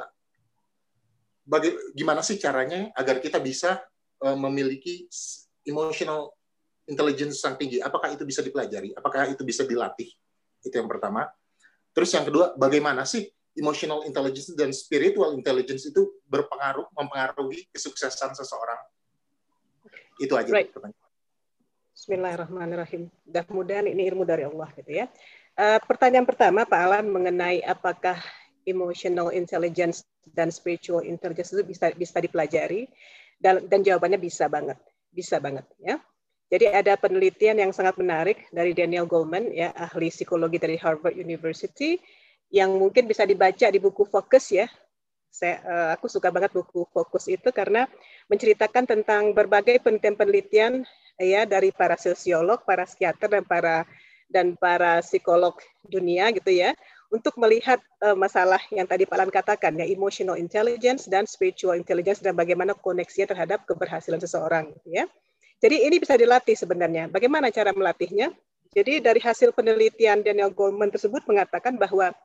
baga- 1.45 1.79
gimana 1.95 2.23
sih 2.23 2.39
caranya 2.39 2.89
agar 2.95 3.19
kita 3.19 3.37
bisa 3.39 3.83
uh, 4.23 4.37
memiliki 4.37 5.07
emotional 5.67 6.31
intelligence 6.89 7.39
yang 7.43 7.55
tinggi, 7.55 7.77
apakah 7.79 8.11
itu 8.11 8.23
bisa 8.25 8.41
dipelajari? 8.41 8.91
Apakah 8.97 9.29
itu 9.29 9.43
bisa 9.45 9.63
dilatih? 9.63 10.09
Itu 10.63 10.75
yang 10.75 10.89
pertama. 10.89 11.29
Terus 11.91 12.09
yang 12.15 12.25
kedua, 12.27 12.55
bagaimana 12.55 13.03
sih 13.03 13.27
emotional 13.55 14.07
intelligence 14.07 14.55
dan 14.55 14.71
spiritual 14.71 15.35
intelligence 15.35 15.83
itu 15.83 16.23
berpengaruh 16.27 16.87
mempengaruhi 16.95 17.67
kesuksesan 17.71 18.31
seseorang. 18.35 18.79
Itu 20.19 20.39
aja 20.39 20.51
right. 20.51 20.71
Bismillahirrahmanirrahim. 21.91 23.11
Mudah-mudahan 23.27 23.85
ini 23.91 24.09
ilmu 24.09 24.23
dari 24.25 24.47
Allah 24.47 24.69
gitu 24.73 24.89
ya. 24.89 25.05
Uh, 25.53 25.77
pertanyaan 25.83 26.25
pertama 26.25 26.63
Pak 26.63 26.79
Alan 26.79 27.05
mengenai 27.11 27.61
apakah 27.61 28.17
emotional 28.65 29.33
intelligence 29.33 30.05
dan 30.37 30.53
spiritual 30.53 31.01
intelligence 31.01 31.53
itu 31.53 31.65
bisa 31.65 31.89
bisa 31.93 32.17
dipelajari 32.21 32.85
dan 33.41 33.65
dan 33.65 33.81
jawabannya 33.81 34.21
bisa 34.21 34.45
banget. 34.47 34.77
Bisa 35.11 35.41
banget 35.41 35.65
ya. 35.81 35.99
Jadi 36.51 36.67
ada 36.67 36.99
penelitian 36.99 37.63
yang 37.63 37.71
sangat 37.71 37.95
menarik 37.95 38.43
dari 38.51 38.75
Daniel 38.75 39.07
Goleman 39.07 39.55
ya 39.55 39.71
ahli 39.71 40.11
psikologi 40.11 40.59
dari 40.59 40.75
Harvard 40.75 41.15
University 41.15 41.95
yang 42.51 42.75
mungkin 42.75 43.07
bisa 43.07 43.23
dibaca 43.23 43.71
di 43.71 43.79
buku 43.79 44.03
Fokus 44.03 44.51
ya. 44.51 44.67
Saya, 45.31 45.63
uh, 45.63 45.89
aku 45.95 46.11
suka 46.11 46.27
banget 46.27 46.51
buku 46.51 46.83
Fokus 46.91 47.31
itu 47.31 47.55
karena 47.55 47.87
menceritakan 48.27 48.83
tentang 48.83 49.31
berbagai 49.31 49.79
penelitian-penelitian 49.79 50.83
ya 51.23 51.47
dari 51.47 51.71
para 51.71 51.95
sosiolog, 51.95 52.67
para 52.67 52.83
psikiater 52.83 53.31
dan 53.31 53.47
para 53.47 53.87
dan 54.31 54.55
para 54.55 55.03
psikolog 55.03 55.55
dunia 55.87 56.31
gitu 56.31 56.51
ya 56.51 56.71
untuk 57.11 57.35
melihat 57.35 57.83
uh, 57.99 58.15
masalah 58.15 58.63
yang 58.71 58.87
tadi 58.87 59.03
Pak 59.03 59.17
Lan 59.19 59.29
katakan 59.29 59.75
ya 59.75 59.83
emotional 59.83 60.39
intelligence 60.39 61.11
dan 61.11 61.27
spiritual 61.27 61.75
intelligence 61.75 62.23
dan 62.23 62.31
bagaimana 62.33 62.71
koneksinya 62.71 63.35
terhadap 63.35 63.67
keberhasilan 63.67 64.23
seseorang 64.23 64.71
gitu 64.79 65.03
ya. 65.03 65.05
Jadi 65.61 65.85
ini 65.85 66.01
bisa 66.01 66.15
dilatih 66.17 66.55
sebenarnya. 66.57 67.11
Bagaimana 67.11 67.51
cara 67.53 67.75
melatihnya? 67.75 68.33
Jadi 68.71 69.03
dari 69.03 69.19
hasil 69.19 69.51
penelitian 69.51 70.23
Daniel 70.23 70.49
Goleman 70.49 70.89
tersebut 70.89 71.21
mengatakan 71.27 71.75
bahwa 71.75 72.15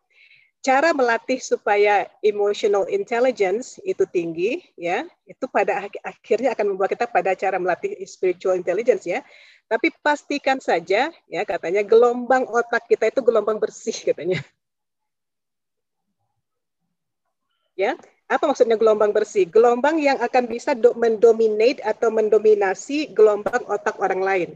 cara 0.63 0.91
melatih 0.91 1.39
supaya 1.43 2.11
emotional 2.23 2.91
intelligence 2.91 3.79
itu 3.87 4.03
tinggi 4.09 4.67
ya 4.75 5.07
itu 5.23 5.47
pada 5.47 5.87
akhirnya 6.03 6.59
akan 6.59 6.75
membawa 6.75 6.91
kita 6.91 7.07
pada 7.07 7.39
cara 7.39 7.55
melatih 7.63 7.95
spiritual 8.03 8.59
intelligence 8.59 9.07
ya 9.07 9.23
tapi 9.71 9.95
pastikan 10.03 10.59
saja 10.59 11.15
ya 11.31 11.43
katanya 11.47 11.87
gelombang 11.87 12.47
otak 12.51 12.83
kita 12.91 13.15
itu 13.15 13.23
gelombang 13.23 13.63
bersih 13.63 13.95
katanya 13.95 14.43
ya 17.79 17.95
apa 18.27 18.43
maksudnya 18.51 18.75
gelombang 18.75 19.15
bersih? 19.15 19.47
Gelombang 19.47 20.03
yang 20.03 20.19
akan 20.19 20.51
bisa 20.51 20.75
mendominate 20.99 21.79
atau 21.87 22.11
mendominasi 22.11 23.15
gelombang 23.15 23.63
otak 23.71 24.03
orang 24.03 24.23
lain. 24.23 24.51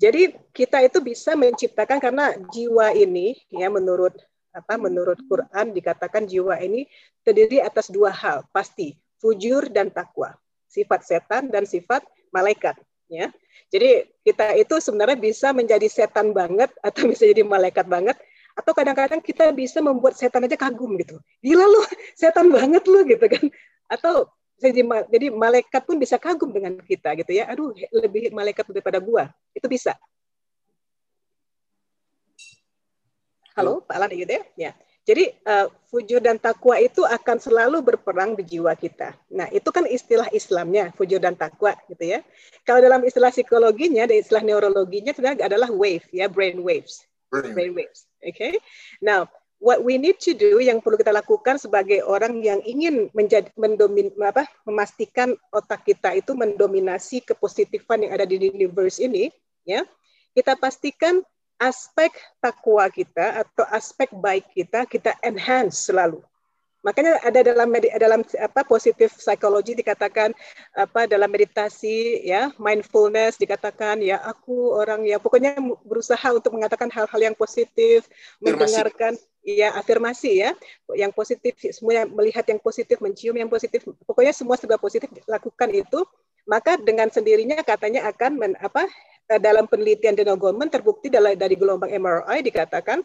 Jadi 0.00 0.32
kita 0.56 0.80
itu 0.80 1.04
bisa 1.04 1.36
menciptakan 1.36 2.00
karena 2.00 2.32
jiwa 2.48 2.96
ini 2.96 3.36
ya 3.52 3.68
menurut 3.68 4.16
apa 4.56 4.80
menurut 4.80 5.20
Quran 5.28 5.76
dikatakan 5.76 6.24
jiwa 6.24 6.56
ini 6.64 6.88
terdiri 7.20 7.60
atas 7.60 7.92
dua 7.92 8.08
hal 8.08 8.48
pasti 8.50 8.96
fujur 9.20 9.68
dan 9.68 9.92
takwa 9.92 10.32
sifat 10.66 11.04
setan 11.04 11.52
dan 11.52 11.68
sifat 11.68 12.00
malaikat 12.32 12.80
ya. 13.12 13.28
Jadi 13.68 14.08
kita 14.24 14.56
itu 14.56 14.80
sebenarnya 14.80 15.20
bisa 15.20 15.52
menjadi 15.52 15.84
setan 15.92 16.32
banget 16.32 16.72
atau 16.80 17.04
bisa 17.12 17.28
jadi 17.28 17.44
malaikat 17.44 17.84
banget 17.84 18.16
atau 18.56 18.72
kadang-kadang 18.74 19.20
kita 19.22 19.50
bisa 19.54 19.78
membuat 19.78 20.18
setan 20.18 20.46
aja 20.46 20.56
kagum 20.58 20.96
gitu 20.98 21.18
gila 21.42 21.64
lu 21.64 21.80
setan 22.20 22.50
banget 22.50 22.82
lu 22.86 23.02
gitu 23.06 23.26
kan 23.26 23.44
atau 23.90 24.30
jadi, 24.60 24.84
jadi 25.08 25.26
malaikat 25.32 25.82
pun 25.88 25.96
bisa 25.96 26.20
kagum 26.20 26.52
dengan 26.52 26.76
kita 26.84 27.16
gitu 27.16 27.32
ya 27.32 27.48
aduh 27.48 27.72
lebih 27.94 28.30
malaikat 28.34 28.66
daripada 28.68 29.00
gua 29.00 29.32
itu 29.56 29.66
bisa 29.66 29.96
Halo, 33.60 33.84
Pak 33.84 33.92
Alan 33.92 34.10
gitu 34.14 34.32
ya? 34.32 34.42
Ya. 34.56 34.72
Jadi 35.04 35.32
uh, 35.48 35.66
fujur 35.90 36.20
dan 36.20 36.36
takwa 36.38 36.76
itu 36.78 37.02
akan 37.02 37.36
selalu 37.40 37.82
berperang 37.82 38.36
di 38.36 38.44
jiwa 38.46 38.72
kita. 38.76 39.16
Nah, 39.32 39.48
itu 39.50 39.68
kan 39.72 39.88
istilah 39.88 40.28
Islamnya, 40.30 40.92
fujur 40.94 41.18
dan 41.18 41.34
takwa 41.34 41.74
gitu 41.88 42.04
ya. 42.04 42.20
Kalau 42.62 42.78
dalam 42.84 43.00
istilah 43.02 43.32
psikologinya, 43.32 44.06
dan 44.06 44.16
istilah 44.20 44.44
neurologinya 44.44 45.10
sebenarnya 45.10 45.50
adalah 45.50 45.72
wave 45.72 46.04
ya, 46.12 46.30
brain 46.30 46.60
waves. 46.60 47.04
Brain, 47.32 47.52
brain 47.56 47.72
waves. 47.74 48.09
Okay? 48.20 48.60
Now, 49.00 49.28
what 49.60 49.84
we 49.84 50.00
need 50.00 50.16
to 50.24 50.32
do 50.32 50.58
yang 50.58 50.80
perlu 50.80 50.96
kita 50.96 51.12
lakukan 51.12 51.60
sebagai 51.60 52.00
orang 52.04 52.40
yang 52.40 52.64
ingin 52.64 53.12
menjadi 53.12 53.52
mendomin 53.60 54.08
apa 54.24 54.48
memastikan 54.64 55.36
otak 55.52 55.84
kita 55.84 56.16
itu 56.16 56.32
mendominasi 56.32 57.20
kepositifan 57.20 58.08
yang 58.08 58.12
ada 58.16 58.24
di 58.24 58.40
universe 58.40 58.96
ini 58.96 59.28
ya 59.68 59.84
kita 60.32 60.56
pastikan 60.56 61.20
aspek 61.60 62.08
takwa 62.40 62.88
kita 62.88 63.44
atau 63.44 63.68
aspek 63.68 64.08
baik 64.16 64.48
kita 64.56 64.88
kita 64.88 65.12
enhance 65.20 65.92
selalu. 65.92 66.24
Makanya 66.80 67.20
ada 67.20 67.40
dalam 67.44 67.68
dalam 67.76 68.20
apa 68.40 68.60
positif 68.64 69.12
psikologi 69.20 69.76
dikatakan 69.76 70.32
apa 70.72 71.04
dalam 71.04 71.28
meditasi 71.28 72.24
ya 72.24 72.48
mindfulness 72.56 73.36
dikatakan 73.36 74.00
ya 74.00 74.16
aku 74.24 74.72
orang 74.74 75.04
ya 75.04 75.20
pokoknya 75.20 75.60
berusaha 75.84 76.24
untuk 76.32 76.56
mengatakan 76.56 76.88
hal-hal 76.88 77.20
yang 77.20 77.36
positif, 77.36 78.08
afirmasi. 78.08 78.44
mendengarkan 78.44 79.12
ya 79.44 79.72
afirmasi 79.76 80.30
ya 80.44 80.50
yang 80.96 81.12
positif 81.12 81.56
semua 81.72 82.04
yang 82.04 82.08
melihat 82.12 82.44
yang 82.44 82.60
positif 82.60 83.00
mencium 83.00 83.36
yang 83.40 83.48
positif 83.48 83.84
pokoknya 84.04 84.36
semua 84.36 84.60
serba 84.60 84.76
positif 84.76 85.08
lakukan 85.24 85.72
itu 85.72 86.04
maka 86.44 86.76
dengan 86.76 87.08
sendirinya 87.08 87.64
katanya 87.64 88.04
akan 88.12 88.36
men, 88.36 88.52
apa 88.60 88.84
Eh, 89.30 89.38
dalam 89.38 89.70
penelitian 89.70 90.18
Daniel 90.18 90.34
Goleman 90.34 90.66
terbukti 90.66 91.06
dari, 91.06 91.38
dari 91.38 91.54
gelombang 91.54 91.86
MRI 91.86 92.42
dikatakan 92.42 92.98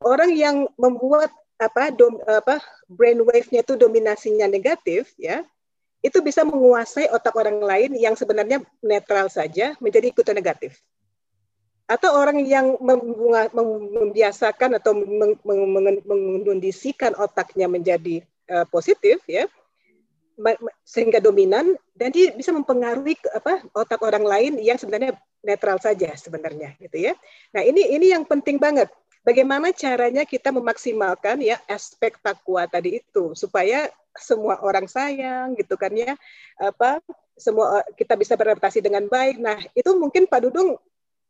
orang 0.00 0.32
yang 0.32 0.64
membuat 0.80 1.28
apa 1.56 1.88
dom, 1.92 2.20
apa 2.28 2.60
brain 2.86 3.20
wave-nya 3.24 3.64
itu 3.64 3.74
dominasinya 3.80 4.44
negatif 4.44 5.12
ya 5.16 5.40
itu 6.04 6.20
bisa 6.20 6.44
menguasai 6.44 7.08
otak 7.10 7.32
orang 7.34 7.58
lain 7.58 7.96
yang 7.96 8.12
sebenarnya 8.14 8.60
netral 8.84 9.32
saja 9.32 9.74
menjadi 9.80 10.12
ikutan 10.12 10.36
negatif 10.36 10.78
atau 11.86 12.18
orang 12.18 12.42
yang 12.42 12.74
membiasakan 13.94 14.74
atau 14.76 14.92
mengkondisikan 16.02 17.14
otaknya 17.14 17.70
menjadi 17.70 18.26
uh, 18.50 18.66
positif 18.66 19.22
ya 19.30 19.46
sehingga 20.84 21.22
dominan 21.22 21.78
dan 21.96 22.12
dia 22.12 22.34
bisa 22.36 22.52
mempengaruhi 22.52 23.16
apa 23.32 23.64
otak 23.72 24.02
orang 24.04 24.26
lain 24.26 24.52
yang 24.60 24.76
sebenarnya 24.76 25.16
netral 25.40 25.80
saja 25.80 26.12
sebenarnya 26.18 26.76
gitu 26.76 27.08
ya. 27.08 27.14
Nah, 27.56 27.64
ini 27.64 27.96
ini 27.96 28.12
yang 28.12 28.26
penting 28.28 28.60
banget. 28.60 28.90
Bagaimana 29.26 29.74
caranya 29.74 30.22
kita 30.22 30.54
memaksimalkan 30.54 31.42
ya 31.42 31.58
aspek 31.66 32.14
takwa 32.22 32.62
tadi 32.70 33.02
itu 33.02 33.34
supaya 33.34 33.90
semua 34.14 34.62
orang 34.62 34.86
sayang 34.86 35.58
gitu 35.58 35.74
kan 35.74 35.90
ya. 35.90 36.14
Apa 36.62 37.02
semua 37.34 37.82
kita 37.98 38.14
bisa 38.14 38.38
beradaptasi 38.38 38.78
dengan 38.78 39.10
baik. 39.10 39.42
Nah, 39.42 39.58
itu 39.74 39.90
mungkin 39.98 40.30
Pak 40.30 40.46
Dudung 40.46 40.78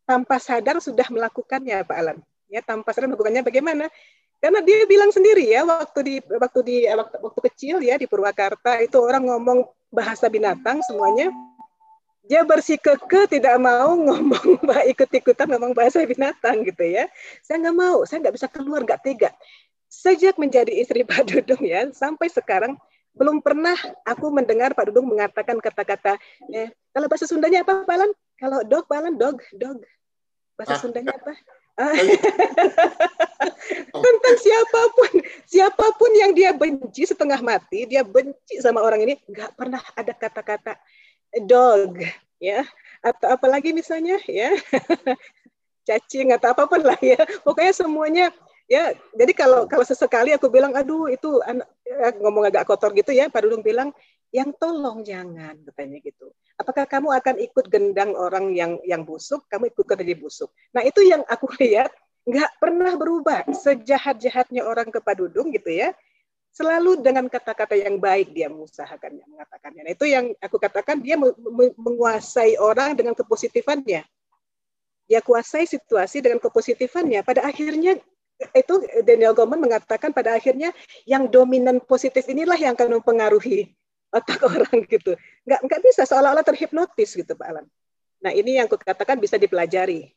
tanpa 0.05 0.37
sadar 0.37 0.77
sudah 0.77 1.09
melakukannya 1.09 1.81
Pak 1.83 1.97
Alan. 1.97 2.17
Ya, 2.47 2.61
tanpa 2.61 2.93
sadar 2.93 3.09
melakukannya 3.09 3.41
bagaimana? 3.41 3.89
Karena 4.37 4.61
dia 4.61 4.85
bilang 4.85 5.09
sendiri 5.09 5.49
ya 5.49 5.65
waktu 5.65 5.99
di 6.05 6.15
waktu 6.21 6.59
di 6.61 6.75
waktu, 6.85 7.15
waktu 7.17 7.39
kecil 7.49 7.81
ya 7.81 7.97
di 7.97 8.05
Purwakarta 8.05 8.77
itu 8.77 9.01
orang 9.01 9.25
ngomong 9.25 9.65
bahasa 9.89 10.29
binatang 10.29 10.85
semuanya 10.85 11.33
dia 12.27 12.43
bersikuku 12.43 13.25
tidak 13.31 13.55
mau 13.57 13.95
ngomong 13.95 14.59
ikut-ikutan 14.91 15.47
ngomong 15.55 15.71
bahasa 15.71 16.03
binatang 16.03 16.61
gitu 16.67 16.83
ya. 16.83 17.07
Saya 17.41 17.63
nggak 17.63 17.77
mau, 17.79 18.03
saya 18.03 18.27
nggak 18.27 18.35
bisa 18.35 18.47
keluar, 18.51 18.83
nggak 18.83 19.01
tega. 19.01 19.31
Sejak 19.87 20.35
menjadi 20.35 20.69
istri 20.75 21.01
Pak 21.07 21.23
Dudung 21.31 21.63
ya, 21.63 21.87
sampai 21.95 22.27
sekarang 22.27 22.75
belum 23.17 23.41
pernah 23.41 23.73
aku 24.05 24.29
mendengar 24.29 24.75
Pak 24.75 24.91
Dudung 24.91 25.09
mengatakan 25.09 25.57
kata-kata, 25.57 26.19
eh, 26.53 26.69
kalau 26.93 27.07
bahasa 27.09 27.25
Sundanya 27.25 27.65
apa 27.65 27.87
Pak 27.87 27.95
Alan? 27.95 28.11
Kalau 28.37 28.59
dog, 28.67 28.85
Pak 28.85 28.97
Alan, 29.01 29.15
dog, 29.17 29.41
dog. 29.55 29.81
Bahasa 30.59 30.77
ah. 30.77 30.79
Sundanya 30.83 31.15
apa? 31.15 31.33
tentang 33.93 34.37
siapa 34.41 34.81
pun 34.97 35.11
siapa 35.45 35.85
pun 35.93 36.09
yang 36.17 36.33
dia 36.33 36.49
benci 36.49 37.05
setengah 37.05 37.37
mati 37.37 37.85
dia 37.85 38.01
benci 38.01 38.57
sama 38.57 38.81
orang 38.81 39.05
ini 39.05 39.13
nggak 39.29 39.53
pernah 39.53 39.77
ada 39.93 40.09
kata-kata 40.09 40.73
dog 41.45 42.01
ya. 42.41 42.63
Atau 43.01 43.27
apalagi 43.33 43.71
misalnya 43.73 44.19
ya. 44.25 44.53
Cacing 45.87 46.35
atau 46.35 46.51
apa 46.51 46.67
pun 46.67 46.83
lah 46.83 46.99
ya. 46.99 47.19
Pokoknya 47.43 47.73
semuanya 47.73 48.25
ya. 48.67 48.91
Jadi 49.15 49.31
kalau 49.31 49.65
kalau 49.65 49.83
sesekali 49.87 50.35
aku 50.35 50.51
bilang 50.51 50.75
aduh 50.75 51.07
itu 51.07 51.39
anak 51.47 51.67
ya, 51.87 52.11
ngomong 52.19 52.51
agak 52.51 52.67
kotor 52.67 52.91
gitu 52.91 53.15
ya. 53.15 53.31
Pak 53.31 53.47
Dudung 53.47 53.63
bilang 53.63 53.95
yang 54.35 54.51
tolong 54.59 55.07
jangan 55.07 55.55
katanya 55.71 56.03
gitu. 56.03 56.27
Apakah 56.59 56.83
kamu 56.89 57.15
akan 57.15 57.35
ikut 57.39 57.65
gendang 57.71 58.11
orang 58.17 58.51
yang 58.51 58.75
yang 58.83 59.07
busuk? 59.07 59.47
Kamu 59.47 59.71
ikut 59.71 59.85
kerja 59.87 60.15
busuk. 60.19 60.51
Nah 60.75 60.83
itu 60.83 60.99
yang 61.05 61.23
aku 61.23 61.47
lihat 61.63 61.93
nggak 62.27 62.59
pernah 62.59 62.91
berubah 62.99 63.47
sejahat 63.55 64.19
jahatnya 64.19 64.67
orang 64.67 64.91
ke 64.91 64.99
Pak 64.99 65.15
Dudung 65.15 65.47
gitu 65.55 65.71
ya 65.71 65.95
selalu 66.57 67.05
dengan 67.05 67.29
kata-kata 67.29 67.77
yang 67.77 68.01
baik 68.01 68.33
dia 68.33 68.49
mengusahakannya, 68.49 69.29
mengatakannya. 69.29 69.81
Nah, 69.85 69.93
itu 69.93 70.05
yang 70.09 70.33
aku 70.41 70.57
katakan 70.57 70.97
dia 70.97 71.13
menguasai 71.77 72.57
orang 72.57 72.97
dengan 72.97 73.13
kepositifannya. 73.13 74.01
dia 75.07 75.23
kuasai 75.23 75.63
situasi 75.63 76.19
dengan 76.19 76.35
kepositifannya. 76.35 77.23
Pada 77.23 77.47
akhirnya 77.47 77.95
itu 78.51 78.73
Daniel 79.07 79.31
Goleman 79.31 79.63
mengatakan 79.63 80.11
pada 80.11 80.35
akhirnya 80.35 80.75
yang 81.07 81.31
dominan 81.31 81.79
positif 81.79 82.27
inilah 82.27 82.59
yang 82.59 82.75
akan 82.75 82.99
mempengaruhi 82.99 83.71
otak 84.11 84.43
orang 84.51 84.83
gitu. 84.83 85.15
Nggak 85.47 85.59
nggak 85.63 85.81
bisa 85.87 86.03
seolah-olah 86.03 86.43
terhipnotis 86.43 87.15
gitu 87.15 87.39
Pak 87.39 87.47
Alan. 87.47 87.65
Nah 88.19 88.35
ini 88.35 88.59
yang 88.59 88.67
kukatakan 88.67 89.15
bisa 89.15 89.39
dipelajari. 89.39 90.11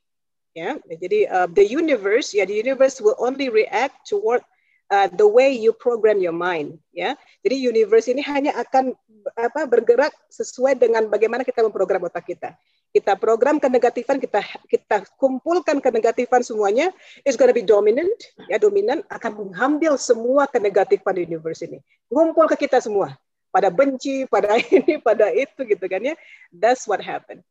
Ya, 0.50 0.74
jadi 0.82 1.30
uh, 1.30 1.46
the 1.46 1.62
universe, 1.62 2.34
ya 2.34 2.42
the 2.42 2.58
universe 2.58 2.98
will 2.98 3.14
only 3.22 3.46
react 3.46 4.10
toward 4.10 4.42
uh, 4.90 5.08
the 5.14 5.26
way 5.26 5.54
you 5.54 5.72
program 5.72 6.18
your 6.18 6.34
mind. 6.34 6.76
Ya, 6.90 7.14
jadi 7.46 7.56
universe 7.56 8.10
ini 8.10 8.20
hanya 8.26 8.52
akan 8.58 8.92
apa 9.38 9.64
bergerak 9.64 10.12
sesuai 10.28 10.76
dengan 10.76 11.06
bagaimana 11.08 11.46
kita 11.46 11.64
memprogram 11.64 12.04
otak 12.04 12.28
kita 12.28 12.56
kita 12.90 13.14
program 13.14 13.62
kenegatifan, 13.62 14.18
kita 14.18 14.42
kita 14.66 15.06
kumpulkan 15.14 15.78
kenegatifan 15.78 16.42
semuanya, 16.42 16.90
is 17.22 17.38
gonna 17.38 17.54
be 17.54 17.62
dominant, 17.62 18.10
ya 18.50 18.58
dominan 18.58 19.06
akan 19.06 19.46
mengambil 19.46 19.94
semua 19.94 20.50
kenegatifan 20.50 21.14
di 21.14 21.22
universe 21.30 21.62
ini, 21.62 21.78
ngumpul 22.10 22.50
ke 22.50 22.66
kita 22.66 22.82
semua, 22.82 23.14
pada 23.54 23.70
benci, 23.70 24.26
pada 24.26 24.58
ini, 24.74 24.98
pada 24.98 25.30
itu 25.30 25.62
gitu 25.62 25.86
kan 25.86 26.02
ya. 26.02 26.14
That's 26.50 26.90
what 26.90 26.98
happened. 26.98 27.46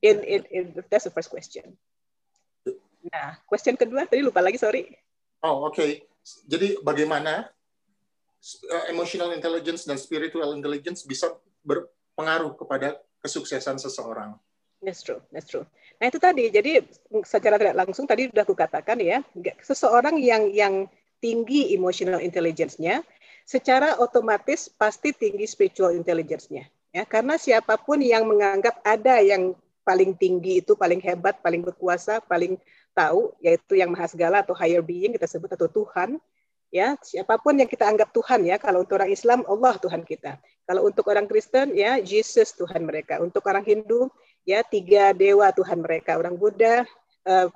In, 0.00 0.24
in, 0.24 0.40
in 0.48 0.64
that's 0.88 1.04
the 1.04 1.12
first 1.12 1.28
question. 1.28 1.76
Nah, 3.04 3.36
question 3.44 3.76
kedua 3.76 4.08
tadi 4.08 4.24
lupa 4.24 4.40
lagi, 4.40 4.56
sorry. 4.56 4.88
Oh, 5.44 5.68
oke. 5.68 5.76
Okay. 5.76 6.08
Jadi 6.24 6.78
bagaimana 6.84 7.48
uh, 8.70 8.86
emotional 8.92 9.32
intelligence 9.32 9.84
dan 9.88 9.96
spiritual 9.96 10.52
intelligence 10.56 11.04
bisa 11.04 11.32
berpengaruh 11.64 12.56
kepada 12.56 13.00
kesuksesan 13.20 13.80
seseorang? 13.80 14.36
That's 14.80 15.04
true, 15.04 15.20
that's 15.28 15.48
true. 15.48 15.68
Nah 16.00 16.08
itu 16.08 16.16
tadi, 16.16 16.48
jadi 16.48 16.80
secara 17.28 17.60
tidak 17.60 17.76
langsung 17.76 18.08
tadi 18.08 18.32
sudah 18.32 18.48
kukatakan 18.48 18.96
ya, 18.96 19.20
seseorang 19.60 20.16
yang 20.16 20.48
yang 20.48 20.74
tinggi 21.20 21.76
emotional 21.76 22.24
intelligence-nya, 22.24 23.04
secara 23.44 24.00
otomatis 24.00 24.72
pasti 24.72 25.12
tinggi 25.12 25.44
spiritual 25.44 25.92
intelligence-nya. 25.92 26.64
Ya, 26.90 27.04
karena 27.04 27.36
siapa 27.36 27.76
pun 27.76 28.00
yang 28.00 28.24
menganggap 28.24 28.80
ada 28.82 29.20
yang 29.20 29.52
paling 29.84 30.16
tinggi 30.16 30.64
itu 30.64 30.72
paling 30.74 30.98
hebat, 31.04 31.38
paling 31.44 31.60
berkuasa, 31.60 32.24
paling 32.24 32.56
tahu, 32.92 33.32
yaitu 33.40 33.78
yang 33.78 33.90
maha 33.92 34.10
segala 34.10 34.42
atau 34.42 34.54
higher 34.56 34.82
being 34.82 35.14
kita 35.14 35.26
sebut 35.26 35.50
atau 35.54 35.70
Tuhan, 35.70 36.18
ya. 36.70 36.94
Siapa 37.02 37.36
pun 37.42 37.58
yang 37.58 37.68
kita 37.68 37.86
anggap 37.86 38.14
Tuhan 38.14 38.46
ya. 38.46 38.56
Kalau 38.56 38.86
untuk 38.86 38.96
orang 38.98 39.10
Islam 39.10 39.42
Allah 39.46 39.74
Tuhan 39.76 40.02
kita. 40.06 40.38
Kalau 40.64 40.86
untuk 40.86 41.04
orang 41.10 41.26
Kristen 41.26 41.74
ya 41.74 41.98
Jesus 41.98 42.54
Tuhan 42.54 42.86
mereka. 42.86 43.18
Untuk 43.18 43.42
orang 43.50 43.66
Hindu 43.66 44.06
ya 44.46 44.62
tiga 44.62 45.10
dewa 45.10 45.50
Tuhan 45.50 45.82
mereka. 45.82 46.16
Orang 46.16 46.38
Buddha 46.38 46.86
uh, 47.26 47.50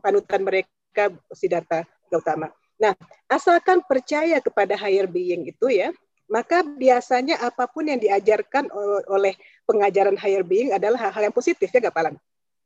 panutan 0.00 0.40
mereka 0.42 1.12
Siddhartha 1.32 1.84
Gautama. 2.08 2.48
Nah, 2.80 2.96
asalkan 3.30 3.84
percaya 3.86 4.42
kepada 4.42 4.74
higher 4.74 5.06
being 5.06 5.46
itu 5.46 5.70
ya, 5.70 5.94
maka 6.26 6.64
biasanya 6.64 7.38
apa 7.44 7.68
pun 7.70 7.86
yang 7.86 8.00
diajarkan 8.00 8.72
oleh 9.06 9.36
pengajaran 9.68 10.16
higher 10.18 10.42
being 10.42 10.74
adalah 10.74 11.08
hal-hal 11.08 11.30
yang 11.30 11.36
positif 11.36 11.70
ya 11.70 11.78
nggak 11.78 11.94
Palang? 11.94 12.16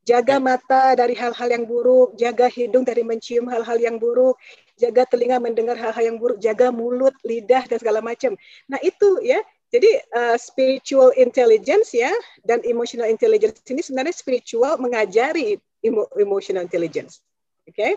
Jaga 0.06 0.38
ya. 0.38 0.42
mata 0.42 0.94
dari 0.94 1.18
hal-hal 1.18 1.48
yang 1.50 1.66
buruk, 1.66 2.14
jaga 2.14 2.46
hidung 2.46 2.86
dari 2.86 3.02
mencium 3.02 3.50
hal-hal 3.50 3.74
yang 3.82 3.98
buruk, 3.98 4.38
jaga 4.78 5.02
telinga 5.02 5.42
mendengar 5.42 5.74
hal-hal 5.74 6.14
yang 6.14 6.18
buruk, 6.22 6.38
jaga 6.38 6.70
mulut, 6.70 7.10
lidah 7.26 7.66
dan 7.66 7.82
segala 7.82 7.98
macam. 7.98 8.38
Nah 8.70 8.78
itu 8.86 9.18
ya 9.26 9.42
jadi 9.66 9.90
uh, 10.14 10.36
spiritual 10.38 11.10
intelligence 11.18 11.90
ya 11.90 12.14
dan 12.46 12.62
emotional 12.62 13.10
intelligence 13.10 13.58
ini 13.66 13.82
sebenarnya 13.82 14.14
spiritual 14.14 14.78
mengajari 14.78 15.58
emo 15.82 16.06
emotional 16.14 16.62
intelligence. 16.62 17.18
Oke. 17.66 17.74
Okay? 17.74 17.92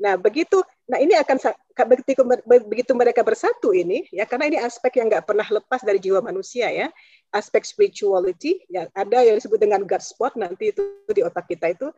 Nah, 0.00 0.20
begitu 0.20 0.60
nah 0.84 1.00
ini 1.00 1.16
akan 1.16 1.40
begitu 1.88 2.22
begitu 2.68 2.92
mereka 2.92 3.24
bersatu 3.24 3.72
ini 3.72 4.04
ya 4.12 4.28
karena 4.28 4.52
ini 4.52 4.58
aspek 4.60 5.00
yang 5.00 5.08
nggak 5.08 5.24
pernah 5.24 5.46
lepas 5.48 5.80
dari 5.80 5.96
jiwa 5.98 6.20
manusia 6.20 6.68
ya. 6.68 6.92
Aspek 7.34 7.64
spirituality 7.66 8.62
yang 8.70 8.86
ada 8.94 9.24
yang 9.24 9.40
disebut 9.40 9.58
dengan 9.58 9.82
God 9.88 10.02
spot 10.04 10.36
nanti 10.38 10.70
itu 10.70 10.82
di 11.10 11.24
otak 11.24 11.50
kita 11.50 11.74
itu 11.74 11.88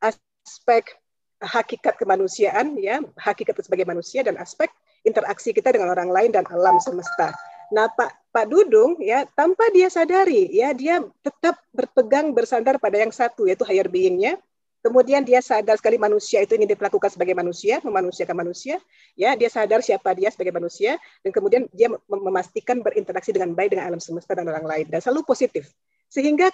aspek 0.00 0.96
hakikat 1.40 1.96
kemanusiaan 1.96 2.76
ya, 2.76 3.00
hakikat 3.16 3.56
sebagai 3.64 3.88
manusia 3.88 4.20
dan 4.20 4.36
aspek 4.36 4.68
interaksi 5.08 5.56
kita 5.56 5.72
dengan 5.72 5.92
orang 5.92 6.12
lain 6.12 6.30
dan 6.32 6.44
alam 6.52 6.76
semesta. 6.80 7.32
Nah, 7.72 7.88
Pak 7.88 8.34
Pak 8.34 8.46
Dudung 8.50 8.98
ya 9.00 9.24
tanpa 9.32 9.70
dia 9.70 9.86
sadari 9.86 10.50
ya 10.50 10.74
dia 10.74 11.00
tetap 11.22 11.58
berpegang 11.70 12.34
bersandar 12.34 12.76
pada 12.82 12.98
yang 13.00 13.14
satu 13.14 13.48
yaitu 13.48 13.64
higher 13.64 13.88
beingnya. 13.88 14.36
Kemudian 14.80 15.20
dia 15.28 15.44
sadar 15.44 15.76
sekali 15.76 16.00
manusia 16.00 16.40
itu 16.40 16.56
ingin 16.56 16.72
diperlakukan 16.72 17.12
sebagai 17.12 17.36
manusia, 17.36 17.84
memanusiakan 17.84 18.32
manusia. 18.32 18.80
Ya, 19.12 19.36
dia 19.36 19.52
sadar 19.52 19.84
siapa 19.84 20.16
dia 20.16 20.32
sebagai 20.32 20.56
manusia 20.56 20.96
dan 21.20 21.30
kemudian 21.36 21.68
dia 21.76 21.92
memastikan 22.08 22.80
berinteraksi 22.80 23.28
dengan 23.28 23.52
baik 23.52 23.76
dengan 23.76 23.92
alam 23.92 24.00
semesta 24.00 24.32
dan 24.32 24.48
orang 24.48 24.64
lain 24.64 24.86
dan 24.88 25.04
selalu 25.04 25.28
positif. 25.28 25.68
Sehingga 26.08 26.48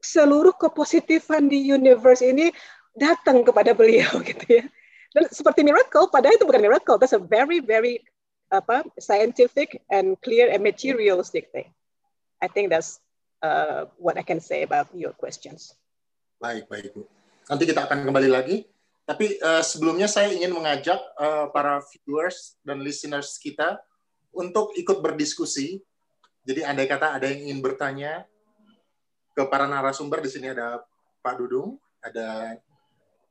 seluruh 0.00 0.56
kepositifan 0.56 1.52
di 1.52 1.60
universe 1.60 2.24
ini 2.24 2.48
datang 2.96 3.44
kepada 3.44 3.76
beliau 3.76 4.08
gitu 4.28 4.64
ya. 4.64 4.64
Dan 5.12 5.28
seperti 5.28 5.60
miracle, 5.60 6.08
padahal 6.08 6.40
itu 6.40 6.48
bukan 6.48 6.62
miracle, 6.64 6.96
that's 6.96 7.12
a 7.12 7.20
very 7.20 7.60
very 7.60 8.00
apa 8.48 8.82
scientific 8.98 9.78
and 9.92 10.16
clear 10.24 10.48
and 10.48 10.64
materialistic 10.64 11.52
thing. 11.52 11.68
I 12.40 12.48
think 12.48 12.72
that's 12.72 12.98
uh, 13.44 13.92
what 14.00 14.16
I 14.16 14.24
can 14.24 14.40
say 14.40 14.64
about 14.64 14.88
your 14.96 15.12
questions. 15.12 15.76
Baik, 16.40 16.72
baik 16.72 16.96
Bu. 16.96 17.04
Nanti 17.52 17.68
kita 17.68 17.84
akan 17.84 18.08
kembali 18.08 18.32
lagi. 18.32 18.64
Tapi 19.04 19.36
uh, 19.44 19.60
sebelumnya 19.60 20.08
saya 20.08 20.32
ingin 20.32 20.56
mengajak 20.56 20.96
uh, 21.20 21.52
para 21.52 21.84
viewers 21.92 22.56
dan 22.64 22.80
listeners 22.80 23.36
kita 23.36 23.76
untuk 24.32 24.72
ikut 24.72 25.04
berdiskusi. 25.04 25.84
Jadi 26.48 26.64
andai 26.64 26.88
kata 26.88 27.20
ada 27.20 27.28
yang 27.28 27.44
ingin 27.44 27.60
bertanya 27.60 28.24
ke 29.36 29.44
para 29.52 29.68
narasumber 29.68 30.24
di 30.24 30.32
sini 30.32 30.48
ada 30.48 30.80
Pak 31.20 31.34
Dudung, 31.36 31.76
ada 32.00 32.56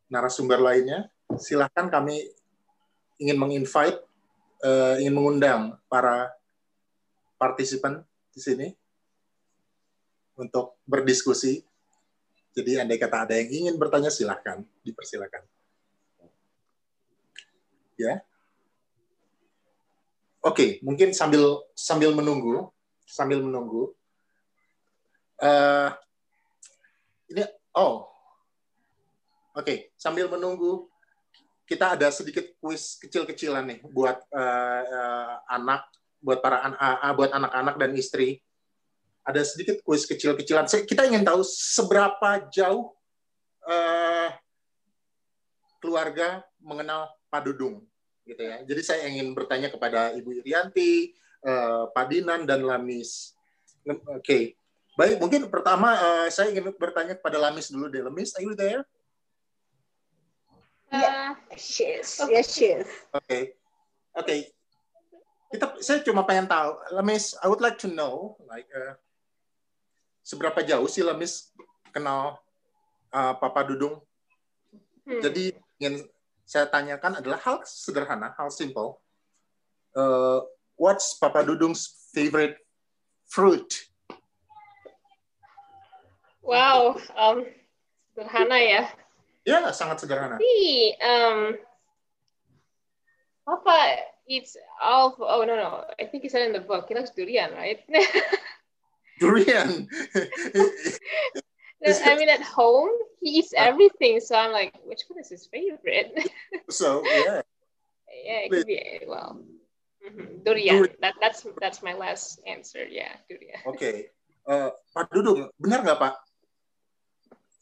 narasumber 0.06 0.62
lainnya. 0.62 1.10
Silahkan 1.42 1.90
kami 1.90 2.30
ingin 3.18 3.42
menginvite 3.42 4.06
uh, 4.62 5.02
ingin 5.02 5.18
mengundang 5.18 5.82
para 5.90 6.30
partisipan 7.42 8.06
di 8.30 8.40
sini 8.44 8.68
untuk 10.38 10.78
berdiskusi. 10.86 11.69
Jadi 12.54 12.82
andai 12.82 12.98
kata 12.98 13.30
ada 13.30 13.34
yang 13.38 13.50
ingin 13.50 13.76
bertanya 13.78 14.10
silahkan, 14.10 14.66
dipersilakan. 14.82 15.46
Ya. 18.00 18.24
Oke, 20.40 20.80
mungkin 20.80 21.12
sambil 21.12 21.68
sambil 21.76 22.16
menunggu, 22.16 22.72
sambil 23.04 23.44
menunggu. 23.44 23.92
Uh, 25.40 25.92
ini 27.28 27.44
oh, 27.76 28.08
oke, 29.56 29.92
sambil 30.00 30.32
menunggu 30.32 30.88
kita 31.70 31.94
ada 31.94 32.10
sedikit 32.10 32.50
kuis 32.58 32.98
kecil-kecilan 32.98 33.62
nih 33.68 33.80
buat 33.94 34.18
uh, 34.34 34.84
uh, 34.90 35.34
anak, 35.54 35.86
buat 36.18 36.42
para 36.42 36.66
an 36.66 36.74
uh, 36.74 37.14
buat 37.14 37.30
anak-anak 37.30 37.76
dan 37.78 37.92
istri. 37.94 38.42
Ada 39.30 39.46
sedikit 39.46 39.86
kuis 39.86 40.10
kecil-kecilan. 40.10 40.66
Kita 40.66 41.06
ingin 41.06 41.22
tahu 41.22 41.46
seberapa 41.46 42.50
jauh 42.50 42.98
uh, 43.62 44.34
keluarga 45.78 46.42
mengenal 46.58 47.14
Pak 47.30 47.46
Dudung, 47.46 47.86
gitu 48.26 48.42
ya. 48.42 48.66
Jadi 48.66 48.82
saya 48.82 49.06
ingin 49.06 49.38
bertanya 49.38 49.70
kepada 49.70 50.18
Ibu 50.18 50.42
Irianti, 50.42 51.14
uh, 51.46 51.94
Pak 51.94 52.10
Dinan 52.10 52.50
dan 52.50 52.66
Lamis. 52.66 53.38
Oke, 53.86 54.02
okay. 54.18 54.44
baik. 54.98 55.22
Mungkin 55.22 55.46
pertama 55.54 55.94
uh, 55.94 56.28
saya 56.34 56.50
ingin 56.50 56.74
bertanya 56.74 57.14
kepada 57.14 57.38
Lamis 57.38 57.70
dulu 57.70 57.86
deh. 57.86 58.02
Lamis, 58.02 58.34
are 58.34 58.42
you 58.42 58.58
there? 58.58 58.82
She 61.54 61.86
is. 61.86 62.10
Okay. 62.18 62.34
Yes, 62.34 62.48
she 62.50 62.66
is. 62.82 62.90
Okay. 63.14 63.54
Okay. 64.18 64.50
Kita, 65.54 65.78
saya 65.86 66.02
cuma 66.02 66.26
pengen 66.26 66.50
tahu, 66.50 66.78
Lemis, 66.98 67.38
I 67.42 67.46
would 67.46 67.62
like 67.62 67.78
to 67.82 67.90
know, 67.90 68.38
like, 68.50 68.66
uh, 68.74 68.98
seberapa 70.30 70.62
jauh 70.62 70.86
sih 70.86 71.02
Lemis 71.02 71.50
kenal 71.90 72.38
uh, 73.10 73.34
Papa 73.34 73.66
Dudung? 73.66 73.98
Hmm. 75.10 75.26
Jadi 75.26 75.58
yang 75.82 76.06
saya 76.46 76.70
tanyakan 76.70 77.18
adalah 77.18 77.42
hal 77.42 77.66
sederhana, 77.66 78.38
hal 78.38 78.54
simple. 78.54 79.02
Uh, 79.98 80.46
what's 80.78 81.18
Papa 81.18 81.42
Dudung's 81.42 82.14
favorite 82.14 82.62
fruit? 83.26 83.90
Wow, 86.46 87.02
um, 87.18 87.46
sederhana 88.14 88.58
ya. 88.62 88.84
Ya, 89.50 89.66
sangat 89.74 90.06
sederhana. 90.06 90.38
Tapi, 90.38 90.94
um, 91.02 91.58
Papa 93.50 93.78
eats 94.30 94.54
all. 94.78 95.18
Oh 95.18 95.42
no 95.42 95.58
no, 95.58 95.90
I 95.98 96.06
think 96.06 96.22
he 96.22 96.30
said 96.30 96.46
in 96.46 96.54
the 96.54 96.62
book 96.62 96.86
he 96.86 96.94
likes 96.94 97.10
durian, 97.18 97.50
right? 97.58 97.82
durian. 99.20 99.88
I 101.86 102.16
mean, 102.18 102.30
at 102.30 102.44
home, 102.44 102.92
he 103.22 103.40
eats 103.40 103.54
everything. 103.56 104.20
So 104.20 104.36
I'm 104.36 104.52
like, 104.52 104.76
which 104.84 105.04
one 105.08 105.20
is 105.20 105.30
his 105.30 105.48
favorite? 105.48 106.16
So 106.70 107.04
yeah. 107.06 107.42
yeah, 108.26 108.40
it 108.46 108.52
could 108.52 108.68
be, 108.68 109.02
well, 109.08 109.40
mhm. 110.04 110.44
durian. 110.44 110.84
Durian. 110.84 110.98
That, 111.02 111.16
that's, 111.22 111.46
that's 111.62 111.82
my 111.82 111.94
last 111.94 112.42
answer. 112.48 112.84
Yeah, 112.84 113.16
durian. 113.30 113.60
Okay. 113.68 114.10
Eh, 114.50 114.70
Pak 114.96 115.14
Dudung, 115.14 115.46
benar 115.62 115.86
nggak 115.86 116.00
Pak? 116.02 116.16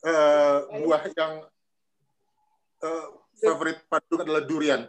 Eh, 0.07 0.59
buah 0.87 1.03
yang 1.11 1.33
eh, 2.79 3.07
favorit 3.43 3.77
Pak 3.91 4.07
Dudung 4.07 4.23
adalah 4.23 4.43
durian. 4.47 4.87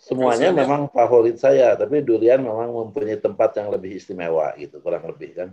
Semuanya 0.00 0.50
memang 0.50 0.88
favorit 0.90 1.36
saya, 1.36 1.76
tapi 1.76 2.00
durian 2.00 2.40
memang 2.40 2.72
mempunyai 2.72 3.20
tempat 3.20 3.56
yang 3.60 3.68
lebih 3.68 3.96
istimewa 4.00 4.52
gitu, 4.56 4.80
kurang 4.80 5.04
lebih 5.06 5.36
kan. 5.36 5.50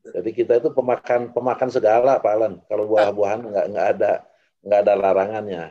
Jadi 0.00 0.30
kita 0.32 0.56
itu 0.56 0.72
pemakan 0.72 1.30
pemakan 1.30 1.68
segala, 1.68 2.16
Pak 2.16 2.32
Alan. 2.32 2.54
Kalau 2.64 2.88
buah-buahan 2.88 3.40
nggak 3.52 3.66
nggak 3.76 3.86
ada 3.96 4.12
nggak 4.64 4.80
ada 4.88 4.94
larangannya. 4.96 5.64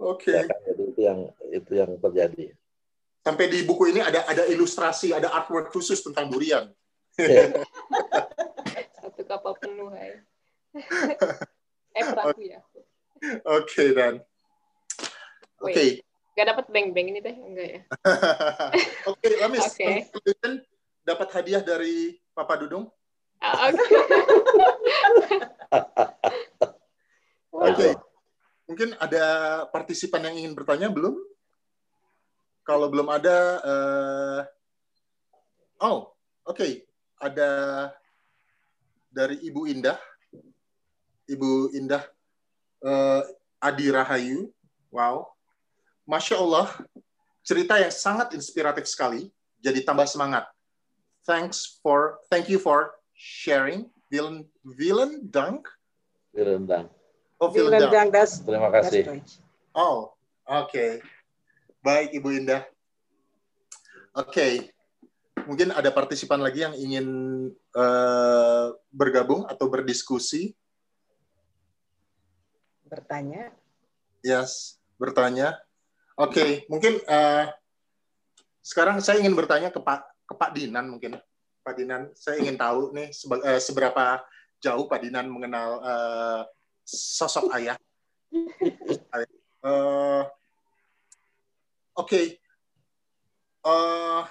Oke. 0.00 0.32
Ya 0.32 0.48
kan? 0.48 0.58
Jadi 0.64 0.82
itu 0.88 1.00
yang 1.04 1.20
itu 1.52 1.72
yang 1.76 1.90
terjadi. 2.00 2.46
Sampai 3.20 3.50
di 3.50 3.66
buku 3.66 3.92
ini 3.92 4.00
ada 4.00 4.24
ada 4.24 4.48
ilustrasi, 4.48 5.12
ada 5.12 5.28
artwork 5.32 5.68
khusus 5.74 6.00
tentang 6.00 6.32
durian. 6.32 6.72
Ya. 7.20 7.52
Satu 9.02 9.22
kapal 9.24 9.56
penuh, 9.60 9.92
hai. 9.92 10.20
eh, 11.96 12.04
perahu 12.04 12.40
ya. 12.40 12.60
Oke 13.44 13.92
dan. 13.96 14.20
Oke. 15.60 16.05
Gak 16.36 16.52
dapat 16.52 16.68
beng-beng 16.68 17.16
ini 17.16 17.24
teh, 17.24 17.32
enggak 17.32 17.68
ya? 17.72 17.80
Oke, 19.10 19.40
Lamis. 19.40 19.72
Oke. 19.72 20.04
Kalian 20.12 20.60
dapat 21.00 21.28
hadiah 21.32 21.64
dari 21.64 22.20
Papa 22.36 22.60
Dudung. 22.60 22.92
Ah, 23.40 23.72
Oke. 23.72 23.84
Oke. 27.72 27.88
Mungkin 28.68 28.92
ada 29.00 29.24
partisipan 29.72 30.28
yang 30.28 30.36
ingin 30.44 30.52
bertanya 30.52 30.92
belum? 30.92 31.16
Kalau 32.68 32.92
belum 32.92 33.08
ada, 33.08 33.38
eh, 33.62 34.40
oh, 35.86 36.10
oke, 36.42 36.66
ada 37.22 37.48
dari 39.06 39.38
Ibu 39.38 39.70
Indah, 39.70 39.96
Ibu 41.30 41.78
Indah 41.78 42.02
eh, 42.82 43.22
Adi 43.62 43.86
Rahayu, 43.86 44.50
wow, 44.90 45.30
masya 46.06 46.38
Allah, 46.38 46.70
cerita 47.42 47.76
yang 47.76 47.90
sangat 47.90 48.32
inspiratif 48.32 48.86
sekali, 48.86 49.28
jadi 49.58 49.82
tambah 49.82 50.06
semangat. 50.06 50.46
Thanks 51.26 51.82
for, 51.82 52.22
thank 52.30 52.46
you 52.46 52.62
for 52.62 52.94
sharing, 53.18 53.90
Villain, 54.06 54.46
Villain 54.62 55.26
Dunk. 55.26 55.66
Direndang. 56.30 56.86
Oh, 57.42 57.50
Villain 57.50 57.82
Dunk. 57.82 57.90
Bilang 57.90 58.10
das, 58.14 58.38
Terima 58.40 58.70
kasih. 58.70 59.02
Oh, 59.74 60.14
oke. 60.46 61.02
Baik, 61.82 62.14
Ibu 62.14 62.28
Indah. 62.38 62.62
Oke. 64.14 64.70
Mungkin 65.46 65.70
ada 65.70 65.90
partisipan 65.92 66.42
lagi 66.42 66.64
yang 66.66 66.74
ingin 66.74 67.06
eh, 67.54 68.66
bergabung 68.90 69.46
atau 69.46 69.66
berdiskusi. 69.70 70.54
Bertanya. 72.86 73.50
Yes, 74.22 74.78
bertanya. 74.98 75.65
Oke, 76.16 76.64
mungkin 76.72 76.96
eh, 77.04 77.44
sekarang 78.64 79.04
saya 79.04 79.20
ingin 79.20 79.36
bertanya 79.36 79.68
ke 79.68 79.76
Pak 79.76 80.00
ke 80.24 80.34
Pak 80.34 80.50
Dinan 80.56 80.88
mungkin. 80.88 81.20
Pak 81.60 81.74
Dinan, 81.76 82.08
saya 82.16 82.40
ingin 82.40 82.56
tahu 82.56 82.94
nih 82.96 83.12
sebe- 83.12 83.42
eh, 83.44 83.60
seberapa 83.60 84.24
jauh 84.62 84.88
Pak 84.88 85.00
Dinan 85.04 85.28
mengenal 85.28 85.82
eh, 85.84 86.42
sosok 86.88 87.52
ayah. 87.54 87.76
Eh, 89.66 90.22
Oke, 91.96 92.38
Eh, 93.66 94.22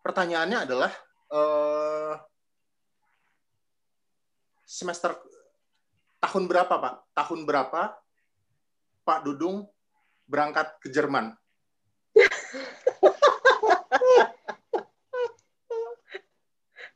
pertanyaannya 0.00 0.64
adalah 0.64 0.88
eh, 1.28 2.14
semester 4.64 5.12
tahun 6.16 6.48
berapa 6.48 6.74
Pak? 6.80 6.94
Tahun 7.12 7.40
berapa 7.44 7.92
Pak 9.04 9.20
Dudung 9.28 9.68
berangkat 10.28 10.76
ke 10.78 10.92
Jerman? 10.92 11.32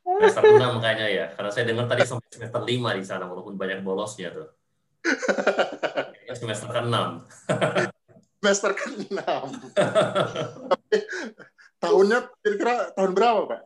Semester 0.02 0.42
6 0.44 0.82
kayaknya 0.82 1.08
ya. 1.08 1.26
Karena 1.34 1.50
saya 1.50 1.64
dengar 1.66 1.86
tadi 1.88 2.04
sampai 2.04 2.28
semester 2.30 2.62
5 2.62 2.98
di 2.98 3.04
sana, 3.06 3.24
walaupun 3.26 3.56
banyak 3.56 3.80
bolosnya 3.82 4.30
tuh. 4.30 4.48
Kayaknya 5.02 6.36
semester 6.40 6.68
ke-6. 6.70 6.96
Semester 8.38 8.70
ke-6. 8.76 9.18
Tahunnya 11.82 12.18
kira-kira 12.42 12.74
tahun 12.94 13.12
berapa 13.14 13.40
Pak? 13.50 13.62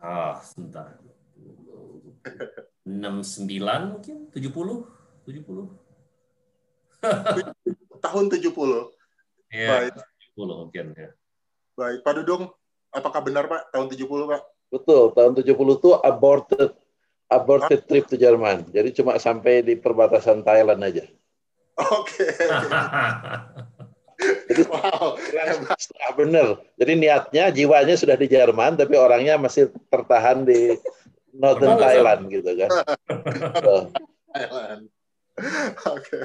Ah, 0.00 0.40
sebentar. 0.40 0.96
69 2.88 3.60
mungkin? 3.92 4.16
70? 4.32 4.88
70? 5.28 5.68
Tahun 8.00 8.24
70. 8.32 8.48
Iya, 9.52 9.68
Baik. 9.68 9.92
70 10.36 10.60
mungkin 10.60 10.84
ya. 10.96 11.10
Baik, 11.78 11.98
Pak 12.04 12.12
Dudung, 12.20 12.42
apakah 12.92 13.20
benar 13.24 13.44
Pak 13.46 13.72
tahun 13.72 13.88
70 13.88 14.30
Pak? 14.30 14.42
Betul, 14.70 15.10
tahun 15.16 15.32
70 15.34 15.52
itu 15.52 15.90
aborted 16.00 16.70
aborted 17.30 17.86
trip 17.86 18.10
to 18.10 18.18
Jerman. 18.18 18.66
Jadi 18.74 18.90
cuma 18.94 19.16
sampai 19.16 19.62
di 19.62 19.78
perbatasan 19.78 20.42
Thailand 20.42 20.82
aja. 20.82 21.06
Oke. 21.78 22.26
wow. 24.68 25.16
Setengah 25.78 26.12
benar. 26.18 26.48
Jadi 26.76 26.92
niatnya, 26.98 27.44
jiwanya 27.54 27.96
sudah 27.96 28.18
di 28.18 28.26
Jerman, 28.28 28.76
tapi 28.76 28.98
orangnya 28.98 29.40
masih 29.40 29.70
tertahan 29.88 30.44
di 30.44 30.76
Northern. 31.32 31.78
Thailand 31.78 32.28
gitu 32.28 32.50
kan. 32.58 32.70
Tuh. 33.64 33.82
Thailand. 34.34 34.90
Oke. 35.96 36.18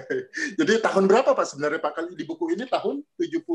Jadi 0.59 0.73
tahun 0.83 1.05
berapa 1.07 1.31
Pak 1.31 1.45
sebenarnya 1.47 1.79
Pak 1.81 1.93
kali 1.95 2.11
di 2.15 2.25
buku 2.27 2.53
ini 2.53 2.65
tahun 2.67 3.01
70 3.17 3.45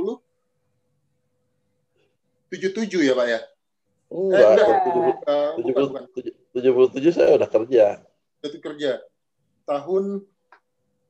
77 2.51 3.07
ya 3.07 3.15
Pak 3.15 3.27
ya? 3.31 3.41
Enggak, 4.11 4.43
enggak. 4.43 4.67
tahun 4.67 5.05
Eh, 5.23 5.51
70 5.63 5.65
bukan, 5.71 5.85
bukan. 5.87 6.05
70 6.51 6.99
77 6.99 7.15
saya 7.15 7.31
udah 7.39 7.49
kerja. 7.49 7.85
Itu 8.43 8.59
kerja. 8.59 8.93
Tahun 9.69 10.05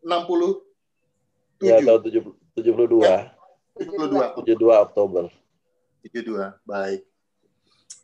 60 0.05 0.65
Ya, 1.61 1.77
7. 1.81 1.89
tahun 1.89 2.01
70 2.05 2.37
72. 2.57 3.01
72. 3.81 4.37
72 4.45 4.85
Oktober. 4.85 5.25
72. 6.05 6.53
Baik. 6.69 7.01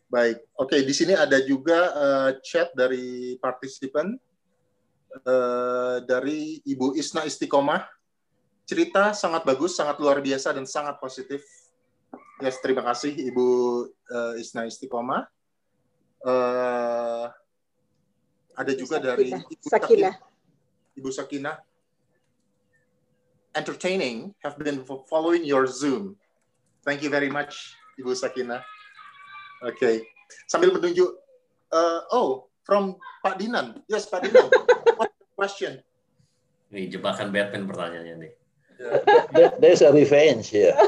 Baik. 0.06 0.36
Oke, 0.56 0.80
di 0.80 0.94
sini 0.96 1.12
ada 1.12 1.36
juga 1.44 1.92
eh, 1.92 2.30
chat 2.40 2.72
dari 2.72 3.36
partisipan 3.36 4.16
eh, 5.22 5.96
dari 6.04 6.60
Ibu 6.64 6.96
Isna 6.96 7.24
Istiqomah. 7.24 7.84
Cerita 8.66 9.14
sangat 9.14 9.46
bagus, 9.46 9.78
sangat 9.78 10.02
luar 10.02 10.18
biasa 10.20 10.52
dan 10.52 10.66
sangat 10.66 10.98
positif. 10.98 11.40
Yes, 12.42 12.60
terima 12.60 12.84
kasih 12.84 13.14
Ibu 13.14 13.46
eh, 13.88 14.42
Isna 14.42 14.68
Istiqomah. 14.68 15.22
Eh, 16.26 17.26
ada 18.56 18.72
juga 18.76 18.96
dari. 19.00 19.32
Ibu 19.32 19.66
Sakinah. 19.68 20.14
Ibu 20.96 21.08
Sakinah. 21.12 21.56
Entertaining 23.56 24.36
have 24.44 24.60
been 24.60 24.84
following 25.08 25.40
your 25.40 25.64
Zoom. 25.64 26.20
Thank 26.84 27.00
you 27.00 27.08
very 27.08 27.32
much, 27.32 27.72
Ibu 27.96 28.12
Sakinah. 28.12 28.60
Oke, 29.64 30.04
sambil 30.44 30.76
menunjuk. 30.76 31.16
uh, 31.72 32.00
oh, 32.12 32.46
from 32.62 32.98
Pak 33.22 33.38
Dinan. 33.38 33.82
Yes, 33.90 34.06
Pak 34.06 34.26
Dinan. 34.26 34.50
Question? 35.36 35.76
Ini 36.72 36.88
jebakan 36.88 37.28
Batman 37.28 37.68
pertanyaannya 37.68 38.14
nih. 38.16 38.32
There- 39.36 39.56
There's 39.60 39.84
a 39.84 39.92
revenge 39.92 40.48
here. 40.48 40.72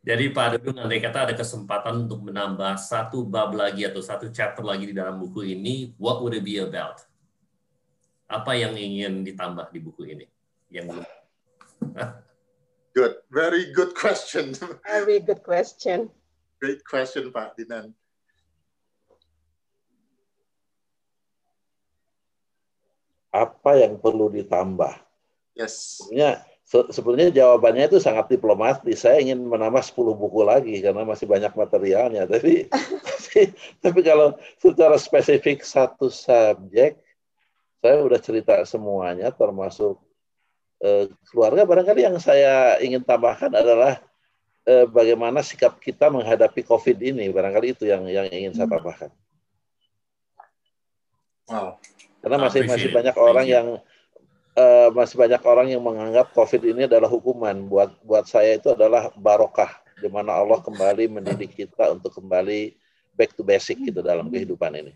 Jadi 0.00 0.32
Pak 0.32 0.46
Dudung, 0.56 0.80
andai 0.80 0.96
kata 0.96 1.28
ada 1.28 1.34
kesempatan 1.36 2.08
untuk 2.08 2.24
menambah 2.24 2.80
satu 2.80 3.20
bab 3.28 3.52
lagi 3.52 3.84
atau 3.84 4.00
satu 4.00 4.32
chapter 4.32 4.64
lagi 4.64 4.88
di 4.88 4.94
dalam 4.96 5.20
buku 5.20 5.44
ini, 5.44 5.92
what 6.00 6.24
would 6.24 6.32
it 6.32 6.40
be 6.40 6.56
about? 6.56 7.04
Apa 8.24 8.56
yang 8.56 8.72
ingin 8.80 9.20
ditambah 9.26 9.68
di 9.68 9.78
buku 9.82 10.08
ini? 10.08 10.24
Yang 10.72 10.96
belum. 10.96 11.06
Good, 12.96 13.14
very 13.28 13.76
good 13.76 13.92
question. 13.92 14.56
Very 14.88 15.20
good 15.20 15.44
question. 15.44 16.08
Great 16.58 16.80
question, 16.88 17.28
Pak 17.28 17.60
Dinan. 17.60 17.92
Apa 23.30 23.78
yang 23.78 23.98
perlu 23.98 24.30
ditambah? 24.30 24.94
Yes. 25.54 26.02
Sebenarnya 26.02 26.42
Se 26.70 26.78
sebenarnya 26.94 27.34
jawabannya 27.34 27.90
itu 27.90 27.98
sangat 27.98 28.30
diplomatis. 28.30 29.02
Saya 29.02 29.18
ingin 29.18 29.42
menambah 29.42 29.82
10 29.82 30.14
buku 30.14 30.46
lagi 30.46 30.78
karena 30.78 31.02
masih 31.02 31.26
banyak 31.26 31.50
materialnya. 31.58 32.30
Tapi 32.30 32.70
tapi, 33.10 33.50
tapi 33.82 34.00
kalau 34.06 34.38
secara 34.54 34.94
spesifik 34.94 35.66
satu 35.66 36.06
subjek, 36.06 36.94
saya 37.82 37.96
udah 38.06 38.22
cerita 38.22 38.62
semuanya 38.62 39.34
termasuk 39.34 39.98
eh, 40.78 41.10
keluarga. 41.34 41.66
Barangkali 41.66 42.06
yang 42.06 42.22
saya 42.22 42.78
ingin 42.78 43.02
tambahkan 43.02 43.50
adalah 43.50 43.98
eh, 44.62 44.86
bagaimana 44.86 45.42
sikap 45.42 45.74
kita 45.82 46.06
menghadapi 46.06 46.62
COVID 46.62 47.02
ini. 47.02 47.34
Barangkali 47.34 47.74
itu 47.74 47.90
yang 47.90 48.06
yang 48.06 48.30
ingin 48.30 48.54
saya 48.54 48.70
hmm. 48.70 48.74
tambahkan. 48.78 49.10
Wow. 51.50 51.82
Karena 52.20 52.36
masih 52.36 52.68
masih 52.68 52.88
banyak 52.92 53.16
orang 53.16 53.46
yang 53.48 53.66
uh, 54.56 54.88
masih 54.92 55.16
banyak 55.16 55.42
orang 55.44 55.66
yang 55.72 55.82
menganggap 55.82 56.32
COVID 56.36 56.62
ini 56.68 56.84
adalah 56.84 57.08
hukuman. 57.08 57.56
Buat 57.66 57.96
buat 58.04 58.28
saya 58.28 58.60
itu 58.60 58.72
adalah 58.72 59.08
barokah, 59.16 59.80
di 59.96 60.08
mana 60.12 60.36
Allah 60.36 60.60
kembali 60.60 61.08
mendidik 61.08 61.56
kita 61.56 61.88
untuk 61.92 62.12
kembali 62.20 62.76
back 63.16 63.32
to 63.36 63.42
basic 63.42 63.80
gitu 63.80 64.04
dalam 64.04 64.28
kehidupan 64.28 64.72
ini. 64.76 64.92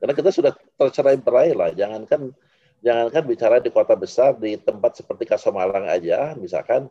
Karena 0.00 0.12
kita 0.16 0.30
sudah 0.32 0.52
tercerai 0.76 1.16
berai 1.20 1.52
lah. 1.56 1.72
Jangankan 1.72 2.32
jangankan 2.80 3.22
bicara 3.24 3.56
di 3.60 3.68
kota 3.72 3.96
besar, 3.96 4.36
di 4.36 4.56
tempat 4.56 5.00
seperti 5.00 5.28
Kasomalang 5.28 5.88
aja, 5.88 6.32
misalkan 6.36 6.88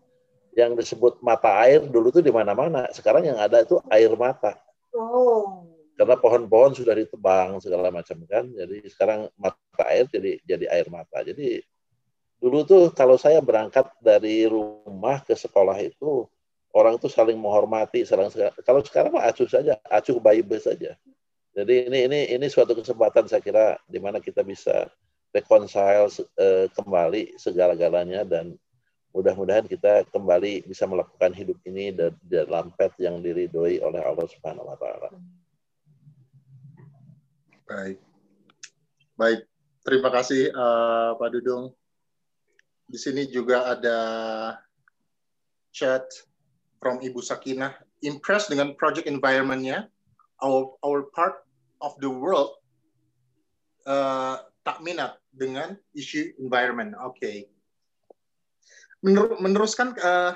yang 0.58 0.74
disebut 0.74 1.22
mata 1.22 1.62
air 1.62 1.86
dulu 1.86 2.10
tuh 2.10 2.26
di 2.26 2.34
mana-mana. 2.34 2.90
Sekarang 2.90 3.22
yang 3.22 3.38
ada 3.38 3.62
itu 3.62 3.78
air 3.90 4.10
mata. 4.18 4.58
Oh. 4.98 5.79
Karena 6.00 6.16
pohon-pohon 6.16 6.80
sudah 6.80 6.96
ditebang 6.96 7.60
segala 7.60 7.92
macam 7.92 8.24
kan. 8.24 8.48
Jadi 8.48 8.88
sekarang 8.88 9.28
mata 9.36 9.84
air 9.92 10.08
jadi 10.08 10.40
jadi 10.48 10.66
air 10.72 10.88
mata. 10.88 11.20
Jadi 11.20 11.60
dulu 12.40 12.64
tuh 12.64 12.84
kalau 12.96 13.20
saya 13.20 13.44
berangkat 13.44 13.92
dari 14.00 14.48
rumah 14.48 15.20
ke 15.28 15.36
sekolah 15.36 15.76
itu 15.84 16.24
orang 16.72 16.96
tuh 16.96 17.12
saling 17.12 17.36
menghormati 17.36 18.08
saling 18.08 18.32
kalau 18.64 18.80
sekarang 18.80 19.12
mah 19.12 19.28
acuh 19.28 19.44
saja 19.44 19.76
acuh 19.92 20.24
bayi 20.24 20.40
saja 20.56 20.96
jadi 21.52 21.92
ini 21.92 22.00
ini 22.08 22.20
ini 22.40 22.48
suatu 22.48 22.72
kesempatan 22.80 23.28
saya 23.28 23.44
kira 23.44 23.76
di 23.84 24.00
mana 24.00 24.24
kita 24.24 24.40
bisa 24.48 24.88
reconcile 25.36 26.08
uh, 26.40 26.72
kembali 26.72 27.36
segala-galanya 27.36 28.24
dan 28.24 28.56
mudah-mudahan 29.14 29.66
kita 29.66 30.06
kembali 30.14 30.70
bisa 30.70 30.86
melakukan 30.86 31.34
hidup 31.34 31.58
ini 31.66 31.92
dalam 32.22 32.70
pet 32.78 32.94
yang 33.02 33.22
diridhoi 33.22 33.82
oleh 33.82 34.02
Allah 34.06 34.26
Subhanahu 34.30 34.70
wa 34.70 34.78
taala. 34.78 35.10
Baik. 37.70 38.02
Baik. 39.14 39.40
Terima 39.86 40.10
kasih 40.10 40.50
uh, 40.50 41.14
Pak 41.22 41.30
Dudung 41.38 41.70
di 42.90 42.98
sini 42.98 43.30
juga 43.30 43.70
ada 43.70 43.98
chat 45.70 46.02
from 46.82 46.98
Ibu 46.98 47.22
Sakinah. 47.22 47.78
Impressed 48.02 48.50
dengan 48.50 48.74
project 48.74 49.06
environment-nya. 49.06 49.86
Our, 50.42 50.74
our 50.82 51.14
part 51.14 51.46
of 51.84 51.94
the 52.02 52.10
world 52.10 52.58
uh, 53.86 54.42
tak 54.66 54.82
minat 54.82 55.22
dengan 55.30 55.78
isu 55.94 56.34
environment. 56.42 56.98
Oke. 57.06 57.20
Okay. 57.22 57.38
Mener, 59.06 59.38
meneruskan 59.38 59.94
uh, 60.00 60.34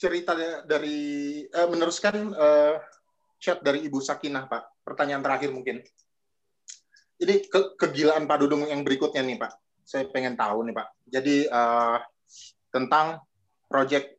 cerita 0.00 0.32
dari 0.64 1.42
uh, 1.52 1.68
meneruskan 1.68 2.32
uh, 2.32 2.80
chat 3.42 3.60
dari 3.60 3.84
Ibu 3.84 4.00
Sakinah, 4.00 4.48
Pak. 4.48 4.86
Pertanyaan 4.86 5.20
terakhir 5.20 5.50
mungkin. 5.52 5.82
Ini 7.22 7.46
ke, 7.46 7.78
kegilaan 7.78 8.26
Pak 8.26 8.42
Dudung 8.42 8.66
yang 8.66 8.82
berikutnya 8.82 9.22
nih, 9.22 9.38
Pak 9.38 9.62
saya 9.84 10.08
pengen 10.08 10.38
tahu 10.38 10.64
nih 10.66 10.74
Pak. 10.74 10.88
Jadi 11.10 11.36
uh, 11.50 11.98
tentang 12.72 13.20
project 13.66 14.16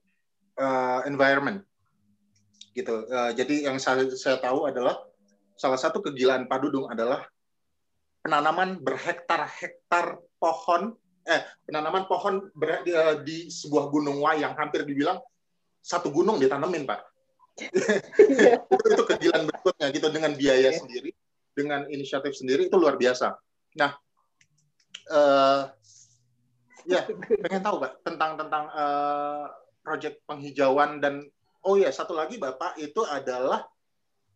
uh, 0.59 1.01
environment 1.07 1.63
gitu. 2.77 3.05
Uh, 3.09 3.31
jadi 3.33 3.71
yang 3.71 3.77
saya, 3.81 4.05
saya 4.13 4.37
tahu 4.41 4.69
adalah 4.69 5.01
salah 5.57 5.79
satu 5.79 6.03
kegilaan 6.03 6.49
Pak 6.49 6.59
Dudung 6.61 6.89
adalah 6.89 7.25
penanaman 8.23 8.79
berhektar-hektar 8.79 10.21
pohon 10.39 10.95
eh 11.23 11.39
penanaman 11.63 12.03
pohon 12.05 12.51
ber, 12.51 12.83
uh, 12.83 13.23
di 13.23 13.47
sebuah 13.47 13.87
gunung 13.89 14.19
wayang 14.19 14.53
hampir 14.59 14.83
dibilang 14.83 15.17
satu 15.79 16.11
gunung 16.11 16.37
ditanemin 16.37 16.85
Pak. 16.85 17.01
itu, 17.53 17.85
itu 18.97 19.03
kegilaan 19.05 19.45
berikutnya 19.45 19.87
gitu 19.93 20.09
dengan 20.09 20.33
biaya 20.33 20.73
sendiri, 20.73 21.13
dengan 21.53 21.85
inisiatif 21.89 22.33
sendiri 22.33 22.67
itu 22.67 22.75
luar 22.77 22.97
biasa. 22.97 23.37
Nah, 23.77 23.93
uh, 25.09 25.69
ya 26.83 27.07
pengen 27.41 27.63
tahu 27.63 27.79
pak 27.79 28.03
tentang 28.03 28.35
tentang 28.35 28.65
uh, 28.73 29.47
proyek 29.85 30.19
penghijauan 30.27 30.99
dan 30.99 31.23
oh 31.63 31.79
ya 31.79 31.89
satu 31.89 32.11
lagi 32.11 32.35
bapak 32.35 32.75
itu 32.81 33.01
adalah 33.07 33.63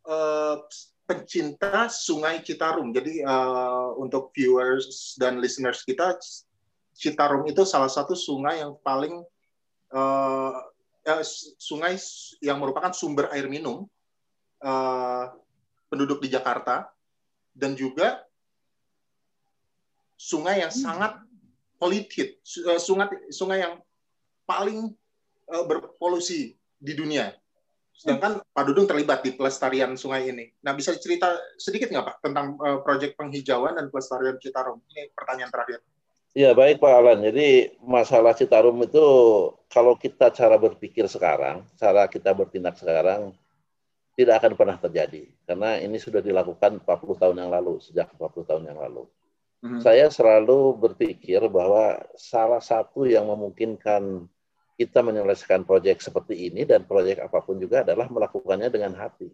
uh, 0.08 0.64
pencinta 1.08 1.88
Sungai 1.88 2.44
Citarum. 2.44 2.92
Jadi 2.92 3.24
uh, 3.24 3.96
untuk 3.96 4.28
viewers 4.36 5.16
dan 5.16 5.40
listeners 5.40 5.80
kita, 5.84 6.20
Citarum 6.92 7.48
itu 7.48 7.64
salah 7.64 7.88
satu 7.88 8.12
sungai 8.12 8.60
yang 8.60 8.76
paling 8.84 9.24
uh, 9.96 10.58
uh, 11.08 11.24
sungai 11.56 11.96
yang 12.44 12.60
merupakan 12.60 12.92
sumber 12.92 13.32
air 13.32 13.48
minum 13.48 13.88
uh, 14.60 15.32
penduduk 15.88 16.20
di 16.20 16.28
Jakarta 16.28 16.92
dan 17.58 17.74
juga 17.74 18.22
sungai 20.14 20.62
yang 20.62 20.70
sangat 20.70 21.18
polluted, 21.78 22.38
eh, 22.42 22.80
sungai 22.80 23.06
sungai 23.34 23.66
yang 23.66 23.82
paling 24.46 24.94
uh, 25.50 25.64
berpolusi 25.66 26.54
di 26.78 26.92
dunia. 26.94 27.34
Sedangkan 27.98 28.38
Pak 28.54 28.64
Dudung 28.70 28.86
terlibat 28.86 29.26
di 29.26 29.34
pelestarian 29.34 29.98
sungai 29.98 30.30
ini. 30.30 30.54
Nah, 30.62 30.70
bisa 30.70 30.94
cerita 30.94 31.34
sedikit 31.58 31.90
nggak 31.90 32.06
Pak 32.06 32.16
tentang 32.22 32.54
uh, 32.62 32.78
proyek 32.80 33.18
penghijauan 33.18 33.74
dan 33.74 33.90
pelestarian 33.90 34.38
Citarum? 34.38 34.78
Ini 34.94 35.10
pertanyaan 35.12 35.50
terakhir. 35.50 35.82
Ya 36.38 36.54
baik 36.54 36.78
Pak 36.78 36.92
Alan. 36.94 37.18
Jadi 37.26 37.74
masalah 37.82 38.38
Citarum 38.38 38.78
itu 38.86 39.06
kalau 39.66 39.98
kita 39.98 40.30
cara 40.30 40.54
berpikir 40.54 41.10
sekarang, 41.10 41.66
cara 41.74 42.06
kita 42.06 42.30
bertindak 42.30 42.78
sekarang 42.78 43.34
tidak 44.18 44.42
akan 44.42 44.58
pernah 44.58 44.74
terjadi 44.74 45.30
karena 45.46 45.78
ini 45.78 45.94
sudah 46.02 46.18
dilakukan 46.18 46.82
40 46.82 47.22
tahun 47.22 47.36
yang 47.38 47.54
lalu 47.54 47.78
sejak 47.78 48.10
40 48.18 48.50
tahun 48.50 48.64
yang 48.66 48.82
lalu. 48.82 49.06
Hmm. 49.62 49.78
Saya 49.78 50.10
selalu 50.10 50.74
berpikir 50.74 51.38
bahwa 51.46 52.02
salah 52.18 52.58
satu 52.58 53.06
yang 53.06 53.30
memungkinkan 53.30 54.26
kita 54.74 55.06
menyelesaikan 55.06 55.62
proyek 55.62 56.02
seperti 56.02 56.50
ini 56.50 56.66
dan 56.66 56.82
proyek 56.82 57.22
apa 57.22 57.38
pun 57.46 57.62
juga 57.62 57.86
adalah 57.86 58.10
melakukannya 58.10 58.66
dengan 58.66 58.98
hati. 58.98 59.30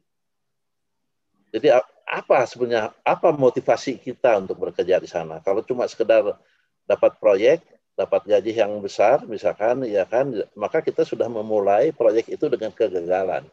Jadi 1.48 1.72
apa 2.04 2.44
sebenarnya 2.44 2.92
apa 3.00 3.32
motivasi 3.32 3.96
kita 3.96 4.36
untuk 4.36 4.68
bekerja 4.68 5.00
di 5.00 5.08
sana? 5.08 5.40
Kalau 5.40 5.64
cuma 5.64 5.88
sekedar 5.88 6.36
dapat 6.84 7.16
proyek, 7.16 7.64
dapat 7.96 8.20
gaji 8.28 8.52
yang 8.52 8.76
besar 8.84 9.24
misalkan 9.24 9.80
ya 9.88 10.04
kan, 10.04 10.28
maka 10.52 10.84
kita 10.84 11.08
sudah 11.08 11.28
memulai 11.32 11.88
proyek 11.88 12.28
itu 12.28 12.52
dengan 12.52 12.68
kegagalan. 12.68 13.48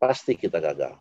Pasti 0.00 0.32
kita 0.32 0.56
gagal. 0.64 0.96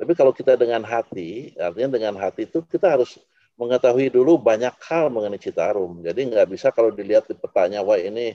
Tapi 0.00 0.12
kalau 0.16 0.32
kita 0.32 0.56
dengan 0.56 0.80
hati, 0.82 1.52
artinya 1.60 2.00
dengan 2.00 2.16
hati 2.16 2.48
itu 2.48 2.64
kita 2.64 2.96
harus 2.96 3.20
mengetahui 3.60 4.08
dulu 4.08 4.40
banyak 4.40 4.72
hal 4.88 5.12
mengenai 5.12 5.38
Citarum. 5.38 6.00
Jadi 6.00 6.32
nggak 6.32 6.48
bisa 6.48 6.72
kalau 6.72 6.88
dilihat 6.90 7.28
di 7.28 7.36
petanya, 7.36 7.84
wah 7.84 8.00
ini 8.00 8.34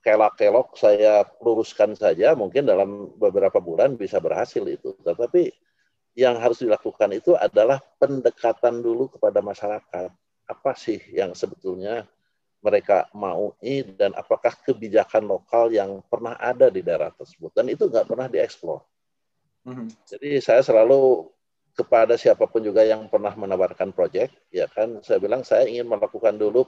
kelak-kelok 0.00 0.78
saya 0.78 1.26
luruskan 1.42 1.98
saja, 1.98 2.38
mungkin 2.38 2.62
dalam 2.62 3.10
beberapa 3.18 3.58
bulan 3.58 3.98
bisa 3.98 4.22
berhasil 4.22 4.62
itu. 4.62 4.94
Tetapi 5.02 5.50
yang 6.16 6.38
harus 6.38 6.62
dilakukan 6.62 7.12
itu 7.12 7.34
adalah 7.34 7.82
pendekatan 7.98 8.80
dulu 8.80 9.10
kepada 9.10 9.42
masyarakat. 9.42 10.08
Apa 10.46 10.72
sih 10.78 11.02
yang 11.10 11.34
sebetulnya 11.34 12.06
mereka 12.62 13.10
mau 13.12 13.52
ini 13.60 13.84
dan 13.98 14.14
apakah 14.16 14.54
kebijakan 14.64 15.26
lokal 15.28 15.68
yang 15.74 16.00
pernah 16.06 16.38
ada 16.40 16.70
di 16.72 16.80
daerah 16.80 17.12
tersebut. 17.12 17.52
Dan 17.52 17.68
itu 17.68 17.90
nggak 17.90 18.06
pernah 18.06 18.30
dieksplor. 18.30 18.80
Mm 19.66 19.74
-hmm. 19.74 19.88
Jadi 20.06 20.30
saya 20.38 20.62
selalu 20.62 21.26
kepada 21.74 22.14
siapa 22.14 22.46
pun 22.46 22.62
juga 22.62 22.86
yang 22.86 23.10
pernah 23.10 23.34
menawarkan 23.34 23.92
proyek, 23.92 24.32
ya 24.48 24.70
kan, 24.70 25.02
saya 25.04 25.20
bilang 25.20 25.44
saya 25.44 25.68
ingin 25.68 25.84
melakukan 25.84 26.38
dulu 26.38 26.64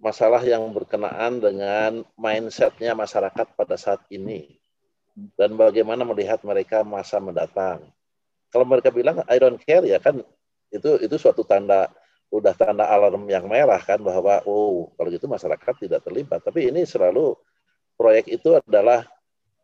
masalah 0.00 0.40
yang 0.40 0.64
berkenaan 0.72 1.42
dengan 1.44 2.06
mindsetnya 2.16 2.96
masyarakat 2.96 3.52
pada 3.52 3.76
saat 3.76 4.00
ini 4.08 4.60
dan 5.36 5.54
bagaimana 5.60 6.06
melihat 6.08 6.40
mereka 6.40 6.80
masa 6.80 7.20
mendatang. 7.20 7.84
Kalau 8.50 8.66
mereka 8.66 8.90
bilang 8.90 9.22
I 9.28 9.36
don't 9.36 9.60
care 9.60 9.84
ya 9.84 10.00
kan 10.00 10.24
itu 10.72 10.90
itu 11.02 11.16
suatu 11.20 11.44
tanda 11.44 11.92
udah 12.30 12.54
tanda 12.54 12.86
alarm 12.86 13.26
yang 13.26 13.46
merah 13.46 13.78
kan 13.82 13.98
bahwa 14.00 14.42
oh 14.46 14.90
kalau 14.94 15.08
gitu 15.12 15.26
masyarakat 15.28 15.74
tidak 15.86 16.00
terlibat. 16.02 16.40
Tapi 16.42 16.72
ini 16.72 16.88
selalu 16.88 17.36
proyek 17.94 18.30
itu 18.32 18.56
adalah 18.56 19.06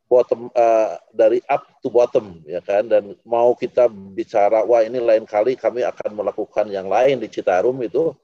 bottom 0.06 0.48
uh, 0.54 0.96
dari 1.10 1.42
up 1.50 1.66
to 1.82 1.90
bottom 1.90 2.38
ya 2.46 2.62
kan 2.62 2.86
dan 2.86 3.18
mau 3.26 3.58
kita 3.58 3.90
bicara 3.90 4.62
wah 4.62 4.82
ini 4.86 5.02
lain 5.02 5.26
kali 5.26 5.58
kami 5.58 5.82
akan 5.82 6.14
melakukan 6.14 6.70
yang 6.70 6.86
lain 6.86 7.18
di 7.18 7.26
Citarum 7.26 7.74
itu 7.82 8.14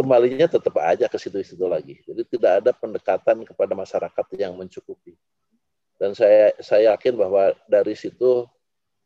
kembalinya 0.00 0.48
tetap 0.48 0.80
aja 0.80 1.04
ke 1.12 1.20
situ-situ 1.20 1.60
lagi. 1.68 2.00
Jadi 2.08 2.24
tidak 2.24 2.64
ada 2.64 2.72
pendekatan 2.72 3.44
kepada 3.44 3.76
masyarakat 3.76 4.26
yang 4.40 4.56
mencukupi. 4.56 5.12
Dan 6.00 6.16
saya 6.16 6.56
saya 6.64 6.96
yakin 6.96 7.20
bahwa 7.20 7.52
dari 7.68 7.92
situ 7.92 8.48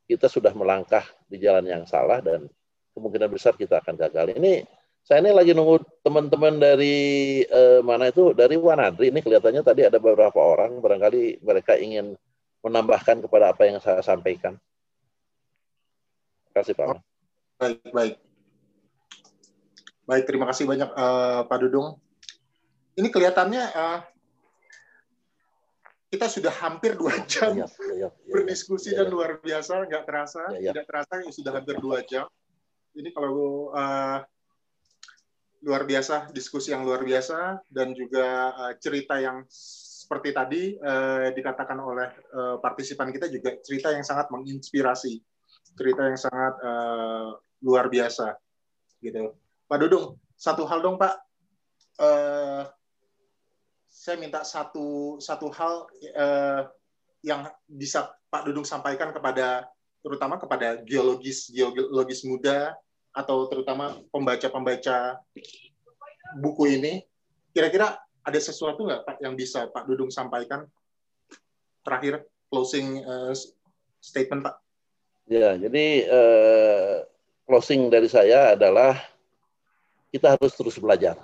kita 0.06 0.30
sudah 0.30 0.54
melangkah 0.54 1.02
di 1.26 1.42
jalan 1.42 1.66
yang 1.66 1.82
salah 1.90 2.22
dan 2.22 2.46
kemungkinan 2.94 3.26
besar 3.26 3.58
kita 3.58 3.82
akan 3.82 3.98
gagal. 3.98 4.38
Ini 4.38 4.62
saya 5.04 5.20
ini 5.20 5.36
lagi 5.36 5.52
nunggu 5.52 5.84
teman-teman 6.00 6.56
dari 6.56 6.96
eh, 7.44 7.80
mana 7.84 8.08
itu 8.08 8.32
dari 8.32 8.56
Wanadri 8.56 9.12
ini 9.12 9.20
kelihatannya 9.20 9.60
tadi 9.60 9.84
ada 9.84 10.00
beberapa 10.00 10.40
orang 10.40 10.80
barangkali 10.80 11.44
mereka 11.44 11.76
ingin 11.76 12.16
menambahkan 12.64 13.20
kepada 13.20 13.52
apa 13.52 13.68
yang 13.68 13.76
saya 13.84 14.00
sampaikan. 14.00 14.56
Terima 16.48 16.54
kasih 16.56 16.72
Pak. 16.72 16.86
Baik, 17.60 17.78
baik. 17.92 18.14
Baik, 20.08 20.24
terima 20.24 20.48
kasih 20.48 20.64
banyak 20.64 20.88
uh, 20.96 21.44
Pak 21.44 21.58
Dudung. 21.60 22.00
Ini 22.96 23.08
kelihatannya 23.12 23.62
uh, 23.76 24.00
kita 26.08 26.32
sudah 26.32 26.52
hampir 26.64 26.96
dua 26.96 27.12
jam 27.28 27.52
ya, 27.52 27.68
ya, 27.68 28.08
ya, 28.08 28.08
berdiskusi 28.32 28.96
ya, 28.96 29.02
ya. 29.02 29.04
dan 29.04 29.06
luar 29.12 29.36
biasa, 29.44 29.84
nggak 29.84 30.04
terasa, 30.08 30.42
ya, 30.56 30.70
ya. 30.70 30.72
tidak 30.72 30.86
terasa 30.88 31.12
ya 31.20 31.28
sudah 31.28 31.52
hampir 31.52 31.76
dua 31.76 32.00
jam. 32.08 32.24
Ini 32.96 33.10
kalau 33.12 33.68
uh, 33.74 34.24
luar 35.64 35.88
biasa, 35.88 36.28
diskusi 36.30 36.70
yang 36.76 36.84
luar 36.84 37.00
biasa 37.00 37.64
dan 37.72 37.96
juga 37.96 38.52
uh, 38.52 38.72
cerita 38.76 39.16
yang 39.16 39.48
seperti 40.04 40.36
tadi 40.36 40.62
uh, 40.76 41.32
dikatakan 41.32 41.80
oleh 41.80 42.12
uh, 42.36 42.56
partisipan 42.60 43.08
kita 43.08 43.32
juga 43.32 43.56
cerita 43.64 43.88
yang 43.88 44.04
sangat 44.04 44.28
menginspirasi, 44.28 45.16
cerita 45.72 46.04
yang 46.04 46.20
sangat 46.20 46.54
uh, 46.60 47.40
luar 47.64 47.88
biasa, 47.88 48.36
gitu. 49.00 49.32
Pak 49.64 49.78
Dudung, 49.80 50.20
satu 50.36 50.68
hal 50.68 50.84
dong 50.84 51.00
Pak. 51.00 51.16
Uh, 51.96 52.68
saya 53.88 54.20
minta 54.20 54.44
satu 54.44 55.16
satu 55.22 55.48
hal 55.48 55.88
uh, 56.12 56.68
yang 57.24 57.48
bisa 57.64 58.12
Pak 58.28 58.44
Dudung 58.44 58.68
sampaikan 58.68 59.08
kepada 59.16 59.64
terutama 60.04 60.36
kepada 60.36 60.84
geologis 60.84 61.48
geologis 61.48 62.20
muda 62.28 62.76
atau 63.14 63.46
terutama 63.46 63.94
pembaca-pembaca 64.10 65.22
buku 66.42 66.64
ini. 66.74 67.06
Kira-kira 67.54 67.94
ada 68.26 68.38
sesuatu 68.42 68.82
nggak 68.82 69.06
Pak 69.06 69.16
yang 69.22 69.38
bisa 69.38 69.70
Pak 69.70 69.86
Dudung 69.86 70.10
sampaikan 70.10 70.66
terakhir 71.86 72.26
closing 72.50 73.06
uh, 73.06 73.30
statement 74.02 74.42
Pak? 74.42 74.54
Ya, 75.30 75.56
jadi 75.56 75.86
uh, 76.10 77.06
closing 77.46 77.88
dari 77.88 78.10
saya 78.10 78.58
adalah 78.58 78.98
kita 80.10 80.34
harus 80.34 80.52
terus 80.58 80.76
belajar. 80.76 81.16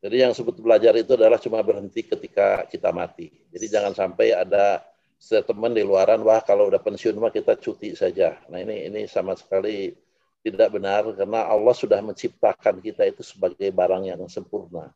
Jadi 0.00 0.16
yang 0.16 0.32
sebut 0.32 0.56
belajar 0.56 0.96
itu 0.96 1.12
adalah 1.12 1.36
cuma 1.36 1.60
berhenti 1.60 2.00
ketika 2.00 2.64
kita 2.64 2.88
mati. 2.88 3.28
Jadi 3.52 3.66
jangan 3.68 3.92
sampai 3.92 4.32
ada 4.32 4.80
statement 5.20 5.76
di 5.76 5.84
luaran, 5.84 6.24
wah 6.24 6.40
kalau 6.40 6.72
udah 6.72 6.80
pensiun 6.80 7.20
mah 7.20 7.28
kita 7.28 7.60
cuti 7.60 7.92
saja. 7.92 8.40
Nah 8.48 8.64
ini 8.64 8.88
ini 8.88 9.04
sama 9.04 9.36
sekali 9.36 9.92
tidak 10.40 10.68
benar 10.72 11.04
karena 11.12 11.44
Allah 11.44 11.74
sudah 11.76 12.00
menciptakan 12.00 12.80
kita 12.80 13.04
itu 13.04 13.20
sebagai 13.20 13.68
barang 13.68 14.08
yang 14.08 14.20
sempurna. 14.26 14.88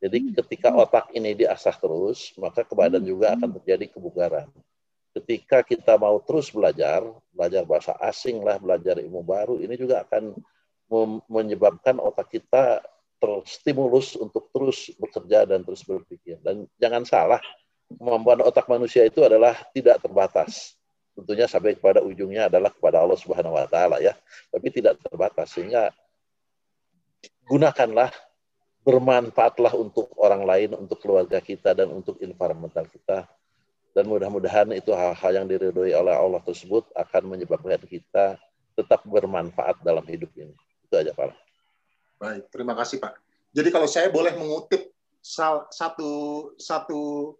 Jadi 0.00 0.18
hmm. 0.18 0.32
ketika 0.42 0.72
otak 0.72 1.12
ini 1.12 1.36
diasah 1.36 1.76
terus, 1.76 2.32
maka 2.40 2.64
kebadan 2.64 3.04
juga 3.04 3.36
akan 3.36 3.60
terjadi 3.60 3.92
kebugaran. 3.92 4.48
Ketika 5.10 5.60
kita 5.66 5.98
mau 5.98 6.22
terus 6.22 6.48
belajar, 6.54 7.02
belajar 7.34 7.62
bahasa 7.66 7.92
asing 8.00 8.40
lah, 8.40 8.56
belajar 8.56 8.96
ilmu 9.02 9.20
baru, 9.26 9.58
ini 9.60 9.74
juga 9.76 10.06
akan 10.06 10.38
menyebabkan 11.30 12.02
otak 12.02 12.34
kita 12.34 12.82
terstimulus 13.20 14.16
untuk 14.16 14.48
terus 14.50 14.90
bekerja 14.96 15.44
dan 15.44 15.62
terus 15.62 15.84
berpikir. 15.84 16.40
Dan 16.40 16.66
jangan 16.80 17.04
salah, 17.04 17.42
kemampuan 17.90 18.40
otak 18.42 18.66
manusia 18.66 19.04
itu 19.04 19.20
adalah 19.22 19.54
tidak 19.76 20.00
terbatas. 20.02 20.79
Tentunya 21.20 21.44
sampai 21.44 21.76
kepada 21.76 22.00
ujungnya 22.00 22.48
adalah 22.48 22.72
kepada 22.72 23.04
Allah 23.04 23.20
Subhanahu 23.20 23.52
wa 23.52 23.68
taala 23.68 24.00
ya. 24.00 24.16
Tapi 24.48 24.72
tidak 24.72 24.96
terbatas 25.04 25.52
sehingga 25.52 25.92
gunakanlah 27.44 28.08
bermanfaatlah 28.80 29.76
untuk 29.76 30.08
orang 30.16 30.42
lain, 30.48 30.70
untuk 30.72 30.96
keluarga 31.04 31.38
kita 31.44 31.76
dan 31.76 31.92
untuk 31.92 32.16
environmental 32.24 32.88
kita. 32.88 33.28
Dan 33.90 34.06
mudah-mudahan 34.06 34.70
itu 34.72 34.94
hal-hal 34.94 35.32
yang 35.34 35.46
diridhoi 35.50 35.92
oleh 35.92 36.14
Allah 36.14 36.40
tersebut 36.40 36.88
akan 36.94 37.36
menyebabkan 37.36 37.82
kita 37.84 38.38
tetap 38.78 39.04
bermanfaat 39.04 39.82
dalam 39.84 40.06
hidup 40.06 40.30
ini. 40.38 40.54
Itu 40.86 40.94
aja 40.96 41.12
Pak. 41.12 41.36
Baik, 42.16 42.44
terima 42.48 42.72
kasih 42.78 43.02
Pak. 43.02 43.18
Jadi 43.50 43.68
kalau 43.68 43.90
saya 43.90 44.08
boleh 44.08 44.32
mengutip 44.38 44.94
satu 45.20 46.54
satu 46.56 47.34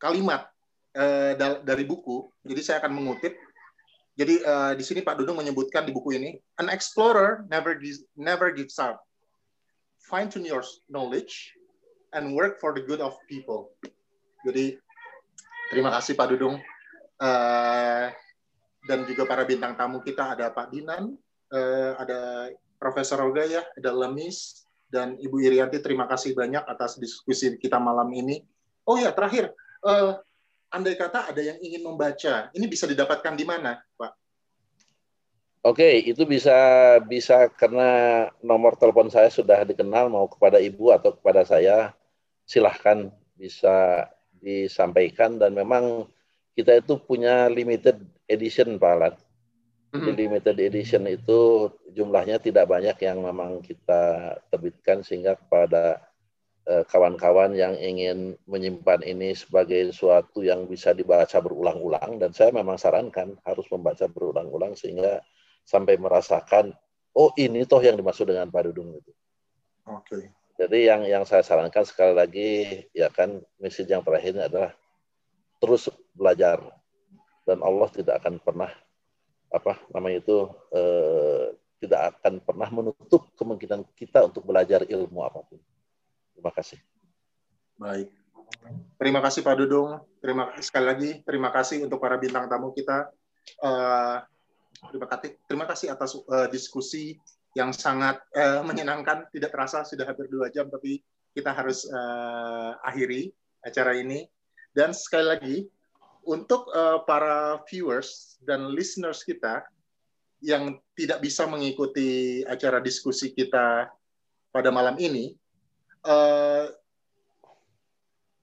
kalimat 0.00 0.50
eh, 0.98 1.32
dari 1.38 1.84
buku, 1.86 2.26
jadi 2.42 2.60
saya 2.60 2.76
akan 2.82 2.92
mengutip. 2.98 3.38
Jadi 4.18 4.42
eh, 4.42 4.72
di 4.74 4.82
sini 4.82 5.00
Pak 5.06 5.22
Dudung 5.22 5.38
menyebutkan 5.38 5.86
di 5.86 5.94
buku 5.94 6.18
ini, 6.18 6.34
an 6.58 6.66
explorer 6.66 7.46
never 7.46 7.78
gives, 7.78 8.02
never 8.18 8.50
gives 8.50 8.76
up. 8.82 8.98
Fine 10.02 10.34
tune 10.34 10.46
your 10.48 10.66
knowledge 10.90 11.54
and 12.10 12.34
work 12.34 12.58
for 12.58 12.74
the 12.74 12.82
good 12.82 12.98
of 12.98 13.14
people. 13.30 13.70
Jadi 14.42 14.74
terima 15.70 15.94
kasih 15.94 16.18
Pak 16.18 16.34
Dudung. 16.34 16.58
Uh, 17.18 18.14
dan 18.86 19.02
juga 19.04 19.26
para 19.26 19.42
bintang 19.42 19.74
tamu 19.74 19.98
kita 20.00 20.38
ada 20.38 20.54
Pak 20.54 20.70
Dinan, 20.70 21.18
uh, 21.50 21.92
ada 21.98 22.48
Profesor 22.78 23.18
ya, 23.34 23.66
ada 23.74 23.90
Lemis, 23.90 24.64
dan 24.88 25.18
Ibu 25.18 25.44
Irianti. 25.44 25.82
Terima 25.82 26.06
kasih 26.08 26.32
banyak 26.32 26.64
atas 26.64 26.96
diskusi 26.96 27.58
kita 27.60 27.76
malam 27.76 28.08
ini. 28.14 28.40
Oh 28.88 28.96
ya, 28.96 29.12
terakhir, 29.12 29.52
uh, 29.84 30.16
andai 30.68 30.96
kata 30.96 31.32
ada 31.32 31.40
yang 31.40 31.58
ingin 31.60 31.82
membaca, 31.84 32.52
ini 32.52 32.66
bisa 32.68 32.84
didapatkan 32.84 33.34
di 33.36 33.44
mana, 33.44 33.80
Pak? 33.96 34.12
Oke, 35.66 36.00
itu 36.06 36.22
bisa 36.22 36.56
bisa 37.04 37.50
karena 37.50 38.24
nomor 38.40 38.78
telepon 38.78 39.10
saya 39.10 39.28
sudah 39.28 39.66
dikenal 39.66 40.06
mau 40.08 40.30
kepada 40.30 40.62
ibu 40.62 40.94
atau 40.94 41.12
kepada 41.12 41.42
saya, 41.42 41.92
silahkan 42.46 43.10
bisa 43.34 44.06
disampaikan 44.38 45.36
dan 45.36 45.52
memang 45.52 46.06
kita 46.54 46.78
itu 46.78 46.96
punya 46.96 47.50
limited 47.50 48.00
edition 48.30 48.78
Pak 48.78 48.92
Alat. 48.96 49.14
Di 49.88 49.96
mm-hmm. 49.96 50.16
limited 50.20 50.56
edition 50.60 51.04
itu 51.08 51.72
jumlahnya 51.96 52.38
tidak 52.40 52.68
banyak 52.68 52.96
yang 53.04 53.24
memang 53.24 53.64
kita 53.64 54.36
terbitkan 54.52 55.00
sehingga 55.00 55.32
kepada 55.36 56.07
kawan-kawan 56.68 57.56
yang 57.56 57.72
ingin 57.80 58.36
menyimpan 58.44 59.00
ini 59.00 59.32
sebagai 59.32 59.88
suatu 59.96 60.44
yang 60.44 60.68
bisa 60.68 60.92
dibaca 60.92 61.40
berulang-ulang 61.40 62.20
dan 62.20 62.36
saya 62.36 62.52
memang 62.52 62.76
sarankan 62.76 63.40
harus 63.48 63.64
membaca 63.72 64.04
berulang-ulang 64.04 64.76
sehingga 64.76 65.24
sampai 65.64 65.96
merasakan 65.96 66.76
oh 67.16 67.32
ini 67.40 67.64
toh 67.64 67.80
yang 67.80 67.96
dimaksud 67.96 68.28
dengan 68.28 68.52
Pak 68.52 68.68
Dudung 68.68 68.92
itu. 69.00 69.12
Oke. 69.88 70.04
Okay. 70.04 70.24
Jadi 70.58 70.78
yang 70.90 71.06
yang 71.06 71.24
saya 71.24 71.40
sarankan 71.40 71.86
sekali 71.86 72.12
lagi 72.12 72.50
ya 72.90 73.08
kan 73.08 73.38
misi 73.62 73.86
yang 73.86 74.02
terakhir 74.02 74.36
adalah 74.36 74.74
terus 75.62 75.88
belajar 76.12 76.60
dan 77.46 77.62
Allah 77.62 77.88
tidak 77.94 78.20
akan 78.20 78.42
pernah 78.42 78.70
apa 79.48 79.80
namanya 79.94 80.20
itu 80.20 80.50
eh, 80.74 81.56
tidak 81.78 82.18
akan 82.18 82.42
pernah 82.42 82.68
menutup 82.74 83.30
kemungkinan 83.38 83.86
kita 83.94 84.26
untuk 84.26 84.44
belajar 84.44 84.82
ilmu 84.84 85.22
apa 85.22 85.46
pun. 85.46 85.62
Terima 86.38 86.54
kasih. 86.54 86.78
Baik. 87.74 88.08
Terima 88.94 89.18
kasih 89.18 89.42
Pak 89.42 89.56
Dudung. 89.58 89.98
Terima 90.22 90.54
kasih 90.54 90.64
sekali 90.70 90.86
lagi. 90.86 91.10
Terima 91.26 91.50
kasih 91.50 91.82
untuk 91.82 91.98
para 91.98 92.14
bintang 92.14 92.46
tamu 92.46 92.70
kita. 92.70 93.10
Uh, 93.58 94.22
terima 94.94 95.06
kasih. 95.10 95.30
Terima 95.50 95.66
kasih 95.66 95.86
atas 95.90 96.14
uh, 96.14 96.46
diskusi 96.46 97.18
yang 97.58 97.74
sangat 97.74 98.22
uh, 98.38 98.62
menyenangkan. 98.62 99.26
Tidak 99.34 99.50
terasa 99.50 99.82
sudah 99.82 100.06
hampir 100.06 100.30
dua 100.30 100.46
jam, 100.50 100.70
tapi 100.70 101.02
kita 101.34 101.50
harus 101.54 101.86
uh, 101.90 102.78
akhiri 102.86 103.34
acara 103.62 103.98
ini. 103.98 104.26
Dan 104.70 104.94
sekali 104.94 105.26
lagi 105.26 105.56
untuk 106.26 106.70
uh, 106.70 107.02
para 107.02 107.62
viewers 107.66 108.38
dan 108.46 108.70
listeners 108.74 109.26
kita 109.26 109.66
yang 110.38 110.78
tidak 110.94 111.18
bisa 111.22 111.46
mengikuti 111.46 112.42
acara 112.46 112.78
diskusi 112.78 113.34
kita 113.34 113.90
pada 114.50 114.70
malam 114.74 114.98
ini, 114.98 115.37
uh, 116.08 116.72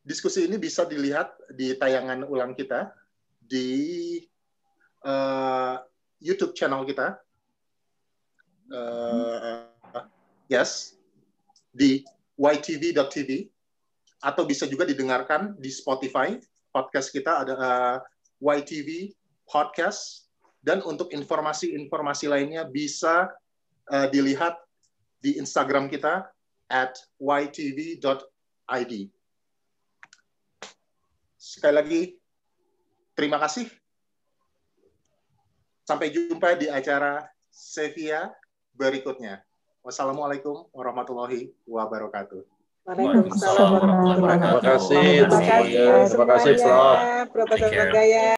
diskusi 0.06 0.46
ini 0.46 0.62
bisa 0.62 0.86
dilihat 0.86 1.34
di 1.50 1.74
tayangan 1.74 2.22
ulang 2.30 2.54
kita 2.54 2.94
di 3.42 4.22
uh, 5.02 5.82
YouTube 6.22 6.54
channel 6.54 6.86
kita. 6.86 7.18
Uh, 8.66 9.70
yes, 10.50 10.98
di 11.70 12.02
ytv.tv 12.38 13.50
atau 14.26 14.44
bisa 14.46 14.66
juga 14.66 14.90
didengarkan 14.90 15.54
di 15.62 15.70
Spotify 15.70 16.34
podcast 16.74 17.14
kita 17.14 17.46
ada 17.46 17.54
uh, 17.54 17.62
eh, 17.62 17.98
YTV 18.42 19.14
podcast 19.46 20.28
dan 20.66 20.82
untuk 20.82 21.14
informasi-informasi 21.14 22.26
lainnya 22.26 22.66
bisa 22.66 23.30
uh, 23.94 24.08
dilihat 24.10 24.58
di 25.22 25.38
Instagram 25.38 25.88
kita 25.94 26.26
at 26.76 27.00
ytv.id. 27.16 28.94
Sekali 31.40 31.74
lagi, 31.74 32.02
terima 33.16 33.40
kasih. 33.40 33.72
Sampai 35.88 36.12
jumpa 36.12 36.60
di 36.60 36.68
acara 36.68 37.24
Sevilla 37.48 38.34
berikutnya. 38.76 39.40
Wassalamualaikum 39.86 40.68
warahmatullahi 40.76 41.54
wabarakatuh. 41.64 42.42
Waalaikumsalam 42.90 43.70
warahmatullahi 43.80 44.20
wabarakatuh. 44.20 44.60
Terima 44.60 44.74
kasih. 44.76 45.06
Terima 45.26 45.40
kasih 45.40 45.78
Terima 46.10 46.26
kasih, 46.26 46.54
semuanya, 46.58 47.30
Prof. 47.30 47.34
Profesor 47.34 47.70
Take 47.70 47.78
care. 47.78 47.92
Gaya. 47.94 48.30